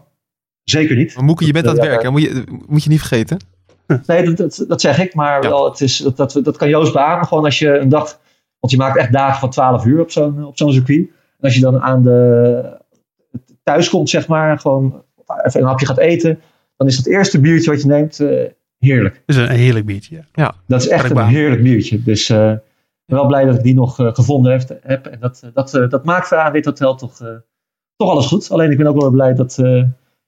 Zeker 0.63 0.97
niet. 0.97 1.15
Maar 1.15 1.25
Moeke, 1.25 1.47
je 1.47 1.53
bent 1.53 1.67
aan 1.67 1.75
het 1.75 1.85
werken, 1.85 2.13
moet, 2.13 2.23
je, 2.23 2.45
moet 2.67 2.83
je 2.85 2.91
niet 2.91 2.99
vergeten. 2.99 3.39
Nee, 4.07 4.25
dat, 4.25 4.37
dat, 4.37 4.65
dat 4.69 4.81
zeg 4.81 4.99
ik, 4.99 5.15
maar 5.15 5.43
ja. 5.43 5.49
wel, 5.49 5.65
het 5.65 5.81
is, 5.81 5.97
dat, 5.97 6.17
dat, 6.17 6.41
dat 6.43 6.57
kan 6.57 6.69
Joost 6.69 6.93
beamen. 6.93 7.27
Gewoon 7.27 7.45
als 7.45 7.59
je 7.59 7.79
een 7.79 7.89
dag, 7.89 8.21
want 8.61 8.73
je 8.73 8.79
maakt 8.79 8.97
echt 8.97 9.13
dagen 9.13 9.41
van 9.41 9.51
12 9.51 9.85
uur 9.85 10.01
op 10.01 10.11
zo'n 10.11 10.45
op 10.45 10.57
zo'n 10.57 10.73
circuit. 10.73 11.09
En 11.09 11.43
als 11.43 11.55
je 11.55 11.61
dan 11.61 11.81
aan 11.81 12.03
de 12.03 12.81
thuis 13.63 13.89
komt, 13.89 14.11
zeg 14.11 14.29
maar, 14.29 14.59
gewoon 14.59 15.03
even 15.43 15.61
een 15.61 15.67
hapje 15.67 15.87
gaat 15.87 15.99
eten, 15.99 16.41
dan 16.77 16.87
is 16.87 16.97
het 16.97 17.07
eerste 17.07 17.41
biertje 17.41 17.71
wat 17.71 17.83
je 17.83 17.89
neemt 17.89 18.19
heerlijk. 18.79 19.23
Dat 19.27 19.37
is 19.37 19.43
een 19.43 19.57
heerlijk 19.57 19.87
biertje. 19.87 20.25
Ja, 20.33 20.55
dat 20.67 20.81
is 20.81 20.89
echt 20.89 21.11
een 21.11 21.27
heerlijk 21.27 21.63
biertje. 21.63 22.03
Dus 22.03 22.29
uh, 22.29 22.53
ben 23.07 23.19
wel 23.19 23.27
blij 23.27 23.45
dat 23.45 23.55
ik 23.55 23.63
die 23.63 23.75
nog 23.75 24.01
uh, 24.01 24.09
gevonden 24.13 24.53
heb. 24.53 24.79
heb. 24.83 25.07
En 25.07 25.21
dat, 25.21 25.51
dat, 25.55 25.75
uh, 25.75 25.89
dat 25.89 26.05
maakt 26.05 26.33
aan 26.33 26.53
dit 26.53 26.65
hotel 26.65 26.95
toch, 26.95 27.17
toch 27.97 28.11
alles 28.11 28.27
goed. 28.27 28.51
Alleen 28.51 28.71
ik 28.71 28.77
ben 28.77 28.87
ook 28.87 29.01
wel 29.01 29.11
blij 29.11 29.35
dat, 29.35 29.55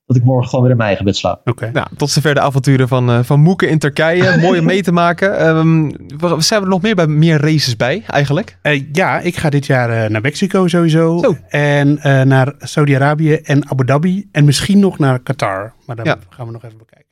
dat 0.06 0.16
ik 0.16 0.24
morgen 0.24 0.48
gewoon 0.48 0.62
weer 0.62 0.70
in 0.70 0.76
mijn 0.76 0.88
eigen 0.88 1.06
bed 1.06 1.16
slaap. 1.16 1.38
Oké. 1.38 1.50
Okay. 1.50 1.70
Nou, 1.70 1.86
tot 1.96 2.10
zover 2.10 2.34
de 2.34 2.40
avonturen 2.40 2.88
van, 2.88 3.24
van 3.24 3.40
Moeken 3.40 3.68
in 3.68 3.78
Turkije. 3.78 4.36
Mooi 4.40 4.58
om 4.58 4.64
mee 4.64 4.82
te 4.82 4.92
maken. 4.92 5.46
Um, 5.46 5.90
zijn 6.38 6.60
we 6.60 6.66
er 6.66 6.72
nog 6.72 6.82
meer 6.82 6.94
bij 6.94 7.06
meer 7.06 7.40
races 7.40 7.76
bij 7.76 8.02
eigenlijk? 8.06 8.58
ja, 8.92 9.18
ik 9.18 9.36
ga 9.36 9.50
dit 9.50 9.66
jaar 9.66 10.10
naar 10.10 10.20
Mexico 10.20 10.66
sowieso. 10.66 11.18
Zo. 11.18 11.36
En 11.48 11.98
naar 12.28 12.54
Saudi-Arabië 12.58 13.34
en 13.34 13.70
Abu 13.70 13.84
Dhabi. 13.84 14.28
En 14.32 14.44
misschien 14.44 14.78
nog 14.78 14.98
naar 14.98 15.18
Qatar. 15.18 15.72
Maar 15.86 15.96
daar 15.96 16.06
ja. 16.06 16.16
gaan 16.28 16.46
we 16.46 16.52
nog 16.52 16.64
even 16.64 16.78
bekijken. 16.78 17.08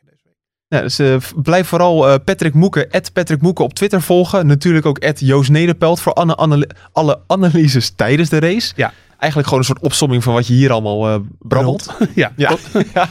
Dus 0.69 1.01
uh, 1.01 1.17
blijf 1.43 1.69
vooral 1.69 2.09
uh, 2.09 2.15
Patrick 2.25 2.55
Moeken, 2.55 2.89
Patrick 3.13 3.41
Moeken 3.43 3.65
op 3.65 3.75
Twitter 3.75 4.03
volgen. 4.03 4.47
Natuurlijk 4.47 4.87
ook 4.87 4.99
Joost 5.21 5.51
Nederpelt 5.51 6.01
voor 6.01 6.13
alle, 6.13 6.35
alle, 6.35 6.69
alle 6.93 7.21
analyses 7.27 7.91
tijdens 7.91 8.29
de 8.29 8.39
race. 8.39 8.73
Ja. 8.77 8.93
Eigenlijk 9.19 9.49
gewoon 9.49 9.59
een 9.59 9.75
soort 9.75 9.83
opsomming 9.83 10.23
van 10.23 10.35
wat 10.35 10.47
je 10.47 10.55
hier 10.55 10.73
allemaal 10.73 11.09
uh, 11.09 11.21
brabbelt. 11.39 11.97
ja, 12.15 12.33
ja. 12.37 12.57
ja. 12.95 13.09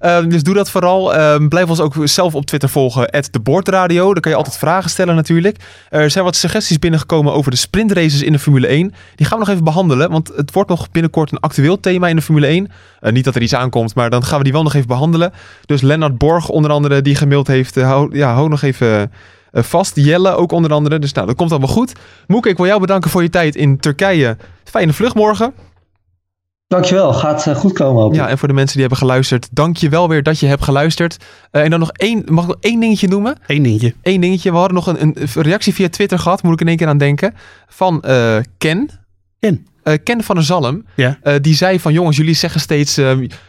Uh, 0.00 0.30
dus 0.30 0.42
doe 0.42 0.54
dat 0.54 0.70
vooral. 0.70 1.16
Uh, 1.16 1.48
blijf 1.48 1.68
ons 1.68 1.80
ook 1.80 1.94
zelf 2.04 2.34
op 2.34 2.46
Twitter 2.46 2.68
volgen, 2.68 3.24
@deboordradio. 3.30 4.12
Daar 4.12 4.22
kan 4.22 4.30
je 4.30 4.36
altijd 4.36 4.56
vragen 4.56 4.90
stellen 4.90 5.14
natuurlijk. 5.14 5.56
Er 5.88 6.10
zijn 6.10 6.24
wat 6.24 6.36
suggesties 6.36 6.78
binnengekomen 6.78 7.32
over 7.32 7.50
de 7.50 7.56
sprintraces 7.56 8.22
in 8.22 8.32
de 8.32 8.38
Formule 8.38 8.66
1. 8.66 8.94
Die 9.14 9.26
gaan 9.26 9.38
we 9.38 9.44
nog 9.44 9.52
even 9.52 9.64
behandelen, 9.64 10.10
want 10.10 10.32
het 10.36 10.52
wordt 10.52 10.68
nog 10.68 10.90
binnenkort 10.90 11.32
een 11.32 11.40
actueel 11.40 11.80
thema 11.80 12.08
in 12.08 12.16
de 12.16 12.22
Formule 12.22 12.46
1. 12.46 12.68
Uh, 13.00 13.12
niet 13.12 13.24
dat 13.24 13.34
er 13.34 13.42
iets 13.42 13.54
aankomt, 13.54 13.94
maar 13.94 14.10
dan 14.10 14.24
gaan 14.24 14.38
we 14.38 14.44
die 14.44 14.52
wel 14.52 14.62
nog 14.62 14.74
even 14.74 14.88
behandelen. 14.88 15.32
Dus 15.66 15.80
Lennart 15.80 16.18
Borg 16.18 16.48
onder 16.48 16.70
andere, 16.70 17.02
die 17.02 17.14
gemaild 17.14 17.46
heeft, 17.46 17.74
hou, 17.74 18.16
ja, 18.16 18.32
hou 18.32 18.48
nog 18.48 18.62
even... 18.62 19.10
vast. 19.64 19.96
Jelle 19.96 20.34
ook 20.34 20.52
onder 20.52 20.72
andere. 20.72 20.98
Dus 20.98 21.12
nou, 21.12 21.26
dat 21.26 21.36
komt 21.36 21.50
allemaal 21.50 21.68
goed. 21.68 21.92
Moeke, 22.26 22.48
ik 22.48 22.56
wil 22.56 22.66
jou 22.66 22.80
bedanken 22.80 23.10
voor 23.10 23.22
je 23.22 23.30
tijd 23.30 23.56
in 23.56 23.78
Turkije. 23.78 24.36
Fijne 24.64 24.92
vlucht 24.92 25.14
morgen. 25.14 25.54
Dankjewel, 26.68 27.12
gaat 27.12 27.46
uh, 27.46 27.54
goed 27.54 27.72
komen. 27.72 28.14
Ja, 28.14 28.28
en 28.28 28.38
voor 28.38 28.48
de 28.48 28.54
mensen 28.54 28.72
die 28.72 28.80
hebben 28.80 28.98
geluisterd, 28.98 29.48
dank 29.50 29.76
je 29.76 29.88
wel 29.88 30.08
weer 30.08 30.22
dat 30.22 30.38
je 30.38 30.46
hebt 30.46 30.62
geluisterd. 30.64 31.16
Uh, 31.52 31.62
en 31.62 31.70
dan 31.70 31.78
nog 31.78 31.92
één, 31.92 32.22
mag 32.26 32.44
ik 32.44 32.50
nog 32.50 32.58
één 32.60 32.80
dingetje 32.80 33.08
noemen? 33.08 33.36
Eén 33.46 33.62
dingetje. 33.62 33.94
Eén 34.02 34.20
dingetje. 34.20 34.50
We 34.50 34.56
hadden 34.56 34.74
nog 34.74 34.86
een, 34.86 35.00
een, 35.00 35.42
reactie 35.42 35.74
via 35.74 35.88
Twitter 35.88 36.18
gehad, 36.18 36.42
moet 36.42 36.52
ik 36.52 36.60
in 36.60 36.68
één 36.68 36.76
keer 36.76 36.86
aan 36.86 36.98
denken, 36.98 37.34
van 37.66 38.02
uh, 38.06 38.36
Ken. 38.58 38.90
Ken. 39.38 39.66
Ken 40.02 40.22
van 40.22 40.34
der 40.34 40.44
Zalm. 40.44 40.84
Ja. 40.94 41.18
die 41.40 41.54
zei 41.54 41.80
van, 41.80 41.92
jongens, 41.92 42.16
jullie 42.16 42.34
zeggen 42.34 42.60
steeds 42.60 43.00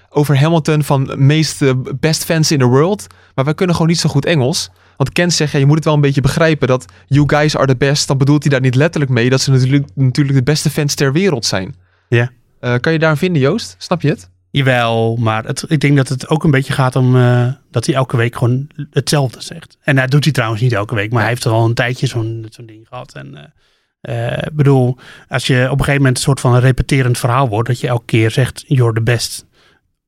over 0.09 0.39
Hamilton 0.39 0.83
van 0.83 1.11
meest 1.15 1.63
best 1.99 2.23
fans 2.23 2.51
in 2.51 2.59
the 2.59 2.65
world. 2.65 3.07
Maar 3.35 3.45
wij 3.45 3.53
kunnen 3.53 3.75
gewoon 3.75 3.91
niet 3.91 3.99
zo 3.99 4.09
goed 4.09 4.25
Engels. 4.25 4.69
Want 4.99 5.11
Ken 5.11 5.31
zegt, 5.31 5.51
ja, 5.51 5.59
je 5.59 5.65
moet 5.65 5.75
het 5.75 5.85
wel 5.85 5.93
een 5.93 6.01
beetje 6.01 6.21
begrijpen 6.21 6.67
dat 6.67 6.85
you 7.07 7.23
guys 7.27 7.57
are 7.57 7.67
the 7.67 7.75
best. 7.75 8.07
Dan 8.07 8.17
bedoelt 8.17 8.43
hij 8.43 8.51
daar 8.51 8.61
niet 8.61 8.75
letterlijk 8.75 9.11
mee 9.11 9.29
dat 9.29 9.41
ze 9.41 9.51
natuurlijk, 9.51 9.85
natuurlijk 9.95 10.37
de 10.37 10.43
beste 10.43 10.69
fans 10.69 10.95
ter 10.95 11.13
wereld 11.13 11.45
zijn. 11.45 11.75
Ja. 12.09 12.31
Uh, 12.61 12.75
kan 12.75 12.93
je 12.93 12.99
daar 12.99 13.17
vinden, 13.17 13.41
Joost? 13.41 13.75
Snap 13.77 14.01
je 14.01 14.09
het? 14.09 14.29
Jawel, 14.51 15.15
maar 15.15 15.45
het, 15.45 15.65
ik 15.67 15.79
denk 15.79 15.97
dat 15.97 16.07
het 16.07 16.29
ook 16.29 16.43
een 16.43 16.51
beetje 16.51 16.73
gaat 16.73 16.95
om 16.95 17.15
uh, 17.15 17.47
dat 17.71 17.85
hij 17.85 17.95
elke 17.95 18.17
week 18.17 18.35
gewoon 18.35 18.69
hetzelfde 18.91 19.41
zegt. 19.41 19.77
En 19.81 19.95
dat 19.95 20.11
doet 20.11 20.23
hij 20.23 20.33
trouwens 20.33 20.61
niet 20.61 20.73
elke 20.73 20.95
week, 20.95 21.11
maar 21.11 21.21
hij 21.21 21.29
heeft 21.29 21.43
er 21.43 21.51
al 21.51 21.65
een 21.65 21.73
tijdje 21.73 22.07
zo'n 22.07 22.45
zo'n 22.49 22.65
ding 22.65 22.87
gehad. 22.87 23.13
En 23.13 23.53
uh, 24.01 24.37
bedoel, 24.53 24.97
als 25.27 25.47
je 25.47 25.63
op 25.63 25.71
een 25.71 25.85
gegeven 25.85 25.95
moment 25.95 26.17
een 26.17 26.23
soort 26.23 26.39
van 26.39 26.57
repeterend 26.57 27.17
verhaal 27.17 27.49
wordt, 27.49 27.67
dat 27.67 27.79
je 27.79 27.87
elke 27.87 28.05
keer 28.05 28.31
zegt, 28.31 28.63
you're 28.67 28.93
the 28.93 29.01
best 29.01 29.45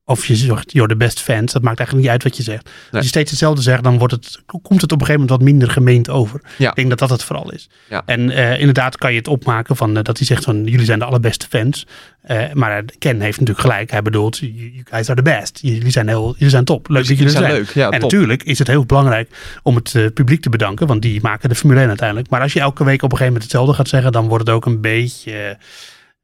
of 0.04 0.26
je 0.26 0.36
zegt, 0.36 0.72
you're 0.72 0.88
the 0.88 0.96
best 0.96 1.20
fans. 1.20 1.52
Dat 1.52 1.62
maakt 1.62 1.78
eigenlijk 1.78 2.08
niet 2.08 2.16
uit 2.16 2.22
wat 2.22 2.36
je 2.36 2.42
zegt. 2.42 2.64
Nee. 2.64 2.74
Als 2.92 3.02
je 3.02 3.08
steeds 3.08 3.30
hetzelfde 3.30 3.62
zegt, 3.62 3.82
dan 3.82 3.98
wordt 3.98 4.12
het, 4.12 4.42
komt 4.46 4.80
het 4.80 4.92
op 4.92 5.00
een 5.00 5.06
gegeven 5.06 5.20
moment 5.20 5.30
wat 5.30 5.40
minder 5.40 5.70
gemeend 5.70 6.10
over. 6.10 6.40
Ja. 6.58 6.68
Ik 6.68 6.74
denk 6.74 6.88
dat 6.88 6.98
dat 6.98 7.10
het 7.10 7.24
vooral 7.24 7.52
is. 7.52 7.68
Ja. 7.88 8.02
En 8.06 8.20
uh, 8.20 8.58
inderdaad 8.58 8.96
kan 8.96 9.12
je 9.12 9.18
het 9.18 9.28
opmaken 9.28 9.76
van 9.76 9.96
uh, 9.96 10.02
dat 10.02 10.18
hij 10.18 10.26
zegt 10.26 10.44
van 10.44 10.64
jullie 10.64 10.84
zijn 10.84 10.98
de 10.98 11.04
allerbeste 11.04 11.46
fans. 11.48 11.86
Uh, 12.30 12.52
maar 12.52 12.84
Ken 12.98 13.20
heeft 13.20 13.40
natuurlijk 13.40 13.66
gelijk. 13.66 13.90
Hij 13.90 14.02
bedoelt, 14.02 14.38
you 14.38 14.82
guys 14.84 15.08
are 15.08 15.22
the 15.22 15.22
best. 15.22 15.58
Jullie 15.62 15.90
zijn, 15.90 16.08
heel, 16.08 16.32
jullie 16.32 16.50
zijn 16.50 16.64
top. 16.64 16.88
Leuk 16.88 16.98
dus 16.98 17.08
dat 17.08 17.16
jullie 17.16 17.32
zijn. 17.32 17.44
zijn. 17.44 17.56
Leuk. 17.56 17.70
Ja, 17.70 17.84
en 17.84 18.00
top. 18.00 18.00
natuurlijk 18.00 18.42
is 18.42 18.58
het 18.58 18.68
heel 18.68 18.86
belangrijk 18.86 19.58
om 19.62 19.74
het 19.74 20.14
publiek 20.14 20.42
te 20.42 20.50
bedanken. 20.50 20.86
Want 20.86 21.02
die 21.02 21.20
maken 21.22 21.48
de 21.48 21.54
Formule 21.54 21.80
1 21.80 21.88
uiteindelijk. 21.88 22.30
Maar 22.30 22.40
als 22.40 22.52
je 22.52 22.60
elke 22.60 22.84
week 22.84 23.02
op 23.02 23.12
een 23.12 23.18
gegeven 23.18 23.32
moment 23.32 23.42
hetzelfde 23.42 23.74
gaat 23.74 23.88
zeggen, 23.88 24.12
dan 24.12 24.28
wordt 24.28 24.46
het 24.46 24.56
ook 24.56 24.66
een 24.66 24.80
beetje 24.80 25.56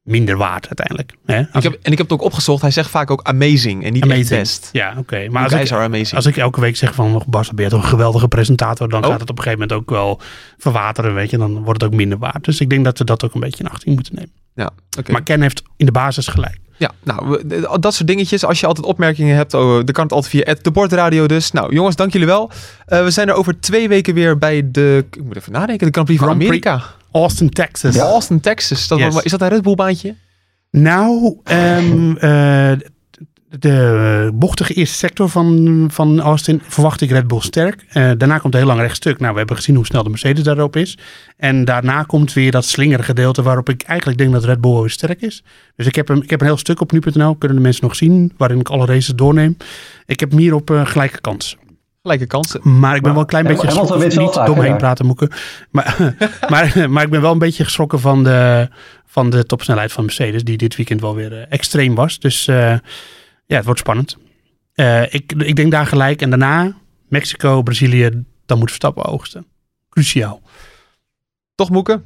minder 0.03 0.37
waard 0.37 0.65
uiteindelijk. 0.65 1.13
Hè? 1.25 1.39
Ik 1.39 1.63
heb, 1.63 1.73
en 1.81 1.91
ik 1.91 1.97
heb 1.97 2.09
het 2.09 2.11
ook 2.11 2.21
opgezocht. 2.21 2.61
Hij 2.61 2.71
zegt 2.71 2.89
vaak 2.89 3.11
ook 3.11 3.23
amazing 3.23 3.83
en 3.83 3.93
niet 3.93 4.03
amazing. 4.03 4.29
best. 4.29 4.69
Ja, 4.71 4.89
oké. 4.89 4.99
Okay. 4.99 5.27
Maar 5.27 5.43
als 5.43 5.53
ik, 5.53 5.71
amazing. 5.71 6.15
als 6.15 6.25
ik 6.25 6.37
elke 6.37 6.61
week 6.61 6.75
zeg 6.75 6.93
van 6.95 7.23
Bas, 7.27 7.53
ben 7.53 7.63
je 7.65 7.71
toch 7.71 7.83
een 7.83 7.89
geweldige 7.89 8.27
presentator, 8.27 8.89
dan 8.89 9.03
oh. 9.03 9.09
gaat 9.09 9.19
het 9.19 9.29
op 9.29 9.37
een 9.37 9.43
gegeven 9.43 9.67
moment 9.67 9.79
ook 9.81 9.89
wel 9.89 10.21
verwateren, 10.57 11.13
weet 11.13 11.29
je. 11.29 11.37
Dan 11.37 11.63
wordt 11.63 11.81
het 11.81 11.91
ook 11.91 11.97
minder 11.97 12.17
waard. 12.17 12.43
Dus 12.43 12.59
ik 12.59 12.69
denk 12.69 12.83
dat 12.83 12.97
we 12.97 13.03
dat 13.03 13.23
ook 13.23 13.33
een 13.33 13.39
beetje 13.39 13.63
in 13.63 13.69
achting 13.69 13.95
moeten 13.95 14.15
nemen. 14.15 14.31
Ja, 14.55 14.69
okay. 14.97 15.13
Maar 15.13 15.23
Ken 15.23 15.41
heeft 15.41 15.63
in 15.77 15.85
de 15.85 15.91
basis 15.91 16.27
gelijk. 16.27 16.57
Ja, 16.77 16.91
nou, 17.03 17.41
dat 17.79 17.93
soort 17.93 18.07
dingetjes. 18.07 18.45
Als 18.45 18.59
je 18.59 18.65
altijd 18.65 18.85
opmerkingen 18.85 19.35
hebt, 19.35 19.53
oh, 19.53 19.73
dan 19.73 19.85
kan 19.85 20.03
het 20.03 20.13
altijd 20.13 20.31
via 20.31 20.55
de 20.61 20.71
bordradio 20.71 21.27
dus. 21.27 21.51
Nou, 21.51 21.73
jongens, 21.73 21.95
dank 21.95 22.11
jullie 22.11 22.27
wel. 22.27 22.51
Uh, 22.87 23.03
we 23.03 23.11
zijn 23.11 23.27
er 23.27 23.33
over 23.33 23.59
twee 23.59 23.87
weken 23.87 24.13
weer 24.13 24.37
bij 24.37 24.71
de, 24.71 25.05
ik 25.11 25.23
moet 25.23 25.35
even 25.35 25.51
nadenken, 25.51 25.85
de 25.85 25.91
Grand 25.91 26.07
Prix 26.07 26.21
van 26.21 26.31
Amerika. 26.31 26.83
Austin, 27.11 27.49
Texas. 27.49 27.95
Ja, 27.95 28.03
Austin, 28.03 28.39
Texas. 28.39 28.87
Dat 28.87 28.99
yes. 28.99 29.15
Is 29.15 29.31
dat 29.31 29.41
een 29.41 29.49
Red 29.49 29.61
Bull 29.61 29.75
baantje? 29.75 30.15
Nou, 30.71 31.37
um, 31.51 32.17
uh, 32.21 32.71
de 33.49 34.31
bochtige 34.33 34.73
eerste 34.73 34.97
sector 34.97 35.29
van, 35.29 35.87
van 35.91 36.19
Austin 36.19 36.61
verwacht 36.67 37.01
ik 37.01 37.09
Red 37.09 37.27
Bull 37.27 37.39
sterk. 37.39 37.85
Uh, 37.87 38.11
daarna 38.17 38.37
komt 38.37 38.53
een 38.53 38.59
heel 38.59 38.69
lang 38.69 38.79
rechtstuk. 38.79 39.19
Nou, 39.19 39.31
we 39.31 39.37
hebben 39.37 39.55
gezien 39.55 39.75
hoe 39.75 39.85
snel 39.85 40.03
de 40.03 40.09
Mercedes 40.09 40.43
daarop 40.43 40.75
is. 40.75 40.97
En 41.37 41.65
daarna 41.65 42.03
komt 42.03 42.33
weer 42.33 42.51
dat 42.51 42.65
slingergedeelte 42.65 43.41
waarop 43.41 43.69
ik 43.69 43.81
eigenlijk 43.81 44.19
denk 44.19 44.31
dat 44.31 44.43
Red 44.43 44.61
Bull 44.61 44.79
weer 44.79 44.89
sterk 44.89 45.21
is. 45.21 45.43
Dus 45.75 45.85
ik 45.85 45.95
heb 45.95 46.09
een, 46.09 46.23
ik 46.23 46.29
heb 46.29 46.39
een 46.39 46.45
heel 46.45 46.57
stuk 46.57 46.81
op 46.81 46.91
nu.nl, 46.91 47.35
kunnen 47.35 47.57
de 47.57 47.63
mensen 47.63 47.83
nog 47.83 47.95
zien, 47.95 48.33
waarin 48.37 48.59
ik 48.59 48.69
alle 48.69 48.85
races 48.85 49.15
doorneem. 49.15 49.57
Ik 50.05 50.19
heb 50.19 50.29
hem 50.29 50.39
hier 50.39 50.53
op 50.53 50.69
uh, 50.69 50.85
gelijke 50.85 51.21
kans. 51.21 51.57
Gelijke 52.01 52.25
kansen. 52.27 52.79
Maar 52.79 52.95
ik 52.95 53.01
ben 53.01 53.11
wel 53.11 53.21
een 53.21 53.27
klein 53.27 53.45
beetje 53.45 53.67
Hamilton 53.67 54.01
geschrokken. 54.01 54.19
Niet 54.23 54.33
vaker 54.33 54.63
daar. 54.63 54.77
praten, 54.77 55.05
Moeke. 55.05 55.29
Maar, 55.71 56.15
maar, 56.49 56.89
maar 56.89 57.03
ik 57.03 57.09
ben 57.09 57.21
wel 57.21 57.31
een 57.31 57.37
beetje 57.39 57.63
geschrokken 57.63 57.99
van 57.99 58.23
de, 58.23 58.67
van 59.05 59.29
de 59.29 59.45
topsnelheid 59.45 59.91
van 59.91 60.05
Mercedes. 60.05 60.43
Die 60.43 60.57
dit 60.57 60.75
weekend 60.75 61.01
wel 61.01 61.15
weer 61.15 61.33
eh, 61.41 61.45
extreem 61.49 61.95
was. 61.95 62.19
Dus 62.19 62.47
eh, 62.47 62.55
ja, 63.45 63.55
het 63.55 63.65
wordt 63.65 63.79
spannend. 63.79 64.17
Eh, 64.73 65.13
ik, 65.13 65.31
ik 65.37 65.55
denk 65.55 65.71
daar 65.71 65.85
gelijk. 65.87 66.21
En 66.21 66.29
daarna 66.29 66.73
Mexico, 67.07 67.61
Brazilië. 67.61 68.23
Dan 68.45 68.57
moet 68.57 68.67
Verstappen 68.67 69.05
oogsten. 69.05 69.45
Cruciaal. 69.89 70.41
Toch 71.55 71.69
Moeke? 71.69 72.01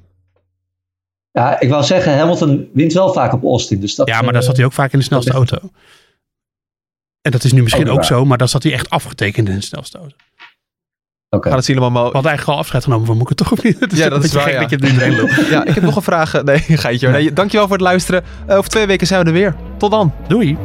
Ja, 1.31 1.59
ik 1.59 1.69
wou 1.69 1.83
zeggen, 1.83 2.17
Hamilton 2.17 2.69
wint 2.73 2.93
wel 2.93 3.13
vaak 3.13 3.33
op 3.33 3.43
Austin. 3.43 3.79
Dus 3.79 3.95
dat, 3.95 4.07
Ja, 4.07 4.21
maar 4.21 4.33
dan 4.33 4.43
zat 4.43 4.55
hij 4.57 4.65
ook 4.65 4.73
vaak 4.73 4.93
in 4.93 4.99
de 4.99 5.05
snelste 5.05 5.31
dat 5.31 5.41
is- 5.43 5.49
auto. 5.51 5.69
En 7.23 7.31
dat 7.31 7.43
is 7.43 7.53
nu 7.53 7.61
misschien 7.61 7.89
Ook 7.89 8.03
zo. 8.03 8.25
Maar 8.25 8.37
dan 8.37 8.47
zat 8.47 8.63
hij 8.63 8.73
echt 8.73 8.89
afgetekend 8.89 9.49
in 9.49 9.59
de 9.59 9.75
auto. 9.75 10.07
Oké. 11.29 11.47
Gaat 11.47 11.57
het 11.57 11.65
zien 11.65 11.77
allemaal... 11.77 12.07
We 12.07 12.11
hadden 12.13 12.29
eigenlijk 12.29 12.57
al 12.57 12.63
afscheid 12.63 12.83
genomen 12.83 13.05
van 13.05 13.17
Moeke, 13.17 13.35
toch? 13.35 13.51
Of 13.51 13.63
niet? 13.63 13.79
Het 13.79 13.97
Ja, 13.97 14.09
dat 14.09 14.23
is 14.23 14.33
waar, 14.33 14.43
gek 14.43 14.53
ja. 14.53 14.59
dat 14.59 14.69
je 14.69 14.75
het 14.75 15.17
loopt. 15.17 15.47
Ja, 15.49 15.65
ik 15.65 15.73
heb 15.73 15.83
nog 15.83 15.95
een 15.95 16.01
vraag. 16.01 16.43
Nee, 16.43 16.59
geitje. 16.85 17.09
Nee, 17.09 17.33
dankjewel 17.33 17.67
voor 17.67 17.75
het 17.75 17.85
luisteren. 17.85 18.23
Eh, 18.47 18.57
over 18.57 18.69
twee 18.69 18.85
weken 18.85 19.07
zijn 19.07 19.21
we 19.21 19.27
er 19.27 19.33
weer. 19.33 19.55
Tot 19.77 19.91
dan. 19.91 20.13
Doei. 20.27 20.57